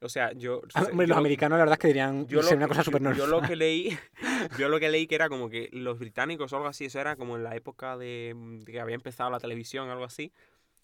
O 0.00 0.08
sea, 0.10 0.32
yo... 0.32 0.60
Ah, 0.74 0.80
Hombre, 0.90 1.06
yo 1.06 1.08
los 1.08 1.08
lo- 1.08 1.16
americanos 1.16 1.56
la 1.58 1.64
verdad 1.64 1.74
es 1.74 1.78
que 1.80 1.88
dirían 1.88 2.26
yo 2.26 2.42
lo, 2.42 2.50
una 2.50 2.68
cosa 2.68 2.84
súper 2.84 3.00
normal. 3.02 3.18
yo 3.18 3.26
lo 3.26 3.40
que 3.42 3.56
leí 3.56 3.96
yo 4.58 4.68
lo 4.68 4.78
que 4.78 4.90
leí 4.90 5.06
que 5.06 5.14
era 5.14 5.28
como 5.30 5.48
que 5.48 5.70
los 5.72 5.98
británicos 5.98 6.52
o 6.52 6.56
algo 6.56 6.68
así 6.68 6.84
eso 6.84 7.00
era 7.00 7.16
como 7.16 7.36
en 7.36 7.42
la 7.44 7.56
época 7.56 7.96
de, 7.96 8.34
de 8.64 8.72
que 8.72 8.80
había 8.80 8.94
empezado 8.94 9.30
la 9.30 9.40
televisión 9.40 9.88
algo 9.88 10.04
así 10.04 10.32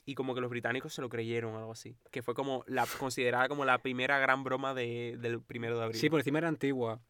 y 0.07 0.15
como 0.15 0.35
que 0.35 0.41
los 0.41 0.49
británicos 0.51 0.95
se 0.95 1.03
lo 1.03 1.09
creyeron 1.11 1.55
algo 1.57 1.73
así 1.73 1.95
que 2.11 2.23
fue 2.23 2.35
como 2.35 2.65
la 2.67 2.87
considerada 2.99 3.49
como 3.49 3.65
la 3.67 3.79
primera 3.79 4.19
gran 4.19 4.45
broma 4.45 4.73
de- 4.73 5.17
del 5.21 5.43
primero 5.43 5.77
de 5.79 5.85
abril 5.85 6.01
Sí, 6.01 6.09
por 6.09 6.21
encima 6.21 6.39
era 6.39 6.49
antigua. 6.49 7.01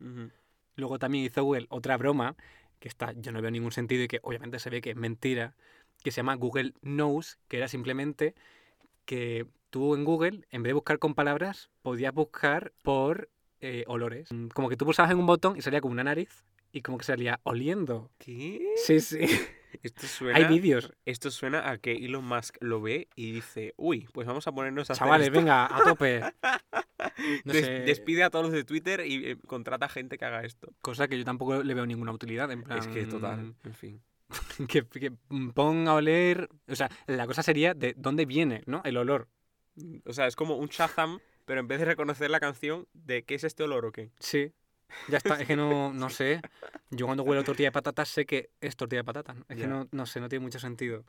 Luego 0.76 0.98
también 0.98 1.24
hizo 1.24 1.44
Google 1.44 1.66
otra 1.68 1.96
broma, 1.98 2.34
que 2.80 2.88
está, 2.88 3.12
yo 3.12 3.30
no 3.30 3.40
veo 3.42 3.50
ningún 3.50 3.72
sentido 3.72 4.02
y 4.02 4.08
que 4.08 4.18
obviamente 4.22 4.58
se 4.58 4.70
ve 4.70 4.80
que 4.80 4.90
es 4.90 4.96
mentira, 4.96 5.54
que 6.02 6.10
se 6.10 6.16
llama 6.16 6.34
Google 6.34 6.72
Knows, 6.80 7.38
que 7.48 7.58
era 7.58 7.68
simplemente 7.68 8.34
que 9.04 9.46
tú 9.70 9.94
en 9.94 10.04
Google, 10.04 10.46
en 10.50 10.62
vez 10.62 10.70
de 10.70 10.74
buscar 10.74 10.98
con 10.98 11.14
palabras, 11.14 11.70
podías 11.82 12.12
buscar 12.14 12.72
por 12.82 13.30
eh, 13.60 13.84
olores. 13.86 14.30
Mm, 14.32 14.48
Como 14.48 14.68
que 14.68 14.76
tú 14.76 14.84
pulsabas 14.84 15.10
en 15.12 15.18
un 15.18 15.26
botón 15.26 15.56
y 15.56 15.62
salía 15.62 15.80
como 15.80 15.92
una 15.92 16.04
nariz 16.04 16.44
y 16.72 16.82
como 16.82 16.98
que 16.98 17.04
salía 17.04 17.40
oliendo. 17.44 18.10
¿Qué? 18.18 18.60
Sí, 18.76 19.00
sí. 19.00 19.18
Esto 19.82 20.06
suena, 20.06 20.36
Hay 20.38 20.44
vídeos. 20.46 20.92
esto 21.06 21.30
suena 21.30 21.70
a 21.70 21.78
que 21.78 21.92
Elon 21.92 22.24
Musk 22.26 22.56
lo 22.60 22.82
ve 22.82 23.08
y 23.16 23.32
dice, 23.32 23.72
uy, 23.78 24.06
pues 24.12 24.26
vamos 24.26 24.46
a 24.46 24.52
ponernos 24.52 24.90
a 24.90 24.92
hacer 24.92 25.04
Chavales, 25.04 25.28
esto". 25.28 25.38
venga, 25.38 25.64
a 25.74 25.82
tope. 25.82 26.20
No 27.44 27.52
Des- 27.52 27.64
sé. 27.66 27.72
Despide 27.80 28.22
a 28.22 28.30
todos 28.30 28.44
los 28.46 28.52
de 28.54 28.64
Twitter 28.64 29.04
y 29.06 29.30
eh, 29.30 29.36
contrata 29.46 29.88
gente 29.88 30.18
que 30.18 30.24
haga 30.24 30.44
esto. 30.44 30.72
Cosa 30.82 31.08
que 31.08 31.18
yo 31.18 31.24
tampoco 31.24 31.62
le 31.62 31.74
veo 31.74 31.84
ninguna 31.86 32.12
utilidad. 32.12 32.50
En 32.52 32.62
plan, 32.62 32.78
Es 32.78 32.86
que 32.86 33.06
total, 33.06 33.54
en 33.64 33.74
fin. 33.74 34.02
Que, 34.68 34.84
que 34.84 35.12
pon 35.54 35.88
a 35.88 35.94
oler. 35.94 36.48
O 36.68 36.76
sea, 36.76 36.90
la 37.06 37.26
cosa 37.26 37.42
sería 37.42 37.74
de 37.74 37.94
dónde 37.96 38.26
viene, 38.26 38.62
¿no? 38.66 38.80
El 38.84 38.96
olor. 38.96 39.28
O 40.04 40.12
sea, 40.12 40.26
es 40.26 40.36
como 40.36 40.56
un 40.56 40.68
Shazam, 40.68 41.20
pero 41.44 41.60
en 41.60 41.68
vez 41.68 41.78
de 41.78 41.86
reconocer 41.86 42.30
la 42.30 42.40
canción, 42.40 42.86
de 42.92 43.24
qué 43.24 43.34
es 43.34 43.44
este 43.44 43.62
olor 43.62 43.86
o 43.86 43.92
qué. 43.92 44.10
Sí. 44.18 44.52
Ya 45.08 45.18
está, 45.18 45.40
es 45.40 45.46
que 45.46 45.56
no, 45.56 45.92
no 45.92 46.10
sé. 46.10 46.40
Yo 46.90 47.06
cuando 47.06 47.22
huelo 47.22 47.44
tortilla 47.44 47.68
de 47.68 47.72
patatas 47.72 48.08
sé 48.08 48.26
que 48.26 48.50
es 48.60 48.76
tortilla 48.76 49.00
de 49.00 49.04
patatas. 49.04 49.36
Es 49.48 49.56
que 49.56 49.66
no, 49.66 49.88
no 49.90 50.06
sé, 50.06 50.20
no 50.20 50.28
tiene 50.28 50.44
mucho 50.44 50.58
sentido. 50.58 51.04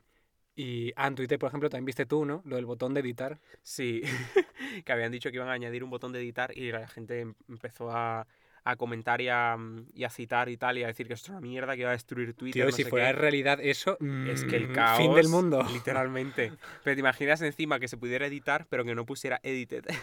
Y 0.56 0.92
ah, 0.96 1.08
en 1.08 1.16
Twitter, 1.16 1.38
por 1.38 1.48
ejemplo, 1.48 1.68
también 1.68 1.86
viste 1.86 2.06
tú, 2.06 2.24
¿no? 2.24 2.40
Lo 2.44 2.56
del 2.56 2.64
botón 2.64 2.94
de 2.94 3.00
editar. 3.00 3.40
Sí, 3.62 4.02
que 4.84 4.92
habían 4.92 5.12
dicho 5.12 5.30
que 5.30 5.36
iban 5.36 5.48
a 5.48 5.52
añadir 5.52 5.82
un 5.82 5.90
botón 5.90 6.12
de 6.12 6.20
editar 6.20 6.56
y 6.56 6.70
la 6.70 6.86
gente 6.86 7.20
em- 7.20 7.34
empezó 7.48 7.90
a, 7.90 8.26
a 8.64 8.76
comentar 8.76 9.20
y 9.20 9.28
a, 9.28 9.56
mm, 9.56 9.88
y 9.94 10.04
a 10.04 10.10
citar 10.10 10.48
y 10.48 10.56
tal 10.56 10.78
y 10.78 10.84
a 10.84 10.86
decir 10.86 11.06
que 11.06 11.14
esto 11.14 11.26
es 11.26 11.30
una 11.30 11.40
mierda, 11.40 11.74
que 11.74 11.82
iba 11.82 11.90
a 11.90 11.92
destruir 11.92 12.34
Twitter. 12.34 12.62
Tío, 12.62 12.64
no 12.66 12.72
si 12.72 12.84
sé 12.84 12.90
fuera 12.90 13.06
qué. 13.08 13.12
realidad 13.12 13.58
eso, 13.60 13.98
Es 14.26 14.44
que 14.44 14.56
el 14.56 14.68
mm, 14.68 14.72
caos. 14.72 14.98
Fin 14.98 15.14
del 15.14 15.28
mundo. 15.28 15.62
Literalmente. 15.72 16.52
Pero 16.82 16.96
te 16.96 17.00
imaginas 17.00 17.42
encima 17.42 17.78
que 17.78 17.88
se 17.88 17.96
pudiera 17.96 18.26
editar, 18.26 18.66
pero 18.68 18.84
que 18.84 18.94
no 18.94 19.04
pusiera 19.06 19.38
edited. 19.42 19.84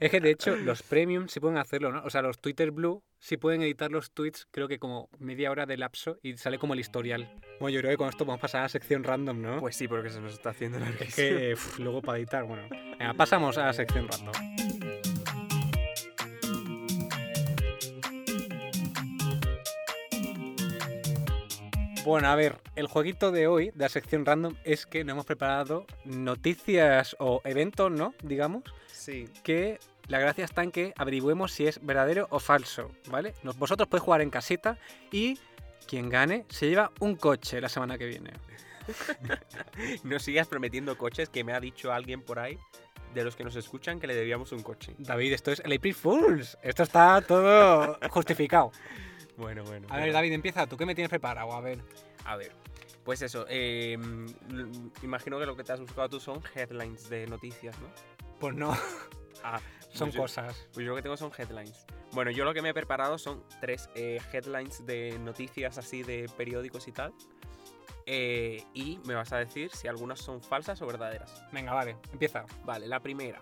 Es 0.00 0.10
que 0.12 0.20
de 0.20 0.30
hecho 0.30 0.54
los 0.54 0.82
premium 0.82 1.26
sí 1.26 1.40
pueden 1.40 1.58
hacerlo, 1.58 1.90
¿no? 1.90 2.04
O 2.04 2.10
sea, 2.10 2.22
los 2.22 2.38
Twitter 2.38 2.70
Blue 2.70 3.02
sí 3.18 3.36
pueden 3.36 3.62
editar 3.62 3.90
los 3.90 4.12
tweets, 4.12 4.46
creo 4.52 4.68
que 4.68 4.78
como 4.78 5.08
media 5.18 5.50
hora 5.50 5.66
de 5.66 5.76
lapso 5.76 6.18
y 6.22 6.36
sale 6.36 6.58
como 6.58 6.74
el 6.74 6.80
historial. 6.80 7.28
Bueno, 7.58 7.74
yo 7.74 7.80
creo 7.80 7.92
que 7.92 7.96
con 7.96 8.08
esto 8.08 8.24
vamos 8.24 8.38
a 8.38 8.42
pasar 8.42 8.60
a 8.60 8.64
la 8.64 8.68
sección 8.68 9.02
random, 9.02 9.40
¿no? 9.40 9.58
Pues 9.58 9.74
sí, 9.74 9.88
porque 9.88 10.10
se 10.10 10.20
nos 10.20 10.34
está 10.34 10.50
haciendo 10.50 10.78
la 10.78 10.88
es 10.90 11.14
que 11.14 11.54
uf, 11.54 11.80
luego 11.80 12.00
para 12.02 12.18
editar, 12.18 12.44
bueno. 12.44 12.68
Venga, 12.70 13.14
pasamos 13.14 13.58
a 13.58 13.66
la 13.66 13.72
sección 13.72 14.06
random. 14.06 14.67
Bueno, 22.04 22.28
a 22.28 22.36
ver, 22.36 22.56
el 22.76 22.86
jueguito 22.86 23.32
de 23.32 23.46
hoy 23.46 23.66
de 23.70 23.84
la 23.84 23.88
sección 23.88 24.24
random 24.24 24.54
es 24.64 24.86
que 24.86 25.04
nos 25.04 25.12
hemos 25.12 25.26
preparado 25.26 25.84
noticias 26.04 27.16
o 27.18 27.42
eventos, 27.44 27.90
¿no? 27.90 28.14
Digamos, 28.22 28.62
Sí. 28.92 29.28
que 29.42 29.78
la 30.06 30.18
gracia 30.18 30.44
está 30.44 30.62
en 30.62 30.70
que 30.70 30.94
averigüemos 30.96 31.52
si 31.52 31.66
es 31.66 31.84
verdadero 31.84 32.26
o 32.30 32.40
falso, 32.40 32.90
¿vale? 33.10 33.34
Vosotros 33.56 33.88
podéis 33.88 34.04
jugar 34.04 34.20
en 34.22 34.30
casita 34.30 34.78
y 35.12 35.38
quien 35.86 36.08
gane 36.08 36.46
se 36.48 36.68
lleva 36.68 36.92
un 37.00 37.16
coche 37.16 37.60
la 37.60 37.68
semana 37.68 37.98
que 37.98 38.06
viene. 38.06 38.32
No 40.02 40.18
sigas 40.18 40.48
prometiendo 40.48 40.96
coches 40.96 41.28
que 41.28 41.44
me 41.44 41.52
ha 41.52 41.60
dicho 41.60 41.92
alguien 41.92 42.22
por 42.22 42.38
ahí 42.38 42.58
de 43.14 43.22
los 43.24 43.36
que 43.36 43.44
nos 43.44 43.54
escuchan 43.56 44.00
que 44.00 44.06
le 44.06 44.14
debíamos 44.14 44.50
un 44.52 44.62
coche. 44.62 44.94
David, 44.98 45.32
esto 45.34 45.52
es 45.52 45.60
el 45.60 45.72
April 45.74 45.94
Fools. 45.94 46.56
Esto 46.62 46.82
está 46.84 47.20
todo 47.20 47.98
justificado. 48.10 48.72
Bueno, 49.38 49.64
bueno. 49.64 49.86
A 49.90 49.96
ver. 49.98 50.12
David, 50.12 50.32
empieza. 50.32 50.66
¿Tú 50.66 50.76
qué 50.76 50.84
me 50.84 50.94
tienes 50.94 51.08
preparado? 51.08 51.52
A 51.52 51.60
ver. 51.60 51.78
A 52.26 52.36
ver, 52.36 52.52
pues 53.04 53.22
eso, 53.22 53.46
eh, 53.48 53.94
l- 53.94 54.90
imagino 55.02 55.38
que 55.38 55.46
lo 55.46 55.56
que 55.56 55.64
te 55.64 55.72
has 55.72 55.80
buscado 55.80 56.08
tú 56.10 56.20
son 56.20 56.42
headlines 56.54 57.08
de 57.08 57.26
noticias, 57.26 57.78
¿no? 57.80 57.88
Pues 58.38 58.54
no, 58.54 58.76
Ah, 59.44 59.60
son 59.92 60.08
pues 60.08 60.14
yo- 60.14 60.20
cosas. 60.22 60.68
Pues 60.74 60.84
yo 60.84 60.90
lo 60.90 60.96
que 60.96 61.02
tengo 61.02 61.16
son 61.16 61.30
headlines. 61.38 61.86
Bueno, 62.12 62.30
yo 62.30 62.44
lo 62.44 62.52
que 62.52 62.60
me 62.62 62.70
he 62.70 62.74
preparado 62.74 63.16
son 63.18 63.44
tres 63.60 63.88
eh, 63.94 64.20
headlines 64.32 64.84
de 64.84 65.18
noticias 65.20 65.78
así 65.78 66.02
de 66.02 66.28
periódicos 66.36 66.88
y 66.88 66.92
tal. 66.92 67.12
Eh, 68.06 68.64
y 68.74 68.98
me 69.04 69.14
vas 69.14 69.32
a 69.32 69.38
decir 69.38 69.70
si 69.70 69.86
algunas 69.86 70.18
son 70.18 70.42
falsas 70.42 70.80
o 70.82 70.86
verdaderas. 70.86 71.44
Venga, 71.52 71.74
vale, 71.74 71.96
empieza. 72.12 72.44
Vale, 72.64 72.86
la 72.88 73.00
primera. 73.00 73.38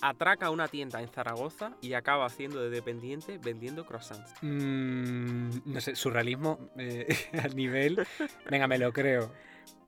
Atraca 0.00 0.50
una 0.50 0.68
tienda 0.68 1.00
en 1.02 1.08
Zaragoza 1.08 1.76
y 1.80 1.94
acaba 1.94 2.26
haciendo 2.26 2.60
de 2.62 2.70
dependiente 2.70 3.38
vendiendo 3.38 3.84
croissants. 3.84 4.32
Mm, 4.42 5.50
no 5.64 5.80
sé, 5.80 5.96
surrealismo 5.96 6.70
eh, 6.78 7.08
al 7.42 7.56
nivel. 7.56 8.06
Venga, 8.48 8.66
me 8.68 8.78
lo 8.78 8.92
creo. 8.92 9.32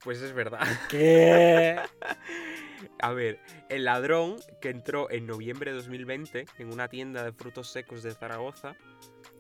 Pues 0.02 0.20
es 0.22 0.32
verdad. 0.32 0.66
¿Qué? 0.88 1.76
A 3.00 3.12
ver, 3.12 3.40
el 3.68 3.84
ladrón 3.84 4.36
que 4.60 4.70
entró 4.70 5.10
en 5.10 5.26
noviembre 5.26 5.70
de 5.70 5.76
2020 5.78 6.46
en 6.58 6.72
una 6.72 6.88
tienda 6.88 7.22
de 7.22 7.32
frutos 7.32 7.70
secos 7.70 8.02
de 8.02 8.12
Zaragoza 8.12 8.74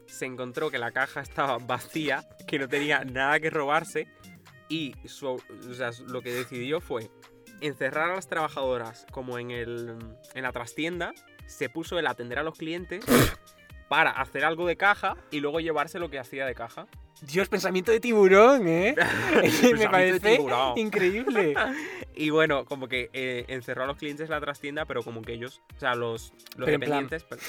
se 0.06 0.26
encontró 0.26 0.70
que 0.70 0.78
la 0.78 0.90
caja 0.92 1.20
estaba 1.20 1.56
vacía, 1.58 2.28
que 2.46 2.58
no 2.58 2.68
tenía 2.68 3.04
nada 3.04 3.40
que 3.40 3.48
robarse 3.48 4.08
y 4.68 4.94
su- 5.06 5.28
o 5.28 5.74
sea, 5.74 5.90
lo 6.06 6.20
que 6.20 6.32
decidió 6.32 6.80
fue 6.80 7.10
encerrar 7.60 8.10
a 8.10 8.14
las 8.16 8.28
trabajadoras 8.28 9.06
como 9.10 9.38
en, 9.38 9.50
el, 9.50 9.98
en 10.34 10.42
la 10.42 10.52
trastienda, 10.52 11.12
se 11.46 11.68
puso 11.68 11.98
el 11.98 12.06
atender 12.06 12.38
a 12.38 12.42
los 12.42 12.56
clientes 12.56 13.04
para 13.88 14.10
hacer 14.10 14.44
algo 14.44 14.66
de 14.66 14.76
caja 14.76 15.16
y 15.30 15.40
luego 15.40 15.60
llevarse 15.60 15.98
lo 15.98 16.10
que 16.10 16.18
hacía 16.18 16.46
de 16.46 16.54
caja. 16.54 16.86
Dios, 17.22 17.48
pensamiento 17.48 17.92
de 17.92 18.00
tiburón, 18.00 18.66
¿eh? 18.66 18.94
Me 19.78 19.88
parece 19.88 20.40
increíble. 20.76 21.54
Y 22.20 22.28
bueno, 22.28 22.66
como 22.66 22.86
que 22.86 23.08
eh, 23.14 23.46
encerró 23.48 23.84
a 23.84 23.86
los 23.86 23.96
clientes 23.96 24.24
en 24.24 24.30
la 24.30 24.40
trastienda, 24.40 24.84
pero 24.84 25.02
como 25.02 25.22
que 25.22 25.32
ellos, 25.32 25.62
o 25.74 25.80
sea, 25.80 25.94
los, 25.94 26.32
los 26.56 26.66
Pero 26.66 26.72
en 26.72 26.80
plan- 26.80 27.08
dependientes, 27.08 27.24
pero- 27.24 27.40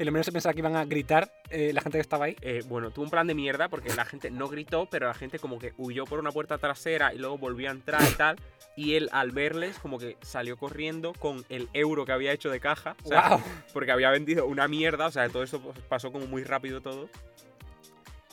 Y 0.00 0.04
lo 0.04 0.10
menos 0.10 0.26
se 0.26 0.32
pensaba 0.32 0.52
que 0.52 0.58
iban 0.58 0.74
a 0.74 0.84
gritar 0.84 1.30
eh, 1.50 1.70
la 1.72 1.80
gente 1.80 1.98
que 1.98 2.02
estaba 2.02 2.24
ahí. 2.24 2.36
eh, 2.40 2.64
bueno, 2.66 2.90
tuvo 2.90 3.04
un 3.04 3.10
plan 3.10 3.28
de 3.28 3.34
mierda 3.34 3.68
porque 3.68 3.94
la 3.94 4.04
gente 4.04 4.30
no 4.32 4.48
gritó, 4.48 4.88
pero 4.90 5.06
la 5.06 5.14
gente 5.14 5.38
como 5.38 5.60
que 5.60 5.74
huyó 5.78 6.06
por 6.06 6.18
una 6.18 6.32
puerta 6.32 6.58
trasera 6.58 7.14
y 7.14 7.18
luego 7.18 7.38
volvió 7.38 7.68
a 7.68 7.72
entrar 7.72 8.02
y 8.02 8.14
tal. 8.14 8.36
Y 8.74 8.94
él 8.94 9.08
al 9.12 9.30
verles 9.30 9.78
como 9.78 9.96
que 9.98 10.16
salió 10.22 10.56
corriendo 10.56 11.12
con 11.12 11.44
el 11.48 11.68
euro 11.72 12.04
que 12.04 12.10
había 12.12 12.32
hecho 12.32 12.50
de 12.50 12.58
caja. 12.58 12.96
O 13.04 13.08
sea, 13.08 13.28
¡Wow! 13.28 13.40
porque 13.72 13.92
había 13.92 14.10
vendido 14.10 14.44
una 14.46 14.66
mierda, 14.66 15.06
o 15.06 15.10
sea, 15.12 15.28
todo 15.28 15.44
eso 15.44 15.60
pues, 15.60 15.78
pasó 15.88 16.10
como 16.10 16.26
muy 16.26 16.42
rápido 16.42 16.80
todo. 16.80 17.08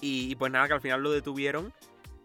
Y, 0.01 0.31
y 0.31 0.35
pues 0.35 0.51
nada, 0.51 0.67
que 0.67 0.73
al 0.73 0.81
final 0.81 1.01
lo 1.03 1.11
detuvieron, 1.11 1.71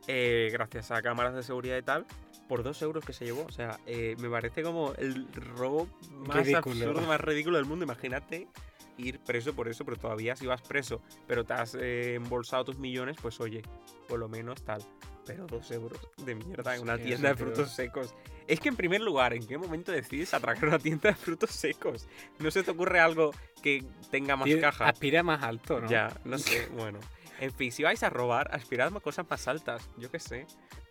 eh, 0.07 0.49
gracias 0.53 0.90
a 0.90 1.03
cámaras 1.03 1.35
de 1.35 1.43
seguridad 1.43 1.77
y 1.77 1.82
tal, 1.82 2.07
por 2.49 2.62
dos 2.62 2.81
euros 2.83 3.05
que 3.05 3.12
se 3.12 3.25
llevó. 3.27 3.45
O 3.45 3.53
sea, 3.53 3.79
eh, 3.87 4.16
me 4.19 4.29
parece 4.29 4.62
como 4.62 4.93
el 4.95 5.27
robo 5.33 5.89
más 6.27 6.47
Ridículo. 6.47 6.87
absurdo, 6.87 7.07
más 7.07 7.20
ridículo 7.20 7.57
del 7.59 7.66
mundo. 7.66 7.85
Imagínate 7.85 8.49
ir 8.97 9.20
preso 9.20 9.55
por 9.55 9.69
eso, 9.69 9.85
pero 9.85 9.97
todavía 9.97 10.35
si 10.35 10.47
vas 10.47 10.61
preso, 10.62 11.01
pero 11.27 11.45
te 11.45 11.53
has 11.53 11.77
eh, 11.77 12.15
embolsado 12.15 12.65
tus 12.65 12.79
millones, 12.79 13.16
pues 13.23 13.39
oye, 13.41 13.62
por 14.09 14.19
lo 14.19 14.29
menos 14.29 14.62
tal. 14.62 14.83
Pero 15.25 15.47
dos 15.47 15.70
euros 15.70 16.01
de 16.25 16.35
mierda 16.35 16.75
en 16.75 16.83
una 16.83 16.97
que 16.97 17.05
tienda 17.05 17.29
de 17.29 17.37
frutos 17.37 17.70
secos. 17.70 18.15
Es 18.47 18.61
que 18.61 18.70
en 18.70 18.77
primer 18.77 19.03
lugar, 19.03 19.35
¿en 19.35 19.47
qué 19.47 19.59
momento 19.59 19.93
decides 19.93 20.33
atracar 20.33 20.69
una 20.69 20.79
tienda 20.79 21.11
de 21.11 21.15
frutos 21.16 21.51
secos? 21.51 22.09
¿No 22.39 22.51
se 22.51 22.62
te 22.62 22.70
ocurre 22.70 22.99
algo 22.99 23.33
que 23.62 23.85
tenga 24.11 24.37
más 24.37 24.49
caja? 24.59 24.89
Aspira 24.89 25.23
más 25.23 25.43
alto, 25.43 25.83
¿no? 25.83 25.89
Ya, 25.89 26.09
no 26.25 26.39
sé, 26.39 26.66
bueno. 26.75 26.99
En 27.40 27.52
fin, 27.52 27.70
si 27.73 27.82
vais 27.82 28.02
a 28.02 28.10
robar, 28.10 28.51
aspirad 28.52 28.94
a 28.97 29.01
cosas 29.01 29.27
más 29.28 29.47
altas, 29.48 29.89
yo 29.97 30.10
qué 30.10 30.19
sé. 30.19 30.47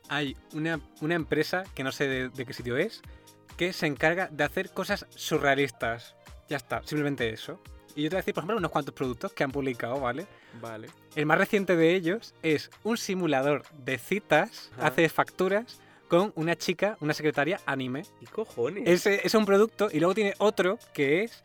Hay 0.10 0.38
una, 0.54 0.80
una 1.02 1.16
empresa, 1.16 1.64
que 1.76 1.84
no 1.84 1.92
sé 1.92 2.08
de, 2.08 2.30
de 2.30 2.46
qué 2.46 2.54
sitio 2.54 2.78
es, 2.78 3.02
que 3.58 3.74
se 3.74 3.88
encarga 3.88 4.28
de 4.28 4.44
hacer 4.44 4.72
cosas 4.72 5.06
surrealistas. 5.10 6.16
Ya 6.48 6.58
está, 6.58 6.82
simplemente 6.84 7.30
eso. 7.30 7.60
Y 7.96 8.04
yo 8.04 8.10
te 8.10 8.16
voy 8.16 8.20
a 8.20 8.22
decir, 8.22 8.34
por 8.34 8.42
ejemplo, 8.44 8.58
unos 8.58 8.72
cuantos 8.72 8.94
productos 8.94 9.34
que 9.34 9.44
han 9.44 9.52
publicado, 9.52 10.00
¿vale? 10.00 10.28
Vale. 10.62 10.88
El 11.16 11.26
más 11.26 11.40
reciente 11.40 11.76
de 11.76 11.96
ellos 11.96 12.36
es 12.44 12.70
un 12.84 12.96
simulador 12.96 13.64
de 13.84 13.98
citas, 13.98 14.72
Ajá. 14.78 14.88
hace 14.88 15.10
facturas 15.10 15.82
con 16.08 16.32
una 16.36 16.56
chica, 16.56 16.98
una 17.02 17.14
secretaria 17.14 17.60
anime. 17.66 18.04
¿Y 18.22 18.28
cojones? 18.28 18.84
Ese 18.88 19.26
es 19.26 19.34
un 19.34 19.46
producto 19.46 19.90
y 19.92 20.00
luego 20.00 20.14
tiene 20.14 20.36
otro 20.38 20.78
que 20.94 21.24
es 21.24 21.44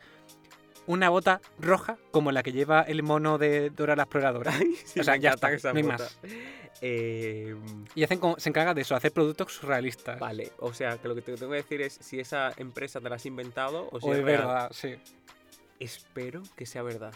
una 0.87 1.09
bota 1.09 1.39
roja 1.59 1.97
como 2.11 2.31
la 2.31 2.43
que 2.43 2.51
lleva 2.51 2.81
el 2.81 3.03
mono 3.03 3.37
de 3.37 3.69
Dora 3.69 3.95
la 3.95 4.03
exploradora. 4.03 4.53
Ay, 4.53 4.75
sí, 4.85 4.99
o 4.99 5.03
sea, 5.03 5.15
ya 5.17 5.31
está, 5.31 5.51
esas 5.51 5.73
no 5.73 5.77
hay 5.77 5.83
botas. 5.83 6.17
Eh, 6.81 7.55
Y 7.95 8.03
hacen 8.03 8.19
como- 8.19 8.37
se 8.39 8.49
encarga 8.49 8.73
de 8.73 8.81
eso, 8.81 8.95
hacer 8.95 9.11
productos 9.13 9.53
surrealistas. 9.53 10.19
vale, 10.19 10.51
o 10.59 10.73
sea, 10.73 10.97
que 10.97 11.07
lo 11.07 11.15
que 11.15 11.21
te 11.21 11.35
tengo 11.35 11.51
que 11.51 11.57
decir 11.57 11.81
es 11.81 11.93
si 12.01 12.19
esa 12.19 12.51
empresa 12.57 12.99
te 12.99 13.09
la 13.09 13.15
has 13.15 13.25
inventado 13.25 13.87
o 13.91 13.99
si 14.01 14.07
O 14.07 14.13
es 14.13 14.19
es 14.19 14.25
verdad, 14.25 14.69
sí. 14.73 14.95
Espero 15.79 16.41
que 16.55 16.65
sea 16.65 16.81
verdad. 16.83 17.13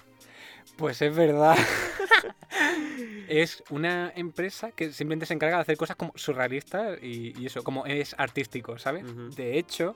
Pues 0.77 1.01
es 1.01 1.15
verdad. 1.15 1.55
es 3.27 3.63
una 3.69 4.11
empresa 4.15 4.71
que 4.71 4.91
simplemente 4.91 5.25
se 5.25 5.33
encarga 5.33 5.57
de 5.57 5.61
hacer 5.61 5.77
cosas 5.77 5.95
como 5.95 6.11
surrealistas 6.15 6.99
y, 7.01 7.33
y 7.41 7.45
eso, 7.45 7.63
como 7.63 7.85
es 7.85 8.15
artístico, 8.17 8.77
¿sabes? 8.77 9.05
De 9.35 9.57
hecho, 9.57 9.95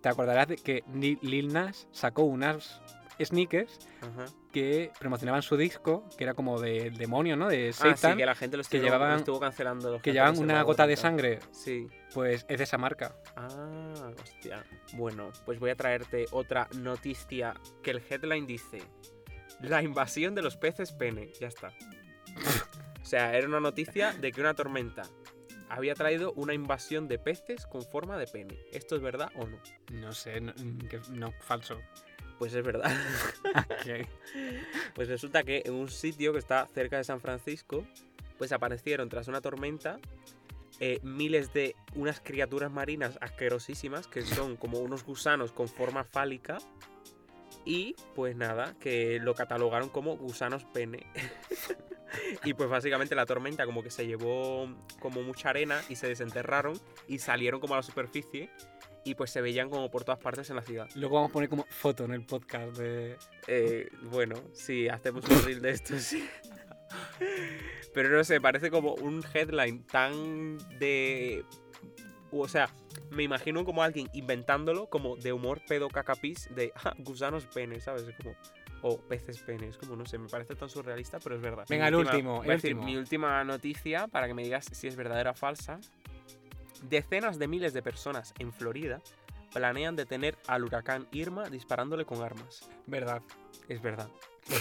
te 0.00 0.08
acordarás 0.08 0.48
de 0.48 0.56
que 0.56 0.84
Lil 0.94 1.52
Nas 1.52 1.86
sacó 1.92 2.22
unas 2.24 2.80
sneakers 3.24 3.78
Ajá. 4.00 4.26
que 4.52 4.90
promocionaban 4.98 5.42
su 5.42 5.56
disco, 5.56 6.08
que 6.16 6.24
era 6.24 6.34
como 6.34 6.60
del 6.60 6.96
demonio, 6.96 7.36
¿no? 7.36 7.48
De 7.48 7.68
Ah, 7.70 7.72
Satan, 7.72 8.12
sí, 8.12 8.18
que 8.18 8.26
la 8.26 8.34
gente 8.34 8.56
lo 8.56 8.62
que 8.62 8.76
estuvo, 8.76 8.82
llevaban- 8.82 9.10
lo 9.12 9.16
estuvo 9.18 9.40
cancelando. 9.40 9.90
los 9.92 10.02
que 10.02 10.12
llevaban 10.12 10.38
una 10.38 10.62
gota 10.62 10.86
de 10.86 10.96
sangre. 10.96 11.38
Sí. 11.52 11.88
Pues 12.14 12.46
es 12.48 12.58
de 12.58 12.64
esa 12.64 12.78
marca. 12.78 13.14
Ah, 13.36 14.10
hostia. 14.22 14.64
Bueno, 14.94 15.30
pues 15.44 15.58
voy 15.60 15.70
a 15.70 15.74
traerte 15.76 16.26
otra 16.32 16.68
noticia 16.76 17.54
que 17.82 17.90
el 17.92 18.02
headline 18.08 18.46
dice: 18.46 18.82
La 19.60 19.82
invasión 19.82 20.34
de 20.34 20.42
los 20.42 20.56
peces 20.56 20.92
pene. 20.92 21.32
Ya 21.40 21.48
está. 21.48 21.72
o 23.02 23.04
sea, 23.04 23.36
era 23.36 23.46
una 23.48 23.60
noticia 23.60 24.12
de 24.12 24.32
que 24.32 24.40
una 24.40 24.54
tormenta 24.54 25.02
había 25.70 25.94
traído 25.94 26.32
una 26.32 26.54
invasión 26.54 27.08
de 27.08 27.18
peces 27.18 27.66
con 27.66 27.82
forma 27.82 28.16
de 28.16 28.26
pene. 28.26 28.58
¿Esto 28.72 28.96
es 28.96 29.02
verdad 29.02 29.30
o 29.34 29.46
no? 29.46 29.58
No 29.92 30.12
sé, 30.12 30.40
no, 30.40 30.54
que- 30.88 31.00
no, 31.10 31.32
falso. 31.42 31.78
Pues 32.38 32.54
es 32.54 32.64
verdad. 32.64 32.90
Pues 34.94 35.08
resulta 35.08 35.44
que 35.44 35.62
en 35.64 35.74
un 35.74 35.88
sitio 35.88 36.32
que 36.32 36.40
está 36.40 36.66
cerca 36.66 36.96
de 36.96 37.04
San 37.04 37.20
Francisco, 37.20 37.86
pues 38.36 38.52
aparecieron 38.52 39.08
tras 39.08 39.28
una 39.28 39.40
tormenta 39.40 39.98
eh, 40.80 41.00
miles 41.02 41.52
de 41.52 41.74
unas 41.94 42.20
criaturas 42.20 42.70
marinas 42.70 43.18
asquerosísimas 43.20 44.06
que 44.06 44.22
son 44.22 44.56
como 44.56 44.78
unos 44.78 45.04
gusanos 45.04 45.52
con 45.52 45.68
forma 45.68 46.04
fálica. 46.04 46.58
Y 47.64 47.94
pues 48.14 48.36
nada, 48.36 48.74
que 48.80 49.18
lo 49.20 49.34
catalogaron 49.34 49.88
como 49.88 50.16
gusanos 50.16 50.64
pene. 50.64 51.06
y 52.44 52.54
pues 52.54 52.68
básicamente 52.68 53.14
la 53.14 53.26
tormenta 53.26 53.66
como 53.66 53.82
que 53.82 53.90
se 53.90 54.06
llevó 54.06 54.68
como 55.00 55.22
mucha 55.22 55.50
arena 55.50 55.80
y 55.88 55.96
se 55.96 56.08
desenterraron 56.08 56.78
y 57.06 57.18
salieron 57.18 57.60
como 57.60 57.74
a 57.74 57.78
la 57.78 57.82
superficie 57.82 58.50
y 59.04 59.14
pues 59.14 59.30
se 59.30 59.40
veían 59.40 59.70
como 59.70 59.90
por 59.90 60.04
todas 60.04 60.20
partes 60.20 60.48
en 60.50 60.56
la 60.56 60.62
ciudad. 60.62 60.88
Luego 60.94 61.16
vamos 61.16 61.30
a 61.30 61.32
poner 61.32 61.48
como 61.48 61.64
foto 61.68 62.04
en 62.04 62.12
el 62.12 62.24
podcast 62.24 62.76
de... 62.76 63.16
Eh, 63.46 63.88
bueno, 64.02 64.34
sí, 64.52 64.88
hacemos 64.88 65.24
un 65.28 65.42
reel 65.44 65.60
de 65.62 65.70
esto, 65.70 65.98
sí. 65.98 66.28
Pero 67.94 68.10
no 68.10 68.24
sé, 68.24 68.40
parece 68.40 68.70
como 68.70 68.94
un 68.94 69.24
headline 69.34 69.82
tan 69.84 70.58
de. 70.78 71.44
O 72.30 72.46
sea, 72.48 72.68
me 73.10 73.22
imagino 73.22 73.64
como 73.64 73.82
alguien 73.82 74.08
inventándolo, 74.12 74.86
como 74.88 75.16
de 75.16 75.32
humor 75.32 75.60
pedo 75.66 75.88
cacapis, 75.88 76.48
de 76.54 76.72
ah, 76.84 76.94
gusanos 76.98 77.46
penes, 77.46 77.84
¿sabes? 77.84 78.02
Es 78.02 78.16
como. 78.16 78.34
O 78.80 78.96
peces 79.00 79.38
penes, 79.40 79.76
como 79.76 79.96
no 79.96 80.06
sé, 80.06 80.18
me 80.18 80.28
parece 80.28 80.54
tan 80.54 80.68
surrealista, 80.70 81.18
pero 81.18 81.34
es 81.34 81.42
verdad. 81.42 81.64
Venga, 81.68 81.86
Mi 81.86 81.88
el 81.88 81.94
última- 81.96 82.12
último, 82.14 82.36
voy 82.36 82.44
el 82.46 82.50
a 82.50 82.54
decir 82.54 82.74
último. 82.74 82.86
mi 82.86 82.96
última 82.96 83.42
noticia 83.42 84.06
para 84.06 84.28
que 84.28 84.34
me 84.34 84.44
digas 84.44 84.66
si 84.70 84.86
es 84.86 84.94
verdadera 84.94 85.32
o 85.32 85.34
falsa. 85.34 85.80
Decenas 86.82 87.38
de 87.38 87.48
miles 87.48 87.72
de 87.72 87.82
personas 87.82 88.34
en 88.38 88.52
Florida 88.52 89.00
planean 89.52 89.96
detener 89.96 90.36
al 90.46 90.64
huracán 90.64 91.06
Irma 91.12 91.48
disparándole 91.48 92.04
con 92.04 92.22
armas. 92.22 92.68
Verdad. 92.86 93.22
Es 93.68 93.80
verdad. 93.82 94.08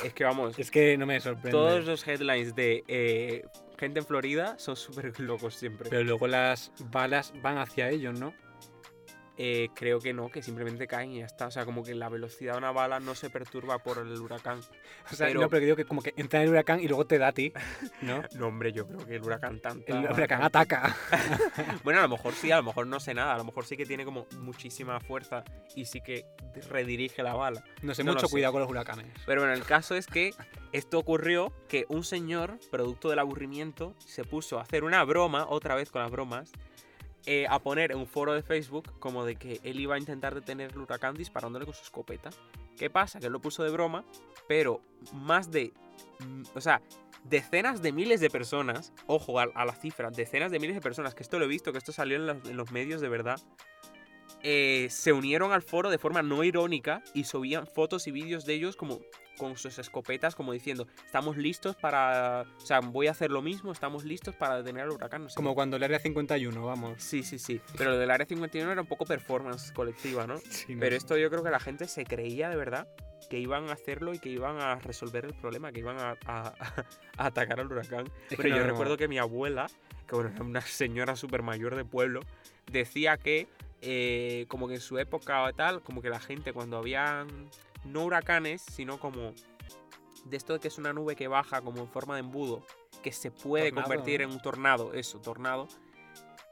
Es 0.04 0.14
que 0.14 0.24
vamos, 0.24 0.58
Es 0.60 0.72
que 0.72 0.98
no 0.98 1.06
me 1.06 1.20
sorprende. 1.20 1.52
todos 1.52 1.86
los 1.86 2.08
headlines 2.08 2.56
de 2.56 2.84
eh, 2.88 3.46
gente 3.78 4.00
en 4.00 4.06
Florida 4.06 4.58
son 4.60 4.76
súper 4.76 5.18
locos 5.20 5.56
siempre. 5.56 5.90
Pero 5.90 6.04
luego 6.04 6.28
las 6.28 6.72
balas 6.92 7.34
van 7.42 7.58
hacia 7.58 7.90
ellos, 7.90 8.20
¿no? 8.20 8.34
Eh, 9.40 9.70
creo 9.76 10.00
que 10.00 10.14
no, 10.14 10.30
que 10.30 10.42
simplemente 10.42 10.88
caen 10.88 11.12
y 11.12 11.20
ya 11.20 11.26
está. 11.28 11.46
O 11.48 11.52
sea, 11.52 11.64
como 11.64 11.84
que 11.84 11.94
la 11.94 12.10
velocidad 12.10 12.54
de 12.54 12.58
una 12.58 12.72
bala 12.72 13.00
no 13.00 13.14
se 13.14 13.30
perturba 13.30 13.78
por 13.78 14.00
el 14.00 14.20
huracán. 14.20 14.60
O 15.12 15.16
sea, 15.16 15.28
Pero- 15.28 15.42
no, 15.42 15.50
pero 15.50 15.64
digo 15.64 15.76
que 15.76 15.86
como 15.86 16.02
que 16.02 16.14
entra 16.18 16.40
en 16.40 16.46
el 16.46 16.52
huracán 16.52 16.80
y 16.80 16.88
luego 16.88 17.06
te 17.06 17.20
da 17.20 17.28
a 17.28 17.32
ti, 17.34 17.54
¿no? 18.02 18.24
No, 18.36 18.48
hombre, 18.48 18.74
yo 18.74 18.88
creo 18.88 19.06
que 19.06 19.16
el 19.18 19.22
huracán 19.24 19.60
tanta... 19.60 19.94
El 19.96 20.12
huracán 20.12 20.42
ataca. 20.42 20.96
Bueno, 21.84 22.00
a 22.00 22.04
lo 22.04 22.10
mejor 22.10 22.34
sí, 22.34 22.52
a 22.52 22.58
lo 22.58 22.64
mejor 22.64 22.88
no 22.88 23.00
sé 23.00 23.14
nada. 23.14 23.34
A 23.36 23.38
lo 23.38 23.44
mejor 23.44 23.66
sí 23.66 23.78
que 23.78 23.86
tiene 23.86 24.06
como 24.06 24.26
muchísima 24.40 25.00
fuerza 25.00 25.44
y 25.76 25.86
sí 25.86 26.02
que 26.02 26.26
redirige 26.70 27.22
la 27.24 27.34
bala. 27.36 27.64
No 27.82 27.94
sé, 27.94 28.04
No 28.04 28.14
mucho 28.14 28.28
sé. 28.28 28.32
cuidado 28.32 28.54
con 28.54 28.62
los 28.62 28.70
huracanes. 28.70 29.06
Pero 29.26 29.42
bueno, 29.42 29.54
el 29.54 29.64
caso 29.64 29.96
es 29.96 30.08
que 30.08 30.34
esto 30.72 30.98
ocurrió 31.00 31.54
que 31.68 31.86
un 31.90 32.04
señor, 32.04 32.60
producto 32.72 33.10
del 33.10 33.20
aburrimiento, 33.20 33.96
se 34.00 34.24
puso 34.24 34.60
a 34.60 34.64
hacer 34.64 34.84
una 34.84 35.04
broma, 35.04 35.46
otra 35.48 35.76
vez 35.76 35.92
con 35.92 36.02
las 36.02 36.12
bromas, 36.12 36.52
eh, 37.26 37.46
a 37.50 37.60
poner 37.60 37.92
en 37.92 37.98
un 37.98 38.08
foro 38.08 38.34
de 38.34 38.42
Facebook 38.42 39.00
como 39.00 39.26
de 39.26 39.36
que 39.36 39.60
él 39.64 39.80
iba 39.80 39.96
a 39.96 40.00
intentar 40.00 40.34
detener 40.36 40.72
el 40.72 40.78
huracán 40.80 41.16
disparándole 41.16 41.66
con 41.66 41.74
su 41.74 41.84
escopeta. 41.84 42.30
¿Qué 42.78 42.90
pasa? 42.90 43.20
Que 43.20 43.26
él 43.26 43.34
lo 43.34 43.42
puso 43.42 43.64
de 43.64 43.72
broma, 43.72 44.06
pero 44.48 44.82
más 45.14 45.52
de... 45.52 45.74
mm, 46.20 46.44
O 46.56 46.62
sea, 46.62 46.82
decenas 47.24 47.82
de 47.82 47.92
miles 47.92 48.22
de 48.22 48.30
personas, 48.30 48.94
ojo 49.08 49.40
a, 49.40 49.44
a 49.56 49.66
la 49.66 49.74
cifra, 49.74 50.12
decenas 50.12 50.52
de 50.52 50.60
miles 50.60 50.76
de 50.76 50.82
personas, 50.82 51.16
que 51.16 51.24
esto 51.24 51.40
lo 51.40 51.46
he 51.46 51.48
visto, 51.50 51.72
que 51.72 51.80
esto 51.80 51.92
salió 51.92 52.18
en 52.18 52.28
los, 52.28 52.46
en 52.46 52.56
los 52.56 52.72
medios 52.72 53.02
de 53.02 53.10
verdad, 53.10 53.40
eh, 54.50 54.88
se 54.90 55.12
unieron 55.12 55.52
al 55.52 55.62
foro 55.62 55.90
de 55.90 55.98
forma 55.98 56.22
no 56.24 56.42
irónica 56.42 57.04
y 57.14 57.26
subían 57.26 57.68
fotos 57.68 58.08
y 58.08 58.12
vídeos 58.12 58.46
de 58.46 58.54
ellos 58.54 58.78
como 58.78 59.02
con 59.38 59.58
sus 59.58 59.78
escopetas 59.78 60.36
como 60.36 60.54
diciendo 60.54 60.88
estamos 61.06 61.36
listos 61.36 61.76
para 61.76 62.46
o 62.56 62.66
sea 62.66 62.80
voy 62.80 63.08
a 63.08 63.12
hacer 63.12 63.30
lo 63.30 63.42
mismo 63.42 63.74
estamos 63.74 64.06
listos 64.06 64.34
para 64.36 64.56
detener 64.58 64.84
al 64.84 64.92
huracán 64.92 65.24
no 65.24 65.30
sé 65.30 65.36
Como 65.36 65.54
cuando 65.54 65.76
el 65.76 65.84
área 65.84 66.00
51, 66.00 66.66
vamos. 66.66 67.04
sí 67.04 67.24
sí 67.24 67.38
sí 67.40 67.60
pero 67.78 67.92
lo 67.92 67.98
del 67.98 68.10
área 68.10 68.26
51 68.26 68.72
era 68.72 68.82
un 68.82 68.88
poco 68.88 69.06
performance 69.06 69.72
colectiva 69.74 70.26
no 70.26 70.38
Sí, 70.50 70.76
no 70.76 70.80
pero 70.80 70.92
sé. 70.94 70.98
esto 70.98 71.18
yo 71.18 71.30
creo 71.30 71.44
que 71.44 71.52
la 71.52 71.60
gente 71.60 71.88
se 71.90 72.06
creía 72.06 72.50
de 72.50 72.56
verdad 72.56 72.88
que 73.30 73.38
iban 73.40 73.70
a 73.70 73.74
hacerlo 73.74 74.14
y 74.14 74.20
que 74.20 74.30
iban 74.30 74.62
a 74.62 74.76
resolver 74.76 75.26
el 75.26 75.34
problema 75.34 75.74
que 75.74 75.80
iban 75.82 76.00
a, 76.00 76.16
a- 76.26 76.54
a 77.18 77.26
atacar 77.26 77.60
al 77.60 77.68
huracán 77.72 78.06
Es 78.30 78.38
pero 78.38 78.56
yo 78.56 78.64
recuerdo 78.64 78.96
que 78.96 79.10
mi 79.10 79.18
abuela, 79.18 79.68
que 80.08 80.16
bueno, 80.16 80.32
era 80.34 80.42
una 80.44 80.62
señora 80.62 81.16
súper 81.18 81.44
mayor 81.44 81.76
de 81.76 81.84
pueblo, 81.84 82.22
decía 82.72 83.18
que 83.18 83.48
eh, 83.82 84.46
como 84.48 84.68
que 84.68 84.76
en 84.76 84.82
su 84.82 84.98
época 84.98 85.44
o 85.44 85.54
tal, 85.54 85.82
como 85.82 86.02
que 86.02 86.10
la 86.10 86.20
gente 86.20 86.54
cuando 86.54 86.78
habían 86.78 87.50
no 87.86 88.06
huracanes, 88.06 88.62
sino 88.62 89.00
como 89.00 89.34
de 90.26 90.38
esto 90.38 90.54
de 90.54 90.60
que 90.60 90.68
es 90.68 90.78
una 90.78 90.94
nube 90.94 91.16
que 91.16 91.28
baja 91.28 91.62
como 91.62 91.82
en 91.82 91.88
forma 91.88 92.16
de 92.16 92.22
embudo, 92.22 92.64
que 93.04 93.12
se 93.12 93.32
puede 93.32 93.70
Tornado, 93.70 93.88
convertir 93.88 94.22
en 94.22 94.32
un 94.32 94.42
tornado, 94.42 94.94
eso, 94.94 95.20
tornado. 95.20 95.68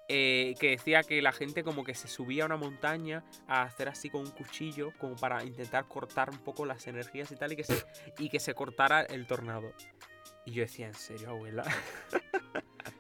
eh, 0.08 0.54
que 0.60 0.70
decía 0.70 1.02
que 1.02 1.22
la 1.22 1.32
gente 1.32 1.64
como 1.64 1.84
que 1.84 1.96
se 1.96 2.08
subía 2.08 2.44
a 2.44 2.46
una 2.46 2.58
montaña 2.58 3.24
a 3.48 3.64
hacer 3.64 3.90
así 3.90 4.10
con 4.12 4.22
un 4.22 4.30
cuchillo 4.30 4.92
como 5.00 5.16
para 5.16 5.44
intentar 5.44 5.86
cortar 5.88 6.30
un 6.30 6.38
poco 6.38 6.66
las 6.66 6.86
energías 6.86 7.32
y 7.32 7.36
tal 7.36 7.54
y 7.54 7.56
que 7.56 7.64
se, 7.64 7.84
y 8.20 8.30
que 8.30 8.40
se 8.40 8.54
cortara 8.54 9.02
el 9.02 9.26
tornado. 9.26 9.74
Y 10.46 10.52
yo 10.52 10.62
decía, 10.62 10.86
¿en 10.86 10.94
serio, 10.94 11.30
abuela? 11.32 11.64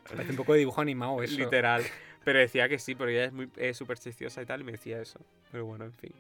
Parece 0.09 0.31
un 0.31 0.37
poco 0.37 0.53
de 0.53 0.59
dibujo 0.59 0.81
animado 0.81 1.21
eso. 1.21 1.37
Literal. 1.37 1.83
Pero 2.25 2.39
decía 2.39 2.67
que 2.67 2.79
sí, 2.79 2.95
pero 2.95 3.11
ella 3.11 3.25
es 3.25 3.31
muy 3.31 3.49
eh, 3.55 3.73
supersticiosa 3.73 4.41
y 4.41 4.45
tal, 4.45 4.61
y 4.61 4.63
me 4.63 4.73
decía 4.73 4.99
eso. 4.99 5.19
Pero 5.51 5.65
bueno, 5.65 5.85
en 5.85 5.93
fin. 5.93 6.11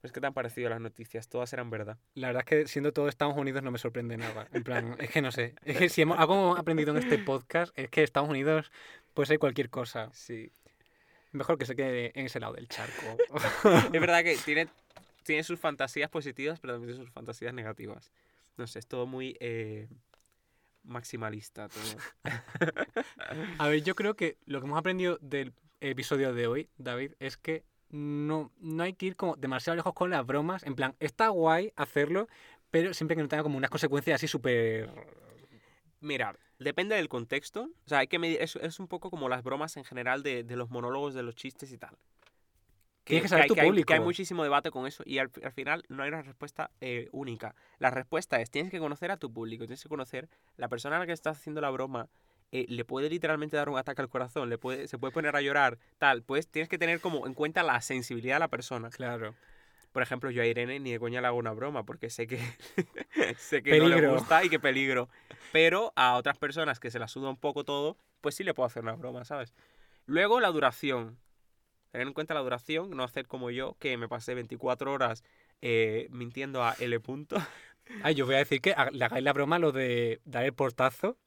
Pues, 0.00 0.12
¿qué 0.12 0.20
te 0.20 0.26
han 0.26 0.32
parecido 0.32 0.70
las 0.70 0.80
noticias? 0.80 1.28
Todas 1.28 1.52
eran 1.52 1.70
verdad. 1.70 1.98
La 2.14 2.28
verdad 2.28 2.44
es 2.44 2.48
que 2.48 2.66
siendo 2.68 2.92
todo 2.92 3.08
Estados 3.08 3.36
Unidos 3.36 3.62
no 3.62 3.70
me 3.70 3.78
sorprende 3.78 4.16
nada. 4.16 4.48
En 4.52 4.62
plan, 4.62 4.96
es 4.98 5.10
que 5.10 5.20
no 5.20 5.32
sé. 5.32 5.54
Es 5.64 5.76
que 5.76 5.88
si 5.88 6.02
hemos, 6.02 6.18
algo 6.18 6.34
hemos 6.34 6.58
aprendido 6.58 6.92
en 6.92 6.98
este 6.98 7.18
podcast 7.18 7.76
es 7.76 7.90
que 7.90 8.02
Estados 8.02 8.28
Unidos 8.28 8.70
puede 9.12 9.26
ser 9.26 9.38
cualquier 9.40 9.70
cosa. 9.70 10.08
Sí. 10.12 10.52
Mejor 11.32 11.58
que 11.58 11.66
se 11.66 11.74
quede 11.74 12.12
en 12.18 12.26
ese 12.26 12.38
lado 12.40 12.54
del 12.54 12.68
charco. 12.68 13.16
es 13.92 14.00
verdad 14.00 14.22
que 14.22 14.36
tiene, 14.44 14.68
tiene 15.24 15.42
sus 15.42 15.58
fantasías 15.58 16.10
positivas, 16.10 16.60
pero 16.60 16.74
también 16.74 16.92
tiene 16.92 17.04
sus 17.04 17.12
fantasías 17.12 17.54
negativas. 17.54 18.12
No 18.56 18.66
sé, 18.66 18.78
es 18.78 18.86
todo 18.86 19.06
muy 19.06 19.36
eh, 19.40 19.88
maximalista. 20.84 21.68
Todo. 21.68 21.82
A 23.58 23.68
ver, 23.68 23.82
yo 23.82 23.94
creo 23.94 24.14
que 24.14 24.38
lo 24.46 24.60
que 24.60 24.66
hemos 24.66 24.78
aprendido 24.78 25.18
del 25.20 25.52
episodio 25.80 26.32
de 26.34 26.46
hoy, 26.46 26.70
David, 26.78 27.12
es 27.18 27.36
que 27.36 27.64
no, 27.90 28.52
no 28.58 28.82
hay 28.82 28.94
que 28.94 29.06
ir 29.06 29.16
como 29.16 29.36
demasiado 29.36 29.76
lejos 29.76 29.92
con 29.92 30.10
las 30.10 30.26
bromas. 30.26 30.62
En 30.64 30.74
plan, 30.74 30.94
está 31.00 31.28
guay 31.28 31.72
hacerlo, 31.76 32.28
pero 32.70 32.94
siempre 32.94 33.16
que 33.16 33.22
no 33.22 33.28
tenga 33.28 33.42
como 33.42 33.58
unas 33.58 33.70
consecuencias 33.70 34.16
así 34.16 34.26
súper... 34.26 34.90
Mira, 36.00 36.36
depende 36.58 36.96
del 36.96 37.08
contexto. 37.08 37.68
O 37.84 37.88
sea, 37.88 37.98
hay 37.98 38.08
que 38.08 38.18
medir. 38.18 38.40
Es, 38.40 38.56
es 38.56 38.80
un 38.80 38.88
poco 38.88 39.10
como 39.10 39.28
las 39.28 39.44
bromas 39.44 39.76
en 39.76 39.84
general 39.84 40.22
de, 40.22 40.42
de 40.42 40.56
los 40.56 40.70
monólogos, 40.70 41.14
de 41.14 41.22
los 41.22 41.36
chistes 41.36 41.70
y 41.70 41.78
tal. 41.78 41.96
Tienes 43.04 43.22
que 43.24 43.28
saber 43.28 43.42
hay, 43.44 43.48
tu 43.48 43.54
hay- 43.54 43.58
que 43.58 43.62
hay 43.62 43.68
público. 43.70 43.94
muchísimo 44.04 44.42
debate 44.44 44.70
con 44.70 44.86
eso 44.86 45.02
y 45.06 45.18
al, 45.18 45.30
al 45.42 45.52
final 45.52 45.84
no 45.88 46.02
hay 46.02 46.08
una 46.08 46.22
respuesta 46.22 46.70
eh, 46.80 47.08
única. 47.12 47.54
La 47.78 47.90
respuesta 47.90 48.40
es: 48.40 48.50
tienes 48.50 48.70
que 48.70 48.78
conocer 48.78 49.10
a 49.10 49.16
tu 49.16 49.32
público, 49.32 49.64
tienes 49.64 49.82
que 49.82 49.88
conocer 49.88 50.28
la 50.56 50.68
persona 50.68 50.96
a 50.96 50.98
la 51.00 51.06
que 51.06 51.12
estás 51.12 51.38
haciendo 51.38 51.60
la 51.60 51.70
broma. 51.70 52.08
eh, 52.52 52.66
le 52.68 52.84
puede 52.84 53.08
literalmente 53.08 53.56
dar 53.56 53.68
un 53.70 53.78
ataque 53.78 54.02
al 54.02 54.08
corazón, 54.08 54.50
le 54.50 54.58
puede, 54.58 54.86
se 54.86 54.98
puede 54.98 55.12
poner 55.12 55.34
a 55.34 55.40
llorar, 55.40 55.78
tal. 55.98 56.22
Pues 56.22 56.46
tienes 56.48 56.68
que 56.68 56.78
tener 56.78 57.00
como 57.00 57.26
en 57.26 57.34
cuenta 57.34 57.62
la 57.62 57.80
sensibilidad 57.80 58.36
de 58.36 58.40
la 58.40 58.48
persona. 58.48 58.90
Claro. 58.90 59.34
Por 59.92 60.02
ejemplo, 60.02 60.30
yo 60.30 60.42
a 60.42 60.46
Irene 60.46 60.78
ni 60.78 60.92
de 60.92 60.98
coña 60.98 61.20
le 61.20 61.26
hago 61.26 61.36
una 61.38 61.52
broma 61.52 61.84
porque 61.84 62.08
sé 62.08 62.26
que, 62.26 62.38
sé 63.36 63.62
que 63.62 63.78
no 63.78 63.88
le 63.88 64.06
gusta 64.08 64.44
y 64.44 64.48
que 64.48 64.58
peligro. 64.60 65.08
Pero 65.50 65.92
a 65.96 66.14
otras 66.16 66.38
personas 66.38 66.78
que 66.80 66.90
se 66.90 66.98
la 66.98 67.08
suda 67.08 67.28
un 67.30 67.36
poco 67.36 67.64
todo, 67.64 67.96
pues 68.20 68.34
sí 68.34 68.44
le 68.44 68.54
puedo 68.54 68.66
hacer 68.66 68.82
una 68.82 68.92
broma, 68.94 69.24
¿sabes? 69.24 69.54
Luego 70.06 70.40
la 70.40 70.48
duración. 70.48 71.18
Tener 71.92 72.06
en 72.08 72.14
cuenta 72.14 72.34
la 72.34 72.40
duración, 72.40 72.90
no 72.90 73.04
hacer 73.04 73.26
como 73.26 73.50
yo, 73.50 73.76
que 73.78 73.96
me 73.98 74.08
pasé 74.08 74.34
24 74.34 74.92
horas 74.92 75.22
eh, 75.60 76.08
mintiendo 76.10 76.64
a 76.64 76.74
L 76.80 76.98
punto. 77.00 77.36
Ay, 78.02 78.14
yo 78.14 78.26
voy 78.26 78.34
a 78.36 78.38
decir 78.38 78.60
que 78.60 78.74
le 78.92 79.04
hagáis 79.04 79.22
la 79.24 79.32
broma 79.32 79.58
lo 79.58 79.72
de 79.72 80.20
dar 80.24 80.44
el 80.44 80.54
portazo. 80.54 81.18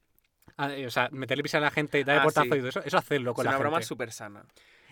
Ah, 0.58 0.74
eh, 0.74 0.88
O 0.88 0.92
sea, 0.92 1.10
meterle 1.12 1.44
prisa 1.44 1.58
a 1.58 1.62
la 1.62 1.72
gente, 1.72 2.04
dar 2.04 2.16
el 2.16 2.22
Ah, 2.22 2.24
portazo 2.24 2.50
sí. 2.52 2.56
y 2.56 2.60
todo 2.60 2.70
eso. 2.70 2.84
Eso 2.84 2.98
hacerlo 2.98 3.32
Es 3.32 3.36
con 3.36 3.46
una 3.46 3.52
la 3.52 3.58
broma 3.60 3.78
gente. 3.78 3.88
súper 3.88 4.12
sana. 4.12 4.46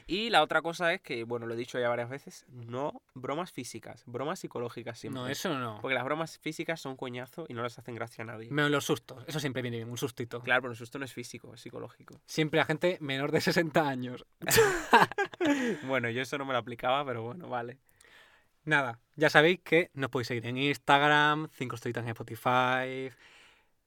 Y 0.07 0.29
la 0.29 0.41
otra 0.43 0.61
cosa 0.61 0.93
es 0.93 1.01
que, 1.01 1.23
bueno, 1.23 1.45
lo 1.45 1.53
he 1.53 1.57
dicho 1.57 1.79
ya 1.79 1.89
varias 1.89 2.09
veces, 2.09 2.45
no 2.49 3.01
bromas 3.13 3.51
físicas, 3.51 4.03
bromas 4.05 4.39
psicológicas 4.39 4.99
siempre. 4.99 5.21
No, 5.21 5.27
eso 5.27 5.57
no. 5.57 5.79
Porque 5.81 5.95
las 5.95 6.03
bromas 6.03 6.37
físicas 6.39 6.79
son 6.81 6.95
coñazo 6.95 7.45
y 7.47 7.53
no 7.53 7.63
les 7.63 7.77
hacen 7.77 7.95
gracia 7.95 8.23
a 8.23 8.25
nadie. 8.25 8.49
Menos 8.51 8.71
los 8.71 8.85
sustos. 8.85 9.23
Eso 9.27 9.39
siempre 9.39 9.61
viene 9.61 9.77
bien, 9.77 9.89
un 9.89 9.97
sustito. 9.97 10.41
Claro, 10.41 10.63
pero 10.63 10.71
el 10.71 10.77
susto 10.77 10.99
no 10.99 11.05
es 11.05 11.13
físico, 11.13 11.53
es 11.53 11.61
psicológico. 11.61 12.19
Siempre 12.25 12.59
a 12.59 12.65
gente 12.65 12.97
menor 13.01 13.31
de 13.31 13.41
60 13.41 13.87
años. 13.87 14.25
Bueno, 15.83 16.09
yo 16.09 16.21
eso 16.21 16.37
no 16.37 16.45
me 16.45 16.53
lo 16.53 16.59
aplicaba, 16.59 17.05
pero 17.05 17.23
bueno, 17.23 17.49
vale. 17.49 17.77
Nada, 18.65 18.99
ya 19.15 19.29
sabéis 19.29 19.59
que 19.59 19.91
nos 19.93 20.09
podéis 20.09 20.27
seguir 20.27 20.45
en 20.45 20.57
Instagram, 20.57 21.49
5 21.51 21.75
estrellitas 21.75 22.03
en 22.03 22.09
Spotify, 22.09 23.11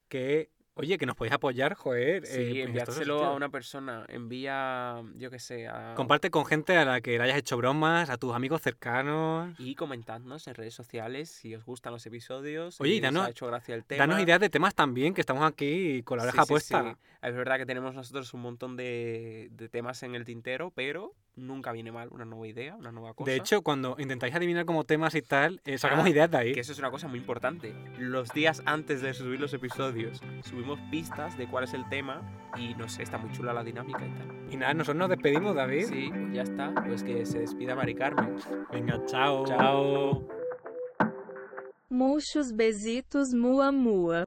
que, 0.09 0.51
oye, 0.77 0.97
que 0.99 1.05
nos 1.07 1.17
podéis 1.17 1.35
apoyar, 1.35 1.75
joder. 1.75 2.25
Sí, 2.27 2.33
eh, 2.39 2.43
en 2.63 2.77
estos 2.77 2.99
enviárselo 2.99 3.25
a 3.25 3.35
una 3.35 3.49
persona. 3.49 4.05
Envía, 4.09 5.03
yo 5.17 5.31
qué 5.31 5.39
sé, 5.39 5.67
a... 5.67 5.95
Comparte 5.97 6.31
con 6.31 6.45
gente 6.47 6.77
a 6.77 6.85
la 6.85 7.01
que 7.01 7.17
le 7.19 7.25
hayas 7.25 7.39
hecho 7.39 7.57
bromas, 7.57 8.09
a 8.11 8.17
tus 8.19 8.35
amigos 8.35 8.63
cercanos. 8.63 9.55
Y 9.59 9.75
comentadnos 9.75 10.47
en 10.47 10.55
redes 10.55 10.75
sociales 10.75 11.31
si 11.31 11.55
os 11.55 11.65
gustan 11.65 11.93
los 11.93 12.07
episodios. 12.07 12.81
Oye, 12.81 12.93
y 12.93 12.95
si 12.95 12.99
os 12.99 13.03
danos- 13.03 13.27
ha 13.27 13.31
hecho 13.31 13.47
gracia 13.47 13.75
el 13.75 13.85
tema. 13.85 14.07
Danos 14.07 14.21
ideas 14.23 14.39
de 14.41 14.49
temas 14.51 14.75
también, 14.75 15.15
que 15.15 15.21
estamos 15.21 15.43
aquí 15.45 16.03
con 16.05 16.19
la 16.19 16.25
Sí, 16.25 16.29
oreja 16.29 16.45
sí, 16.45 16.49
puesta. 16.49 16.83
sí. 16.83 16.97
Es 17.23 17.35
verdad 17.35 17.57
que 17.57 17.67
tenemos 17.67 17.95
nosotros 17.95 18.33
un 18.35 18.43
montón 18.43 18.77
de, 18.77 19.49
de 19.51 19.69
temas 19.69 20.03
en 20.05 20.15
el 20.15 20.25
tintero, 20.25 20.71
pero 20.75 21.15
nunca 21.37 21.73
viene 21.73 21.93
mal 21.93 22.09
una 22.11 22.25
nueva 22.25 22.47
idea, 22.49 22.75
una 22.77 22.91
nueva 22.93 23.15
cosa. 23.15 23.31
De 23.31 23.37
hecho, 23.37 23.63
cuando 23.63 23.97
intentáis 23.99 24.35
adivinar 24.35 24.65
como 24.65 24.85
temas 24.85 25.15
y 25.15 25.23
tal, 25.23 25.61
eh, 25.65 25.79
sacamos 25.79 26.07
Ah, 26.07 26.11
ideas 26.11 26.31
de 26.31 26.37
ahí. 26.39 26.53
Que 26.53 26.61
eso 26.61 26.73
es 26.73 26.79
una 26.79 26.91
cosa 26.91 27.09
muy 27.09 27.19
importante. 27.19 27.75
Los 27.99 28.31
días 28.33 28.63
antes 28.67 29.03
de 29.03 29.15
subir 29.15 29.39
los 29.41 29.53
episodios, 29.55 30.21
subimos 30.43 30.81
pistas 30.91 31.37
de 31.39 31.47
cuál 31.49 31.65
es 31.65 31.75
el 31.75 31.89
tema 31.89 32.23
y 32.57 32.75
no 32.75 32.89
sé, 32.89 33.03
está 33.03 33.19
muy 33.19 33.31
chula 33.33 33.53
la 33.53 33.63
dinámica 33.63 34.05
y 34.05 34.11
tal. 34.11 34.53
Y 34.53 34.57
nada, 34.57 34.75
nosotros 34.75 34.97
nos 34.97 35.09
despedimos, 35.11 35.55
David. 35.55 35.87
Sí, 35.87 36.09
pues 36.11 36.33
ya 36.33 36.43
está. 36.43 36.75
Pues 36.87 37.03
que 37.03 37.25
se 37.27 37.41
despida 37.41 37.75
Mari 37.75 37.95
Carmen. 37.95 38.37
Venga, 38.73 39.05
chao. 39.07 39.45
Chao. 39.47 40.29
Murchos 41.89 42.55
besitos 42.55 43.33
mua 43.33 43.71
mua. 43.73 44.25